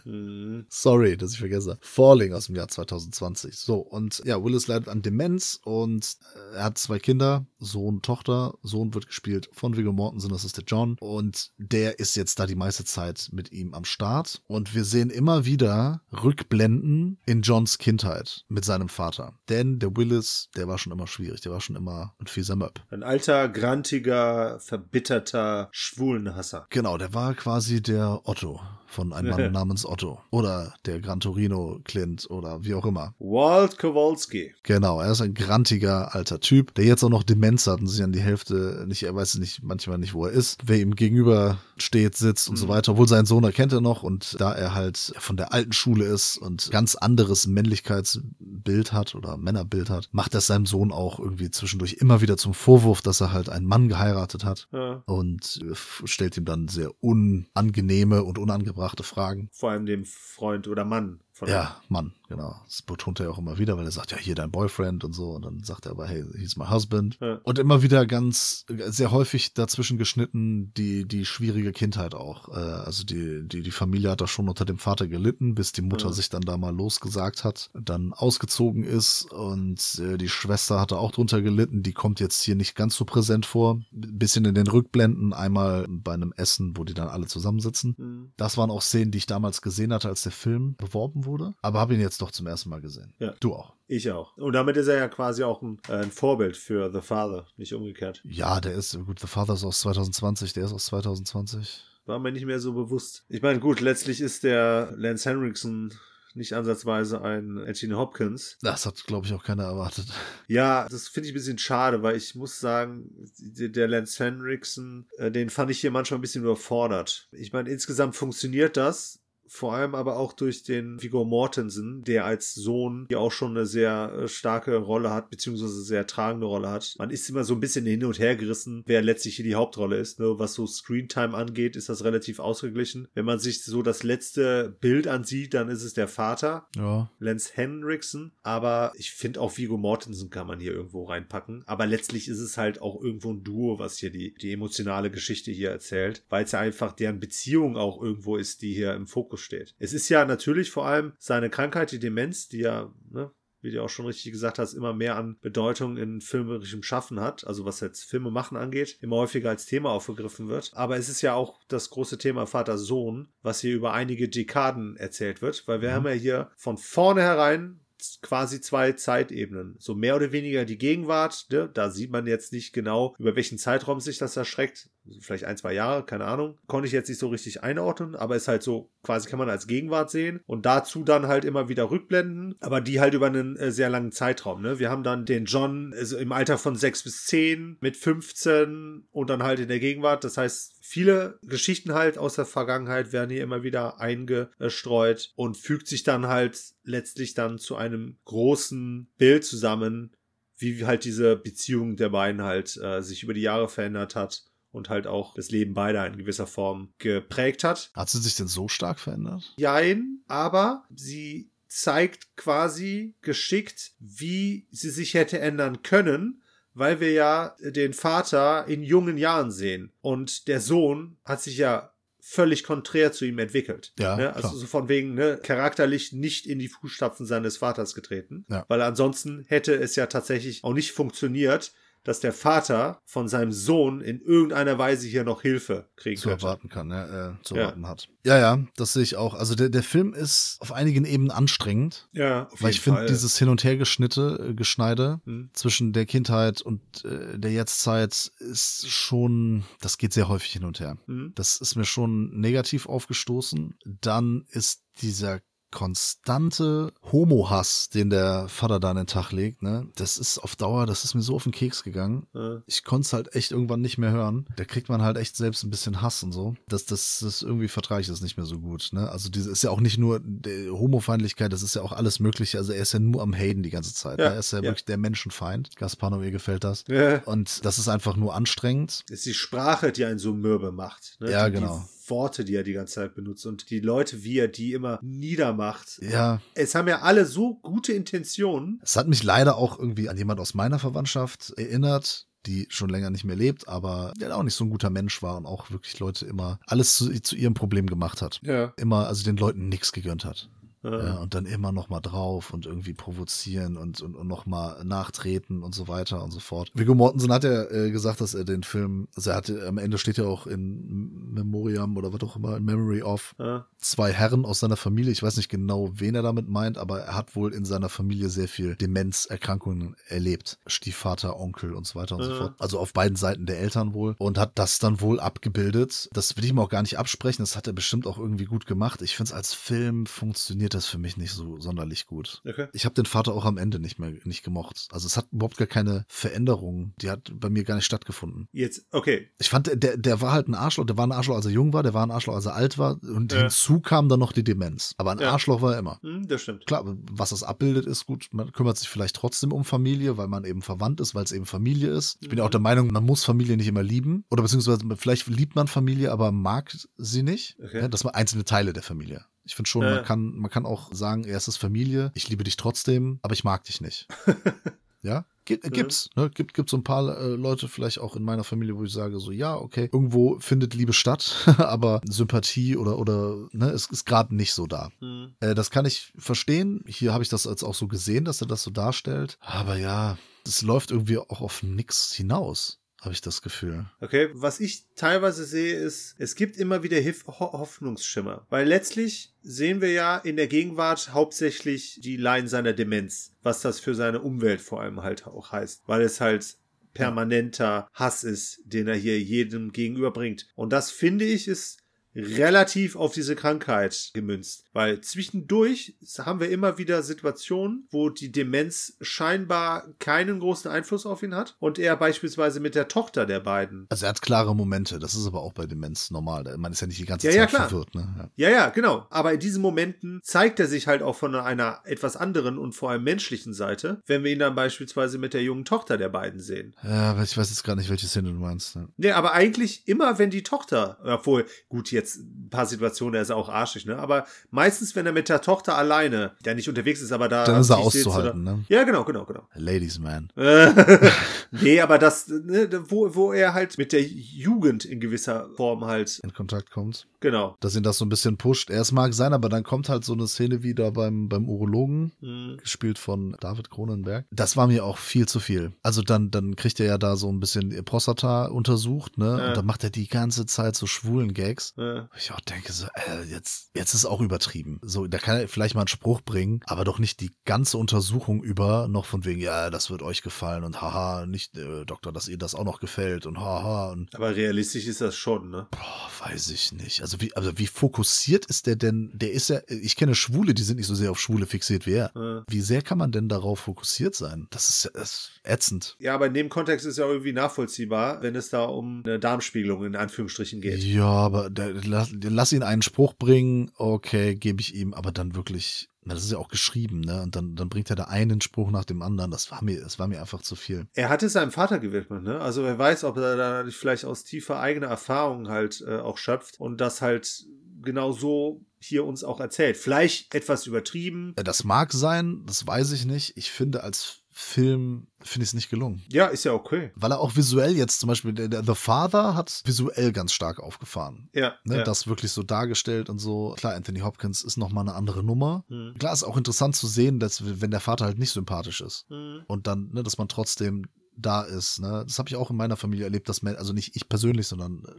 Mhm. 0.06 0.66
Sorry, 0.70 1.18
dass 1.18 1.34
ich 1.34 1.40
vergesse. 1.40 1.78
Falling 1.82 2.34
aus 2.34 2.48
dem 2.48 2.56
Jahr 2.56 2.68
2020. 2.68 3.58
So, 3.58 3.78
und 3.78 4.22
ja, 4.26 4.44
Willis 4.44 4.68
leidet 4.68 4.90
an 4.90 5.02
Demenz 5.02 5.60
und 5.64 6.18
äh, 6.36 6.58
er 6.58 6.64
hat 6.66 6.78
zwei 6.78 7.00
Kinder, 7.00 7.46
Sohn, 7.60 8.02
Tochter. 8.02 8.56
Sohn 8.64 8.94
wird 8.94 9.08
gespielt 9.08 9.50
von 9.54 9.78
Viggo 9.78 9.94
Mortensen, 9.94 10.30
das 10.30 10.46
ist 10.46 10.58
der 10.58 10.64
John. 10.66 10.98
Und 11.00 11.52
der 11.58 12.00
ist 12.00 12.16
jetzt 12.16 12.40
da 12.40 12.46
die 12.46 12.56
meiste 12.56 12.84
Zeit 12.86 13.30
mit 13.32 13.52
ihm 13.52 13.74
am 13.74 13.86
Start. 13.86 14.42
Und 14.48 14.76
wir 14.76 14.84
sehen 14.84 15.10
immer 15.10 15.46
wieder 15.46 16.02
Rückblenden 16.12 17.20
in 17.26 17.42
Johns 17.42 17.78
Kindheit 17.78 18.46
mit 18.48 18.66
seinem 18.66 18.90
Vater. 18.90 19.34
Denn 19.50 19.80
der 19.80 19.96
Willis, 19.96 20.50
der 20.56 20.68
war 20.68 20.78
schon 20.78 20.94
immer 20.94 21.08
schwierig, 21.08 21.42
der 21.42 21.52
war 21.52 21.62
schon 21.62 21.76
immer 21.76 22.14
ein 22.20 22.28
fieser 22.28 22.56
Möb. 22.56 22.82
Ein 22.90 23.04
alter, 23.04 23.50
grantiger, 23.50 24.60
verbitterter 24.60 25.70
Schwulenhasser. 25.72 26.68
Genau, 26.70 26.98
der 26.98 27.14
war 27.14 27.34
quasi 27.34 27.82
der 27.82 28.22
Otto 28.24 28.60
von 28.94 29.12
einem 29.14 29.30
Mann 29.38 29.52
namens 29.52 29.86
Otto. 29.86 30.20
Oder 30.32 30.74
der 30.86 31.02
Gran 31.02 31.20
Torino 31.20 31.80
Clint 31.84 32.30
oder 32.30 32.64
wie 32.64 32.74
auch 32.76 32.86
immer. 32.86 33.14
Walt 33.20 33.78
Kowalski. 33.80 34.54
Genau, 34.64 35.02
er 35.02 35.12
ist 35.12 35.22
ein 35.22 35.34
grantiger 35.34 36.14
alter 36.16 36.40
Typ, 36.40 36.74
der 36.76 36.86
jetzt 36.86 37.04
auch 37.04 37.10
noch 37.10 37.24
Demenz 37.24 37.68
hat 37.68 37.80
und 37.82 37.88
sich 37.88 38.04
an 38.04 38.12
die 38.12 38.22
Hälfte 38.22 38.86
nicht, 38.88 39.04
er 39.04 39.16
weiß 39.16 39.36
nicht, 39.36 39.64
manchmal 39.64 39.98
nicht, 39.98 40.14
wo 40.14 40.26
er 40.26 40.32
ist, 40.32 40.62
wer 40.66 40.80
ihm 40.80 40.96
gegenüber 40.96 41.58
steht, 41.78 42.16
sitzt 42.16 42.50
und 42.50 42.56
so 42.58 42.68
weiter, 42.68 42.92
obwohl 42.94 43.08
sein 43.08 43.26
Sohn 43.26 43.44
erkennt 43.44 43.74
er 43.74 43.82
noch 43.82 44.04
und 44.04 44.40
da 44.40 44.54
er 44.54 44.74
halt 44.76 45.14
von 45.18 45.38
der 45.38 45.52
alten 45.54 45.74
Schule 45.74 46.06
ist 46.06 46.38
und 46.38 46.70
ganz 46.72 46.96
anderes 46.96 47.48
Männlichkeitsbild 47.48 48.94
hat 48.94 49.16
oder 49.16 49.38
Männerbild 49.38 49.90
hat, 49.90 50.10
macht 50.12 50.34
er 50.36 50.42
seinem 50.42 50.66
Sohn 50.66 50.92
auch 50.92 51.20
irgendwie 51.20 51.50
zwischendurch 51.50 51.94
immer 51.94 52.22
wieder 52.22 52.38
zum 52.38 52.54
Vorwurf, 52.54 53.02
dass 53.02 53.22
er 53.22 53.34
halt 53.34 53.50
einen 53.50 53.66
Mann 53.66 53.90
geheiratet 53.90 54.46
hat 54.46 54.68
Ja. 54.72 55.02
und 55.06 55.60
äh, 55.64 55.74
stellt 56.06 56.38
ihm 56.38 56.46
dann 56.46 56.68
sehr 56.68 56.92
unangenehme 57.02 58.24
und 58.24 58.38
unangebrachte 58.38 58.83
Fragen. 59.04 59.50
Vor 59.52 59.72
allem 59.72 59.86
dem 59.86 60.06
Freund 60.06 60.68
oder 60.68 60.86
Mann 60.86 61.20
Ja, 61.48 61.82
Mann, 61.90 62.14
genau. 62.30 62.56
Das 62.66 62.82
betont 62.84 63.20
er 63.20 63.32
auch 63.32 63.40
immer 63.40 63.58
wieder, 63.58 63.76
weil 63.76 63.86
er 63.86 63.92
sagt, 63.92 64.12
ja, 64.12 64.18
hier 64.18 64.36
dein 64.36 64.52
Boyfriend 64.52 65.04
und 65.04 65.14
so. 65.14 65.32
Und 65.32 65.44
dann 65.46 65.64
sagt 65.64 65.86
er 65.88 65.92
aber, 65.92 66.08
hey, 66.08 66.24
he's 66.38 66.56
my 66.58 66.66
husband. 66.70 67.18
Ja. 67.20 67.40
Und 67.44 67.58
immer 67.60 67.82
wieder 67.82 68.06
ganz, 68.06 68.66
sehr 68.70 69.12
häufig 69.12 69.54
dazwischen 69.54 69.98
geschnitten, 69.98 70.72
die, 70.76 71.06
die 71.08 71.26
schwierige 71.26 71.72
Kindheit 71.72 72.14
auch. 72.16 72.50
Äh, 72.50 72.84
Also 72.84 73.04
die, 73.04 73.48
die, 73.48 73.62
die 73.64 73.72
Familie 73.72 74.12
hat 74.12 74.22
da 74.22 74.28
schon 74.28 74.48
unter 74.48 74.64
dem 74.66 74.78
Vater 74.78 75.08
gelitten, 75.08 75.56
bis 75.56 75.72
die 75.72 75.82
Mutter 75.82 76.08
Ja. 76.08 76.14
sich 76.14 76.30
dann 76.30 76.44
da 76.44 76.58
mal 76.58 76.74
losgesagt 76.76 77.44
hat, 77.44 77.72
dann 77.74 78.14
ausgezogen 78.14 78.84
ist 78.84 79.32
und 79.32 80.00
äh, 80.00 80.18
die 80.18 80.30
Schwester 80.30 80.80
hatte 80.80 80.98
auch 80.98 81.12
drunter 81.12 81.42
gelitten. 81.42 81.82
Die 81.84 81.94
kommt 81.94 82.20
jetzt 82.20 82.42
hier 82.44 82.56
nicht 82.56 82.76
ganz 82.76 82.96
so 82.96 83.06
präsent 83.06 83.46
vor. 83.46 83.76
Ein 83.92 84.18
bisschen 84.20 84.46
in 84.46 84.54
den 84.56 84.68
Rückblenden, 84.68 85.34
einmal 85.34 85.88
bei 85.90 86.14
einem 86.14 86.32
Essen, 86.38 86.78
wo 86.78 86.84
die 86.84 86.94
dann 86.94 87.08
alle 87.08 87.26
zusammensitzen. 87.26 87.96
Mhm. 87.98 88.32
Das 88.38 88.56
waren 88.58 88.70
auch 88.72 88.82
Szenen, 88.82 89.12
die 89.12 89.18
ich 89.18 89.26
damals 89.26 89.62
gesehen 89.62 89.92
hatte, 89.92 90.10
als 90.10 90.22
der 90.24 90.32
Film 90.32 90.76
beworben 90.78 91.26
wurde. 91.26 91.33
Aber 91.62 91.80
habe 91.80 91.94
ihn 91.94 92.02
jetzt 92.02 92.22
doch 92.22 92.32
zum 92.32 92.48
ersten 92.48 92.70
Mal 92.70 92.82
gesehen. 92.82 93.14
Ja. 93.20 93.34
Du 93.40 93.54
auch. 93.54 93.74
Ich 93.88 94.12
auch. 94.12 94.36
Und 94.38 94.54
damit 94.54 94.78
ist 94.78 94.88
er 94.88 94.98
ja 94.98 95.08
quasi 95.08 95.44
auch 95.44 95.62
ein, 95.62 95.80
äh, 95.88 95.94
ein 95.94 96.12
Vorbild 96.12 96.58
für 96.58 96.92
The 96.92 97.02
Father, 97.02 97.48
nicht 97.58 97.74
umgekehrt. 97.74 98.22
Ja, 98.24 98.60
der 98.60 98.74
ist, 98.74 98.98
gut, 99.06 99.20
The 99.20 99.28
Father 99.28 99.54
ist 99.54 99.64
aus 99.64 99.82
2020, 99.82 100.54
der 100.54 100.66
ist 100.66 100.74
aus 100.74 100.86
2020. 100.86 101.84
War 102.06 102.20
mir 102.20 102.32
nicht 102.32 102.46
mehr 102.46 102.60
so 102.60 102.74
bewusst. 102.74 103.24
Ich 103.30 103.42
meine, 103.42 103.60
gut, 103.60 103.80
letztlich 103.80 104.20
ist 104.20 104.44
der 104.44 104.94
Lance 104.96 105.30
Henriksen 105.30 105.94
nicht 106.36 106.54
ansatzweise 106.54 107.22
ein 107.22 107.60
Anthony 107.60 107.94
Hopkins. 107.94 108.58
Das 108.62 108.86
hat, 108.86 109.04
glaube 109.06 109.28
ich, 109.28 109.34
auch 109.34 109.44
keiner 109.44 109.64
erwartet. 109.64 110.08
Ja, 110.48 110.88
das 110.90 111.08
finde 111.08 111.28
ich 111.28 111.34
ein 111.34 111.38
bisschen 111.38 111.58
schade, 111.58 112.02
weil 112.02 112.16
ich 112.16 112.36
muss 112.36 112.60
sagen, 112.60 113.10
der 113.38 113.70
der 113.70 113.88
Lance 113.88 114.24
Henriksen, 114.24 115.08
äh, 115.18 115.32
den 115.32 115.50
fand 115.50 115.72
ich 115.72 115.80
hier 115.80 115.92
manchmal 115.92 116.18
ein 116.18 116.22
bisschen 116.22 116.44
überfordert. 116.44 117.28
Ich 117.32 117.54
meine, 117.54 117.70
insgesamt 117.70 118.16
funktioniert 118.16 118.78
das. 118.78 119.20
Vor 119.54 119.76
allem 119.76 119.94
aber 119.94 120.18
auch 120.18 120.34
durch 120.34 120.64
den 120.64 121.00
Viggo 121.00 121.26
Mortensen, 121.26 122.04
der 122.04 122.26
als 122.26 122.56
Sohn 122.56 123.06
hier 123.08 123.20
auch 123.20 123.32
schon 123.32 123.52
eine 123.52 123.68
sehr 123.68 124.12
äh, 124.24 124.28
starke 124.28 124.76
Rolle 124.78 125.12
hat, 125.12 125.30
beziehungsweise 125.30 125.84
sehr 125.84 126.08
tragende 126.08 126.48
Rolle 126.48 126.72
hat. 126.72 126.96
Man 126.98 127.12
ist 127.12 127.30
immer 127.30 127.44
so 127.44 127.54
ein 127.54 127.60
bisschen 127.60 127.86
hin 127.86 128.04
und 128.04 128.18
her 128.18 128.36
gerissen, 128.36 128.82
wer 128.88 129.04
letztlich 129.04 129.36
hier 129.36 129.46
die 129.46 129.54
Hauptrolle 129.54 129.98
ist. 129.98 130.20
Ne? 130.20 130.40
Was 130.40 130.56
so 130.56 130.66
Screentime 130.66 131.38
angeht, 131.38 131.76
ist 131.76 131.88
das 131.88 132.04
relativ 132.04 132.40
ausgeglichen. 132.40 133.08
Wenn 133.14 133.26
man 133.26 133.38
sich 133.38 133.64
so 133.64 133.84
das 133.84 134.02
letzte 134.02 134.76
Bild 134.82 135.08
ansieht, 135.08 135.54
dann 135.54 135.70
ist 135.70 135.84
es 135.84 135.94
der 135.94 136.08
Vater. 136.08 136.68
Ja. 136.76 137.12
Lance 137.20 137.52
Henriksen, 137.54 138.32
aber 138.42 138.92
ich 138.96 139.12
finde 139.12 139.40
auch 139.40 139.56
Vigo 139.56 139.78
Mortensen 139.78 140.32
kann 140.32 140.48
man 140.48 140.60
hier 140.60 140.74
irgendwo 140.74 141.04
reinpacken. 141.04 141.62
Aber 141.68 141.86
letztlich 141.86 142.28
ist 142.28 142.40
es 142.40 142.58
halt 142.58 142.82
auch 142.82 143.00
irgendwo 143.00 143.32
ein 143.32 143.44
Duo, 143.44 143.78
was 143.78 144.00
hier 144.00 144.10
die, 144.10 144.34
die 144.34 144.52
emotionale 144.52 145.12
Geschichte 145.12 145.52
hier 145.52 145.70
erzählt, 145.70 146.26
weil 146.30 146.44
es 146.44 146.54
ja 146.54 146.60
einfach 146.60 146.94
deren 146.94 147.20
Beziehung 147.20 147.78
auch 147.78 148.02
irgendwo 148.02 148.36
ist, 148.36 148.64
die 148.64 148.74
hier 148.74 148.96
im 148.96 149.06
Fokus 149.06 149.43
steht. 149.44 149.76
Es 149.80 149.94
ist 149.94 150.10
ja 150.10 150.26
natürlich 150.26 150.72
vor 150.72 150.88
allem 150.88 151.14
seine 151.20 151.50
Krankheit, 151.50 151.92
die 151.92 152.00
Demenz, 152.00 152.48
die 152.48 152.60
ja, 152.60 152.94
ne, 153.12 153.32
wie 153.64 153.72
du 153.72 153.82
auch 153.82 153.90
schon 153.90 154.06
richtig 154.06 154.32
gesagt 154.32 154.60
hast, 154.60 154.74
immer 154.74 154.94
mehr 154.94 155.16
an 155.16 155.38
Bedeutung 155.42 155.98
in 155.98 156.22
filmerischem 156.22 156.84
Schaffen 156.84 157.20
hat, 157.20 157.48
also 157.48 157.66
was 157.66 157.80
jetzt 157.80 158.04
Filme 158.04 158.30
machen 158.30 158.58
angeht, 158.58 158.98
immer 159.02 159.16
häufiger 159.16 159.50
als 159.50 159.66
Thema 159.66 159.92
aufgegriffen 159.92 160.50
wird. 160.50 160.72
Aber 160.74 160.98
es 160.98 161.08
ist 161.08 161.22
ja 161.22 161.34
auch 161.34 161.62
das 161.70 161.90
große 161.90 162.18
Thema 162.18 162.46
Vater-Sohn, 162.46 163.30
was 163.42 163.62
hier 163.62 163.74
über 163.74 163.94
einige 163.94 164.28
Dekaden 164.28 164.98
erzählt 164.98 165.42
wird, 165.42 165.66
weil 165.68 165.82
wir 165.82 165.94
haben 165.94 166.06
ja 166.06 166.12
hier 166.12 166.52
von 166.58 166.78
vornherein 166.78 167.80
quasi 168.22 168.62
zwei 168.62 168.94
Zeitebenen. 168.94 169.76
So 169.80 169.96
mehr 169.96 170.16
oder 170.16 170.32
weniger 170.32 170.66
die 170.66 170.78
Gegenwart, 170.78 171.46
ne? 171.52 171.70
da 171.74 171.90
sieht 171.90 172.12
man 172.12 172.28
jetzt 172.28 172.54
nicht 172.54 172.74
genau, 172.74 173.16
über 173.20 173.36
welchen 173.36 173.58
Zeitraum 173.58 174.00
sich 174.00 174.18
das 174.18 174.38
erschreckt. 174.38 174.90
Vielleicht 175.20 175.44
ein, 175.44 175.58
zwei 175.58 175.74
Jahre, 175.74 176.06
keine 176.06 176.26
Ahnung. 176.26 176.58
Konnte 176.66 176.88
ich 176.88 176.94
jetzt 176.94 177.10
nicht 177.10 177.20
so 177.20 177.28
richtig 177.28 177.62
einordnen, 177.62 178.16
aber 178.16 178.38
ist 178.38 178.48
halt 178.48 178.64
so, 178.64 178.90
quasi 179.04 179.30
kann 179.30 179.40
man 179.40 179.50
als 179.50 179.68
Gegenwart 179.68 180.10
sehen. 180.10 180.40
Und 180.46 180.66
dazu 180.66 181.04
dann 181.04 181.28
halt 181.28 181.44
immer 181.44 181.68
wieder 181.68 181.92
Rückblenden, 181.92 182.56
aber 182.62 182.80
die 182.80 183.02
halt 183.02 183.14
über 183.14 183.28
einen 183.28 183.58
äh, 183.58 183.72
sehr 183.72 183.90
langen 183.90 184.14
Zeitraum. 184.14 184.62
Ne? 184.62 184.80
Wir 184.80 184.90
haben 184.90 185.04
dann 185.04 185.26
den 185.26 185.44
John 185.46 185.94
also 185.94 186.18
im 186.18 186.32
Alter 186.32 186.58
von 186.58 186.76
6 186.76 187.04
bis 187.04 187.26
10 187.26 187.78
mit 187.82 187.98
15 187.98 189.08
und 189.12 189.30
dann 189.30 189.44
halt 189.44 189.60
in 189.60 189.68
der 189.68 189.80
Gegenwart. 189.80 190.24
Das 190.24 190.38
heißt, 190.38 190.83
viele 190.94 191.40
Geschichten 191.42 191.96
halt 191.96 192.20
aus 192.20 192.36
der 192.36 192.46
Vergangenheit 192.46 193.12
werden 193.14 193.32
hier 193.32 193.42
immer 193.42 193.64
wieder 193.64 194.00
eingestreut 194.00 195.34
und 195.36 195.58
fügt 195.58 195.88
sich 195.88 196.04
dann 196.04 196.28
halt 196.28 196.60
letztlich 196.84 197.34
dann 197.34 197.58
zu 197.58 197.76
einem 197.76 198.20
großen 198.26 199.12
Bild 199.18 199.44
zusammen, 199.44 200.16
wie 200.56 200.86
halt 200.86 201.04
diese 201.04 201.36
Beziehung 201.36 201.96
der 201.96 202.10
beiden 202.10 202.44
halt 202.44 202.78
äh, 202.78 203.02
sich 203.02 203.24
über 203.24 203.34
die 203.34 203.42
Jahre 203.42 203.70
verändert 203.70 204.16
hat 204.16 204.44
und 204.70 204.90
halt 204.90 205.08
auch 205.08 205.34
das 205.34 205.50
Leben 205.50 205.74
beider 205.74 206.06
in 206.06 206.16
gewisser 206.16 206.46
Form 206.46 206.94
geprägt 207.00 207.64
hat. 207.64 207.90
Hat 207.96 208.12
sie 208.12 208.22
sich 208.22 208.36
denn 208.36 208.48
so 208.48 208.68
stark 208.68 209.00
verändert? 209.00 209.52
Jein, 209.58 210.20
aber 210.28 210.86
sie 210.94 211.50
zeigt 211.68 212.38
quasi 212.38 213.16
geschickt, 213.22 213.94
wie 213.98 214.68
sie 214.70 214.92
sich 214.92 215.16
hätte 215.16 215.40
ändern 215.40 215.82
können, 215.82 216.43
weil 216.74 217.00
wir 217.00 217.12
ja 217.12 217.56
den 217.60 217.94
Vater 217.94 218.66
in 218.68 218.84
jungen 218.84 219.18
Jahren 219.18 219.52
sehen. 219.52 219.92
Und 220.02 220.48
der 220.48 220.60
Sohn 220.60 221.18
hat 221.26 221.42
sich 221.42 221.58
ja 221.58 221.94
völlig 222.26 222.64
konträr 222.64 223.12
zu 223.12 223.26
ihm 223.26 223.38
entwickelt. 223.38 223.94
Ja, 224.00 224.16
ne? 224.16 224.34
Also 224.34 224.56
so 224.56 224.66
von 224.66 224.88
wegen, 224.88 225.14
ne, 225.14 225.38
charakterlich 225.44 226.14
nicht 226.14 226.48
in 226.48 226.58
die 226.58 226.70
Fußstapfen 226.70 227.26
seines 227.26 227.58
Vaters 227.58 227.94
getreten. 227.94 228.46
Ja. 228.50 228.66
Weil 228.70 228.82
ansonsten 228.82 229.44
hätte 229.48 229.74
es 229.76 229.98
ja 229.98 230.06
tatsächlich 230.06 230.64
auch 230.64 230.74
nicht 230.74 230.94
funktioniert, 230.94 231.74
dass 232.04 232.20
der 232.20 232.34
Vater 232.34 233.02
von 233.06 233.28
seinem 233.28 233.52
Sohn 233.52 234.02
in 234.02 234.20
irgendeiner 234.22 234.78
Weise 234.78 235.08
hier 235.08 235.24
noch 235.24 235.42
Hilfe 235.42 235.90
kriegen 235.96 236.20
zu 236.20 236.30
könnte. 236.30 236.46
erwarten 236.46 236.70
kann, 236.70 236.90
ja, 236.90 237.30
äh, 237.32 237.34
zu 237.44 237.56
Ja. 237.56 237.62
erwarten 237.62 237.88
hat. 237.88 238.10
Ja, 238.26 238.38
ja, 238.38 238.60
das 238.76 238.94
sehe 238.94 239.04
ich 239.04 239.16
auch. 239.18 239.34
Also 239.34 239.56
der, 239.56 239.70
der 239.70 239.84
Film 239.84 240.14
ist 240.14 240.58
auf 240.60 240.72
einigen 240.72 241.06
Ebenen 241.06 241.32
anstrengend. 241.32 242.08
Ja, 242.14 242.44
auf 242.48 242.62
Weil 242.62 242.70
jeden 242.70 242.70
ich 242.72 242.82
finde, 242.82 243.06
dieses 243.06 243.38
Hin- 243.38 243.50
und 243.50 243.64
Hergeschnitte, 243.64 244.48
äh, 244.50 244.54
Geschneide 244.54 245.22
Hm. 245.26 245.50
zwischen 245.54 245.94
der 245.94 246.06
Kindheit 246.06 246.62
und 246.62 246.82
äh, 247.06 247.38
der 247.40 247.52
Jetztzeit 247.52 248.32
ist 248.40 248.88
schon, 248.90 249.64
das 249.82 249.98
geht 249.98 250.14
sehr 250.14 250.28
häufig 250.28 250.52
hin 250.52 250.64
und 250.66 250.80
her. 250.80 250.98
Hm. 251.08 251.32
Das 251.36 251.58
ist 251.58 251.76
mir 251.76 251.86
schon 251.86 252.38
negativ 252.40 252.88
aufgestoßen. 252.88 253.76
Dann 254.02 254.46
ist 254.50 254.84
dieser 255.02 255.40
konstante 255.74 256.94
Homo-Hass, 257.12 257.90
den 257.90 258.10
der 258.10 258.48
Vater 258.48 258.80
da 258.80 258.92
an 258.92 258.98
den 258.98 259.08
Tag 259.08 259.32
legt, 259.32 259.64
ne, 259.64 259.88
das 259.96 260.18
ist 260.18 260.38
auf 260.38 260.56
Dauer, 260.56 260.86
das 260.86 261.04
ist 261.04 261.16
mir 261.16 261.22
so 261.22 261.36
auf 261.36 261.44
den 261.44 261.52
Keks 261.52 261.84
gegangen. 261.84 262.28
Ja. 262.34 262.62
Ich 262.68 262.84
konnte 262.84 263.06
es 263.06 263.14
halt 263.14 263.36
echt 263.36 263.52
irgendwann 263.52 263.82
nicht 263.82 263.98
mehr 263.98 264.12
hören. 264.12 264.46
Da 264.56 264.66
kriegt 264.66 264.88
man 264.88 265.02
halt 265.02 265.18
echt 265.18 265.36
selbst 265.36 265.64
ein 265.64 265.72
bisschen 265.72 266.02
Hass 266.02 266.24
und 266.24 266.32
so. 266.32 266.56
Das, 266.68 266.86
das, 266.86 267.20
das 267.22 267.42
irgendwie 267.42 267.68
vertrage 267.68 268.02
ich 268.02 268.08
das 268.08 268.22
nicht 268.22 268.38
mehr 268.38 268.46
so 268.46 268.60
gut. 268.60 268.90
Ne? 268.94 269.10
Also 269.10 269.30
diese 269.30 269.52
ist 269.52 269.64
ja 269.64 269.72
auch 269.72 269.82
nicht 269.82 269.98
nur 269.98 270.22
Homofeindlichkeit, 270.70 271.52
das 271.52 271.64
ist 271.64 271.76
ja 271.76 271.82
auch 271.82 271.92
alles 271.92 272.20
Mögliche. 272.20 272.58
Also 272.60 272.72
er 272.72 272.82
ist 272.82 272.94
ja 272.94 273.00
nur 273.00 273.22
am 273.22 273.34
Haten 273.34 273.64
die 273.64 273.72
ganze 273.72 273.94
Zeit. 273.94 274.20
Ja, 274.20 274.30
ne? 274.30 274.34
Er 274.36 274.40
ist 274.40 274.52
ja, 274.52 274.60
ja. 274.60 274.64
wirklich 274.64 274.86
der 274.86 274.98
Menschenfeind. 274.98 275.76
Gaspar, 275.76 276.12
mir 276.12 276.32
gefällt 276.32 276.64
das. 276.64 276.84
Ja. 276.88 277.24
Und 277.24 277.66
das 277.66 277.80
ist 277.80 277.90
einfach 277.90 278.16
nur 278.16 278.36
anstrengend. 278.36 279.04
ist 279.10 279.26
die 279.26 279.34
Sprache, 279.34 279.92
die 279.92 280.06
einen 280.06 280.20
so 280.20 280.34
mürbe 280.34 280.72
macht. 280.72 281.18
Ne? 281.20 281.32
Ja, 281.32 281.50
die, 281.50 281.56
genau. 281.56 281.80
Die 281.80 282.03
Worte, 282.08 282.46
die 282.46 282.56
er 282.56 282.64
die 282.64 282.74
ganze 282.74 282.96
Zeit 282.96 283.16
benutzt 283.16 283.46
und 283.46 283.70
die 283.70 283.80
Leute, 283.80 284.24
wie 284.24 284.40
er 284.40 284.48
die 284.48 284.74
immer 284.74 285.00
niedermacht. 285.02 286.00
Ja, 286.02 286.42
Es 286.56 286.76
haben 286.76 286.88
ja 286.88 287.02
alle 287.02 287.26
so 287.26 287.56
gute 287.56 287.94
Intentionen. 287.94 288.80
es 288.84 288.96
hat 288.96 289.08
mich 289.08 289.24
leider 289.24 289.58
auch 289.58 289.80
irgendwie 289.80 290.10
an 290.10 290.18
jemand 290.18 290.40
aus 290.40 290.54
meiner 290.54 290.80
Verwandtschaft 290.80 291.54
erinnert, 291.58 292.28
die 292.46 292.68
schon 292.70 292.90
länger 292.90 293.10
nicht 293.10 293.24
mehr 293.24 293.36
lebt, 293.36 293.68
aber 293.68 294.14
der 294.20 294.36
auch 294.36 294.44
nicht 294.44 294.56
so 294.56 294.66
ein 294.66 294.70
guter 294.70 294.90
Mensch 294.90 295.22
war 295.22 295.38
und 295.38 295.46
auch 295.46 295.72
wirklich 295.72 295.98
Leute 296.00 296.26
immer 296.26 296.60
alles 296.68 296.96
zu, 296.98 297.10
zu 297.22 297.36
ihrem 297.36 297.54
Problem 297.54 297.88
gemacht 297.88 298.22
hat. 298.22 298.42
Ja. 298.44 298.74
Immer, 298.78 299.08
also 299.08 299.24
den 299.24 299.38
Leuten 299.38 299.70
nichts 299.70 299.92
gegönnt 299.94 300.26
hat. 300.26 300.50
Ja, 300.84 301.16
und 301.20 301.34
dann 301.34 301.46
immer 301.46 301.72
noch 301.72 301.90
mal 301.90 302.02
drauf 302.02 302.54
und 302.54 302.66
irgendwie 302.66 302.94
provozieren 302.94 303.78
und, 303.78 304.02
und, 304.02 304.16
und 304.16 304.28
noch 304.28 304.46
mal 304.46 304.84
nachtreten 304.84 305.64
und 305.64 305.74
so 305.74 305.88
weiter 305.88 306.22
und 306.24 306.32
so 306.32 306.40
fort. 306.40 306.70
Viggo 306.74 306.94
Mortensen 306.94 307.32
hat 307.32 307.44
ja 307.46 307.64
äh, 307.72 307.90
gesagt, 307.92 308.20
dass 308.22 308.34
er 308.34 308.44
den 308.44 308.64
Film, 308.64 309.08
also 309.16 309.30
er 309.30 309.38
hatte, 309.38 309.66
am 309.68 309.78
Ende 309.78 309.98
steht 309.98 310.18
ja 310.18 310.26
auch 310.26 310.46
in 310.46 311.32
Memoriam 311.34 311.96
oder 311.98 312.12
was 312.12 312.22
auch 312.22 312.36
immer, 312.36 312.58
in 312.58 312.66
Memory 312.66 313.02
of, 313.02 313.34
Ja. 313.40 313.66
zwei 313.80 314.12
Herren 314.12 314.46
aus 314.46 314.60
seiner 314.60 314.76
Familie. 314.78 315.12
Ich 315.12 315.24
weiß 315.24 315.38
nicht 315.38 315.50
genau, 315.50 315.90
wen 315.96 316.16
er 316.16 316.22
damit 316.22 316.50
meint, 316.50 316.78
aber 316.78 317.00
er 317.02 317.16
hat 317.16 317.36
wohl 317.36 317.54
in 317.54 317.66
seiner 317.66 317.90
Familie 317.90 318.30
sehr 318.30 318.48
viel 318.48 318.76
Demenzerkrankungen 318.76 319.96
erlebt. 320.08 320.58
Stiefvater, 320.68 321.40
Onkel 321.40 321.74
und 321.74 321.88
so 321.88 322.00
weiter 322.00 322.16
und 322.18 322.24
so 322.24 322.32
Ja. 322.32 322.38
fort. 322.38 322.54
Also 322.60 322.80
auf 322.80 322.94
beiden 322.94 323.16
Seiten 323.16 323.46
der 323.46 323.60
Eltern 323.60 323.94
wohl. 323.94 324.16
Und 324.18 324.38
hat 324.38 324.52
das 324.56 324.80
dann 324.80 325.02
wohl 325.02 325.20
abgebildet. 325.20 326.10
Das 326.14 326.36
will 326.36 326.44
ich 326.44 326.50
ihm 326.52 326.60
auch 326.60 326.70
gar 326.70 326.82
nicht 326.82 326.98
absprechen. 327.00 327.42
Das 327.44 327.56
hat 327.56 327.68
er 327.68 327.74
bestimmt 327.74 328.08
auch 328.08 328.18
irgendwie 328.18 328.46
gut 328.46 328.66
gemacht. 328.66 329.02
Ich 329.02 329.16
finde 329.16 329.30
es 329.30 329.34
als 329.34 329.54
Film 329.54 330.06
funktioniert 330.06 330.73
das 330.74 330.86
für 330.88 330.98
mich 330.98 331.18
nicht 331.18 331.32
so 331.32 331.60
sonderlich 331.60 332.06
gut. 332.08 332.42
Okay. 332.48 332.68
Ich 332.74 332.86
habe 332.86 332.96
den 332.96 333.06
Vater 333.06 333.34
auch 333.34 333.46
am 333.46 333.58
Ende 333.58 333.80
nicht 333.80 334.00
mehr 334.00 334.14
nicht 334.24 334.44
gemocht. 334.44 334.88
Also 334.92 335.08
es 335.08 335.18
hat 335.18 335.28
überhaupt 335.32 335.58
gar 335.58 335.68
keine 335.68 336.06
Veränderung. 336.08 336.94
Die 337.02 337.10
hat 337.10 337.32
bei 337.40 337.50
mir 337.50 337.64
gar 337.64 337.76
nicht 337.76 337.86
stattgefunden. 337.86 338.48
Jetzt, 338.52 338.86
okay. 338.92 339.30
Ich 339.40 339.50
fand, 339.50 339.68
der, 339.84 339.98
der 339.98 340.22
war 340.22 340.32
halt 340.32 340.48
ein 340.48 340.56
Arschloch. 340.56 340.86
Der 340.86 340.98
war 340.98 341.06
ein 341.08 341.12
Arschloch, 341.12 341.36
als 341.36 341.46
er 341.46 341.52
jung 341.52 341.74
war. 341.74 341.84
Der 341.84 341.94
war 341.94 342.06
ein 342.06 342.12
Arschloch, 342.12 342.36
als 342.36 342.46
er 342.46 342.56
alt 342.56 342.78
war. 342.78 342.98
Und 343.04 343.32
Ja. 343.34 343.42
hinzu 343.42 343.80
kam 343.80 344.10
dann 344.10 344.20
noch 344.20 344.32
die 344.32 344.44
Demenz. 344.44 344.94
Aber 344.98 345.12
ein 345.12 345.20
Ja. 345.20 345.32
Arschloch 345.32 345.62
war 345.62 345.74
er 345.74 345.80
immer. 345.80 346.00
Hm, 346.02 346.28
das 346.28 346.42
stimmt. 346.42 346.66
Klar, 346.66 346.84
was 347.12 347.30
das 347.32 347.44
abbildet, 347.44 347.86
ist 347.86 348.06
gut. 348.06 348.28
Man 348.32 348.52
kümmert 348.52 348.78
sich 348.78 348.90
vielleicht 348.90 349.16
trotzdem 349.16 349.52
um 349.52 349.64
Familie, 349.66 350.18
weil 350.18 350.28
man 350.28 350.44
eben 350.46 350.62
verwandt 350.62 351.00
ist, 351.02 351.16
weil 351.16 351.24
es 351.24 351.32
eben 351.32 351.46
Familie 351.46 351.90
ist. 351.92 352.18
Ich 352.22 352.30
bin 352.30 352.38
ja 352.38 352.44
auch 352.46 352.50
der 352.50 352.60
Meinung, 352.60 352.88
man 352.88 353.06
muss 353.06 353.24
Familie 353.24 353.58
nicht 353.58 353.68
immer 353.68 353.84
lieben. 353.84 354.26
Oder 354.30 354.44
beziehungsweise 354.44 354.80
vielleicht 354.98 355.28
liebt 355.28 355.56
man 355.56 355.68
Familie, 355.68 356.12
aber 356.12 356.32
mag 356.32 356.76
sie 356.98 357.24
nicht. 357.24 357.58
Okay. 357.64 357.82
Ja, 357.82 357.88
das 357.88 358.02
sind 358.02 358.12
einzelne 358.12 358.46
Teile 358.46 358.74
der 358.74 358.84
Familie. 358.84 359.26
Ich 359.46 359.56
finde 359.56 359.70
schon, 359.70 359.82
Ja. 359.84 359.96
man, 359.96 360.06
kann, 360.06 360.36
man 360.38 360.52
kann 360.52 360.66
auch 360.66 360.94
sagen, 360.94 361.26
es 361.26 361.48
ist 361.48 361.58
Familie, 361.58 362.12
ich 362.16 362.30
liebe 362.30 362.44
dich 362.44 362.56
trotzdem, 362.58 363.20
aber 363.22 363.34
ich 363.34 363.44
mag 363.44 363.64
dich 363.64 363.82
nicht. 363.82 364.08
ja? 365.02 365.26
Gibt, 365.46 365.70
gibt's, 365.74 366.10
ne? 366.16 366.30
Gibt, 366.30 366.54
gibt 366.54 366.70
so 366.70 366.78
ein 366.78 366.86
paar 366.86 367.18
äh, 367.18 367.28
Leute 367.36 367.68
vielleicht 367.68 368.00
auch 368.00 368.16
in 368.16 368.24
meiner 368.24 368.46
Familie, 368.46 368.78
wo 368.78 368.86
ich 368.86 368.94
sage, 368.94 369.20
so, 369.20 369.32
ja, 369.32 369.56
okay, 369.58 369.90
irgendwo 369.92 370.40
findet 370.40 370.74
Liebe 370.74 370.94
statt, 370.94 371.36
aber 371.58 372.00
Sympathie 372.10 372.78
oder, 372.78 372.98
oder, 372.98 373.50
ne, 373.52 373.70
es 373.72 373.88
ist 373.88 374.06
gerade 374.06 374.34
nicht 374.34 374.54
so 374.54 374.68
da. 374.68 374.90
Hm. 375.00 375.36
Äh, 375.42 375.54
das 375.54 375.70
kann 375.70 375.86
ich 375.86 376.14
verstehen. 376.18 376.86
Hier 376.88 377.12
habe 377.12 377.24
ich 377.24 377.30
das 377.30 377.44
jetzt 377.44 377.64
auch 377.64 377.76
so 377.76 377.90
gesehen, 377.90 378.24
dass 378.24 378.40
er 378.40 378.48
das 378.48 378.64
so 378.64 378.72
darstellt. 378.72 379.38
Aber 379.42 379.76
ja, 379.76 380.18
es 380.46 380.62
läuft 380.62 380.92
irgendwie 380.92 381.18
auch 381.18 381.42
auf 381.42 381.62
nichts 381.62 382.14
hinaus, 382.14 382.80
habe 383.04 383.14
ich 383.14 383.22
das 383.22 383.42
Gefühl. 383.42 383.86
Okay, 384.00 384.30
was 384.34 384.62
ich 384.62 384.86
teilweise 384.96 385.44
sehe, 385.44 385.76
ist, 385.76 386.16
es 386.20 386.36
gibt 386.36 386.56
immer 386.56 386.84
wieder 386.84 386.98
Hif 386.98 387.28
Ho 387.28 387.52
Hoffnungsschimmer. 387.52 388.48
Weil 388.50 388.66
letztlich 388.66 389.34
sehen 389.42 389.82
wir 389.82 389.92
ja 389.92 390.18
in 390.18 390.38
der 390.38 390.48
Gegenwart 390.48 391.14
hauptsächlich 391.14 392.00
die 392.02 392.16
Leiden 392.16 392.48
seiner 392.48 392.72
Demenz. 392.72 393.34
Was 393.42 393.62
das 393.62 393.82
für 393.82 393.94
seine 393.94 394.22
Umwelt 394.22 394.62
vor 394.62 394.82
allem 394.82 395.04
halt 395.04 395.28
auch 395.28 395.52
heißt. 395.52 395.84
Weil 395.86 396.02
es 396.02 396.22
halt 396.22 396.56
permanenter 396.94 397.90
Hass 397.94 398.24
ist, 398.24 398.62
den 398.66 398.88
er 398.88 398.96
hier 398.96 399.20
jedem 399.20 399.74
gegenüberbringt. 399.74 400.48
Und 400.56 400.72
das 400.72 400.92
finde 400.92 401.26
ich 401.26 401.48
ist 401.48 401.83
relativ 402.16 402.96
auf 402.96 403.14
diese 403.14 403.36
Krankheit 403.36 404.12
gemünzt. 404.14 404.66
Weil 404.74 405.02
zwischendurch 405.02 405.96
haben 406.20 406.40
wir 406.40 406.50
immer 406.50 406.78
wieder 406.78 407.04
Situationen, 407.04 407.88
wo 407.92 408.10
die 408.10 408.32
Demenz 408.32 408.98
scheinbar 409.02 409.88
keinen 410.00 410.40
großen 410.40 410.70
Einfluss 410.72 411.06
auf 411.06 411.24
ihn 411.24 411.36
hat 411.36 411.56
und 411.60 411.80
er 411.80 411.96
beispielsweise 411.96 412.60
mit 412.60 412.76
der 412.76 412.88
Tochter 412.88 413.26
der 413.26 413.40
beiden. 413.40 413.86
Also 413.90 414.06
er 414.06 414.10
hat 414.10 414.22
klare 414.22 414.56
Momente, 414.56 415.00
das 415.00 415.16
ist 415.16 415.28
aber 415.28 415.42
auch 415.42 415.54
bei 415.54 415.66
Demenz 415.66 416.12
normal. 416.12 416.56
Man 416.58 416.72
ist 416.72 416.82
ja 416.82 416.88
nicht 416.88 417.00
die 417.00 417.06
ganze 417.06 417.28
Ja, 417.28 417.32
Zeit 417.32 417.40
ja, 417.40 417.46
klar. 417.48 417.70
verwirrt. 417.70 417.96
Ne? 417.96 418.30
Ja, 418.36 418.50
ja, 418.50 418.70
genau. 418.70 419.06
Aber 419.10 419.34
in 419.34 419.40
diesen 419.40 419.62
Momenten 419.62 420.20
zeigt 420.24 420.60
er 420.60 420.68
sich 420.68 420.88
halt 420.88 421.02
auch 421.02 421.16
von 421.16 421.36
einer 421.36 421.82
etwas 421.86 422.16
anderen 422.16 422.58
und 422.58 422.74
vor 422.74 422.92
allem 422.92 423.04
menschlichen 423.04 423.54
Seite, 423.54 424.02
wenn 424.06 424.24
wir 424.24 424.32
ihn 424.32 424.40
dann 424.40 424.56
beispielsweise 424.56 425.18
mit 425.18 425.34
der 425.34 425.44
jungen 425.44 425.66
Tochter 425.66 425.98
der 425.98 426.10
beiden 426.10 426.40
sehen. 426.40 426.76
Ja. 426.84 426.90
ja, 426.90 427.12
aber 427.12 427.24
ich 427.24 427.38
weiß 427.38 427.50
jetzt 427.50 427.64
gar 427.64 427.76
nicht, 427.76 427.90
welche 427.90 428.08
Szene 428.08 428.30
du 428.30 428.36
meinst. 428.40 428.76
Ne? 428.76 428.88
Nee, 428.98 429.12
aber 429.12 429.34
eigentlich 429.34 429.88
immer, 429.88 430.20
wenn 430.20 430.30
die 430.30 430.44
Tochter, 430.44 430.98
obwohl, 431.04 431.46
gut, 431.70 431.92
jetzt 431.92 432.03
ein 432.16 432.50
paar 432.50 432.66
Situationen, 432.66 433.16
er 433.16 433.22
ist 433.22 433.32
auch 433.32 433.50
arschig, 433.50 433.86
ne? 433.86 433.98
Aber 433.98 434.26
meistens, 434.52 434.96
wenn 434.96 435.06
er 435.06 435.12
mit 435.12 435.30
der 435.30 435.42
Tochter 435.42 435.78
alleine, 435.78 436.32
der 436.46 436.56
nicht 436.56 436.70
unterwegs 436.70 437.02
ist, 437.02 437.12
aber 437.12 437.30
da. 437.30 437.46
Dann 437.46 437.62
ist 437.62 437.70
er 437.70 437.78
auszuhalten, 437.78 438.44
ne? 438.44 438.66
Ja, 438.70 438.84
genau, 438.84 439.04
genau, 439.04 439.26
genau. 439.26 439.48
Ladies 439.56 440.00
Man. 440.00 440.30
nee, 441.62 441.80
aber 441.82 441.98
das, 441.98 442.28
ne, 442.28 442.70
wo, 442.90 443.14
wo 443.16 443.32
er 443.32 443.54
halt 443.54 443.78
mit 443.78 443.92
der 443.92 444.04
Jugend 444.04 444.86
in 444.86 445.00
gewisser 445.00 445.50
Form 445.56 445.86
halt, 445.86 446.20
In 446.24 446.34
Kontakt 446.34 446.72
kommt. 446.72 447.08
genau. 447.20 447.56
Dass 447.60 447.76
ihn 447.76 447.84
das 447.84 447.98
so 447.98 448.06
ein 448.06 448.10
bisschen 448.10 448.38
pusht. 448.38 448.70
Er 448.70 448.82
es 448.82 448.92
mag 448.92 449.14
sein, 449.14 449.34
aber 449.34 449.50
dann 449.50 449.64
kommt 449.64 449.90
halt 449.90 450.04
so 450.04 450.14
eine 450.14 450.28
Szene 450.28 450.64
wieder 450.64 450.92
beim, 450.92 451.30
beim 451.30 451.48
Urologen. 451.48 452.12
Mhm. 452.22 452.58
gespielt 452.58 452.98
von 453.00 453.36
David 453.40 453.70
Cronenberg. 453.70 454.26
Das 454.32 454.56
war 454.58 454.68
mir 454.68 454.86
auch 454.86 454.98
viel 454.98 455.28
zu 455.28 455.40
viel. 455.40 455.74
Also 455.84 456.02
dann, 456.02 456.32
dann 456.32 456.56
kriegt 456.56 456.80
er 456.80 456.86
ja 456.86 456.98
da 456.98 457.16
so 457.16 457.30
ein 457.32 457.40
bisschen 457.40 457.84
Prostata 457.86 458.46
untersucht, 458.46 459.18
ne? 459.18 459.38
Ja. 459.40 459.48
Und 459.50 459.58
dann 459.58 459.66
macht 459.66 459.84
er 459.84 459.90
die 459.90 460.08
ganze 460.08 460.46
Zeit 460.46 460.76
so 460.76 460.88
schwulen 460.88 461.34
Gags. 461.34 461.74
Ja. 461.78 462.10
Ich 462.18 462.32
auch 462.32 462.40
denke 462.42 462.72
so, 462.74 462.86
äh, 462.88 463.24
jetzt, 463.30 463.70
jetzt 463.76 463.94
ist 463.94 464.06
auch 464.06 464.22
übertrieben. 464.22 464.80
So, 464.82 465.08
da 465.08 465.18
kann 465.18 465.38
er 465.40 465.48
vielleicht 465.48 465.76
mal 465.76 465.82
einen 465.82 465.88
Spruch 465.88 466.22
bringen, 466.22 466.62
aber 466.66 466.84
doch 466.84 467.00
nicht 467.00 467.20
die 467.20 467.32
ganze 467.46 467.78
Untersuchung 467.78 468.44
über, 468.44 468.88
noch 468.88 469.06
von 469.06 469.26
wegen, 469.26 469.42
ja, 469.42 469.70
das 469.70 469.90
wird 469.90 470.02
euch 470.02 470.22
gefallen 470.22 470.64
und 470.64 470.82
haha, 470.82 471.26
nicht, 471.26 471.43
äh, 471.56 471.86
Doktor, 471.86 472.12
dass 472.12 472.28
ihr 472.28 472.38
das 472.38 472.56
auch 472.56 472.64
noch 472.64 472.80
gefällt 472.80 473.26
und 473.26 473.40
haha 473.40 473.92
und 473.92 474.16
Aber 474.16 474.36
realistisch 474.36 474.88
ist 474.88 475.02
das 475.02 475.16
schon, 475.16 475.50
ne? 475.50 475.68
boah, 475.72 476.30
weiß 476.30 476.50
ich 476.50 476.72
nicht. 476.72 477.02
Also 477.02 477.22
wie, 477.22 477.36
also 477.36 477.58
wie 477.58 477.68
fokussiert 477.68 478.46
ist 478.46 478.68
der 478.68 478.76
denn? 478.76 479.12
Der 479.14 479.32
ist 479.32 479.50
ja, 479.50 479.60
ich 479.68 479.96
kenne 479.96 480.16
Schwule, 480.16 480.54
die 480.54 480.64
sind 480.64 480.78
nicht 480.78 480.88
so 480.88 480.96
sehr 480.96 481.12
auf 481.12 481.20
Schwule 481.20 481.46
fixiert 481.46 481.86
wie 481.86 481.94
er. 481.94 482.12
Ja. 482.16 482.44
Wie 482.48 482.62
sehr 482.62 482.82
kann 482.82 482.98
man 482.98 483.12
denn 483.12 483.30
darauf 483.30 483.60
fokussiert 483.60 484.16
sein? 484.16 484.48
Das 484.52 484.70
ist 484.70 484.86
ja 484.86 484.92
das 484.94 485.14
ist 485.14 485.42
ätzend. 485.44 485.96
Ja, 486.00 486.16
aber 486.16 486.28
in 486.28 486.34
dem 486.34 486.50
Kontext 486.50 486.86
ist 486.86 486.98
ja 486.98 487.06
irgendwie 487.06 487.34
nachvollziehbar, 487.34 488.22
wenn 488.22 488.36
es 488.36 488.50
da 488.50 488.64
um 488.64 489.04
eine 489.06 489.20
Darmspiegelung 489.20 489.86
in 489.86 489.96
Anführungsstrichen 489.96 490.62
geht. 490.62 490.80
Ja, 490.84 491.06
aber 491.06 491.50
der, 491.50 491.74
lass, 491.74 492.14
lass 492.22 492.54
ihn 492.54 492.64
einen 492.64 492.82
Spruch 492.82 493.14
bringen, 493.14 493.72
okay, 493.76 494.36
gebe 494.36 494.62
ich 494.62 494.76
ihm, 494.76 494.94
aber 494.94 495.12
dann 495.12 495.36
wirklich, 495.36 495.90
na, 496.06 496.14
das 496.14 496.24
ist 496.26 496.32
ja 496.32 496.38
auch 496.38 496.50
geschrieben, 496.50 497.02
ne? 497.02 497.22
Und 497.22 497.36
dann, 497.36 497.56
dann 497.56 497.70
bringt 497.70 497.90
er 497.90 497.96
da 497.96 498.06
einen 498.06 498.42
Spruch 498.42 498.72
nach 498.72 498.86
dem 498.86 499.02
anderen. 499.02 499.32
Das 499.32 499.52
war 499.52 499.64
mir, 499.64 499.82
das 499.82 500.00
war 500.00 500.08
mir 500.08 500.20
einfach 500.20 500.42
zu 500.42 500.56
viel. 500.56 500.88
Er 500.94 501.10
hat 501.10 501.24
es 501.24 501.34
seinem 501.34 501.52
Vater 501.52 501.80
gewidmet, 501.80 502.24
ne? 502.24 502.40
Also 502.40 502.64
wer 502.64 502.78
weiß, 502.78 503.04
ob 503.04 503.18
er 503.18 503.36
da 503.36 503.64
nicht 503.64 503.78
vielleicht 503.78 504.06
aus 504.06 504.24
tiefer 504.24 504.60
eigener 504.60 504.88
Erfahrung 504.88 505.50
halt 505.50 505.84
äh, 505.88 505.98
auch 505.98 506.18
schöpft 506.18 506.60
und 506.60 506.82
das 506.82 507.02
halt 507.02 507.46
genau 507.82 508.12
so 508.12 508.66
hier 508.80 509.06
uns 509.06 509.24
auch 509.24 509.40
erzählt. 509.40 509.78
Vielleicht 509.78 510.34
etwas 510.34 510.68
übertrieben. 510.68 511.34
Das 511.36 511.64
mag 511.64 511.94
sein, 511.94 512.44
das 512.46 512.66
weiß 512.66 512.92
ich 512.92 513.06
nicht. 513.06 513.38
Ich 513.38 513.52
finde, 513.52 513.84
als 513.84 514.23
Film 514.36 515.08
finde 515.22 515.44
ich 515.44 515.50
es 515.50 515.54
nicht 515.54 515.70
gelungen. 515.70 516.02
Ja, 516.10 516.26
ist 516.26 516.44
ja 516.44 516.54
okay. 516.54 516.92
Weil 516.96 517.12
er 517.12 517.20
auch 517.20 517.36
visuell 517.36 517.78
jetzt 517.78 518.00
zum 518.00 518.08
Beispiel, 518.08 518.34
der, 518.34 518.48
der 518.48 518.64
The 518.64 518.74
Father 518.74 519.36
hat 519.36 519.62
visuell 519.64 520.12
ganz 520.12 520.34
stark 520.34 520.60
aufgefahren. 520.60 521.30
Ja. 521.34 521.54
Ne, 521.64 521.78
ja. 521.78 521.84
Das 521.84 522.08
wirklich 522.08 522.32
so 522.32 522.42
dargestellt 522.42 523.10
und 523.10 523.20
so. 523.20 523.54
Klar, 523.58 523.76
Anthony 523.76 524.00
Hopkins 524.00 524.44
ist 524.44 524.58
nochmal 524.58 524.88
eine 524.88 524.96
andere 524.96 525.24
Nummer. 525.24 525.66
Hm. 525.70 525.94
Klar, 526.00 526.14
ist 526.14 526.24
auch 526.24 526.38
interessant 526.38 526.76
zu 526.76 526.88
sehen, 526.88 527.20
dass 527.20 527.62
wenn 527.62 527.72
der 527.72 527.80
Vater 527.80 528.06
halt 528.06 528.18
nicht 528.18 528.32
sympathisch 528.32 528.82
ist. 528.82 529.06
Hm. 529.10 529.44
Und 529.48 529.68
dann, 529.68 529.92
ne, 529.94 530.02
dass 530.02 530.18
man 530.18 530.28
trotzdem 530.28 530.88
da 531.16 531.44
ist. 531.44 531.80
Ne? 531.80 532.04
Das 532.08 532.20
habe 532.20 532.30
ich 532.30 532.36
auch 532.36 532.50
in 532.50 532.58
meiner 532.58 532.78
Familie 532.78 533.06
erlebt, 533.06 533.30
dass 533.30 533.42
man, 533.42 533.56
also 533.56 533.74
nicht 533.74 533.96
ich 533.96 534.10
persönlich, 534.10 534.48
sondern 534.48 534.84
äh, 534.86 534.92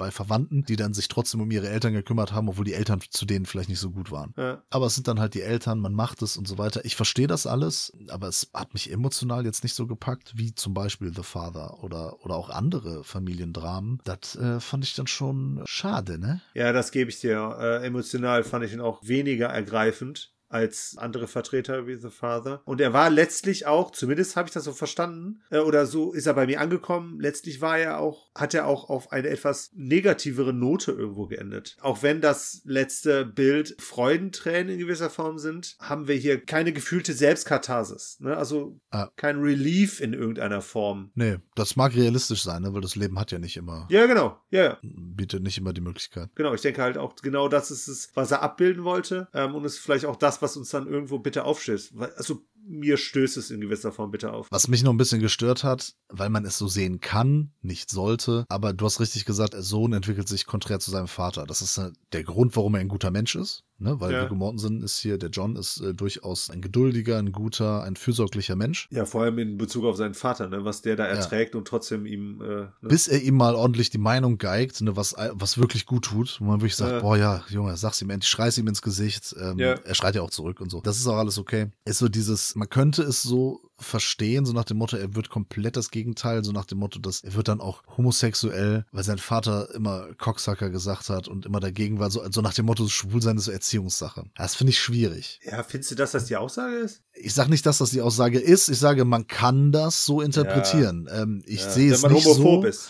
bei 0.00 0.10
Verwandten, 0.10 0.64
die 0.64 0.76
dann 0.76 0.94
sich 0.94 1.08
trotzdem 1.08 1.42
um 1.42 1.50
ihre 1.50 1.68
Eltern 1.68 1.92
gekümmert 1.92 2.32
haben, 2.32 2.48
obwohl 2.48 2.64
die 2.64 2.72
Eltern 2.72 3.00
zu 3.10 3.26
denen 3.26 3.44
vielleicht 3.44 3.68
nicht 3.68 3.78
so 3.78 3.90
gut 3.90 4.10
waren. 4.10 4.32
Ja. 4.38 4.62
Aber 4.70 4.86
es 4.86 4.94
sind 4.94 5.06
dann 5.06 5.20
halt 5.20 5.34
die 5.34 5.42
Eltern, 5.42 5.78
man 5.78 5.92
macht 5.92 6.22
es 6.22 6.38
und 6.38 6.48
so 6.48 6.56
weiter. 6.56 6.86
Ich 6.86 6.96
verstehe 6.96 7.26
das 7.26 7.46
alles, 7.46 7.92
aber 8.08 8.26
es 8.26 8.50
hat 8.54 8.72
mich 8.72 8.90
emotional 8.90 9.44
jetzt 9.44 9.62
nicht 9.62 9.74
so 9.74 9.86
gepackt, 9.86 10.32
wie 10.36 10.54
zum 10.54 10.72
Beispiel 10.72 11.12
The 11.14 11.22
Father 11.22 11.84
oder, 11.84 12.24
oder 12.24 12.34
auch 12.34 12.48
andere 12.48 13.04
Familiendramen. 13.04 14.00
Das 14.04 14.36
äh, 14.36 14.58
fand 14.58 14.84
ich 14.84 14.94
dann 14.94 15.06
schon 15.06 15.60
schade, 15.66 16.18
ne? 16.18 16.40
Ja, 16.54 16.72
das 16.72 16.92
gebe 16.92 17.10
ich 17.10 17.20
dir. 17.20 17.58
Äh, 17.60 17.86
emotional 17.86 18.42
fand 18.42 18.64
ich 18.64 18.72
ihn 18.72 18.80
auch 18.80 19.00
weniger 19.02 19.48
ergreifend 19.48 20.32
als 20.50 20.96
andere 20.98 21.26
Vertreter 21.28 21.86
wie 21.86 21.96
The 21.96 22.10
Father. 22.10 22.60
Und 22.64 22.80
er 22.80 22.92
war 22.92 23.08
letztlich 23.08 23.66
auch, 23.66 23.90
zumindest 23.92 24.36
habe 24.36 24.48
ich 24.48 24.52
das 24.52 24.64
so 24.64 24.72
verstanden, 24.72 25.40
äh, 25.50 25.58
oder 25.58 25.86
so 25.86 26.12
ist 26.12 26.26
er 26.26 26.34
bei 26.34 26.46
mir 26.46 26.60
angekommen, 26.60 27.18
letztlich 27.20 27.60
war 27.60 27.78
er 27.78 27.98
auch, 28.00 28.28
hat 28.34 28.52
er 28.52 28.66
auch 28.66 28.90
auf 28.90 29.12
eine 29.12 29.28
etwas 29.28 29.70
negativere 29.74 30.52
Note 30.52 30.92
irgendwo 30.92 31.26
geendet. 31.26 31.76
Auch 31.80 32.02
wenn 32.02 32.20
das 32.20 32.60
letzte 32.64 33.24
Bild 33.24 33.76
Freudentränen 33.80 34.68
in 34.74 34.78
gewisser 34.78 35.08
Form 35.10 35.38
sind, 35.38 35.76
haben 35.80 36.08
wir 36.08 36.16
hier 36.16 36.44
keine 36.44 36.72
gefühlte 36.72 37.12
Selbstkatharsis. 37.12 38.18
Ne? 38.20 38.36
Also 38.36 38.78
Ah. 38.90 39.08
kein 39.16 39.38
Relief 39.40 40.00
in 40.00 40.12
irgendeiner 40.14 40.60
Form. 40.62 41.10
Nee, 41.14 41.38
das 41.54 41.76
mag 41.76 41.94
realistisch 41.94 42.42
sein, 42.42 42.62
ne? 42.62 42.74
weil 42.74 42.80
das 42.80 42.96
Leben 42.96 43.18
hat 43.18 43.30
ja 43.30 43.38
nicht 43.38 43.56
immer, 43.56 43.86
Ja, 43.90 44.06
genau. 44.06 44.40
Ja, 44.50 44.64
ja. 44.64 44.78
bietet 44.82 45.42
nicht 45.42 45.58
immer 45.58 45.72
die 45.72 45.80
Möglichkeit. 45.80 46.28
Genau, 46.34 46.54
ich 46.54 46.60
denke 46.60 46.82
halt 46.82 46.98
auch 46.98 47.14
genau 47.16 47.48
das 47.48 47.70
ist 47.70 47.86
es, 47.88 48.10
was 48.14 48.30
er 48.32 48.42
abbilden 48.42 48.84
wollte. 48.84 49.28
Ähm, 49.32 49.54
und 49.54 49.64
es 49.64 49.74
ist 49.74 49.78
vielleicht 49.80 50.06
auch 50.06 50.16
das, 50.16 50.39
was 50.42 50.56
uns 50.56 50.70
dann 50.70 50.86
irgendwo 50.86 51.18
bitte 51.18 51.44
aufstößt. 51.44 51.94
Also 52.16 52.42
mir 52.66 52.96
stößt 52.96 53.36
es 53.36 53.50
in 53.50 53.60
gewisser 53.60 53.92
Form 53.92 54.10
bitte 54.10 54.32
auf. 54.32 54.48
Was 54.50 54.68
mich 54.68 54.82
noch 54.82 54.92
ein 54.92 54.98
bisschen 54.98 55.20
gestört 55.20 55.64
hat, 55.64 55.94
weil 56.08 56.30
man 56.30 56.44
es 56.44 56.58
so 56.58 56.68
sehen 56.68 57.00
kann, 57.00 57.52
nicht 57.62 57.90
sollte, 57.90 58.44
aber 58.48 58.72
du 58.72 58.84
hast 58.84 59.00
richtig 59.00 59.24
gesagt, 59.24 59.54
Sohn 59.56 59.92
entwickelt 59.92 60.28
sich 60.28 60.46
konträr 60.46 60.78
zu 60.78 60.90
seinem 60.90 61.08
Vater. 61.08 61.46
Das 61.46 61.62
ist 61.62 61.78
äh, 61.78 61.90
der 62.12 62.24
Grund, 62.24 62.56
warum 62.56 62.74
er 62.74 62.80
ein 62.80 62.88
guter 62.88 63.10
Mensch 63.10 63.34
ist. 63.34 63.64
Ne? 63.80 64.00
weil 64.00 64.12
Ja. 64.12 64.22
Viggo 64.24 64.34
Mortensen 64.34 64.82
ist 64.82 64.98
hier, 64.98 65.18
der 65.18 65.30
John 65.30 65.56
ist 65.56 65.80
äh, 65.80 65.94
durchaus 65.94 66.50
ein 66.50 66.60
geduldiger, 66.60 67.18
ein 67.18 67.32
guter, 67.32 67.82
ein 67.82 67.96
fürsorglicher 67.96 68.56
Mensch. 68.56 68.86
Ja, 68.90 69.04
vor 69.04 69.22
allem 69.22 69.38
in 69.38 69.58
Bezug 69.58 69.84
auf 69.84 69.96
seinen 69.96 70.14
Vater, 70.14 70.48
ne? 70.48 70.64
was 70.64 70.82
der 70.82 70.96
da 70.96 71.06
erträgt 71.06 71.54
und 71.54 71.66
trotzdem 71.66 72.06
ihm. 72.06 72.40
Äh, 72.40 72.44
ne? 72.46 72.72
Bis 72.82 73.08
er 73.08 73.20
ihm 73.22 73.36
mal 73.36 73.54
ordentlich 73.54 73.90
die 73.90 73.98
Meinung 73.98 74.38
geigt, 74.38 74.80
ne, 74.80 74.96
was, 74.96 75.14
was 75.32 75.58
wirklich 75.58 75.86
gut 75.86 76.04
tut, 76.04 76.40
wo 76.40 76.44
man 76.44 76.60
wirklich 76.60 76.76
sagt, 76.76 76.92
Ja. 76.92 77.00
boah 77.00 77.16
ja, 77.16 77.44
Junge, 77.48 77.76
sag's 77.76 78.00
ihm 78.02 78.10
endlich, 78.10 78.28
schrei's 78.28 78.58
ihm 78.58 78.68
ins 78.68 78.82
Gesicht. 78.82 79.34
Ähm, 79.40 79.58
Ja. 79.58 79.74
Er 79.84 79.94
schreit 79.94 80.14
ja 80.14 80.22
auch 80.22 80.30
zurück 80.30 80.60
und 80.60 80.70
so. 80.70 80.80
Das 80.80 80.96
ist 80.98 81.06
auch 81.06 81.16
alles 81.16 81.38
okay. 81.38 81.68
Ist 81.84 81.98
so 81.98 82.08
dieses, 82.08 82.54
man 82.54 82.68
könnte 82.68 83.02
es 83.02 83.22
so 83.22 83.60
verstehen, 83.80 84.44
so 84.46 84.52
nach 84.52 84.64
dem 84.64 84.76
Motto, 84.78 84.96
er 84.96 85.14
wird 85.14 85.30
komplett 85.30 85.76
das 85.76 85.90
Gegenteil, 85.90 86.44
so 86.44 86.52
nach 86.52 86.64
dem 86.64 86.78
Motto, 86.78 86.98
dass 86.98 87.22
er 87.22 87.34
wird 87.34 87.48
dann 87.48 87.60
auch 87.60 87.82
homosexuell, 87.96 88.84
weil 88.92 89.04
sein 89.04 89.18
Vater 89.18 89.74
immer 89.74 90.08
Cocksucker 90.18 90.70
gesagt 90.70 91.08
hat 91.08 91.28
und 91.28 91.46
immer 91.46 91.60
dagegen 91.60 91.98
war, 91.98 92.10
so, 92.10 92.22
so 92.30 92.40
nach 92.40 92.54
dem 92.54 92.66
Motto, 92.66 92.86
Schwulsein 92.88 93.36
ist 93.36 93.44
so 93.44 93.52
Erziehungssache. 93.52 94.24
Das 94.36 94.54
finde 94.54 94.70
ich 94.72 94.80
schwierig. 94.80 95.40
ja, 95.44 95.62
findest 95.62 95.90
du, 95.92 95.94
dass 95.94 96.12
das 96.12 96.26
die 96.26 96.36
Aussage 96.36 96.76
ist? 96.76 97.02
Ich 97.14 97.34
sage 97.34 97.50
nicht, 97.50 97.66
dass 97.66 97.78
das 97.78 97.90
die 97.90 98.00
Aussage 98.02 98.38
ist, 98.38 98.68
ich 98.68 98.78
sage, 98.78 99.04
man 99.04 99.26
kann 99.26 99.72
das 99.72 100.04
so 100.04 100.20
interpretieren. 100.20 101.08
Ähm, 101.12 101.42
ich 101.46 101.60
Ja, 101.62 101.70
sehe 101.70 101.88
wenn 101.90 101.94
es 101.96 102.02
man 102.02 102.12
nicht 102.12 102.24
homophob 102.26 102.62
so. 102.62 102.68
ist. 102.68 102.88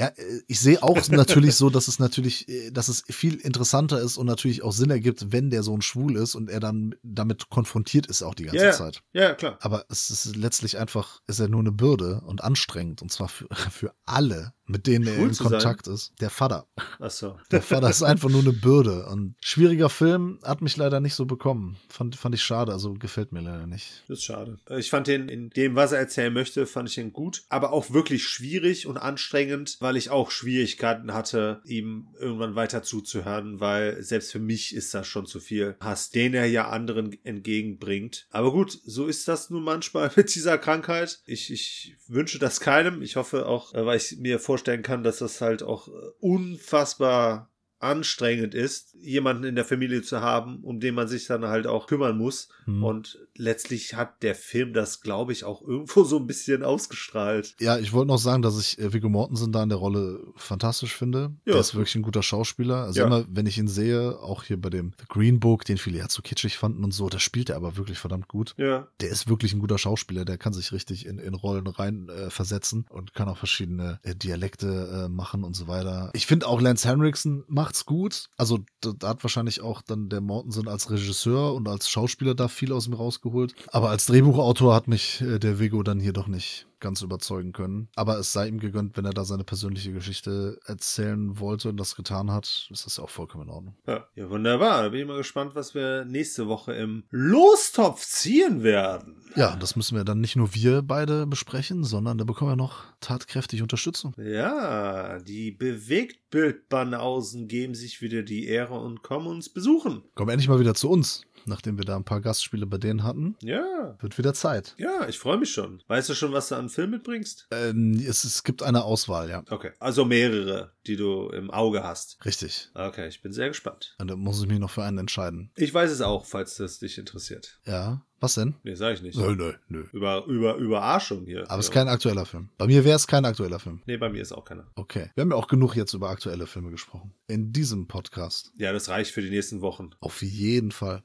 Ja, 0.00 0.06
äh, 0.06 0.40
ich 0.46 0.58
sehe 0.60 0.82
auch 0.82 1.08
natürlich 1.10 1.56
so, 1.56 1.68
dass 1.68 1.86
es 1.86 1.98
natürlich, 1.98 2.48
äh, 2.48 2.70
dass 2.70 2.88
es 2.88 3.02
viel 3.10 3.34
interessanter 3.34 4.00
ist 4.00 4.16
und 4.16 4.26
natürlich 4.26 4.62
auch 4.62 4.72
Sinn 4.72 4.88
ergibt, 4.90 5.30
wenn 5.30 5.50
der 5.50 5.62
Sohn 5.62 5.82
schwul 5.82 6.16
ist 6.16 6.34
und 6.34 6.48
er 6.48 6.58
dann 6.58 6.94
damit 7.02 7.50
konfrontiert 7.50 8.06
ist 8.06 8.22
auch 8.22 8.34
die 8.34 8.44
ganze 8.44 8.64
Ja, 8.64 8.72
Zeit. 8.72 9.02
ja, 9.12 9.34
klar. 9.34 9.58
Aber 9.60 9.84
es 9.90 10.08
ist 10.08 10.36
letztlich 10.36 10.78
einfach, 10.78 11.20
ist 11.26 11.38
er 11.38 11.48
nur 11.48 11.60
eine 11.60 11.72
Bürde 11.72 12.22
und 12.24 12.42
anstrengend 12.42 13.02
und 13.02 13.12
zwar 13.12 13.28
für, 13.28 13.46
für 13.70 13.92
alle, 14.06 14.54
mit 14.70 14.86
denen 14.86 15.06
er 15.06 15.14
Schwul 15.14 15.28
in 15.28 15.34
zu 15.34 15.42
sein? 15.44 15.52
Kontakt 15.52 15.86
ist. 15.86 16.12
Der 16.20 16.30
Vater. 16.30 16.66
Achso. 16.98 17.38
Der 17.50 17.62
Vater 17.62 17.90
ist 17.90 18.02
einfach 18.02 18.28
nur 18.28 18.40
eine 18.40 18.52
Bürde 18.52 19.06
und 19.06 19.34
schwieriger 19.40 19.88
Film 19.88 20.38
hat 20.42 20.62
mich 20.62 20.76
leider 20.76 21.00
nicht 21.00 21.14
so 21.14 21.26
bekommen. 21.26 21.76
Fand, 21.88 22.16
fand 22.16 22.34
ich 22.34 22.42
schade, 22.42 22.72
also 22.72 22.94
gefällt 22.94 23.32
mir 23.32 23.40
leider 23.40 23.66
nicht. 23.66 24.04
Das 24.08 24.18
ist 24.18 24.24
schade. 24.24 24.58
Ich 24.78 24.90
fand 24.90 25.06
den 25.06 25.28
in 25.28 25.50
dem, 25.50 25.74
was 25.74 25.92
er 25.92 25.98
erzählen 25.98 26.32
möchte, 26.32 26.66
fand 26.66 26.88
ich 26.88 26.98
ihn 26.98 27.12
gut, 27.12 27.44
aber 27.48 27.72
auch 27.72 27.90
wirklich 27.90 28.24
schwierig 28.24 28.86
und 28.86 28.96
anstrengend, 28.96 29.76
weil 29.80 29.96
ich 29.96 30.10
auch 30.10 30.30
Schwierigkeiten 30.30 31.12
hatte, 31.12 31.60
ihm 31.64 32.08
irgendwann 32.18 32.54
weiter 32.54 32.82
zuzuhören, 32.82 33.60
weil 33.60 34.02
selbst 34.02 34.32
für 34.32 34.38
mich 34.38 34.74
ist 34.74 34.94
das 34.94 35.06
schon 35.06 35.26
zu 35.26 35.40
viel 35.40 35.76
Hass, 35.80 36.10
den 36.10 36.34
er 36.34 36.46
ja 36.46 36.68
anderen 36.68 37.16
entgegenbringt. 37.24 38.26
Aber 38.30 38.52
gut, 38.52 38.78
so 38.84 39.06
ist 39.06 39.28
das 39.28 39.50
nun 39.50 39.62
manchmal 39.62 40.10
mit 40.16 40.34
dieser 40.34 40.58
Krankheit. 40.58 41.20
Ich, 41.26 41.50
ich 41.52 41.96
wünsche 42.08 42.38
das 42.38 42.60
keinem. 42.60 43.02
Ich 43.02 43.16
hoffe 43.16 43.46
auch, 43.46 43.74
äh, 43.74 43.84
weil 43.84 43.96
ich 43.96 44.18
mir 44.18 44.38
vorstellen 44.60 44.82
kann, 44.82 45.02
dass 45.02 45.18
das 45.18 45.40
halt 45.40 45.62
auch 45.62 45.88
äh, 45.88 45.92
unfassbar 46.20 47.50
anstrengend 47.78 48.54
ist, 48.54 48.94
jemanden 49.00 49.44
in 49.44 49.54
der 49.54 49.64
Familie 49.64 50.02
zu 50.02 50.20
haben, 50.20 50.62
um 50.62 50.80
den 50.80 50.94
man 50.94 51.08
sich 51.08 51.26
dann 51.26 51.46
halt 51.46 51.66
auch 51.66 51.86
kümmern 51.86 52.18
muss. 52.18 52.50
Hm. 52.66 52.84
Und 52.84 53.26
letztlich 53.40 53.94
hat 53.94 54.22
der 54.22 54.34
Film 54.34 54.72
das, 54.72 55.00
glaube 55.00 55.32
ich, 55.32 55.44
auch 55.44 55.62
irgendwo 55.62 56.04
so 56.04 56.18
ein 56.18 56.26
bisschen 56.26 56.62
ausgestrahlt. 56.62 57.56
Ja, 57.58 57.78
ich 57.78 57.92
wollte 57.92 58.08
noch 58.08 58.18
sagen, 58.18 58.42
dass 58.42 58.58
ich 58.60 58.78
äh, 58.78 58.92
Viggo 58.92 59.08
Mortensen 59.08 59.52
da 59.52 59.62
in 59.62 59.68
der 59.68 59.78
Rolle 59.78 60.20
fantastisch 60.36 60.94
finde. 60.94 61.32
Ja. 61.46 61.52
Der 61.52 61.60
ist 61.60 61.74
wirklich 61.74 61.94
ein 61.96 62.02
guter 62.02 62.22
Schauspieler. 62.22 62.84
Also 62.84 63.00
Ja. 63.00 63.06
immer, 63.06 63.24
wenn 63.28 63.46
ich 63.46 63.58
ihn 63.58 63.68
sehe, 63.68 64.18
auch 64.20 64.44
hier 64.44 64.60
bei 64.60 64.70
dem 64.70 64.92
The 64.98 65.06
Green 65.08 65.40
Book, 65.40 65.64
den 65.64 65.78
viele 65.78 65.98
ja 65.98 66.08
zu 66.08 66.22
kitschig 66.22 66.56
fanden 66.58 66.84
und 66.84 66.92
so, 66.92 67.08
da 67.08 67.18
spielt 67.18 67.50
er 67.50 67.56
aber 67.56 67.76
wirklich 67.76 67.98
verdammt 67.98 68.28
gut. 68.28 68.54
Ja. 68.58 68.88
Der 69.00 69.08
ist 69.10 69.28
wirklich 69.28 69.52
ein 69.54 69.60
guter 69.60 69.78
Schauspieler, 69.78 70.24
der 70.24 70.38
kann 70.38 70.52
sich 70.52 70.72
richtig 70.72 71.06
in, 71.06 71.18
in 71.18 71.34
Rollen 71.34 71.66
rein 71.66 72.08
äh, 72.08 72.30
versetzen 72.30 72.86
und 72.90 73.14
kann 73.14 73.28
auch 73.28 73.38
verschiedene 73.38 73.98
äh, 74.02 74.14
Dialekte 74.14 75.06
äh, 75.06 75.08
machen 75.08 75.44
und 75.44 75.54
so 75.56 75.66
weiter. 75.66 76.10
Ich 76.12 76.26
finde 76.26 76.46
auch 76.46 76.60
Lance 76.60 76.86
Henriksen 76.86 77.44
macht's 77.48 77.86
gut. 77.86 78.28
Also 78.36 78.58
da, 78.80 78.92
da 78.98 79.08
hat 79.08 79.24
wahrscheinlich 79.24 79.62
auch 79.62 79.82
dann 79.82 80.08
der 80.08 80.20
Mortensen 80.20 80.68
als 80.68 80.90
Regisseur 80.90 81.54
und 81.54 81.68
als 81.68 81.88
Schauspieler 81.88 82.34
da 82.34 82.48
viel 82.48 82.72
aus 82.72 82.86
ihm 82.86 82.94
rausgeholt. 82.94 83.29
Aber 83.72 83.90
als 83.90 84.06
Drehbuchautor 84.06 84.74
hat 84.74 84.88
mich 84.88 85.20
äh, 85.20 85.38
der 85.38 85.58
Vigo 85.58 85.82
dann 85.82 86.00
hier 86.00 86.12
doch 86.12 86.26
nicht 86.26 86.66
ganz 86.80 87.02
überzeugen 87.02 87.52
können. 87.52 87.88
Aber 87.94 88.18
es 88.18 88.32
sei 88.32 88.48
ihm 88.48 88.58
gegönnt, 88.58 88.96
wenn 88.96 89.04
er 89.04 89.12
da 89.12 89.24
seine 89.24 89.44
persönliche 89.44 89.92
Geschichte 89.92 90.58
erzählen 90.64 91.38
wollte 91.38 91.68
und 91.68 91.76
das 91.76 91.94
getan 91.94 92.32
hat, 92.32 92.68
ist 92.70 92.86
das 92.86 92.96
ja 92.96 93.04
auch 93.04 93.10
vollkommen 93.10 93.44
in 93.44 93.50
Ordnung. 93.50 93.76
Ja, 93.86 94.06
ja 94.14 94.30
wunderbar. 94.30 94.82
Da 94.82 94.88
bin 94.88 95.00
ich 95.00 95.06
mal 95.06 95.18
gespannt, 95.18 95.54
was 95.54 95.74
wir 95.74 96.04
nächste 96.04 96.48
Woche 96.48 96.72
im 96.72 97.04
Lostopf 97.10 98.04
ziehen 98.06 98.62
werden. 98.62 99.19
Ja, 99.36 99.56
das 99.56 99.76
müssen 99.76 99.96
wir 99.96 100.04
dann 100.04 100.20
nicht 100.20 100.36
nur 100.36 100.54
wir 100.54 100.82
beide 100.82 101.26
besprechen, 101.26 101.84
sondern 101.84 102.18
da 102.18 102.24
bekommen 102.24 102.52
wir 102.52 102.56
noch 102.56 102.84
tatkräftig 103.00 103.62
Unterstützung. 103.62 104.14
Ja, 104.16 105.18
die 105.20 105.50
Bewegtbildbanausen 105.50 107.48
geben 107.48 107.74
sich 107.74 108.02
wieder 108.02 108.22
die 108.22 108.46
Ehre 108.46 108.78
und 108.78 109.02
kommen 109.02 109.26
uns 109.26 109.48
besuchen. 109.48 110.02
Kommen 110.14 110.30
endlich 110.30 110.48
mal 110.48 110.60
wieder 110.60 110.74
zu 110.74 110.90
uns, 110.90 111.22
nachdem 111.46 111.78
wir 111.78 111.84
da 111.84 111.96
ein 111.96 112.04
paar 112.04 112.20
Gastspiele 112.20 112.66
bei 112.66 112.78
denen 112.78 113.02
hatten. 113.02 113.36
Ja. 113.42 113.96
Wird 114.00 114.18
wieder 114.18 114.34
Zeit. 114.34 114.74
Ja, 114.78 115.08
ich 115.08 115.18
freue 115.18 115.38
mich 115.38 115.52
schon. 115.52 115.82
Weißt 115.86 116.08
du 116.08 116.14
schon, 116.14 116.32
was 116.32 116.48
du 116.48 116.56
an 116.56 116.68
Film 116.68 116.90
mitbringst? 116.90 117.48
Ähm, 117.50 117.94
es, 118.06 118.24
es 118.24 118.44
gibt 118.44 118.62
eine 118.62 118.84
Auswahl, 118.84 119.28
ja. 119.30 119.42
Okay. 119.50 119.72
Also 119.78 120.04
mehrere, 120.04 120.72
die 120.86 120.96
du 120.96 121.28
im 121.28 121.50
Auge 121.50 121.82
hast. 121.82 122.24
Richtig. 122.24 122.70
Okay, 122.74 123.08
ich 123.08 123.22
bin 123.22 123.32
sehr 123.32 123.48
gespannt. 123.48 123.94
Und 123.98 124.08
da 124.08 124.16
muss 124.16 124.40
ich 124.42 124.48
mich 124.48 124.58
noch 124.58 124.70
für 124.70 124.84
einen 124.84 124.98
entscheiden. 124.98 125.50
Ich 125.56 125.72
weiß 125.72 125.90
es 125.90 126.00
auch, 126.00 126.26
falls 126.26 126.56
das 126.56 126.78
dich 126.78 126.98
interessiert. 126.98 127.60
Ja. 127.64 128.04
Was 128.20 128.34
denn? 128.34 128.54
Nee, 128.64 128.74
sag 128.74 128.94
ich 128.94 129.02
nicht. 129.02 129.18
Nö, 129.18 129.34
nö, 129.34 129.54
nö. 129.68 129.84
Über, 129.92 130.26
über 130.26 130.56
Überraschung 130.56 131.24
hier. 131.24 131.50
Aber 131.50 131.58
es 131.58 131.66
ist 131.66 131.72
kein 131.72 131.88
aktueller 131.88 132.26
Film. 132.26 132.50
Bei 132.58 132.66
mir 132.66 132.84
wäre 132.84 132.96
es 132.96 133.06
kein 133.06 133.24
aktueller 133.24 133.58
Film. 133.58 133.80
Nee, 133.86 133.96
bei 133.96 134.10
mir 134.10 134.20
ist 134.20 134.32
auch 134.32 134.44
keiner. 134.44 134.66
Okay. 134.74 135.10
Wir 135.14 135.22
haben 135.22 135.30
ja 135.30 135.36
auch 135.36 135.46
genug 135.46 135.74
jetzt 135.74 135.94
über 135.94 136.10
aktuelle 136.10 136.46
Filme 136.46 136.70
gesprochen. 136.70 137.14
In 137.28 137.52
diesem 137.52 137.88
Podcast. 137.88 138.52
Ja, 138.58 138.72
das 138.74 138.90
reicht 138.90 139.12
für 139.12 139.22
die 139.22 139.30
nächsten 139.30 139.62
Wochen. 139.62 139.90
Auf 140.00 140.20
jeden 140.20 140.70
Fall. 140.70 141.02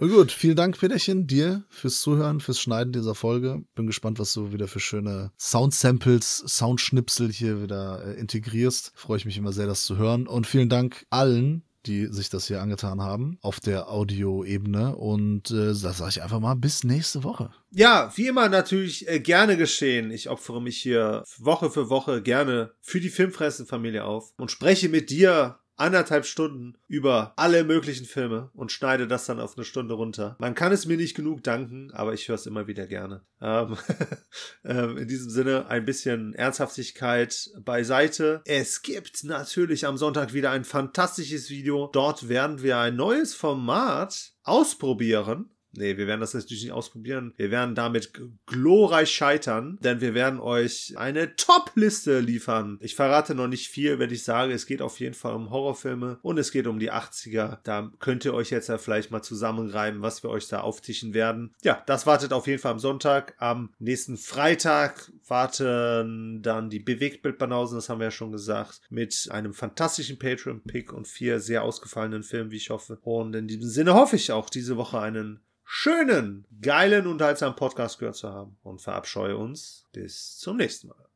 Gut, 0.00 0.32
vielen 0.32 0.56
Dank, 0.56 0.78
Peterchen, 0.78 1.26
dir 1.26 1.64
fürs 1.68 2.00
Zuhören, 2.00 2.40
fürs 2.40 2.60
Schneiden 2.60 2.92
dieser 2.94 3.14
Folge. 3.14 3.62
Bin 3.74 3.86
gespannt, 3.86 4.18
was 4.18 4.32
du 4.32 4.50
wieder 4.50 4.68
für 4.68 4.80
schöne 4.80 5.32
Soundsamples, 5.38 6.44
Soundschnipsel 6.46 7.30
hier 7.30 7.62
wieder 7.62 8.04
äh, 8.06 8.14
integrierst. 8.18 8.92
Freue 8.94 9.18
ich 9.18 9.26
mich 9.26 9.36
immer 9.36 9.52
sehr, 9.52 9.66
das 9.66 9.84
zu 9.84 9.98
hören. 9.98 10.26
Und 10.26 10.46
vielen 10.46 10.70
Dank 10.70 11.04
allen, 11.10 11.62
die 11.88 12.06
sich 12.06 12.28
das 12.28 12.46
hier 12.46 12.60
angetan 12.60 13.00
haben 13.00 13.38
auf 13.40 13.60
der 13.60 13.90
Audioebene. 13.90 14.94
Und 14.94 15.50
äh, 15.50 15.68
da 15.68 15.74
sage 15.74 16.10
ich 16.10 16.22
einfach 16.22 16.40
mal 16.40 16.54
bis 16.54 16.84
nächste 16.84 17.24
Woche. 17.24 17.50
Ja, 17.70 18.12
wie 18.14 18.28
immer 18.28 18.48
natürlich 18.48 19.08
äh, 19.08 19.20
gerne 19.20 19.56
geschehen. 19.56 20.10
Ich 20.10 20.28
opfere 20.28 20.62
mich 20.62 20.78
hier 20.78 21.24
Woche 21.38 21.70
für 21.70 21.90
Woche 21.90 22.22
gerne 22.22 22.72
für 22.80 23.00
die 23.00 23.10
Filmfressenfamilie 23.10 24.04
auf 24.04 24.32
und 24.36 24.50
spreche 24.50 24.88
mit 24.88 25.10
dir 25.10 25.58
anderthalb 25.78 26.26
Stunden 26.26 26.76
über 26.86 27.32
alle 27.36 27.64
möglichen 27.64 28.06
Filme 28.06 28.50
und 28.54 28.72
schneide 28.72 29.06
das 29.06 29.26
dann 29.26 29.40
auf 29.40 29.56
eine 29.56 29.64
Stunde 29.64 29.94
runter. 29.94 30.36
Man 30.38 30.54
kann 30.54 30.72
es 30.72 30.86
mir 30.86 30.96
nicht 30.96 31.14
genug 31.14 31.42
danken, 31.42 31.90
aber 31.92 32.12
ich 32.12 32.28
höre 32.28 32.34
es 32.34 32.46
immer 32.46 32.66
wieder 32.66 32.86
gerne. 32.86 33.22
Ähm, 33.40 33.76
ähm, 34.64 34.98
in 34.98 35.08
diesem 35.08 35.30
Sinne 35.30 35.66
ein 35.68 35.84
bisschen 35.84 36.34
Ernsthaftigkeit 36.34 37.50
beiseite. 37.64 38.42
Es 38.44 38.82
gibt 38.82 39.24
natürlich 39.24 39.86
am 39.86 39.96
Sonntag 39.96 40.32
wieder 40.32 40.50
ein 40.50 40.64
fantastisches 40.64 41.50
Video. 41.50 41.88
Dort 41.92 42.28
werden 42.28 42.62
wir 42.62 42.78
ein 42.78 42.96
neues 42.96 43.34
Format 43.34 44.32
ausprobieren. 44.42 45.50
Nee, 45.72 45.96
wir 45.96 46.06
werden 46.06 46.20
das 46.20 46.34
natürlich 46.34 46.62
nicht 46.62 46.72
ausprobieren. 46.72 47.34
Wir 47.36 47.50
werden 47.50 47.74
damit 47.74 48.12
glorreich 48.46 49.10
scheitern, 49.10 49.78
denn 49.82 50.00
wir 50.00 50.14
werden 50.14 50.40
euch 50.40 50.94
eine 50.96 51.36
Top-Liste 51.36 52.20
liefern. 52.20 52.78
Ich 52.80 52.94
verrate 52.94 53.34
noch 53.34 53.48
nicht 53.48 53.68
viel, 53.68 53.98
wenn 53.98 54.10
ich 54.10 54.24
sage, 54.24 54.52
es 54.52 54.66
geht 54.66 54.82
auf 54.82 54.98
jeden 55.00 55.14
Fall 55.14 55.34
um 55.34 55.50
Horrorfilme 55.50 56.18
und 56.22 56.38
es 56.38 56.52
geht 56.52 56.66
um 56.66 56.78
die 56.78 56.92
80er. 56.92 57.58
Da 57.62 57.92
könnt 57.98 58.24
ihr 58.24 58.34
euch 58.34 58.50
jetzt 58.50 58.68
ja 58.68 58.78
vielleicht 58.78 59.10
mal 59.10 59.22
zusammenreiben, 59.22 60.02
was 60.02 60.22
wir 60.22 60.30
euch 60.30 60.48
da 60.48 60.60
auftischen 60.60 61.14
werden. 61.14 61.54
Ja, 61.62 61.82
das 61.86 62.06
wartet 62.06 62.32
auf 62.32 62.46
jeden 62.46 62.60
Fall 62.60 62.72
am 62.72 62.78
Sonntag. 62.78 63.34
Am 63.38 63.74
nächsten 63.78 64.16
Freitag 64.16 65.12
warten 65.26 66.42
dann 66.42 66.70
die 66.70 66.80
Bewegtbildbanausen, 66.80 67.76
das 67.76 67.88
haben 67.88 68.00
wir 68.00 68.06
ja 68.06 68.10
schon 68.10 68.32
gesagt, 68.32 68.80
mit 68.88 69.28
einem 69.30 69.52
fantastischen 69.52 70.18
Patreon-Pick 70.18 70.92
und 70.92 71.06
vier 71.06 71.40
sehr 71.40 71.62
ausgefallenen 71.62 72.22
Filmen, 72.22 72.50
wie 72.50 72.56
ich 72.56 72.70
hoffe. 72.70 72.98
Und 73.02 73.34
in 73.34 73.46
diesem 73.46 73.68
Sinne 73.68 73.94
hoffe 73.94 74.16
ich 74.16 74.32
auch 74.32 74.50
diese 74.50 74.76
Woche 74.76 75.00
einen 75.00 75.40
schönen, 75.70 76.46
geilen, 76.62 77.06
unterhaltsamen 77.06 77.54
Podcast 77.54 77.98
gehört 77.98 78.16
zu 78.16 78.30
haben 78.32 78.56
und 78.62 78.80
verabscheue 78.80 79.36
uns 79.36 79.86
bis 79.92 80.38
zum 80.38 80.56
nächsten 80.56 80.88
Mal. 80.88 81.06